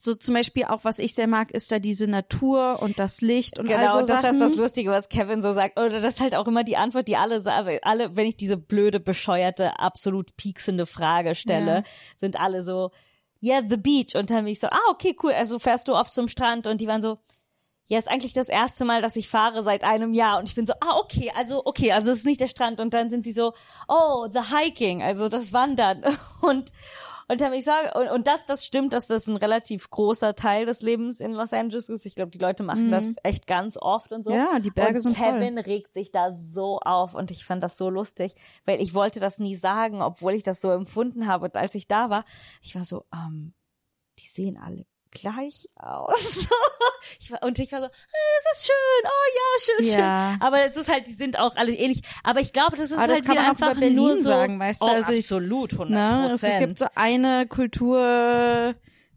so 0.00 0.14
zum 0.14 0.34
Beispiel 0.34 0.64
auch, 0.64 0.80
was 0.84 0.98
ich 0.98 1.14
sehr 1.14 1.26
mag, 1.26 1.50
ist 1.50 1.70
da 1.72 1.78
diese 1.78 2.06
Natur 2.08 2.80
und 2.82 2.98
das 2.98 3.20
Licht 3.20 3.58
und 3.58 3.68
all 3.70 3.76
Genau, 3.78 3.92
so 3.92 3.98
das 4.00 4.08
Sachen. 4.22 4.40
ist 4.40 4.40
das 4.52 4.56
Lustige, 4.56 4.90
was 4.90 5.08
Kevin 5.08 5.42
so 5.42 5.52
sagt. 5.52 5.78
Oder 5.78 6.00
das 6.00 6.14
ist 6.14 6.20
halt 6.20 6.34
auch 6.34 6.46
immer 6.46 6.64
die 6.64 6.76
Antwort, 6.76 7.08
die 7.08 7.16
alle 7.16 7.40
sagen, 7.40 7.78
alle, 7.82 8.16
wenn 8.16 8.26
ich 8.26 8.36
diese 8.36 8.56
blöde, 8.56 9.00
bescheuerte, 9.00 9.78
absolut 9.78 10.36
pieksende 10.36 10.86
Frage 10.86 11.34
stelle, 11.34 11.76
Ja. 11.76 11.82
sind 12.18 12.38
alle 12.38 12.62
so, 12.62 12.90
yeah, 13.42 13.62
the 13.68 13.76
beach. 13.76 14.14
Und 14.16 14.30
dann 14.30 14.44
bin 14.44 14.52
ich 14.52 14.60
so, 14.60 14.68
ah, 14.68 14.90
okay, 14.90 15.16
cool, 15.22 15.32
also 15.32 15.58
fährst 15.58 15.88
du 15.88 15.94
oft 15.94 16.12
zum 16.12 16.28
Strand? 16.28 16.66
Und 16.66 16.80
die 16.80 16.86
waren 16.86 17.02
so, 17.02 17.18
ja, 17.86 17.98
ist 17.98 18.10
eigentlich 18.10 18.34
das 18.34 18.48
erste 18.50 18.84
Mal, 18.84 19.00
dass 19.00 19.16
ich 19.16 19.28
fahre 19.30 19.62
seit 19.62 19.82
einem 19.82 20.12
Jahr. 20.12 20.38
Und 20.38 20.48
ich 20.48 20.54
bin 20.54 20.66
so, 20.66 20.74
ah, 20.80 20.98
okay, 20.98 21.32
also, 21.34 21.64
okay, 21.64 21.92
also 21.92 22.10
es 22.12 22.18
ist 22.18 22.26
nicht 22.26 22.40
der 22.40 22.48
Strand. 22.48 22.80
Und 22.80 22.92
dann 22.92 23.08
sind 23.10 23.24
sie 23.24 23.32
so, 23.32 23.54
oh, 23.88 24.28
the 24.30 24.40
hiking, 24.54 25.02
also 25.02 25.28
das 25.28 25.52
Wandern. 25.54 26.04
Und, 26.42 26.70
und 27.30 27.42
ich 27.52 27.64
sagen, 27.64 27.88
und, 27.94 28.08
und 28.08 28.26
das, 28.26 28.46
das 28.46 28.64
stimmt, 28.64 28.94
dass 28.94 29.06
das 29.06 29.26
ein 29.26 29.36
relativ 29.36 29.90
großer 29.90 30.34
Teil 30.34 30.64
des 30.64 30.80
Lebens 30.80 31.20
in 31.20 31.32
Los 31.32 31.52
Angeles 31.52 31.90
ist. 31.90 32.06
Ich 32.06 32.14
glaube, 32.14 32.30
die 32.30 32.38
Leute 32.38 32.62
machen 32.62 32.90
das 32.90 33.16
echt 33.22 33.46
ganz 33.46 33.76
oft 33.76 34.12
und 34.12 34.24
so. 34.24 34.30
Mhm. 34.30 34.36
Ja, 34.36 34.58
die 34.58 34.70
Berge 34.70 34.94
und 34.94 35.02
sind 35.02 35.16
voll. 35.16 35.32
Kevin 35.32 35.58
regt 35.58 35.92
sich 35.92 36.10
da 36.10 36.32
so 36.32 36.78
auf 36.80 37.14
und 37.14 37.30
ich 37.30 37.44
fand 37.44 37.62
das 37.62 37.76
so 37.76 37.90
lustig, 37.90 38.34
weil 38.64 38.80
ich 38.80 38.94
wollte 38.94 39.20
das 39.20 39.38
nie 39.38 39.56
sagen, 39.56 40.00
obwohl 40.00 40.32
ich 40.34 40.42
das 40.42 40.62
so 40.62 40.70
empfunden 40.70 41.26
habe. 41.26 41.46
Und 41.46 41.56
als 41.56 41.74
ich 41.74 41.86
da 41.86 42.08
war, 42.08 42.24
ich 42.62 42.74
war 42.74 42.86
so, 42.86 43.04
ähm, 43.12 43.52
die 44.18 44.26
sehen 44.26 44.56
alle 44.56 44.86
gleich 45.10 45.68
aus. 45.80 46.46
ich 47.20 47.30
war, 47.30 47.42
und 47.42 47.58
ich 47.58 47.70
war 47.72 47.80
so, 47.80 47.86
äh, 47.86 47.90
es 47.90 48.58
ist 48.58 48.66
schön, 48.66 49.04
oh 49.04 49.26
ja, 49.34 49.60
schön, 49.64 50.00
Ja. 50.00 50.30
schön. 50.32 50.42
Aber 50.42 50.62
es 50.62 50.76
ist 50.76 50.88
halt, 50.88 51.06
die 51.06 51.14
sind 51.14 51.38
auch 51.38 51.56
alle 51.56 51.72
ähnlich. 51.74 52.02
Aber 52.24 52.40
ich 52.40 52.52
glaube, 52.52 52.76
das 52.76 52.90
ist 52.90 52.98
Aber 52.98 53.06
das 53.06 53.16
halt 53.16 53.24
kann 53.26 53.32
wieder 53.34 53.42
man 53.42 53.50
auch 53.50 53.60
einfach 53.60 53.70
über 53.72 53.80
Berlin 53.80 53.96
nur 53.96 54.16
so, 54.16 54.22
sagen, 54.22 54.58
weißt 54.60 54.80
du? 54.82 54.86
Oh, 54.86 54.88
Also 54.90 55.12
absolut, 55.14 55.72
100 55.72 55.90
Ne? 55.90 56.30
Es 56.32 56.40
gibt 56.58 56.78
so 56.78 56.86
eine 56.94 57.46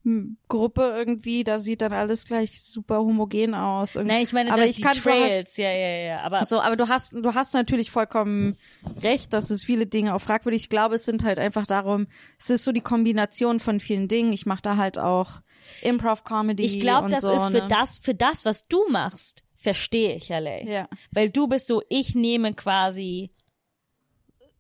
Kulturgruppe 0.03 0.94
irgendwie, 0.95 1.44
da 1.44 1.60
sieht 1.60 1.82
dann 1.82 1.94
alles 1.94 2.26
gleich 2.26 2.64
super 2.64 2.99
homogen 2.99 3.53
aus. 3.53 3.95
Und, 3.95 4.07
Nein, 4.07 4.23
ich 4.23 4.34
meine, 4.34 4.52
aber 4.52 4.65
ich 4.65 4.82
kann, 4.82 4.95
Trails, 4.95 5.45
hast, 5.45 5.57
ja, 5.57 5.72
ja, 5.72 5.95
ja, 5.98 6.22
aber 6.23 6.44
so, 6.44 6.60
aber 6.60 6.76
du 6.76 6.88
hast, 6.88 7.14
du 7.14 7.34
hast 7.34 7.53
natürlich 7.53 7.91
vollkommen 7.91 8.57
recht, 9.03 9.32
dass 9.34 9.52
es 9.52 9.64
viele 9.64 9.86
Dinge 9.86 10.15
auch 10.15 10.22
fragwürdig. 10.22 10.64
Ich 10.64 10.69
glaube, 10.69 10.95
es 10.95 11.06
sind 11.06 11.23
halt 11.23 11.38
einfach 11.38 11.68
darum, 11.68 12.07
es 12.40 12.49
ist 12.49 12.64
so 12.64 12.72
die 12.72 12.82
Kombination 12.82 13.60
von 13.60 13.80
vielen 13.80 14.07
Dingen. 14.07 14.34
Ich 14.34 14.45
mache 14.45 14.64
da 14.64 14.78
halt 14.78 14.98
auch 14.98 15.41
Improv-Comedy 15.82 16.64
Ich 16.64 16.80
glaube, 16.80 17.10
das 17.10 17.22
so, 17.22 17.32
ist 17.32 17.48
für 17.48 17.61
ne? 17.61 17.68
das, 17.69 17.99
für 17.99 18.15
das, 18.15 18.44
was 18.45 18.68
du 18.68 18.88
machst, 18.90 19.44
verstehe 19.56 20.15
ich 20.15 20.30
LA. 20.30 20.64
Ja. 20.64 20.90
Weil 21.11 21.30
du 21.30 21.48
bist 21.48 21.68
so, 21.68 21.84
ich 21.90 22.15
nehme 22.15 22.53
quasi 22.53 23.32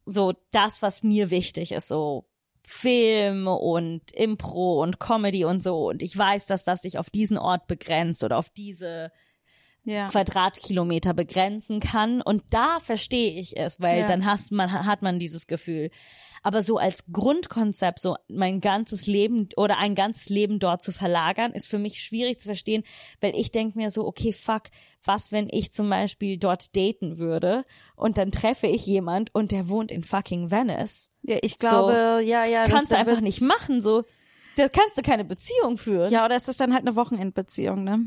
so 0.05 0.33
das, 0.51 0.81
was 0.83 1.01
mir 1.01 1.31
wichtig 1.31 1.71
ist, 1.71 1.87
so 1.87 2.25
Film 2.73 3.47
und 3.47 4.13
Impro 4.13 4.81
und 4.81 4.97
Comedy 4.97 5.43
und 5.43 5.61
so. 5.61 5.89
Und 5.89 6.01
ich 6.01 6.17
weiß, 6.17 6.45
dass 6.45 6.63
das 6.63 6.83
dich 6.83 6.97
auf 6.97 7.09
diesen 7.09 7.37
Ort 7.37 7.67
begrenzt 7.67 8.23
oder 8.23 8.37
auf 8.37 8.49
diese 8.49 9.11
Ja. 9.83 10.07
Quadratkilometer 10.09 11.13
begrenzen 11.13 11.79
kann. 11.79 12.21
Und 12.21 12.43
da 12.51 12.79
verstehe 12.79 13.39
ich 13.39 13.57
es, 13.57 13.79
weil 13.79 14.01
Ja. 14.01 14.07
dann 14.07 14.25
hast 14.25 14.51
man, 14.51 14.71
hat 14.71 15.01
man 15.01 15.17
dieses 15.19 15.47
Gefühl. 15.47 15.89
Aber 16.43 16.61
so 16.63 16.77
als 16.77 17.05
Grundkonzept, 17.11 18.01
so 18.01 18.15
mein 18.27 18.61
ganzes 18.61 19.05
Leben 19.05 19.49
oder 19.57 19.77
ein 19.77 19.93
ganzes 19.93 20.29
Leben 20.29 20.57
dort 20.59 20.81
zu 20.81 20.91
verlagern, 20.91 21.51
ist 21.51 21.67
für 21.67 21.77
mich 21.77 22.01
schwierig 22.01 22.39
zu 22.39 22.45
verstehen, 22.47 22.83
weil 23.21 23.35
ich 23.35 23.51
denke 23.51 23.77
mir 23.77 23.91
so, 23.91 24.07
okay, 24.07 24.33
fuck, 24.33 24.63
was, 25.03 25.31
wenn 25.31 25.47
ich 25.51 25.71
zum 25.71 25.87
Beispiel 25.89 26.37
dort 26.37 26.75
daten 26.75 27.19
würde 27.19 27.63
und 27.95 28.17
dann 28.17 28.31
treffe 28.31 28.65
ich 28.67 28.85
jemand 28.87 29.33
und 29.35 29.51
der 29.51 29.69
wohnt 29.69 29.91
in 29.91 30.03
fucking 30.03 30.49
Venice. 30.51 31.11
ja, 31.21 31.37
ich 31.43 31.57
glaube, 31.59 32.21
ja, 32.25 32.47
ja. 32.47 32.63
das- 32.63 32.73
kannst 32.73 32.91
du 32.91 32.97
einfach 32.97 33.21
nicht 33.21 33.41
machen, 33.41 33.81
so. 33.81 34.03
Da 34.57 34.67
kannst 34.67 34.97
du 34.97 35.01
keine 35.03 35.23
Beziehung 35.25 35.77
führen. 35.77 36.11
Ja, 36.11 36.25
oder 36.25 36.35
ist 36.35 36.47
das 36.47 36.57
dann 36.57 36.73
halt 36.73 36.85
eine 36.87 36.95
Wochenendbeziehung, 36.95 37.83
ne? 37.83 37.99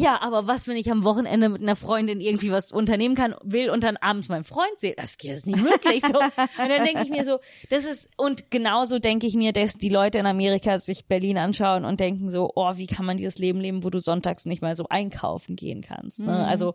Ja, 0.00 0.20
aber 0.22 0.46
was, 0.46 0.66
wenn 0.68 0.76
ich 0.76 0.90
am 0.90 1.04
Wochenende 1.04 1.48
mit 1.48 1.62
einer 1.62 1.76
Freundin 1.76 2.20
irgendwie 2.20 2.50
was 2.50 2.72
unternehmen 2.72 3.14
kann, 3.14 3.34
will 3.42 3.70
und 3.70 3.82
dann 3.84 3.96
abends 3.96 4.28
meinen 4.28 4.44
Freund 4.44 4.78
sehe? 4.78 4.94
Das 4.96 5.16
ist 5.22 5.46
nicht 5.46 5.62
möglich. 5.62 6.02
So. 6.04 6.18
Und 6.18 6.68
dann 6.68 6.84
denke 6.84 7.02
ich 7.02 7.10
mir 7.10 7.24
so, 7.24 7.38
das 7.68 7.84
ist, 7.84 8.08
und 8.16 8.50
genauso 8.50 8.98
denke 8.98 9.26
ich 9.26 9.34
mir, 9.34 9.52
dass 9.52 9.74
die 9.74 9.88
Leute 9.88 10.18
in 10.18 10.26
Amerika 10.26 10.78
sich 10.78 11.06
Berlin 11.06 11.38
anschauen 11.38 11.84
und 11.84 12.00
denken 12.00 12.30
so, 12.30 12.50
oh, 12.54 12.70
wie 12.76 12.86
kann 12.86 13.04
man 13.06 13.16
dieses 13.16 13.38
Leben 13.38 13.60
leben, 13.60 13.84
wo 13.84 13.90
du 13.90 14.00
sonntags 14.00 14.46
nicht 14.46 14.62
mal 14.62 14.74
so 14.74 14.86
einkaufen 14.88 15.56
gehen 15.56 15.82
kannst. 15.82 16.20
Mhm. 16.20 16.26
Ne? 16.26 16.46
Also 16.46 16.74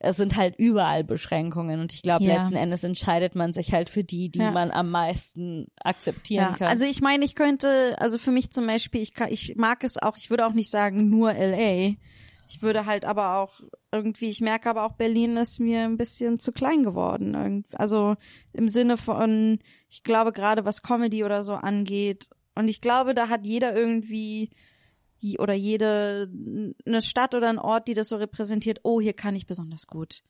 es 0.00 0.16
sind 0.16 0.36
halt 0.36 0.54
überall 0.58 1.02
Beschränkungen 1.02 1.80
und 1.80 1.92
ich 1.92 2.02
glaube, 2.02 2.22
Ja. 2.24 2.36
letzten 2.36 2.54
Endes 2.54 2.84
entscheidet 2.84 3.34
man 3.34 3.52
sich 3.52 3.72
halt 3.72 3.90
für 3.90 4.04
die, 4.04 4.28
die 4.30 4.38
Ja. 4.38 4.52
man 4.52 4.70
am 4.70 4.90
meisten 4.90 5.66
akzeptieren 5.82 6.50
Ja, 6.52 6.56
kann. 6.56 6.68
also 6.68 6.84
ich 6.84 7.00
meine, 7.00 7.24
ich 7.24 7.34
könnte, 7.34 7.96
also 7.98 8.16
für 8.18 8.30
mich 8.30 8.50
zum 8.52 8.66
Beispiel, 8.66 9.00
ich, 9.02 9.14
kann, 9.14 9.28
ich 9.32 9.54
mag 9.56 9.82
es 9.82 10.00
auch, 10.00 10.16
ich 10.16 10.30
würde 10.30 10.46
auch 10.46 10.52
nicht 10.52 10.70
sagen 10.70 11.08
nur 11.10 11.32
LA. 11.32 11.94
Ich 12.48 12.62
würde 12.62 12.86
halt 12.86 13.04
aber 13.04 13.36
auch 13.36 13.60
irgendwie, 13.92 14.30
ich 14.30 14.40
merke 14.40 14.70
aber 14.70 14.84
auch, 14.84 14.92
Berlin 14.92 15.36
ist 15.36 15.60
mir 15.60 15.82
ein 15.84 15.98
bisschen 15.98 16.38
zu 16.38 16.50
klein 16.50 16.82
geworden. 16.82 17.64
Also 17.72 18.16
im 18.54 18.68
Sinne 18.68 18.96
von, 18.96 19.58
ich 19.90 20.02
glaube 20.02 20.32
gerade 20.32 20.64
was 20.64 20.82
Comedy 20.82 21.24
oder 21.24 21.42
so 21.42 21.54
angeht. 21.54 22.30
Und 22.54 22.68
ich 22.68 22.80
glaube, 22.80 23.14
da 23.14 23.28
hat 23.28 23.44
jeder 23.44 23.76
irgendwie 23.76 24.50
oder 25.38 25.52
jede 25.52 26.30
eine 26.86 27.02
Stadt 27.02 27.34
oder 27.34 27.50
ein 27.50 27.58
Ort, 27.58 27.86
die 27.86 27.94
das 27.94 28.08
so 28.08 28.16
repräsentiert. 28.16 28.80
Oh, 28.82 28.98
hier 28.98 29.12
kann 29.12 29.36
ich 29.36 29.46
besonders 29.46 29.86
gut 29.86 30.22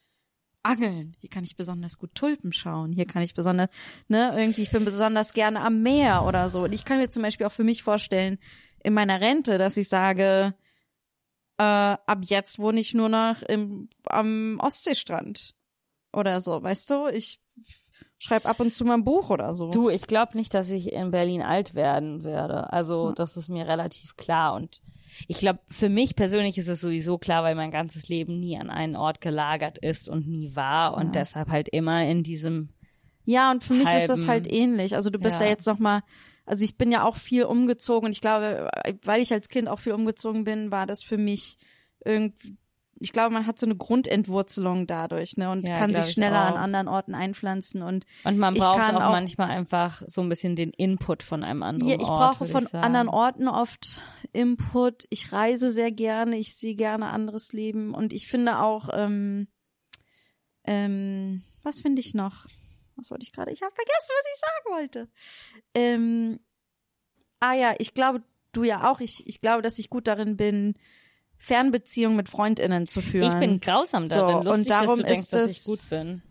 angeln. 0.65 1.16
Hier 1.20 1.31
kann 1.31 1.45
ich 1.45 1.57
besonders 1.57 1.99
gut 1.99 2.16
Tulpen 2.16 2.53
schauen. 2.53 2.93
Hier 2.93 3.07
kann 3.07 3.23
ich 3.23 3.35
besonders, 3.35 3.69
ne, 4.09 4.35
irgendwie, 4.36 4.62
ich 4.62 4.73
bin 4.73 4.85
besonders 4.85 5.35
gerne 5.35 5.61
am 5.61 5.82
Meer 5.82 6.24
oder 6.27 6.51
so. 6.51 6.65
Und 6.65 6.73
ich 6.73 6.85
kann 6.85 6.99
mir 6.99 7.11
zum 7.11 7.23
Beispiel 7.23 7.47
auch 7.47 7.53
für 7.53 7.65
mich 7.65 7.85
vorstellen, 7.85 8.39
in 8.82 8.93
meiner 8.93 9.20
Rente, 9.20 9.57
dass 9.57 9.77
ich 9.77 9.89
sage, 9.89 10.55
äh, 11.59 11.62
ab 11.62 12.18
jetzt 12.22 12.59
wohne 12.59 12.80
ich 12.80 12.94
nur 12.94 13.09
noch 13.09 13.43
im, 13.43 13.89
am 14.05 14.59
Ostseestrand 14.60 15.55
oder 16.12 16.40
so, 16.40 16.62
weißt 16.62 16.90
du? 16.90 17.06
Ich 17.09 17.40
schreibe 18.18 18.48
ab 18.48 18.59
und 18.60 18.72
zu 18.72 18.85
mal 18.85 18.94
ein 18.94 19.05
Buch 19.05 19.30
oder 19.30 19.55
so. 19.55 19.70
Du, 19.70 19.89
ich 19.90 20.06
glaube 20.06 20.36
nicht, 20.36 20.55
dass 20.55 20.70
ich 20.70 20.93
in 20.93 21.10
Berlin 21.10 21.43
alt 21.43 21.74
werden 21.74 22.24
werde. 22.24 22.72
Also 22.72 23.12
das 23.12 23.36
ist 23.36 23.48
mir 23.48 23.68
relativ 23.68 24.16
klar. 24.16 24.55
Und 24.55 24.82
ich 25.28 25.39
glaube, 25.39 25.60
für 25.70 25.89
mich 25.89 26.16
persönlich 26.16 26.59
ist 26.59 26.68
es 26.68 26.80
sowieso 26.80 27.18
klar, 27.18 27.43
weil 27.44 27.55
mein 27.55 27.70
ganzes 27.70 28.09
Leben 28.09 28.39
nie 28.40 28.59
an 28.59 28.70
einen 28.70 28.97
Ort 28.97 29.20
gelagert 29.20 29.78
ist 29.78 30.09
und 30.09 30.26
nie 30.28 30.55
war 30.56 30.94
und 30.97 31.14
deshalb 31.14 31.48
halt 31.48 31.68
immer 31.68 32.05
in 32.06 32.22
diesem 32.22 32.70
Ja, 33.24 33.51
und 33.51 33.62
für 33.62 33.74
mich 33.74 33.93
ist 33.93 34.09
das 34.09 34.26
halt 34.26 34.52
ähnlich. 34.52 34.94
Also 34.97 35.10
du 35.10 35.18
bist 35.18 35.40
ja, 35.40 35.47
Ja. 35.47 35.52
jetzt 35.52 35.66
noch 35.66 35.78
mal, 35.78 36.02
also 36.48 36.64
ich 36.64 36.76
bin 36.78 36.90
ja 36.90 37.04
auch 37.04 37.16
viel 37.16 37.44
umgezogen 37.44 38.06
und 38.06 38.12
ich 38.12 38.20
glaube, 38.20 38.70
weil 39.04 39.20
ich 39.22 39.32
als 39.32 39.48
Kind 39.48 39.68
auch 39.68 39.78
viel 39.78 39.92
umgezogen 39.92 40.44
bin, 40.44 40.70
war 40.70 40.86
das 40.86 41.04
für 41.04 41.18
mich 41.18 41.58
irgendwie, 42.04 42.56
ich 43.00 43.12
glaube, 43.12 43.32
man 43.34 43.46
hat 43.46 43.58
so 43.58 43.66
eine 43.66 43.76
Grundentwurzelung 43.76 44.86
dadurch, 44.86 45.36
ne, 45.36 45.50
und 45.50 45.68
Ja, 45.68 45.74
kann 45.78 45.94
sich 45.94 46.06
ich 46.06 46.12
schneller 46.12 46.38
an 46.40 46.54
auch. 46.54 46.58
anderen 46.60 46.88
Orten 46.88 47.14
einpflanzen 47.14 47.82
und 47.82 48.06
und 48.24 48.38
man 48.38 48.54
ich 48.54 48.60
braucht 48.60 48.78
kann 48.78 48.96
auch, 48.96 49.12
manchmal 49.12 49.50
einfach 49.50 50.02
so 50.06 50.20
ein 50.22 50.28
bisschen 50.28 50.56
den 50.56 50.70
Input 50.70 51.22
von 51.22 51.44
einem 51.44 51.62
anderen 51.62 51.90
Ja, 51.90 51.96
ich 52.00 52.08
Ort. 52.08 52.18
brauche 52.38 52.40
würd 52.40 52.50
von 52.50 52.64
ich 52.64 52.74
anderen 52.74 53.08
Orten 53.08 53.46
oft 53.48 54.02
Input. 54.32 55.04
Ich 55.10 55.32
reise 55.32 55.70
sehr 55.70 55.92
gerne, 55.92 56.36
ich 56.38 56.56
sehe 56.56 56.74
gerne 56.74 57.06
anderes 57.10 57.52
Leben 57.52 57.94
und 57.94 58.12
ich 58.12 58.26
finde 58.26 58.58
auch, 58.60 58.88
ähm, 58.92 59.48
ähm, 60.64 61.42
was 61.62 61.80
finde 61.82 62.00
ich 62.00 62.14
noch? 62.14 62.46
Was 62.98 63.10
wollte 63.10 63.24
ich 63.24 63.32
gerade? 63.32 63.50
Ich 63.52 63.62
habe 63.62 63.74
vergessen, 63.74 64.10
was 64.14 64.26
ich 64.34 64.40
sagen 64.40 64.76
wollte. 64.80 65.08
Ähm, 65.74 66.40
ah 67.40 67.54
ja, 67.54 67.74
ich 67.78 67.94
glaube, 67.94 68.22
du 68.52 68.64
ja 68.64 68.90
auch. 68.90 69.00
Ich, 69.00 69.26
ich 69.26 69.40
glaube, 69.40 69.62
dass 69.62 69.78
ich 69.78 69.88
gut 69.90 70.06
darin 70.08 70.36
bin, 70.36 70.74
Fernbeziehungen 71.38 72.16
mit 72.16 72.28
FreundInnen 72.28 72.88
zu 72.88 73.00
führen. 73.00 73.32
Ich 73.32 73.38
bin 73.38 73.60
grausam 73.60 74.06
So, 74.06 74.14
darin. 74.16 74.44
Lustig, 74.44 74.54
und 74.66 74.70
darum 74.70 74.88
dass 74.88 74.96
du 74.98 75.02
denkst, 75.04 75.20
ist 75.20 75.32
dass 75.32 75.42
es- 75.50 75.58
ich 75.58 75.64
gut 75.64 75.88
bin. 75.90 76.22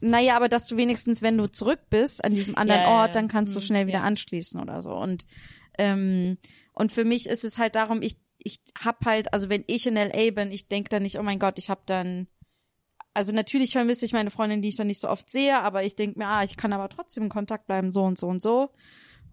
Naja, 0.00 0.36
aber 0.36 0.50
dass 0.50 0.66
du 0.66 0.76
wenigstens, 0.76 1.22
wenn 1.22 1.38
du 1.38 1.46
zurück 1.50 1.80
bist 1.88 2.22
an 2.22 2.34
diesem 2.34 2.54
anderen 2.56 2.82
Ja, 2.82 2.88
ja, 2.90 2.94
Ort, 2.98 3.08
ja. 3.08 3.12
dann 3.14 3.28
kannst 3.28 3.56
du 3.56 3.60
Hm, 3.60 3.66
schnell 3.66 3.86
wieder 3.86 3.98
ja. 4.00 4.04
anschließen 4.04 4.60
oder 4.60 4.82
so. 4.82 4.92
Und 4.92 5.26
ähm, 5.78 6.36
und 6.74 6.92
für 6.92 7.04
mich 7.04 7.26
ist 7.26 7.44
es 7.44 7.58
halt 7.58 7.74
darum, 7.76 8.02
ich 8.02 8.16
ich 8.38 8.60
hab 8.78 9.04
halt, 9.06 9.32
also 9.32 9.48
wenn 9.48 9.64
ich 9.66 9.86
in 9.86 9.96
LA 9.96 10.30
bin, 10.32 10.52
ich 10.52 10.68
denk 10.68 10.90
dann 10.90 11.02
nicht, 11.02 11.18
oh 11.18 11.22
mein 11.22 11.38
Gott, 11.38 11.58
ich 11.58 11.70
hab 11.70 11.86
dann 11.86 12.28
also 13.16 13.32
natürlich 13.32 13.72
vermisse 13.72 14.04
ich 14.04 14.12
meine 14.12 14.28
Freundin, 14.28 14.60
die 14.60 14.68
ich 14.68 14.76
dann 14.76 14.88
nicht 14.88 15.00
so 15.00 15.08
oft 15.08 15.30
sehe, 15.30 15.58
aber 15.58 15.82
ich 15.84 15.96
denk 15.96 16.18
mir, 16.18 16.26
ah, 16.26 16.44
ich 16.44 16.58
kann 16.58 16.74
aber 16.74 16.90
trotzdem 16.90 17.24
in 17.24 17.28
Kontakt 17.30 17.66
bleiben, 17.66 17.90
so 17.90 18.04
und 18.04 18.18
so 18.18 18.28
und 18.28 18.42
so. 18.42 18.74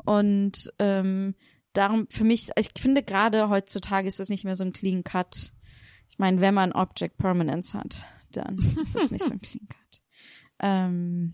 Und 0.06 0.72
ähm, 0.80 1.36
darum 1.74 2.08
für 2.10 2.24
mich, 2.24 2.50
ich 2.56 2.70
finde 2.80 3.04
gerade 3.04 3.50
heutzutage 3.50 4.08
ist 4.08 4.22
es 4.22 4.30
nicht 4.30 4.46
mehr 4.46 4.56
so 4.56 4.64
ein 4.64 4.72
Clean 4.72 5.04
Cut. 5.04 5.52
Ich 6.08 6.18
meine, 6.18 6.40
wenn 6.40 6.54
man 6.54 6.72
Object 6.72 7.18
Permanence 7.18 7.74
hat, 7.74 8.06
dann 8.32 8.58
ist 8.82 8.96
es 8.96 9.12
nicht 9.12 9.26
so 9.26 9.34
ein 9.34 9.42
Clean 9.42 9.68
Cut. 9.68 10.02
Ähm, 10.60 11.34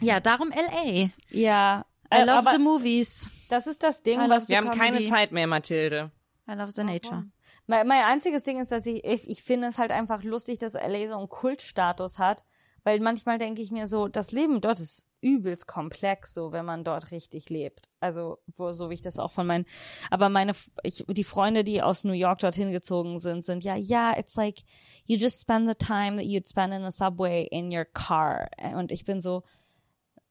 ja, 0.00 0.20
darum 0.20 0.50
LA. 0.50 1.10
Ja. 1.32 1.86
I 2.12 2.18
äh, 2.18 2.24
love 2.24 2.38
aber 2.38 2.50
the 2.52 2.58
movies. 2.58 3.30
das 3.48 3.66
ist 3.66 3.82
das 3.82 4.04
Ding, 4.04 4.20
was 4.28 4.48
Wir 4.48 4.58
haben 4.58 4.70
keine 4.70 4.98
Comedy. 4.98 5.08
Zeit 5.10 5.32
mehr, 5.32 5.48
Mathilde. 5.48 6.12
I 6.48 6.52
love 6.52 6.70
the 6.70 6.84
nature. 6.84 7.24
Mein, 7.70 7.86
mein 7.86 8.02
einziges 8.02 8.42
Ding 8.42 8.58
ist, 8.58 8.72
dass 8.72 8.84
ich, 8.84 9.04
ich, 9.04 9.30
ich 9.30 9.44
finde 9.44 9.68
es 9.68 9.78
halt 9.78 9.92
einfach 9.92 10.24
lustig, 10.24 10.58
dass 10.58 10.72
LA 10.72 11.06
so 11.06 11.16
einen 11.16 11.28
Kultstatus 11.28 12.18
hat, 12.18 12.44
weil 12.82 12.98
manchmal 12.98 13.38
denke 13.38 13.62
ich 13.62 13.70
mir 13.70 13.86
so, 13.86 14.08
das 14.08 14.32
Leben 14.32 14.60
dort 14.60 14.80
ist 14.80 15.06
übelst 15.20 15.68
komplex, 15.68 16.34
so 16.34 16.50
wenn 16.50 16.64
man 16.64 16.82
dort 16.82 17.12
richtig 17.12 17.48
lebt. 17.48 17.88
Also 18.00 18.38
wo, 18.56 18.72
so 18.72 18.90
wie 18.90 18.94
ich 18.94 19.02
das 19.02 19.20
auch 19.20 19.30
von 19.30 19.46
meinen, 19.46 19.66
aber 20.10 20.30
meine, 20.30 20.52
ich, 20.82 21.04
die 21.06 21.22
Freunde, 21.22 21.62
die 21.62 21.80
aus 21.80 22.02
New 22.02 22.12
York 22.12 22.40
dorthin 22.40 22.72
gezogen 22.72 23.20
sind, 23.20 23.44
sind 23.44 23.62
ja, 23.62 23.76
ja, 23.76 24.18
it's 24.18 24.34
like 24.34 24.64
you 25.06 25.16
just 25.16 25.40
spend 25.40 25.68
the 25.68 25.76
time 25.76 26.16
that 26.16 26.26
you'd 26.26 26.48
spend 26.48 26.74
in 26.74 26.82
a 26.82 26.90
subway 26.90 27.46
in 27.52 27.72
your 27.72 27.84
car. 27.84 28.48
Und 28.74 28.90
ich 28.90 29.04
bin 29.04 29.20
so, 29.20 29.44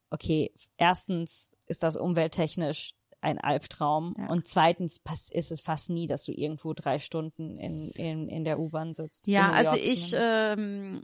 okay, 0.09 0.51
erstens 0.75 1.53
ist 1.67 1.83
das 1.83 1.95
umwelttechnisch 1.95 2.95
ein 3.21 3.39
Albtraum 3.39 4.15
Ja. 4.17 4.27
und 4.29 4.47
zweitens 4.47 5.01
ist 5.31 5.51
es 5.51 5.61
fast 5.61 5.89
nie, 5.89 6.07
dass 6.07 6.23
du 6.23 6.31
irgendwo 6.31 6.73
drei 6.73 6.99
Stunden 6.99 7.57
in, 7.57 7.89
in, 7.91 8.27
in 8.29 8.43
der 8.43 8.59
U-Bahn 8.59 8.93
sitzt. 8.93 9.27
Ja, 9.27 9.51
also 9.51 9.75
ich, 9.75 10.13
ähm, 10.17 11.01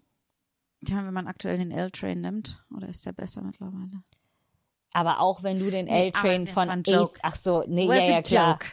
ja, 0.87 1.05
wenn 1.05 1.13
man 1.13 1.27
aktuell 1.27 1.57
den 1.57 1.71
L-Train 1.71 2.21
nimmt, 2.21 2.63
oder 2.75 2.87
ist 2.87 3.05
der 3.05 3.13
besser 3.13 3.41
mittlerweile? 3.41 4.01
aber 4.93 5.19
auch 5.19 5.43
wenn 5.43 5.59
du 5.59 5.69
den 5.69 5.85
Nee, 5.87 6.05
L-Train 6.05 6.45
das 6.45 6.53
von 6.53 6.83
Joke. 6.83 7.19
ach 7.21 7.35
so, 7.35 7.65
nee, 7.67 7.89
Was 7.89 7.97
ja, 7.97 8.05
ja, 8.15 8.21
klar. 8.21 8.51
joke. 8.53 8.65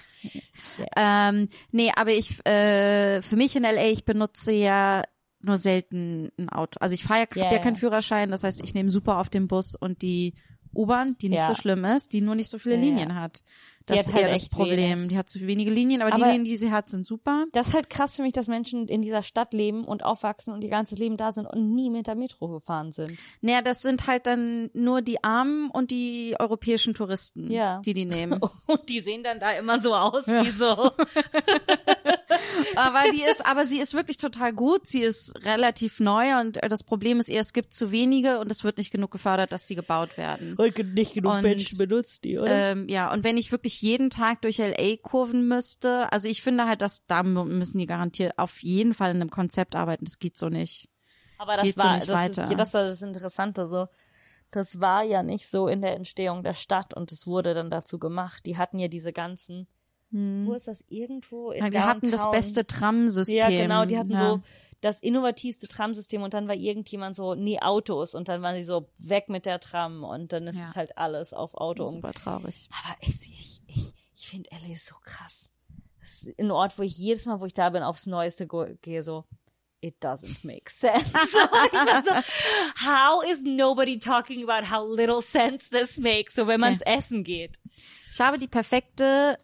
Ähm, 0.96 1.48
nee, 1.72 1.90
aber 1.96 2.12
ich, 2.12 2.46
äh, 2.46 3.20
für 3.22 3.34
mich 3.34 3.56
in 3.56 3.64
LA, 3.64 3.86
ich 3.86 4.04
benutze 4.04 4.52
ja 4.52 5.02
nur 5.40 5.56
selten 5.56 6.30
ein 6.38 6.48
Auto. 6.48 6.78
Also 6.80 6.94
ich 6.94 7.02
fahre 7.02 7.22
ja, 7.22 7.26
hab 7.26 7.36
ja 7.36 7.52
ja. 7.54 7.58
keinen 7.58 7.74
Führerschein, 7.74 8.30
das 8.30 8.44
heißt, 8.44 8.62
ich 8.62 8.72
nehme 8.72 8.88
super 8.88 9.18
auf 9.18 9.30
den 9.30 9.48
Bus 9.48 9.74
und 9.74 10.02
die 10.02 10.34
U-Bahn, 10.74 11.16
die 11.20 11.28
nicht 11.28 11.38
Ja. 11.40 11.46
so 11.48 11.54
schlimm 11.54 11.84
ist, 11.84 12.12
die 12.12 12.20
nur 12.20 12.34
nicht 12.34 12.48
so 12.48 12.58
viele 12.58 12.76
Ja, 12.76 12.80
ja. 12.82 12.86
Linien 12.88 13.14
hat. 13.14 13.42
Die 13.88 13.94
Das 13.94 13.98
hat 13.98 14.06
ist 14.06 14.12
halt 14.14 14.26
eher 14.26 14.32
das 14.34 14.48
Problem. 14.48 14.78
wenig. 15.00 15.08
Die 15.08 15.18
hat 15.18 15.28
zu 15.28 15.40
wenige 15.40 15.70
Linien, 15.72 16.02
aber, 16.02 16.12
die 16.12 16.22
Aber- 16.22 16.26
Linien, 16.30 16.44
die 16.44 16.56
sie 16.56 16.70
hat, 16.70 16.88
sind 16.88 17.04
super. 17.04 17.46
Das 17.52 17.66
ist 17.68 17.74
halt 17.74 17.90
krass 17.90 18.14
für 18.14 18.22
mich, 18.22 18.32
dass 18.32 18.46
Menschen 18.46 18.86
in 18.86 19.02
dieser 19.02 19.24
Stadt 19.24 19.52
leben 19.52 19.84
und 19.84 20.04
aufwachsen 20.04 20.54
und 20.54 20.62
ihr 20.62 20.70
ganzes 20.70 21.00
Leben 21.00 21.16
da 21.16 21.32
sind 21.32 21.46
und 21.46 21.74
nie 21.74 21.90
mit 21.90 22.06
der 22.06 22.14
Metro 22.14 22.46
gefahren 22.46 22.92
sind. 22.92 23.10
Naja, 23.40 23.60
das 23.60 23.82
sind 23.82 24.06
halt 24.06 24.28
dann 24.28 24.70
nur 24.72 25.02
die 25.02 25.24
Armen 25.24 25.68
und 25.68 25.90
die 25.90 26.36
europäischen 26.38 26.94
Touristen, 26.94 27.50
Ja. 27.50 27.80
die 27.84 27.92
die 27.92 28.04
nehmen. 28.04 28.38
Und 28.68 28.88
die 28.88 29.00
sehen 29.00 29.24
dann 29.24 29.40
da 29.40 29.50
immer 29.50 29.80
so 29.80 29.92
aus 29.94 30.28
wie 30.28 30.48
so. 30.50 30.92
aber 32.76 33.10
die 33.12 33.22
ist, 33.22 33.44
aber 33.44 33.66
sie 33.66 33.80
ist 33.80 33.94
wirklich 33.94 34.16
total 34.16 34.52
gut. 34.52 34.86
Sie 34.86 35.00
ist 35.00 35.44
relativ 35.44 36.00
neu 36.00 36.40
und 36.40 36.62
äh, 36.62 36.68
das 36.68 36.82
Problem 36.82 37.20
ist 37.20 37.28
eher, 37.28 37.40
es 37.40 37.52
gibt 37.52 37.72
zu 37.72 37.90
wenige 37.90 38.38
und 38.40 38.50
es 38.50 38.64
wird 38.64 38.78
nicht 38.78 38.90
genug 38.90 39.10
gefördert, 39.10 39.52
dass 39.52 39.66
die 39.66 39.74
gebaut 39.74 40.16
werden. 40.16 40.56
nicht 40.94 41.14
genug 41.14 41.32
Und, 41.32 41.42
Menschen 41.42 41.78
benutzt 41.78 42.24
die, 42.24 42.38
oder? 42.38 42.72
Ähm, 42.72 42.88
ja, 42.88 43.12
und 43.12 43.24
wenn 43.24 43.36
ich 43.36 43.52
wirklich 43.52 43.80
jeden 43.82 44.10
Tag 44.10 44.42
durch 44.42 44.58
LA 44.58 44.96
kurven 45.02 45.48
müsste, 45.48 46.12
also 46.12 46.28
ich 46.28 46.42
finde 46.42 46.66
halt, 46.66 46.82
dass 46.82 47.06
da 47.06 47.22
müssen 47.22 47.78
die 47.78 47.86
garantiert 47.86 48.38
auf 48.38 48.62
jeden 48.62 48.94
Fall 48.94 49.10
in 49.10 49.20
einem 49.20 49.30
Konzept 49.30 49.76
arbeiten. 49.76 50.04
Das 50.04 50.18
geht 50.18 50.36
so 50.36 50.48
nicht. 50.48 50.88
Aber 51.38 51.56
das 51.56 51.64
geht 51.64 51.74
so 51.74 51.84
war, 51.84 51.94
nicht 51.96 52.08
das, 52.08 52.16
weiter. 52.16 52.44
Ist, 52.44 52.58
das 52.58 52.74
war 52.74 52.84
das 52.84 53.02
Interessante 53.02 53.66
so. 53.66 53.88
Das 54.52 54.80
war 54.80 55.02
ja 55.02 55.22
nicht 55.22 55.48
so 55.48 55.66
in 55.66 55.80
der 55.80 55.96
Entstehung 55.96 56.42
der 56.42 56.54
Stadt 56.54 56.94
und 56.94 57.10
es 57.10 57.26
wurde 57.26 57.54
dann 57.54 57.70
dazu 57.70 57.98
gemacht. 57.98 58.44
Die 58.46 58.58
hatten 58.58 58.78
ja 58.78 58.88
diese 58.88 59.12
ganzen, 59.12 59.66
wo 60.12 60.52
ist 60.54 60.68
das 60.68 60.84
irgendwo? 60.88 61.50
In 61.50 61.64
Ja, 61.64 61.72
wir 61.72 61.86
hatten 61.86 62.10
das 62.10 62.30
beste 62.30 62.66
Tram-System. 62.66 63.36
Ja, 63.38 63.48
genau, 63.48 63.84
die 63.84 63.98
hatten 63.98 64.12
ja. 64.12 64.18
so 64.18 64.42
das 64.82 65.00
innovativste 65.00 65.68
Tramsystem 65.68 66.22
und 66.22 66.34
dann 66.34 66.48
war 66.48 66.56
irgendjemand 66.56 67.14
so, 67.16 67.34
nee, 67.34 67.60
Autos 67.60 68.14
und 68.14 68.28
dann 68.28 68.42
waren 68.42 68.56
sie 68.56 68.64
so 68.64 68.88
weg 68.98 69.28
mit 69.28 69.46
der 69.46 69.60
Tram 69.60 70.02
und 70.04 70.32
dann 70.32 70.46
ist 70.48 70.58
Ja. 70.58 70.66
es 70.68 70.76
halt 70.76 70.98
alles 70.98 71.32
auf 71.32 71.54
Auto. 71.54 71.86
super 71.86 72.12
traurig. 72.12 72.68
Aber 72.84 72.96
ich, 73.00 73.08
ich, 73.08 73.60
ich, 73.68 73.92
ich 74.16 74.28
finde 74.28 74.50
LA 74.50 74.74
so 74.76 74.96
krass. 75.02 75.50
Das 76.00 76.24
ist 76.24 76.38
ein 76.38 76.50
Ort, 76.50 76.78
wo 76.78 76.82
ich 76.82 76.98
jedes 76.98 77.26
Mal, 77.26 77.40
wo 77.40 77.46
ich 77.46 77.54
da 77.54 77.70
bin, 77.70 77.84
aufs 77.84 78.06
Neueste 78.06 78.48
gehe, 78.82 79.04
so, 79.04 79.24
it 79.80 80.02
doesn't 80.02 80.44
make 80.44 80.68
sense. 80.68 81.06
so, 81.28 81.38
how 82.84 83.22
is 83.24 83.44
nobody 83.44 84.00
talking 84.00 84.42
about 84.42 84.68
how 84.68 84.84
little 84.84 85.22
sense 85.22 85.70
this 85.70 85.96
makes, 85.98 86.34
so 86.34 86.48
wenn 86.48 86.58
man 86.58 86.80
essen 86.80 87.22
geht? 87.22 87.60
Ich 88.12 88.20
habe 88.20 88.38
die 88.38 88.48
perfekte 88.48 89.38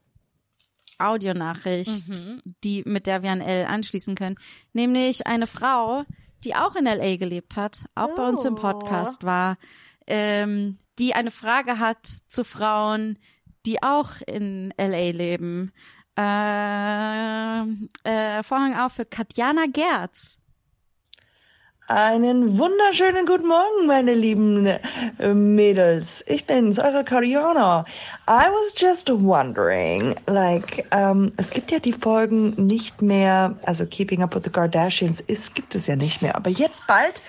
Audionachricht, 0.99 2.09
Mhm. 2.09 2.43
die, 2.65 2.83
mit 2.87 3.07
der 3.07 3.23
wir 3.23 3.31
an 3.31 3.41
L 3.41 3.67
anschließen 3.67 4.15
können. 4.15 4.37
Nämlich 4.73 5.27
eine 5.27 5.47
Frau, 5.47 6.05
die 6.45 6.55
auch 6.55 6.75
in 6.77 6.87
LA 6.87 7.17
gelebt 7.17 7.57
hat, 7.57 7.87
auch 7.95 8.15
bei 8.15 8.29
uns 8.29 8.45
im 8.45 8.55
Oh. 8.55 8.57
Podcast 8.57 9.25
war, 9.25 9.57
ähm, 10.07 10.79
die 10.99 11.15
eine 11.15 11.31
Frage 11.31 11.79
hat 11.79 12.07
zu 12.29 12.45
Frauen, 12.45 13.19
die 13.67 13.83
auch 13.83 14.13
in 14.27 14.73
LA 14.79 15.11
leben. 15.11 15.73
Äh, 16.17 17.61
äh, 18.05 18.43
Vorhang 18.43 18.77
auf 18.77 18.93
für 18.95 19.05
Katjana 19.05 19.67
Gerz. 19.73 20.39
Einen 21.91 22.59
wunderschönen 22.59 23.25
guten 23.25 23.47
Morgen, 23.47 23.87
meine 23.87 24.13
lieben 24.13 24.67
äh, 24.67 25.33
Mädels. 25.33 26.23
Ich 26.27 26.45
bin's, 26.45 26.79
eure 26.79 27.03
Kariana. 27.03 27.87
I 28.29 28.45
was 28.53 28.75
just 28.77 29.09
wondering, 29.09 30.15
like, 30.27 30.85
ähm, 30.91 31.33
es 31.39 31.49
gibt 31.49 31.71
ja 31.71 31.79
die 31.79 31.95
Folgen 31.95 32.51
nicht 32.59 33.01
mehr, 33.01 33.55
also 33.65 33.87
Keeping 33.87 34.23
Up 34.23 34.35
with 34.35 34.43
the 34.45 34.51
Kardashians 34.51 35.21
ist, 35.21 35.55
gibt 35.55 35.75
es 35.75 35.87
ja 35.87 35.97
nicht 35.97 36.21
mehr. 36.21 36.37
Aber 36.37 36.51
jetzt 36.51 36.87
bald, 36.87 37.23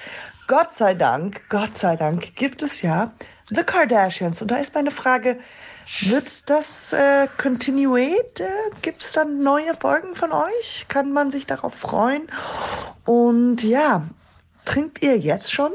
Gott 0.47 0.73
sei 0.73 0.93
Dank, 0.93 1.41
Gott 1.47 1.77
sei 1.77 1.95
Dank, 1.95 2.35
gibt 2.35 2.61
es 2.61 2.81
ja 2.81 3.13
The 3.51 3.63
Kardashians. 3.63 4.41
Und 4.41 4.51
da 4.51 4.57
ist 4.57 4.75
meine 4.75 4.91
Frage, 4.91 5.37
wird 6.01 6.49
das 6.49 6.91
äh, 6.91 7.29
continuate? 7.41 8.43
Äh, 8.43 8.49
Gibt 8.81 9.03
es 9.03 9.13
dann 9.13 9.41
neue 9.41 9.73
Folgen 9.73 10.15
von 10.15 10.33
euch? 10.33 10.85
Kann 10.89 11.13
man 11.13 11.31
sich 11.31 11.47
darauf 11.47 11.73
freuen? 11.73 12.23
Und 13.05 13.63
ja, 13.63 14.03
trinkt 14.65 15.01
ihr 15.03 15.17
jetzt 15.17 15.51
schon? 15.51 15.71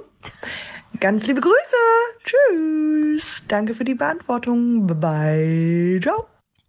Ganz 1.01 1.27
liebe 1.27 1.41
Grüße. 1.41 1.77
Tschüss. 2.25 3.45
Danke 3.49 3.75
für 3.75 3.85
die 3.85 3.95
Beantwortung. 3.95 4.87
Bye 4.87 4.97
bye. 4.97 6.01
Ciao. 6.03 6.27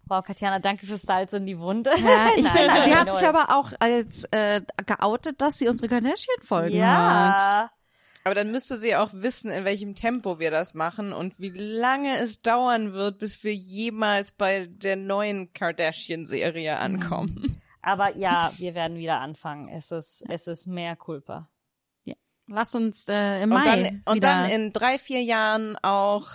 Wow, 0.08 0.22
Katjana, 0.24 0.60
danke 0.60 0.86
fürs 0.86 1.02
Salz 1.02 1.32
in 1.32 1.46
die 1.46 1.58
Wunde. 1.58 1.90
Ja, 1.96 2.30
ich 2.36 2.48
finde, 2.48 2.82
sie 2.84 2.94
hat 2.94 3.12
sich 3.12 3.26
aber 3.26 3.56
auch 3.56 3.72
als 3.80 4.24
äh, 4.30 4.60
geoutet, 4.86 5.42
dass 5.42 5.58
sie 5.58 5.68
unsere 5.68 5.88
Kardashian-Folgen 5.88 6.76
ja. 6.76 7.70
Aber 8.22 8.34
dann 8.34 8.50
müsste 8.50 8.76
sie 8.76 8.96
auch 8.96 9.10
wissen, 9.12 9.50
in 9.50 9.64
welchem 9.64 9.94
Tempo 9.94 10.40
wir 10.40 10.50
das 10.50 10.74
machen 10.74 11.12
und 11.12 11.38
wie 11.38 11.50
lange 11.50 12.16
es 12.16 12.40
dauern 12.40 12.92
wird, 12.92 13.18
bis 13.18 13.42
wir 13.44 13.54
jemals 13.54 14.32
bei 14.32 14.66
der 14.66 14.96
neuen 14.96 15.52
Kardashian-Serie 15.52 16.76
ankommen. 16.78 17.60
Aber 17.82 18.16
ja, 18.16 18.50
wir 18.58 18.74
werden 18.74 18.98
wieder 18.98 19.20
anfangen. 19.20 19.68
Es 19.68 19.92
ist, 19.92 20.24
es 20.28 20.48
ist 20.48 20.66
mehr 20.66 20.96
Culpa. 20.96 21.48
Lass 22.48 22.74
uns 22.74 23.06
äh, 23.08 23.42
im 23.42 23.50
Und 23.52 23.58
Mai 23.64 23.82
dann, 23.82 24.02
und 24.14 24.22
dann 24.24 24.50
in 24.50 24.72
drei, 24.72 24.98
vier 24.98 25.22
Jahren 25.22 25.76
auch 25.82 26.28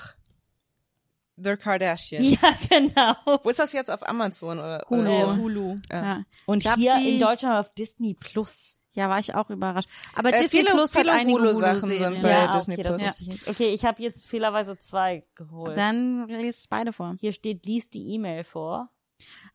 The 1.37 1.55
Kardashians. 1.55 2.25
Ja, 2.41 2.53
genau. 2.69 3.39
Wo 3.43 3.49
ist 3.49 3.59
das 3.59 3.71
jetzt 3.73 3.89
auf 3.89 4.07
Amazon 4.07 4.59
oder 4.59 4.85
Hulu. 4.89 5.01
Oder 5.01 5.25
so? 5.35 5.37
Hulu. 5.37 5.75
ja. 5.91 6.23
Und 6.45 6.63
glaub, 6.63 6.75
hier 6.75 6.97
in 6.97 7.19
Deutschland 7.19 7.57
auf 7.59 7.71
Disney 7.71 8.13
Plus. 8.13 8.77
ja, 8.93 9.09
war 9.09 9.19
ich 9.19 9.33
auch 9.33 9.49
überrascht. 9.49 9.89
Aber 10.13 10.33
Äh, 10.33 10.41
Disney 10.41 10.59
viele- 10.59 10.71
Plus 10.71 10.93
hat 10.95 11.01
viele 11.03 11.13
einige 11.13 11.39
Hulu-Sachen 11.39 11.75
Hulu-Serien. 11.81 12.13
sind 12.13 12.21
bei 12.21 12.29
ja, 12.29 12.47
Disney 12.51 12.73
okay, 12.75 12.83
das 12.83 12.97
Plus. 12.97 13.21
nicht. 13.21 13.47
Okay, 13.47 13.69
ich 13.73 13.85
habe 13.85 14.03
jetzt 14.03 14.27
fehlerweise 14.27 14.77
zwei 14.77 15.25
geholt. 15.35 15.77
Dann 15.77 16.27
liest 16.27 16.69
beide 16.69 16.91
vor. 16.93 17.15
Hier 17.19 17.31
steht, 17.31 17.65
lies 17.65 17.89
die 17.89 18.13
E-Mail 18.15 18.43
vor. 18.43 18.89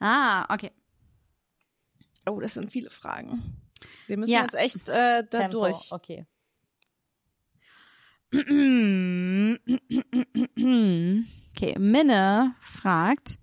Ah, 0.01 0.53
okay. 0.53 0.73
Oh, 2.29 2.41
das 2.41 2.55
sind 2.55 2.73
viele 2.73 2.91
Fragen. 2.91 3.43
Wir 4.07 4.17
müssen 4.17 4.33
Ja. 4.33 4.43
jetzt 4.43 4.55
echt 4.55 4.89
äh, 4.89 5.23
da 5.31 5.41
Tempo. 5.43 5.59
durch. 5.61 5.93
Okay. 5.93 6.27
Okay, 11.57 11.75
Minne 11.79 12.55
fragt, 12.61 13.39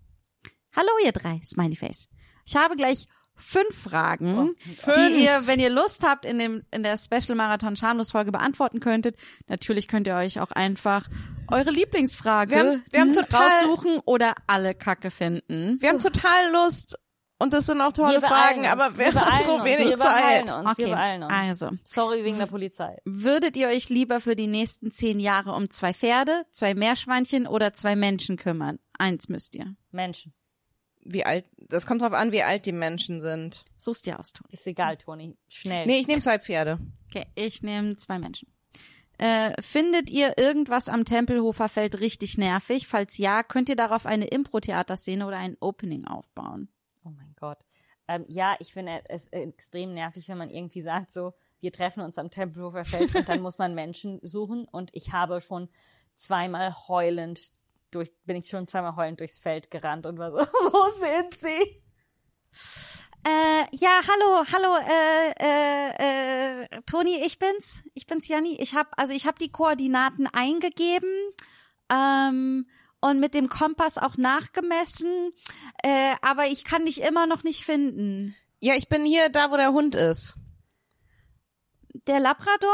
Hallo 0.75 0.89
ihr 1.05 1.11
drei, 1.11 1.39
Smiley 1.45 1.75
Face. 1.75 2.07
Ich 2.45 2.55
habe 2.55 2.75
gleich 2.75 3.05
fünf 3.35 3.75
Fragen, 3.75 4.53
die 4.97 5.23
ihr, 5.23 5.45
wenn 5.47 5.59
ihr 5.59 5.69
Lust 5.69 6.03
habt, 6.03 6.25
in 6.25 6.37
dem 6.39 6.63
in 6.71 6.83
der 6.83 6.97
Special 6.97 7.35
Marathon 7.35 7.75
Schamlos 7.75 8.11
Folge 8.11 8.31
beantworten 8.31 8.79
könntet. 8.79 9.15
Natürlich 9.47 9.87
könnt 9.87 10.07
ihr 10.07 10.15
euch 10.15 10.39
auch 10.39 10.51
einfach 10.51 11.07
eure 11.51 11.71
Lieblingsfrage 11.71 12.51
Wir 12.51 12.59
haben- 12.59 12.83
wir 12.91 13.01
haben 13.01 13.13
total- 13.13 13.49
raussuchen 13.63 13.99
oder 14.05 14.33
alle 14.47 14.73
Kacke 14.75 15.09
finden. 15.11 15.77
Wir 15.79 15.89
haben 15.89 15.99
total 15.99 16.51
Lust 16.51 16.97
und 17.43 17.53
das 17.53 17.67
sind 17.67 17.79
auch 17.81 17.91
tolle 17.91 18.21
Fragen, 18.21 18.61
uns, 18.61 18.67
aber 18.69 18.97
wir 18.97 19.13
wir 19.13 19.25
haben 19.25 19.45
so 19.45 19.55
uns, 19.55 19.63
wenig 19.65 19.89
wir 19.89 19.97
beeilen 19.97 20.47
Zeit. 20.47 20.65
uns, 20.65 20.77
wir 20.77 20.87
beeilen 20.87 21.23
uns. 21.23 21.33
also 21.33 21.69
Sorry 21.83 22.23
wegen 22.23 22.39
der 22.39 22.47
Polizei. 22.47 22.97
würdet 23.05 23.55
ihr 23.57 23.67
euch 23.67 23.89
lieber 23.89 24.19
für 24.19 24.35
die 24.35 24.47
nächsten 24.47 24.89
zehn 24.91 25.19
Jahre 25.19 25.53
um 25.53 25.69
zwei 25.69 25.93
Pferde, 25.93 26.45
zwei 26.51 26.73
Meerschweinchen 26.73 27.45
oder 27.47 27.73
zwei 27.73 27.95
Menschen 27.95 28.37
kümmern? 28.37 28.79
Eins 28.97 29.29
müsst 29.29 29.55
ihr. 29.55 29.75
Menschen. 29.91 30.33
Wie 31.05 31.25
alt, 31.25 31.45
das 31.57 31.85
kommt 31.85 32.01
drauf 32.01 32.13
an, 32.13 32.31
wie 32.31 32.43
alt 32.43 32.65
die 32.65 32.71
Menschen 32.71 33.19
sind. 33.19 33.65
Such's 33.77 34.01
dir 34.03 34.19
aus, 34.19 34.31
Toni. 34.31 34.53
Ist 34.53 34.65
egal, 34.67 34.95
Toni. 34.95 35.37
Schnell. 35.49 35.85
Nee, 35.85 35.99
ich 35.99 36.07
nehme 36.07 36.21
zwei 36.21 36.39
Pferde. 36.39 36.79
Okay, 37.09 37.25
ich 37.35 37.61
nehme 37.61 37.97
zwei 37.97 38.19
Menschen. 38.19 38.47
Äh, 39.17 39.61
findet 39.61 40.09
ihr 40.09 40.37
irgendwas 40.37 40.89
am 40.89 41.05
Tempelhofer 41.05 41.69
Feld 41.69 41.99
richtig 41.99 42.37
nervig? 42.37 42.87
Falls 42.87 43.17
ja, 43.17 43.43
könnt 43.43 43.69
ihr 43.69 43.75
darauf 43.75 44.05
eine 44.05 44.25
Impro-Theaterszene 44.25 45.27
oder 45.27 45.37
ein 45.37 45.55
Opening 45.59 46.05
aufbauen? 46.05 46.69
Ähm, 48.07 48.25
ja, 48.27 48.55
ich 48.59 48.73
finde 48.73 49.01
es 49.09 49.27
extrem 49.27 49.93
nervig, 49.93 50.27
wenn 50.27 50.37
man 50.37 50.49
irgendwie 50.49 50.81
sagt, 50.81 51.11
so, 51.11 51.33
wir 51.61 51.71
treffen 51.71 52.01
uns 52.01 52.17
am 52.17 52.29
Tempelhofer 52.29 52.83
Feld 52.83 53.15
und 53.15 53.29
dann 53.29 53.41
muss 53.41 53.57
man 53.57 53.73
Menschen 53.75 54.19
suchen. 54.21 54.65
Und 54.65 54.91
ich 54.93 55.13
habe 55.13 55.39
schon 55.39 55.69
zweimal 56.13 56.73
heulend 56.87 57.51
durch, 57.91 58.11
bin 58.25 58.35
ich 58.35 58.47
schon 58.47 58.67
zweimal 58.67 58.95
heulend 58.95 59.19
durchs 59.19 59.39
Feld 59.39 59.71
gerannt 59.71 60.05
und 60.05 60.17
war 60.17 60.31
so, 60.31 60.37
wo 60.39 60.89
sind 60.99 61.33
sie? 61.35 61.81
Äh, 63.25 63.65
ja, 63.71 64.01
hallo, 64.05 64.45
hallo, 64.51 64.77
äh, 64.85 65.33
äh, 65.39 66.63
äh, 66.63 66.81
Toni, 66.85 67.23
ich 67.25 67.39
bin's. 67.39 67.83
Ich 67.93 68.05
bin's, 68.05 68.27
Janni. 68.27 68.57
Ich 68.59 68.75
hab, 68.75 68.87
also 68.97 69.13
ich 69.13 69.25
hab 69.25 69.39
die 69.39 69.51
Koordinaten 69.51 70.27
eingegeben 70.27 71.09
ähm, 71.89 72.67
und 73.03 73.19
mit 73.19 73.33
dem 73.33 73.49
Kompass 73.49 73.97
auch 73.97 74.15
nachgemessen, 74.15 75.31
äh, 75.83 76.13
aber 76.21 76.45
ich 76.45 76.63
kann 76.63 76.85
dich 76.85 77.01
immer 77.01 77.27
noch 77.27 77.43
nicht 77.43 77.65
finden. 77.65 78.33
Ja, 78.61 78.75
ich 78.75 78.87
bin 78.87 79.03
hier 79.03 79.27
da, 79.27 79.51
wo 79.51 79.57
der 79.57 79.73
Hund 79.73 79.93
ist. 79.93 80.35
Der 82.07 82.21
Labrador? 82.21 82.71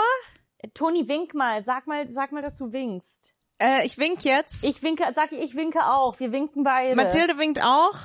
Äh, 0.59 0.69
Toni, 0.75 1.07
wink 1.07 1.33
mal. 1.33 1.63
Sag 1.63 1.87
mal, 1.87 2.07
sag 2.07 2.31
mal, 2.31 2.43
dass 2.43 2.57
du 2.57 2.71
winkst. 2.71 3.33
Äh, 3.57 3.87
ich 3.87 3.97
wink 3.97 4.23
jetzt. 4.23 4.63
Ich 4.63 4.83
winke, 4.83 5.03
sag 5.15 5.31
ich, 5.31 5.39
ich 5.39 5.55
winke 5.55 5.87
auch. 5.87 6.19
Wir 6.19 6.31
winken 6.31 6.63
beide. 6.63 6.95
Mathilde 6.95 7.39
winkt 7.39 7.63
auch. 7.63 7.95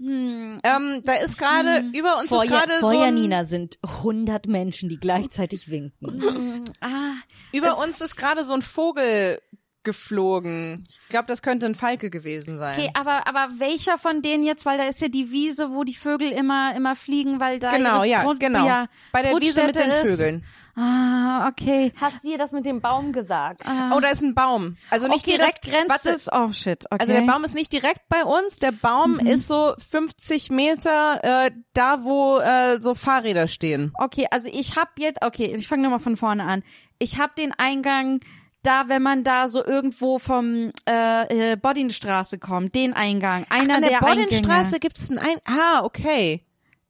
Hm. 0.00 0.60
Ähm, 0.64 1.02
da 1.04 1.12
ist 1.14 1.38
gerade 1.38 1.84
über 1.94 2.18
uns 2.18 2.30
vor, 2.30 2.42
ist 2.42 2.50
gerade 2.50 2.80
so 2.80 2.88
ein, 2.88 2.98
Janina 2.98 3.44
sind 3.44 3.78
100 3.82 4.48
Menschen, 4.48 4.88
die 4.88 4.98
gleichzeitig 4.98 5.70
winken. 5.70 6.74
Ah, 6.80 7.14
über 7.52 7.78
uns 7.78 8.00
ist 8.00 8.16
gerade 8.16 8.44
so 8.44 8.54
ein 8.54 8.62
Vogel 8.62 9.40
geflogen. 9.84 10.84
Ich 10.88 11.08
glaube, 11.08 11.26
das 11.28 11.42
könnte 11.42 11.66
ein 11.66 11.74
Falke 11.74 12.10
gewesen 12.10 12.58
sein. 12.58 12.76
okay, 12.78 12.90
aber 12.94 13.26
aber 13.28 13.48
welcher 13.58 13.98
von 13.98 14.22
denen 14.22 14.42
jetzt, 14.44 14.66
weil 14.66 14.78
da 14.78 14.84
ist 14.84 15.00
ja 15.00 15.08
die 15.08 15.30
Wiese, 15.30 15.72
wo 15.72 15.84
die 15.84 15.94
Vögel 15.94 16.30
immer 16.32 16.74
immer 16.76 16.96
fliegen, 16.96 17.40
weil 17.40 17.58
da 17.60 17.70
genau, 17.76 18.02
ja, 18.04 18.22
Grund- 18.22 18.40
genau. 18.40 18.66
ja, 18.66 18.86
Bei 19.12 19.22
der 19.22 19.32
Wiese 19.40 19.64
mit 19.64 19.76
den 19.76 19.88
ist. 19.90 20.02
Vögeln. 20.02 20.44
Ah, 20.76 21.46
okay. 21.48 21.92
Hast 22.00 22.24
du 22.24 22.28
dir 22.30 22.38
das 22.38 22.50
mit 22.50 22.66
dem 22.66 22.80
Baum 22.80 23.12
gesagt? 23.12 23.62
Oh, 23.94 24.00
da 24.00 24.08
ist 24.08 24.22
ein 24.22 24.34
Baum. 24.34 24.76
Also 24.90 25.06
nicht 25.06 25.24
okay, 25.24 25.36
direkt. 25.36 25.64
das 25.64 25.70
grenzt 25.70 25.88
warte, 25.90 26.08
es. 26.10 26.28
Oh 26.32 26.52
shit, 26.52 26.84
okay. 26.86 26.96
Also 27.00 27.12
der 27.12 27.20
Baum 27.30 27.44
ist 27.44 27.54
nicht 27.54 27.72
direkt 27.72 28.08
bei 28.08 28.24
uns. 28.24 28.58
Der 28.58 28.72
Baum 28.72 29.12
Mhm. 29.18 29.26
ist 29.26 29.46
so 29.46 29.72
50 29.90 30.50
Meter 30.50 31.20
äh, 31.46 31.50
da, 31.74 32.02
wo 32.02 32.38
äh, 32.40 32.80
so 32.80 32.96
Fahrräder 32.96 33.46
stehen. 33.46 33.92
Okay, 33.98 34.26
also 34.32 34.48
ich 34.52 34.76
hab 34.76 34.98
jetzt, 34.98 35.24
okay, 35.24 35.54
ich 35.56 35.68
fange 35.68 35.84
nochmal 35.84 36.00
von 36.00 36.16
vorne 36.16 36.42
an. 36.42 36.64
Ich 36.98 37.20
hab 37.20 37.36
den 37.36 37.52
Eingang 37.56 38.18
da, 38.66 38.88
wenn 38.88 39.02
man 39.02 39.24
da 39.24 39.48
so 39.48 39.64
irgendwo 39.64 40.18
vom 40.18 40.72
äh, 40.88 41.52
äh, 41.52 41.56
Bodinstraße 41.56 42.38
kommt, 42.38 42.74
den 42.74 42.92
Eingang, 42.92 43.46
einer 43.50 43.76
An 43.76 43.82
der 43.82 43.90
der 43.90 43.98
Boddenstraße 43.98 44.80
gibt 44.80 44.98
es 44.98 45.10
ein 45.10 45.18
Ein... 45.18 45.36
Ah, 45.44 45.84
okay. 45.84 46.42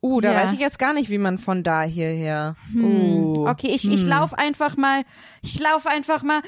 Uh, 0.02 0.20
da 0.20 0.32
Ja. 0.32 0.42
weiß 0.42 0.52
ich 0.52 0.60
jetzt 0.60 0.78
gar 0.78 0.92
nicht, 0.92 1.08
wie 1.08 1.16
man 1.16 1.38
von 1.38 1.62
da 1.62 1.82
hierher. 1.82 2.56
Hm. 2.72 2.84
Uh. 2.84 3.48
Okay, 3.48 3.68
ich, 3.68 3.90
ich 3.90 4.04
lauf 4.04 4.34
einfach 4.34 4.76
mal, 4.76 5.02
ich 5.40 5.58
lauf 5.60 5.86
einfach 5.86 6.22
mal. 6.22 6.42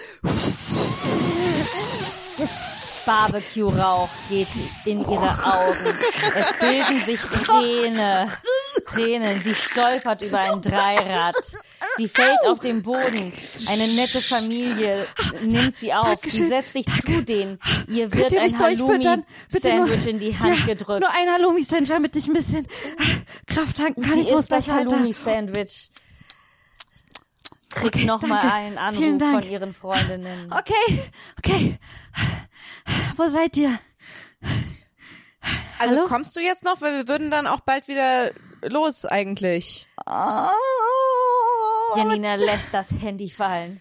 Barbecue-Rauch 3.06 4.08
geht 4.28 4.48
in 4.84 5.00
ihre 5.00 5.44
Augen. 5.44 5.94
Es 6.34 6.58
bilden 6.58 7.00
sich 7.00 7.20
Träne, 7.20 8.28
Tränen. 8.86 9.42
Sie 9.42 9.54
stolpert 9.54 10.22
über 10.22 10.40
ein 10.40 10.60
Dreirad. 10.60 11.36
Sie 11.96 12.08
fällt 12.08 12.44
auf 12.46 12.58
den 12.58 12.82
Boden. 12.82 13.32
Eine 13.68 13.88
nette 13.94 14.20
Familie 14.20 15.06
nimmt 15.42 15.76
sie 15.76 15.94
auf. 15.94 16.18
Sie 16.22 16.46
setzt 16.48 16.72
sich 16.72 16.86
zu 16.86 17.22
denen. 17.22 17.58
Ihr 17.88 18.12
wird 18.12 18.30
Könnt 18.30 18.54
ein 18.54 18.58
Halloumi-Sandwich 18.58 20.06
in 20.06 20.18
die 20.18 20.38
Hand 20.38 20.58
ja, 20.60 20.66
gedrückt. 20.66 21.00
Nur 21.00 21.10
ein 21.10 21.32
Halloumi-Sandwich, 21.32 21.88
damit 21.88 22.16
ich 22.16 22.26
ein 22.26 22.34
bisschen 22.34 22.66
Kraft 23.46 23.76
tanken 23.76 24.02
kann. 24.02 24.14
Sie 24.14 24.20
ich 24.20 24.32
muss 24.32 24.48
das 24.48 24.64
gleich. 24.64 24.76
Halloumi-Sandwich. 24.76 25.90
Kriegt 27.70 27.96
Okay, 27.96 28.04
nochmal 28.04 28.40
danke. 28.40 28.54
einen 28.54 28.78
Anruf 28.78 29.30
von 29.30 29.50
ihren 29.50 29.74
Freundinnen. 29.74 30.50
Okay, 30.50 31.10
okay. 31.38 31.78
Wo 33.16 33.26
seid 33.28 33.56
ihr? 33.56 33.78
Also 35.78 35.96
Hallo? 35.96 36.06
kommst 36.08 36.34
du 36.36 36.40
jetzt 36.40 36.64
noch? 36.64 36.80
Weil 36.80 36.94
wir 36.94 37.08
würden 37.08 37.30
dann 37.30 37.46
auch 37.46 37.60
bald 37.60 37.86
wieder 37.88 38.30
los 38.62 39.04
eigentlich. 39.04 39.86
Oh. 40.06 40.48
Janina 41.96 42.34
lässt 42.36 42.72
das 42.74 42.90
Handy 42.92 43.28
fallen. 43.30 43.80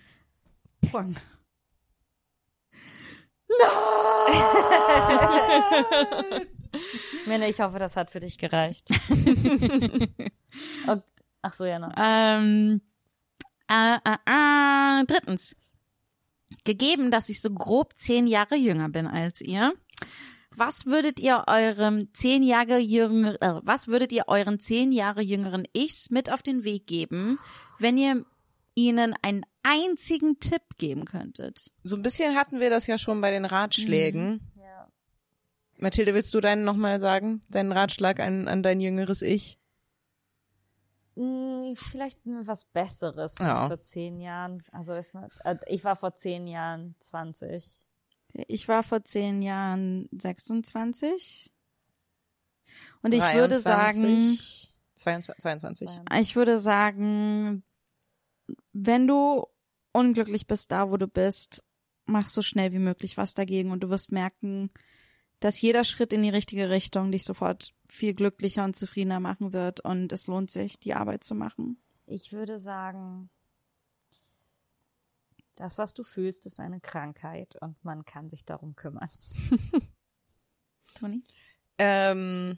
Plong. 0.90 1.16
Männer, 7.26 7.48
ich 7.48 7.62
hoffe, 7.62 7.80
das 7.80 7.96
hat 7.96 8.12
für 8.12 8.20
dich 8.20 8.38
gereicht. 8.38 8.88
Ok- 10.88 11.04
Ach 11.42 11.54
so, 11.54 11.66
ja 11.66 11.80
noch. 11.80 11.92
Ähm, 11.98 12.82
äh, 13.70 13.96
äh, 13.96 15.02
äh, 15.02 15.06
drittens. 15.06 15.56
Gegeben, 16.66 17.12
dass 17.12 17.30
ich 17.30 17.40
so 17.42 17.52
grob 17.52 17.94
zehn 17.96 18.28
Jahre 18.28 18.56
jünger 18.56 18.90
bin 18.90 19.08
als 19.08 19.40
ihr, 19.40 19.72
was 20.58 20.86
würdet 20.86 21.20
ihr 21.20 21.44
eurem 21.48 22.14
zehn 22.14 22.44
Jahre 22.44 22.80
jünger, 22.80 23.42
äh, 23.42 23.60
was 23.64 23.88
würdet 23.88 24.12
ihr 24.12 24.24
euren 24.28 24.60
zehn 24.60 24.92
Jahre 24.92 25.22
jüngeren 25.22 25.66
Ichs 25.74 26.10
mit 26.10 26.32
auf 26.32 26.42
den 26.42 26.64
Weg 26.64 26.88
geben, 26.88 27.40
wenn 27.80 27.98
ihr 27.98 28.26
ihnen 28.74 29.14
einen 29.22 29.46
einzigen 29.64 30.40
Tipp 30.40 30.64
geben 30.78 31.06
könntet? 31.06 31.72
So 31.84 31.96
ein 31.96 32.02
bisschen 32.02 32.36
hatten 32.36 32.60
wir 32.60 32.70
das 32.70 32.88
ja 32.88 32.98
schon 32.98 33.22
bei 33.22 33.32
den 33.32 33.46
Ratschlägen. 33.46 34.52
Ja. 34.56 34.88
Mathilde, 35.80 36.14
willst 36.14 36.34
du 36.34 36.42
deinen 36.42 36.64
nochmal 36.64 37.00
sagen? 37.00 37.42
Deinen 37.50 37.72
Ratschlag 37.72 38.20
an, 38.20 38.48
an 38.48 38.64
dein 38.64 38.80
jüngeres 38.80 39.22
Ich? 39.22 39.60
Hm, 41.16 41.76
Vielleicht 41.76 42.20
was 42.26 42.66
Besseres 42.66 43.36
Ja. 43.40 43.56
als 43.56 43.68
vor 43.68 43.80
zehn 43.82 44.20
Jahren. 44.20 44.64
Also 44.72 44.94
erstmal, 44.94 45.30
äh, 45.44 45.56
ich 45.68 45.84
war 45.84 45.96
vor 45.96 46.14
zehn 46.16 46.48
Jahren 46.48 46.96
20. 47.00 47.86
Ich 48.48 48.68
war 48.68 48.84
vor 48.84 49.04
zehn 49.04 49.42
Jahren 49.42 50.10
26 50.12 51.54
und 53.02 53.14
ich 53.14 53.24
würde 53.34 53.60
sagen, 53.60 54.02
23, 54.02 54.74
22, 54.96 55.42
22. 55.42 55.90
Ich 56.20 56.36
würde 56.36 56.60
sagen, 56.60 57.64
wenn 58.74 59.08
du 59.08 59.46
unglücklich 59.94 60.48
bist 60.48 60.72
da, 60.72 60.92
wo 60.92 60.98
du 60.98 61.08
bist, 61.08 61.64
mach 62.06 62.28
so 62.28 62.42
schnell 62.42 62.74
wie 62.74 62.80
möglich 62.80 63.16
was 63.18 63.34
dagegen 63.34 63.72
und 63.72 63.82
du 63.84 63.90
wirst 63.90 64.12
merken, 64.12 64.70
dass 65.46 65.62
jeder 65.62 65.84
Schritt 65.84 66.12
in 66.12 66.24
die 66.24 66.32
richtige 66.32 66.72
Richtung 66.72 67.12
dich 67.12 67.24
sofort 67.24 67.76
viel 67.86 68.16
glücklicher 68.16 68.64
und 68.64 68.76
zufriedener 68.76 69.20
machen 69.20 69.54
wird 69.54 69.80
und 69.80 70.12
es 70.12 70.26
lohnt 70.26 70.50
sich, 70.50 70.80
die 70.80 70.96
Arbeit 70.96 71.24
zu 71.24 71.36
machen. 71.36 71.78
Ich 72.08 72.34
würde 72.34 72.58
sagen, 72.58 73.30
das, 75.54 75.78
was 75.78 75.94
du 75.94 76.02
fühlst, 76.02 76.48
ist 76.48 76.60
eine 76.60 76.80
Krankheit 76.80 77.58
und 77.62 77.76
man 77.86 78.06
kann 78.06 78.28
sich 78.28 78.44
darum 78.44 78.76
kümmern. 78.76 79.08
Toni? 80.96 81.24
Ähm, 81.78 82.58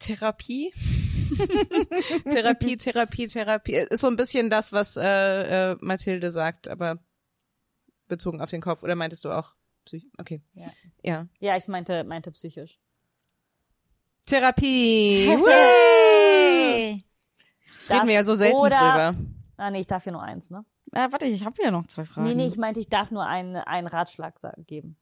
Therapie? 0.00 0.72
Therapie, 2.24 2.76
Therapie, 2.76 3.28
Therapie. 3.28 3.74
Ist 3.74 4.00
so 4.00 4.08
ein 4.08 4.16
bisschen 4.16 4.50
das, 4.50 4.72
was 4.72 4.96
äh, 4.96 5.70
äh, 5.70 5.76
Mathilde 5.80 6.32
sagt, 6.32 6.66
aber 6.66 6.98
bezogen 8.10 8.42
auf 8.42 8.50
den 8.50 8.60
Kopf. 8.60 8.82
Oder 8.82 8.94
meintest 8.94 9.24
du 9.24 9.30
auch? 9.30 9.54
Psych 9.84 10.06
okay. 10.18 10.42
Ja. 10.52 10.66
ja. 11.02 11.26
Ja, 11.38 11.56
ich 11.56 11.66
meinte, 11.68 12.04
meinte 12.04 12.30
psychisch. 12.32 12.78
Therapie. 14.26 15.34
Hey! 15.46 17.04
Reden 17.88 18.06
wir 18.06 18.14
ja 18.14 18.24
so 18.24 18.34
selten 18.34 18.56
oder, 18.56 18.70
drüber. 18.70 19.14
Ah, 19.56 19.70
nee, 19.70 19.80
ich 19.80 19.86
darf 19.86 20.04
hier 20.04 20.12
nur 20.12 20.22
eins, 20.22 20.50
ne? 20.50 20.64
Äh, 20.92 21.08
warte, 21.10 21.26
ich 21.26 21.44
habe 21.44 21.62
ja 21.62 21.70
noch 21.70 21.86
zwei 21.86 22.04
Fragen. 22.04 22.28
Nee, 22.28 22.34
nee, 22.34 22.46
ich 22.46 22.56
meinte, 22.56 22.80
ich 22.80 22.88
darf 22.88 23.10
nur 23.10 23.26
einen, 23.26 23.56
einen 23.56 23.86
Ratschlag 23.86 24.34
geben. 24.66 24.96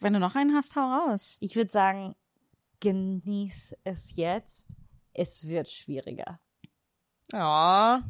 Wenn 0.00 0.12
du 0.12 0.20
noch 0.20 0.34
einen 0.34 0.54
hast, 0.54 0.76
hau 0.76 0.80
raus. 0.80 1.38
Ich 1.40 1.56
würde 1.56 1.70
sagen, 1.70 2.14
genieß 2.80 3.76
es 3.84 4.16
jetzt. 4.16 4.70
Es 5.14 5.46
wird 5.46 5.70
schwieriger. 5.70 6.40
Ja. 7.32 8.02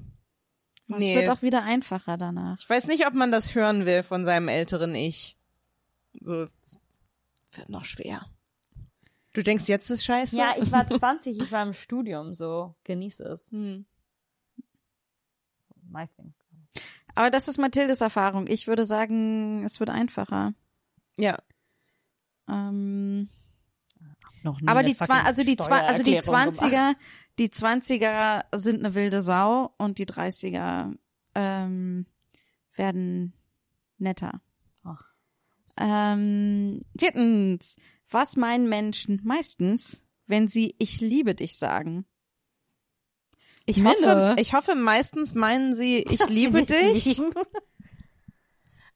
Nee. 0.99 1.17
wird 1.17 1.29
auch 1.31 1.43
wieder 1.43 1.63
einfacher 1.63 2.17
danach. 2.17 2.59
Ich 2.59 2.69
weiß 2.69 2.87
nicht, 2.87 3.07
ob 3.07 3.15
man 3.15 3.33
das 3.33 3.55
hören 3.55 3.87
will 3.87 4.03
von 4.03 4.25
seinem 4.25 4.49
älteren 4.49 4.95
Ich. 4.95 5.37
So, 6.21 6.47
es 6.63 6.79
wird 7.55 7.69
noch 7.69 7.85
schwer. 7.85 8.27
Du 9.33 9.43
denkst, 9.43 9.67
jetzt 9.67 9.91
ist 9.91 10.05
scheiße? 10.05 10.37
Ja, 10.37 10.55
ich 10.57 10.71
war 10.73 10.87
20, 10.87 11.41
ich 11.41 11.53
war 11.53 11.63
im 11.63 11.73
Studium, 11.73 12.35
so 12.35 12.75
genieß 12.85 13.21
es. 13.21 13.53
Hm. 13.53 13.87
My 15.89 16.07
thing. 16.17 16.35
Aber 17.15 17.31
das 17.31 17.49
ist 17.49 17.59
Mathildes 17.59 18.01
Erfahrung. 18.01 18.47
Ich 18.47 18.67
würde 18.67 18.85
sagen, 18.85 19.65
es 19.65 19.81
wird 19.81 19.91
einfacher. 19.91 20.55
Ja. 21.19 21.39
Ähm, 22.49 23.29
Noch 24.43 24.61
nie 24.61 24.69
aber 24.69 24.83
die 24.83 24.97
zwei, 24.97 25.21
also 25.21 25.45
die 25.45 25.57
zwei, 25.57 25.81
also 25.81 26.03
die 26.03 26.21
Steuererklärung 26.23 26.55
gemacht. 26.55 26.73
20er, 26.73 26.95
die 27.39 27.49
20er 27.49 28.45
sind 28.53 28.81
eine 28.81 28.95
wilde 28.95 29.21
Sau 29.21 29.73
und 29.79 29.99
die 29.99 30.07
30er 30.07 30.95
ähm, 31.35 32.07
werden 32.75 33.33
netter. 33.99 34.41
Ach. 34.85 35.11
Ähm, 35.79 36.81
viertens, 36.99 37.77
was 38.11 38.37
meinen 38.37 38.69
Menschen 38.69 39.21
meistens, 39.25 40.05
wenn 40.27 40.49
sie 40.49 40.75
ich 40.79 41.01
liebe 41.01 41.35
dich 41.35 41.57
sagen? 41.57 42.05
Ich 43.65 43.79
Mille. 43.79 43.95
hoffe, 44.03 44.41
ich 44.41 44.55
hoffe, 44.55 44.75
meistens 44.75 45.35
meinen 45.35 45.75
sie, 45.75 45.99
ich 46.03 46.27
liebe 46.29 46.65
dich. 46.65 47.21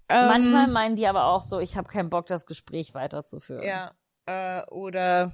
Ähm, 0.08 0.28
Manchmal 0.28 0.68
meinen 0.68 0.94
die 0.94 1.08
aber 1.08 1.24
auch 1.24 1.42
so, 1.42 1.58
ich 1.58 1.76
habe 1.76 1.88
keinen 1.88 2.10
Bock, 2.10 2.26
das 2.26 2.46
Gespräch 2.46 2.94
weiterzuführen. 2.94 3.64
Ja. 3.64 3.92
Äh, 4.26 4.64
oder 4.70 5.32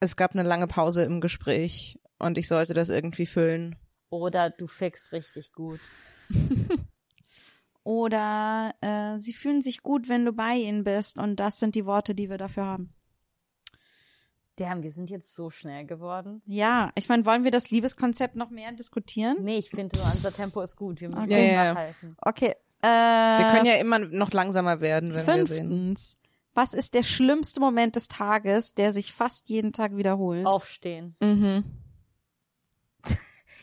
es 0.00 0.16
gab 0.16 0.32
eine 0.32 0.42
lange 0.42 0.66
Pause 0.66 1.02
im 1.04 1.20
Gespräch 1.20 1.98
und 2.18 2.38
ich 2.38 2.48
sollte 2.48 2.74
das 2.74 2.88
irgendwie 2.88 3.26
füllen. 3.26 3.76
Oder 4.10 4.50
du 4.50 4.66
fickst 4.66 5.12
richtig 5.12 5.52
gut. 5.52 5.80
Oder 7.84 8.74
äh, 8.80 9.16
sie 9.16 9.32
fühlen 9.32 9.62
sich 9.62 9.82
gut, 9.82 10.08
wenn 10.08 10.24
du 10.24 10.32
bei 10.32 10.54
ihnen 10.56 10.82
bist 10.82 11.18
und 11.18 11.36
das 11.38 11.58
sind 11.58 11.74
die 11.76 11.86
Worte, 11.86 12.14
die 12.14 12.28
wir 12.28 12.38
dafür 12.38 12.64
haben. 12.64 12.92
Damn, 14.56 14.82
wir 14.82 14.90
sind 14.90 15.10
jetzt 15.10 15.36
so 15.36 15.50
schnell 15.50 15.84
geworden. 15.84 16.40
Ja, 16.46 16.90
ich 16.94 17.08
meine, 17.08 17.26
wollen 17.26 17.44
wir 17.44 17.50
das 17.50 17.70
Liebeskonzept 17.70 18.36
noch 18.36 18.50
mehr 18.50 18.72
diskutieren? 18.72 19.36
Nee, 19.42 19.58
ich 19.58 19.68
finde, 19.70 19.98
unser 19.98 20.32
Tempo 20.32 20.62
ist 20.62 20.76
gut. 20.76 21.00
Wir 21.00 21.08
müssen 21.08 21.30
Okay. 21.30 21.42
uns 21.42 21.50
Ja, 21.50 21.56
mal 21.56 21.64
ja. 21.66 21.74
halten. 21.76 22.16
Okay. 22.22 22.54
Äh, 22.82 22.86
Wir 22.88 23.50
können 23.52 23.66
ja 23.66 23.74
immer 23.74 23.98
noch 23.98 24.32
langsamer 24.32 24.80
werden, 24.80 25.14
wenn 25.14 25.26
wir 25.26 25.46
sehen. 25.46 25.94
Was 26.56 26.72
ist 26.72 26.94
der 26.94 27.02
schlimmste 27.02 27.60
Moment 27.60 27.96
des 27.96 28.08
Tages, 28.08 28.72
der 28.72 28.94
sich 28.94 29.12
fast 29.12 29.50
jeden 29.50 29.74
Tag 29.74 29.94
wiederholt? 29.94 30.46
Aufstehen. 30.46 31.14
Mhm. 31.20 31.64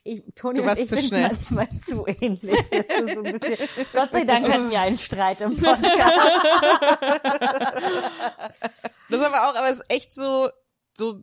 Ich, 0.06 0.22
Toni 0.36 0.56
Du 0.56 0.64
und 0.64 0.68
warst 0.68 0.82
ich 0.82 0.90
zu 0.90 0.98
sind 0.98 1.08
schnell. 1.08 1.30
manchmal 1.30 1.70
zu 1.80 2.06
ähnlich. 2.06 2.60
So 2.68 2.76
ein 3.24 3.40
bisschen, 3.40 3.70
Gott 3.94 4.12
sei 4.12 4.26
Dank 4.26 4.52
hatten 4.52 4.70
wir 4.70 4.82
einen 4.82 4.98
Streit 4.98 5.40
im 5.40 5.56
Podcast. 5.56 5.88
Das 9.10 9.22
ist 9.22 9.26
aber 9.26 9.50
auch, 9.50 9.56
aber 9.56 9.70
es 9.70 9.80
ist 9.80 9.90
echt 9.90 10.14
so, 10.14 10.50
so, 10.94 11.22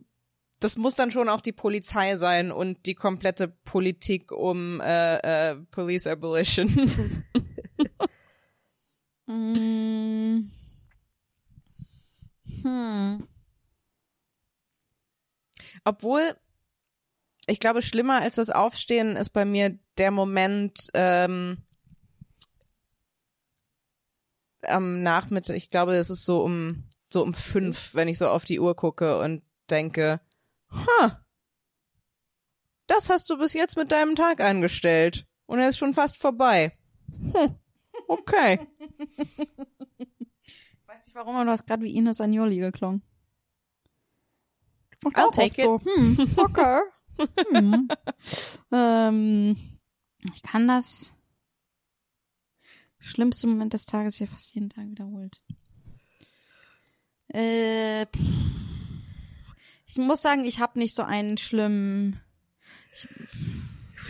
das 0.59 0.77
muss 0.77 0.95
dann 0.95 1.11
schon 1.11 1.29
auch 1.29 1.41
die 1.41 1.51
Polizei 1.51 2.17
sein 2.17 2.51
und 2.51 2.87
die 2.87 2.95
komplette 2.95 3.49
Politik 3.49 4.31
um 4.31 4.81
äh, 4.81 5.51
äh, 5.51 5.55
Police 5.69 6.07
Abolition. 6.07 6.67
Mm. 9.27 10.49
Hm. 12.63 13.27
Obwohl, 15.83 16.35
ich 17.47 17.59
glaube, 17.59 17.81
schlimmer 17.81 18.21
als 18.21 18.35
das 18.35 18.49
Aufstehen 18.49 19.15
ist 19.15 19.31
bei 19.31 19.45
mir 19.45 19.77
der 19.97 20.11
Moment 20.11 20.89
ähm, 20.93 21.57
am 24.63 25.01
Nachmittag. 25.01 25.55
Ich 25.55 25.69
glaube, 25.69 25.95
es 25.95 26.09
ist 26.09 26.25
so 26.25 26.43
um 26.43 26.83
so 27.11 27.21
um 27.23 27.33
fünf, 27.33 27.93
wenn 27.93 28.07
ich 28.07 28.17
so 28.17 28.27
auf 28.29 28.45
die 28.45 28.59
Uhr 28.59 28.75
gucke 28.75 29.19
und 29.19 29.43
denke, 29.69 30.21
ha, 30.69 31.25
das 32.87 33.09
hast 33.09 33.29
du 33.29 33.37
bis 33.37 33.53
jetzt 33.53 33.77
mit 33.77 33.91
deinem 33.91 34.15
Tag 34.15 34.41
angestellt 34.41 35.27
und 35.45 35.59
er 35.59 35.69
ist 35.69 35.77
schon 35.77 35.93
fast 35.93 36.17
vorbei. 36.17 36.71
Hm, 37.33 37.55
okay. 38.07 38.67
Weiß 40.91 41.05
nicht 41.05 41.15
warum, 41.15 41.37
aber 41.37 41.45
du 41.45 41.51
hast 41.51 41.67
gerade 41.67 41.83
wie 41.83 41.95
Ines 41.95 42.19
Agnoli 42.19 42.57
geklungen. 42.57 43.01
I'll 45.05 45.31
take 45.31 45.65
oft 45.69 45.85
So, 45.85 45.91
hm, 45.95 46.29
okay. 46.35 46.81
hm. 47.53 47.87
ähm, 48.73 49.57
ich 50.33 50.43
kann 50.43 50.67
das 50.67 51.13
schlimmste 52.99 53.47
Moment 53.47 53.73
des 53.73 53.85
Tages 53.85 54.17
hier 54.17 54.27
fast 54.27 54.53
jeden 54.53 54.69
Tag 54.69 54.89
wiederholt. 54.89 55.41
Äh, 57.29 58.05
ich 59.85 59.95
muss 59.95 60.21
sagen, 60.21 60.43
ich 60.43 60.59
habe 60.59 60.77
nicht 60.77 60.93
so 60.93 61.03
einen 61.03 61.37
schlimmen. 61.37 62.19
Ich, 62.91 63.07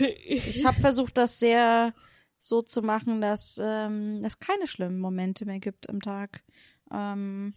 ich 0.00 0.64
habe 0.64 0.80
versucht, 0.80 1.16
das 1.16 1.38
sehr 1.38 1.94
so 2.42 2.62
zu 2.62 2.82
machen, 2.82 3.20
dass 3.20 3.60
ähm, 3.62 4.20
es 4.24 4.38
keine 4.38 4.66
schlimmen 4.66 4.98
Momente 4.98 5.44
mehr 5.44 5.60
gibt 5.60 5.86
im 5.86 6.00
Tag. 6.00 6.42
Ähm, 6.90 7.54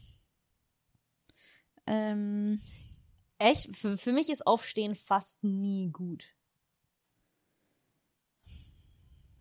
ähm, 1.88 2.60
Echt? 3.38 3.76
Für, 3.76 3.98
für 3.98 4.14
mich 4.14 4.30
ist 4.30 4.48
Aufstehen 4.48 4.96
fast 4.96 5.44
nie 5.44 5.90
gut. 5.92 6.34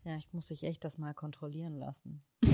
Ja, 0.04 0.16
ich 0.16 0.30
muss 0.32 0.48
sich 0.48 0.64
echt 0.64 0.84
das 0.84 0.98
mal 0.98 1.14
kontrollieren 1.14 1.78
lassen. 1.78 2.22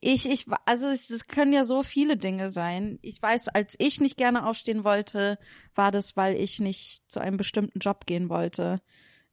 ich, 0.00 0.28
ich, 0.28 0.46
also 0.66 0.86
es, 0.88 1.08
es 1.08 1.26
können 1.28 1.54
ja 1.54 1.64
so 1.64 1.82
viele 1.82 2.18
Dinge 2.18 2.50
sein. 2.50 2.98
Ich 3.00 3.22
weiß, 3.22 3.48
als 3.48 3.74
ich 3.78 4.00
nicht 4.00 4.18
gerne 4.18 4.46
aufstehen 4.46 4.84
wollte, 4.84 5.38
war 5.74 5.90
das, 5.90 6.16
weil 6.16 6.36
ich 6.36 6.60
nicht 6.60 7.10
zu 7.10 7.20
einem 7.20 7.38
bestimmten 7.38 7.78
Job 7.78 8.04
gehen 8.04 8.28
wollte 8.28 8.82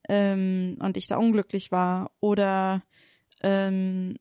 ähm, 0.10 0.78
und 0.80 0.98
ich 0.98 1.08
da 1.08 1.18
unglücklich 1.18 1.72
war. 1.72 2.12
Oder 2.20 2.82
ähm, 3.42 4.18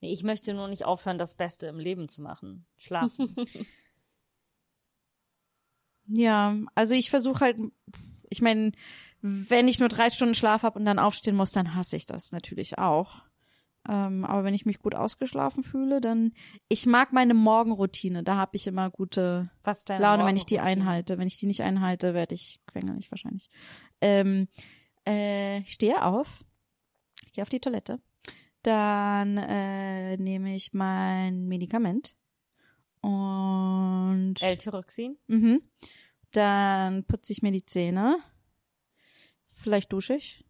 ich 0.00 0.22
möchte 0.22 0.54
nur 0.54 0.68
nicht 0.68 0.84
aufhören, 0.84 1.18
das 1.18 1.36
Beste 1.36 1.66
im 1.66 1.78
Leben 1.78 2.08
zu 2.08 2.22
machen. 2.22 2.66
Schlafen. 2.76 3.34
Ja, 6.06 6.56
also 6.74 6.94
ich 6.94 7.10
versuche 7.10 7.40
halt, 7.40 7.56
ich 8.28 8.42
meine, 8.42 8.72
wenn 9.20 9.68
ich 9.68 9.78
nur 9.78 9.88
drei 9.88 10.10
Stunden 10.10 10.34
Schlaf 10.34 10.62
habe 10.62 10.78
und 10.78 10.84
dann 10.84 10.98
aufstehen 10.98 11.36
muss, 11.36 11.52
dann 11.52 11.74
hasse 11.74 11.96
ich 11.96 12.06
das 12.06 12.32
natürlich 12.32 12.78
auch. 12.78 13.22
Ähm, 13.88 14.24
aber 14.24 14.44
wenn 14.44 14.54
ich 14.54 14.64
mich 14.64 14.78
gut 14.78 14.94
ausgeschlafen 14.94 15.64
fühle, 15.64 16.00
dann 16.00 16.32
ich 16.68 16.86
mag 16.86 17.12
meine 17.12 17.34
Morgenroutine. 17.34 18.22
Da 18.22 18.36
habe 18.36 18.56
ich 18.56 18.66
immer 18.66 18.90
gute 18.90 19.50
Laune, 19.88 20.24
wenn 20.24 20.36
ich 20.36 20.46
die 20.46 20.60
einhalte. 20.60 21.18
Wenn 21.18 21.26
ich 21.26 21.38
die 21.38 21.46
nicht 21.46 21.62
einhalte, 21.62 22.14
werde 22.14 22.34
ich 22.34 22.60
quengelig 22.66 23.10
wahrscheinlich. 23.10 23.50
Ähm, 24.00 24.48
äh, 25.06 25.58
ich 25.60 25.72
stehe 25.72 26.04
auf, 26.04 26.44
gehe 27.32 27.42
auf 27.42 27.48
die 27.48 27.60
Toilette, 27.60 28.00
dann 28.62 29.36
äh, 29.36 30.16
nehme 30.16 30.54
ich 30.54 30.72
mein 30.74 31.48
Medikament 31.48 32.16
und 33.00 34.36
L-Tyroxin? 34.40 35.18
Mhm. 35.26 35.60
Dann 36.30 37.04
putze 37.04 37.32
ich 37.32 37.42
mir 37.42 37.50
die 37.50 37.66
Zähne. 37.66 38.16
Vielleicht 39.48 39.92
dusche 39.92 40.14
ich. 40.14 40.44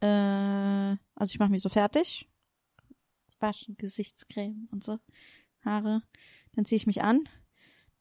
Äh, 0.00 0.06
also 0.06 1.30
ich 1.30 1.38
mache 1.38 1.50
mich 1.50 1.62
so 1.62 1.68
fertig. 1.68 2.26
Waschen, 3.40 3.76
Gesichtscreme 3.76 4.68
und 4.70 4.82
so. 4.82 4.98
Haare. 5.64 6.02
Dann 6.52 6.64
ziehe 6.64 6.76
ich 6.76 6.86
mich 6.86 7.02
an. 7.02 7.28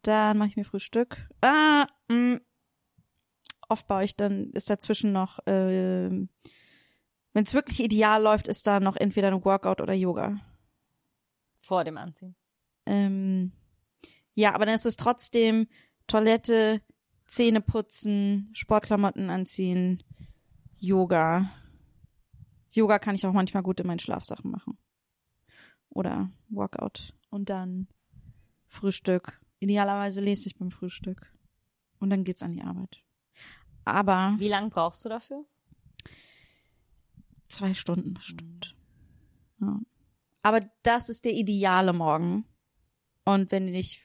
Dann 0.01 0.37
mache 0.37 0.49
ich 0.49 0.57
mir 0.57 0.65
Frühstück. 0.65 1.29
Ah, 1.41 1.87
mh. 2.09 2.39
Oft 3.69 3.87
baue 3.87 4.03
ich 4.03 4.15
dann, 4.15 4.51
ist 4.51 4.69
dazwischen 4.69 5.13
noch, 5.13 5.39
äh, 5.47 6.09
wenn 6.09 7.43
es 7.43 7.53
wirklich 7.53 7.79
ideal 7.79 8.21
läuft, 8.21 8.47
ist 8.47 8.67
da 8.67 8.79
noch 8.79 8.95
entweder 8.95 9.29
ein 9.29 9.43
Workout 9.43 9.81
oder 9.81 9.93
Yoga. 9.93 10.39
Vor 11.55 11.83
dem 11.83 11.97
Anziehen. 11.97 12.35
Ähm, 12.85 13.53
ja, 14.35 14.53
aber 14.53 14.65
dann 14.65 14.75
ist 14.75 14.85
es 14.85 14.97
trotzdem 14.97 15.67
Toilette, 16.07 16.81
Zähne 17.25 17.61
putzen, 17.61 18.49
Sportklamotten 18.53 19.29
anziehen, 19.29 20.03
Yoga. 20.75 21.49
Yoga 22.69 22.99
kann 22.99 23.15
ich 23.15 23.25
auch 23.25 23.33
manchmal 23.33 23.63
gut 23.63 23.79
in 23.79 23.87
meinen 23.87 23.99
Schlafsachen 23.99 24.51
machen. 24.51 24.77
Oder 25.93 26.31
Workout. 26.49 27.13
Und 27.29 27.49
dann 27.49 27.87
Frühstück. 28.67 29.39
Idealerweise 29.59 30.21
lese 30.21 30.47
ich 30.47 30.57
beim 30.57 30.71
Frühstück. 30.71 31.33
Und 31.99 32.09
dann 32.09 32.23
geht's 32.23 32.43
an 32.43 32.51
die 32.51 32.63
Arbeit. 32.63 33.01
Aber 33.85 34.35
Wie 34.37 34.47
lange 34.49 34.69
brauchst 34.69 35.03
du 35.05 35.09
dafür? 35.09 35.45
zwei 37.53 37.73
Stunden 37.73 38.13
bestimmt. 38.13 38.75
Ja. 39.61 39.79
Aber 40.41 40.61
das 40.81 41.09
ist 41.09 41.23
der 41.25 41.33
ideale 41.33 41.93
Morgen. 41.93 42.45
Und 43.25 43.51
wenn 43.51 43.67
ich 43.67 44.01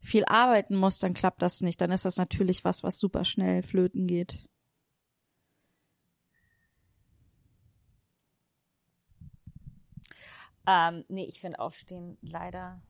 viel 0.00 0.24
arbeiten 0.26 0.76
muss, 0.76 0.98
dann 0.98 1.14
klappt 1.14 1.42
das 1.42 1.62
nicht. 1.62 1.80
Dann 1.80 1.90
ist 1.90 2.04
das 2.04 2.16
natürlich 2.16 2.64
was, 2.64 2.84
was 2.84 2.98
super 2.98 3.24
schnell 3.24 3.62
flöten 3.62 4.06
geht. 4.06 4.48
Ähm, 10.66 11.04
nee, 11.08 11.24
ich 11.24 11.40
finde 11.40 11.60
Aufstehen 11.60 12.18
leider. 12.22 12.82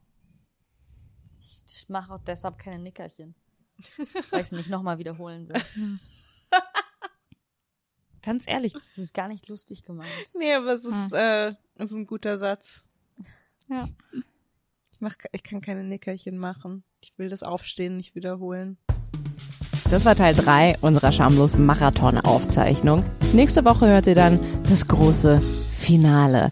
Ich 1.39 1.87
mache 1.89 2.13
auch 2.13 2.19
deshalb 2.19 2.57
keine 2.57 2.79
Nickerchen. 2.79 3.35
Weil 3.97 4.41
ich 4.41 4.47
es 4.47 4.51
nicht 4.51 4.69
nochmal 4.69 4.97
wiederholen 4.97 5.47
will. 5.47 5.61
Ganz 8.23 8.47
ehrlich, 8.47 8.73
das 8.73 8.97
ist 8.97 9.13
gar 9.13 9.29
nicht 9.29 9.47
lustig 9.47 9.83
gemeint. 9.83 10.11
Nee, 10.37 10.53
aber 10.53 10.73
es 10.73 10.83
ist, 10.83 11.13
äh, 11.13 11.53
es 11.75 11.91
ist 11.91 11.97
ein 11.97 12.07
guter 12.07 12.37
Satz. 12.37 12.85
Ja. 13.69 13.87
Ich, 14.91 14.99
mach, 14.99 15.15
ich 15.31 15.43
kann 15.43 15.61
keine 15.61 15.85
Nickerchen 15.85 16.37
machen. 16.37 16.83
Ich 17.01 17.17
will 17.17 17.29
das 17.29 17.43
Aufstehen 17.43 17.95
nicht 17.95 18.15
wiederholen. 18.15 18.77
Das 19.89 20.03
war 20.03 20.15
Teil 20.15 20.35
3 20.35 20.77
unserer 20.81 21.13
Schamlos 21.13 21.57
Marathon-Aufzeichnung. 21.57 23.05
Nächste 23.31 23.63
Woche 23.63 23.87
hört 23.87 24.07
ihr 24.07 24.15
dann 24.15 24.39
das 24.67 24.87
große 24.87 25.41
Finale. 25.69 26.49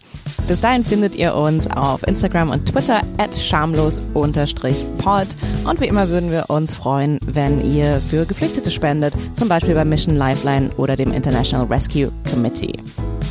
Bis 0.48 0.60
dahin 0.60 0.84
findet 0.84 1.14
ihr 1.16 1.34
uns 1.34 1.70
auf 1.70 2.02
Instagram 2.06 2.50
und 2.50 2.66
Twitter 2.66 3.02
at 3.18 3.36
schamlos-pod. 3.36 5.26
Und 5.64 5.80
wie 5.80 5.86
immer 5.86 6.08
würden 6.08 6.30
wir 6.30 6.48
uns 6.48 6.76
freuen, 6.76 7.18
wenn 7.26 7.62
ihr 7.70 8.00
für 8.00 8.24
Geflüchtete 8.24 8.70
spendet, 8.70 9.12
zum 9.34 9.48
Beispiel 9.48 9.74
bei 9.74 9.84
Mission 9.84 10.14
Lifeline 10.14 10.70
oder 10.78 10.96
dem 10.96 11.12
International 11.12 11.66
Rescue 11.66 12.10
Committee. 12.30 12.72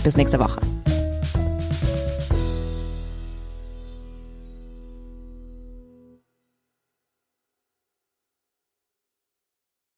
Bis 0.03 0.17
nächste 0.17 0.39
Woche. 0.39 0.61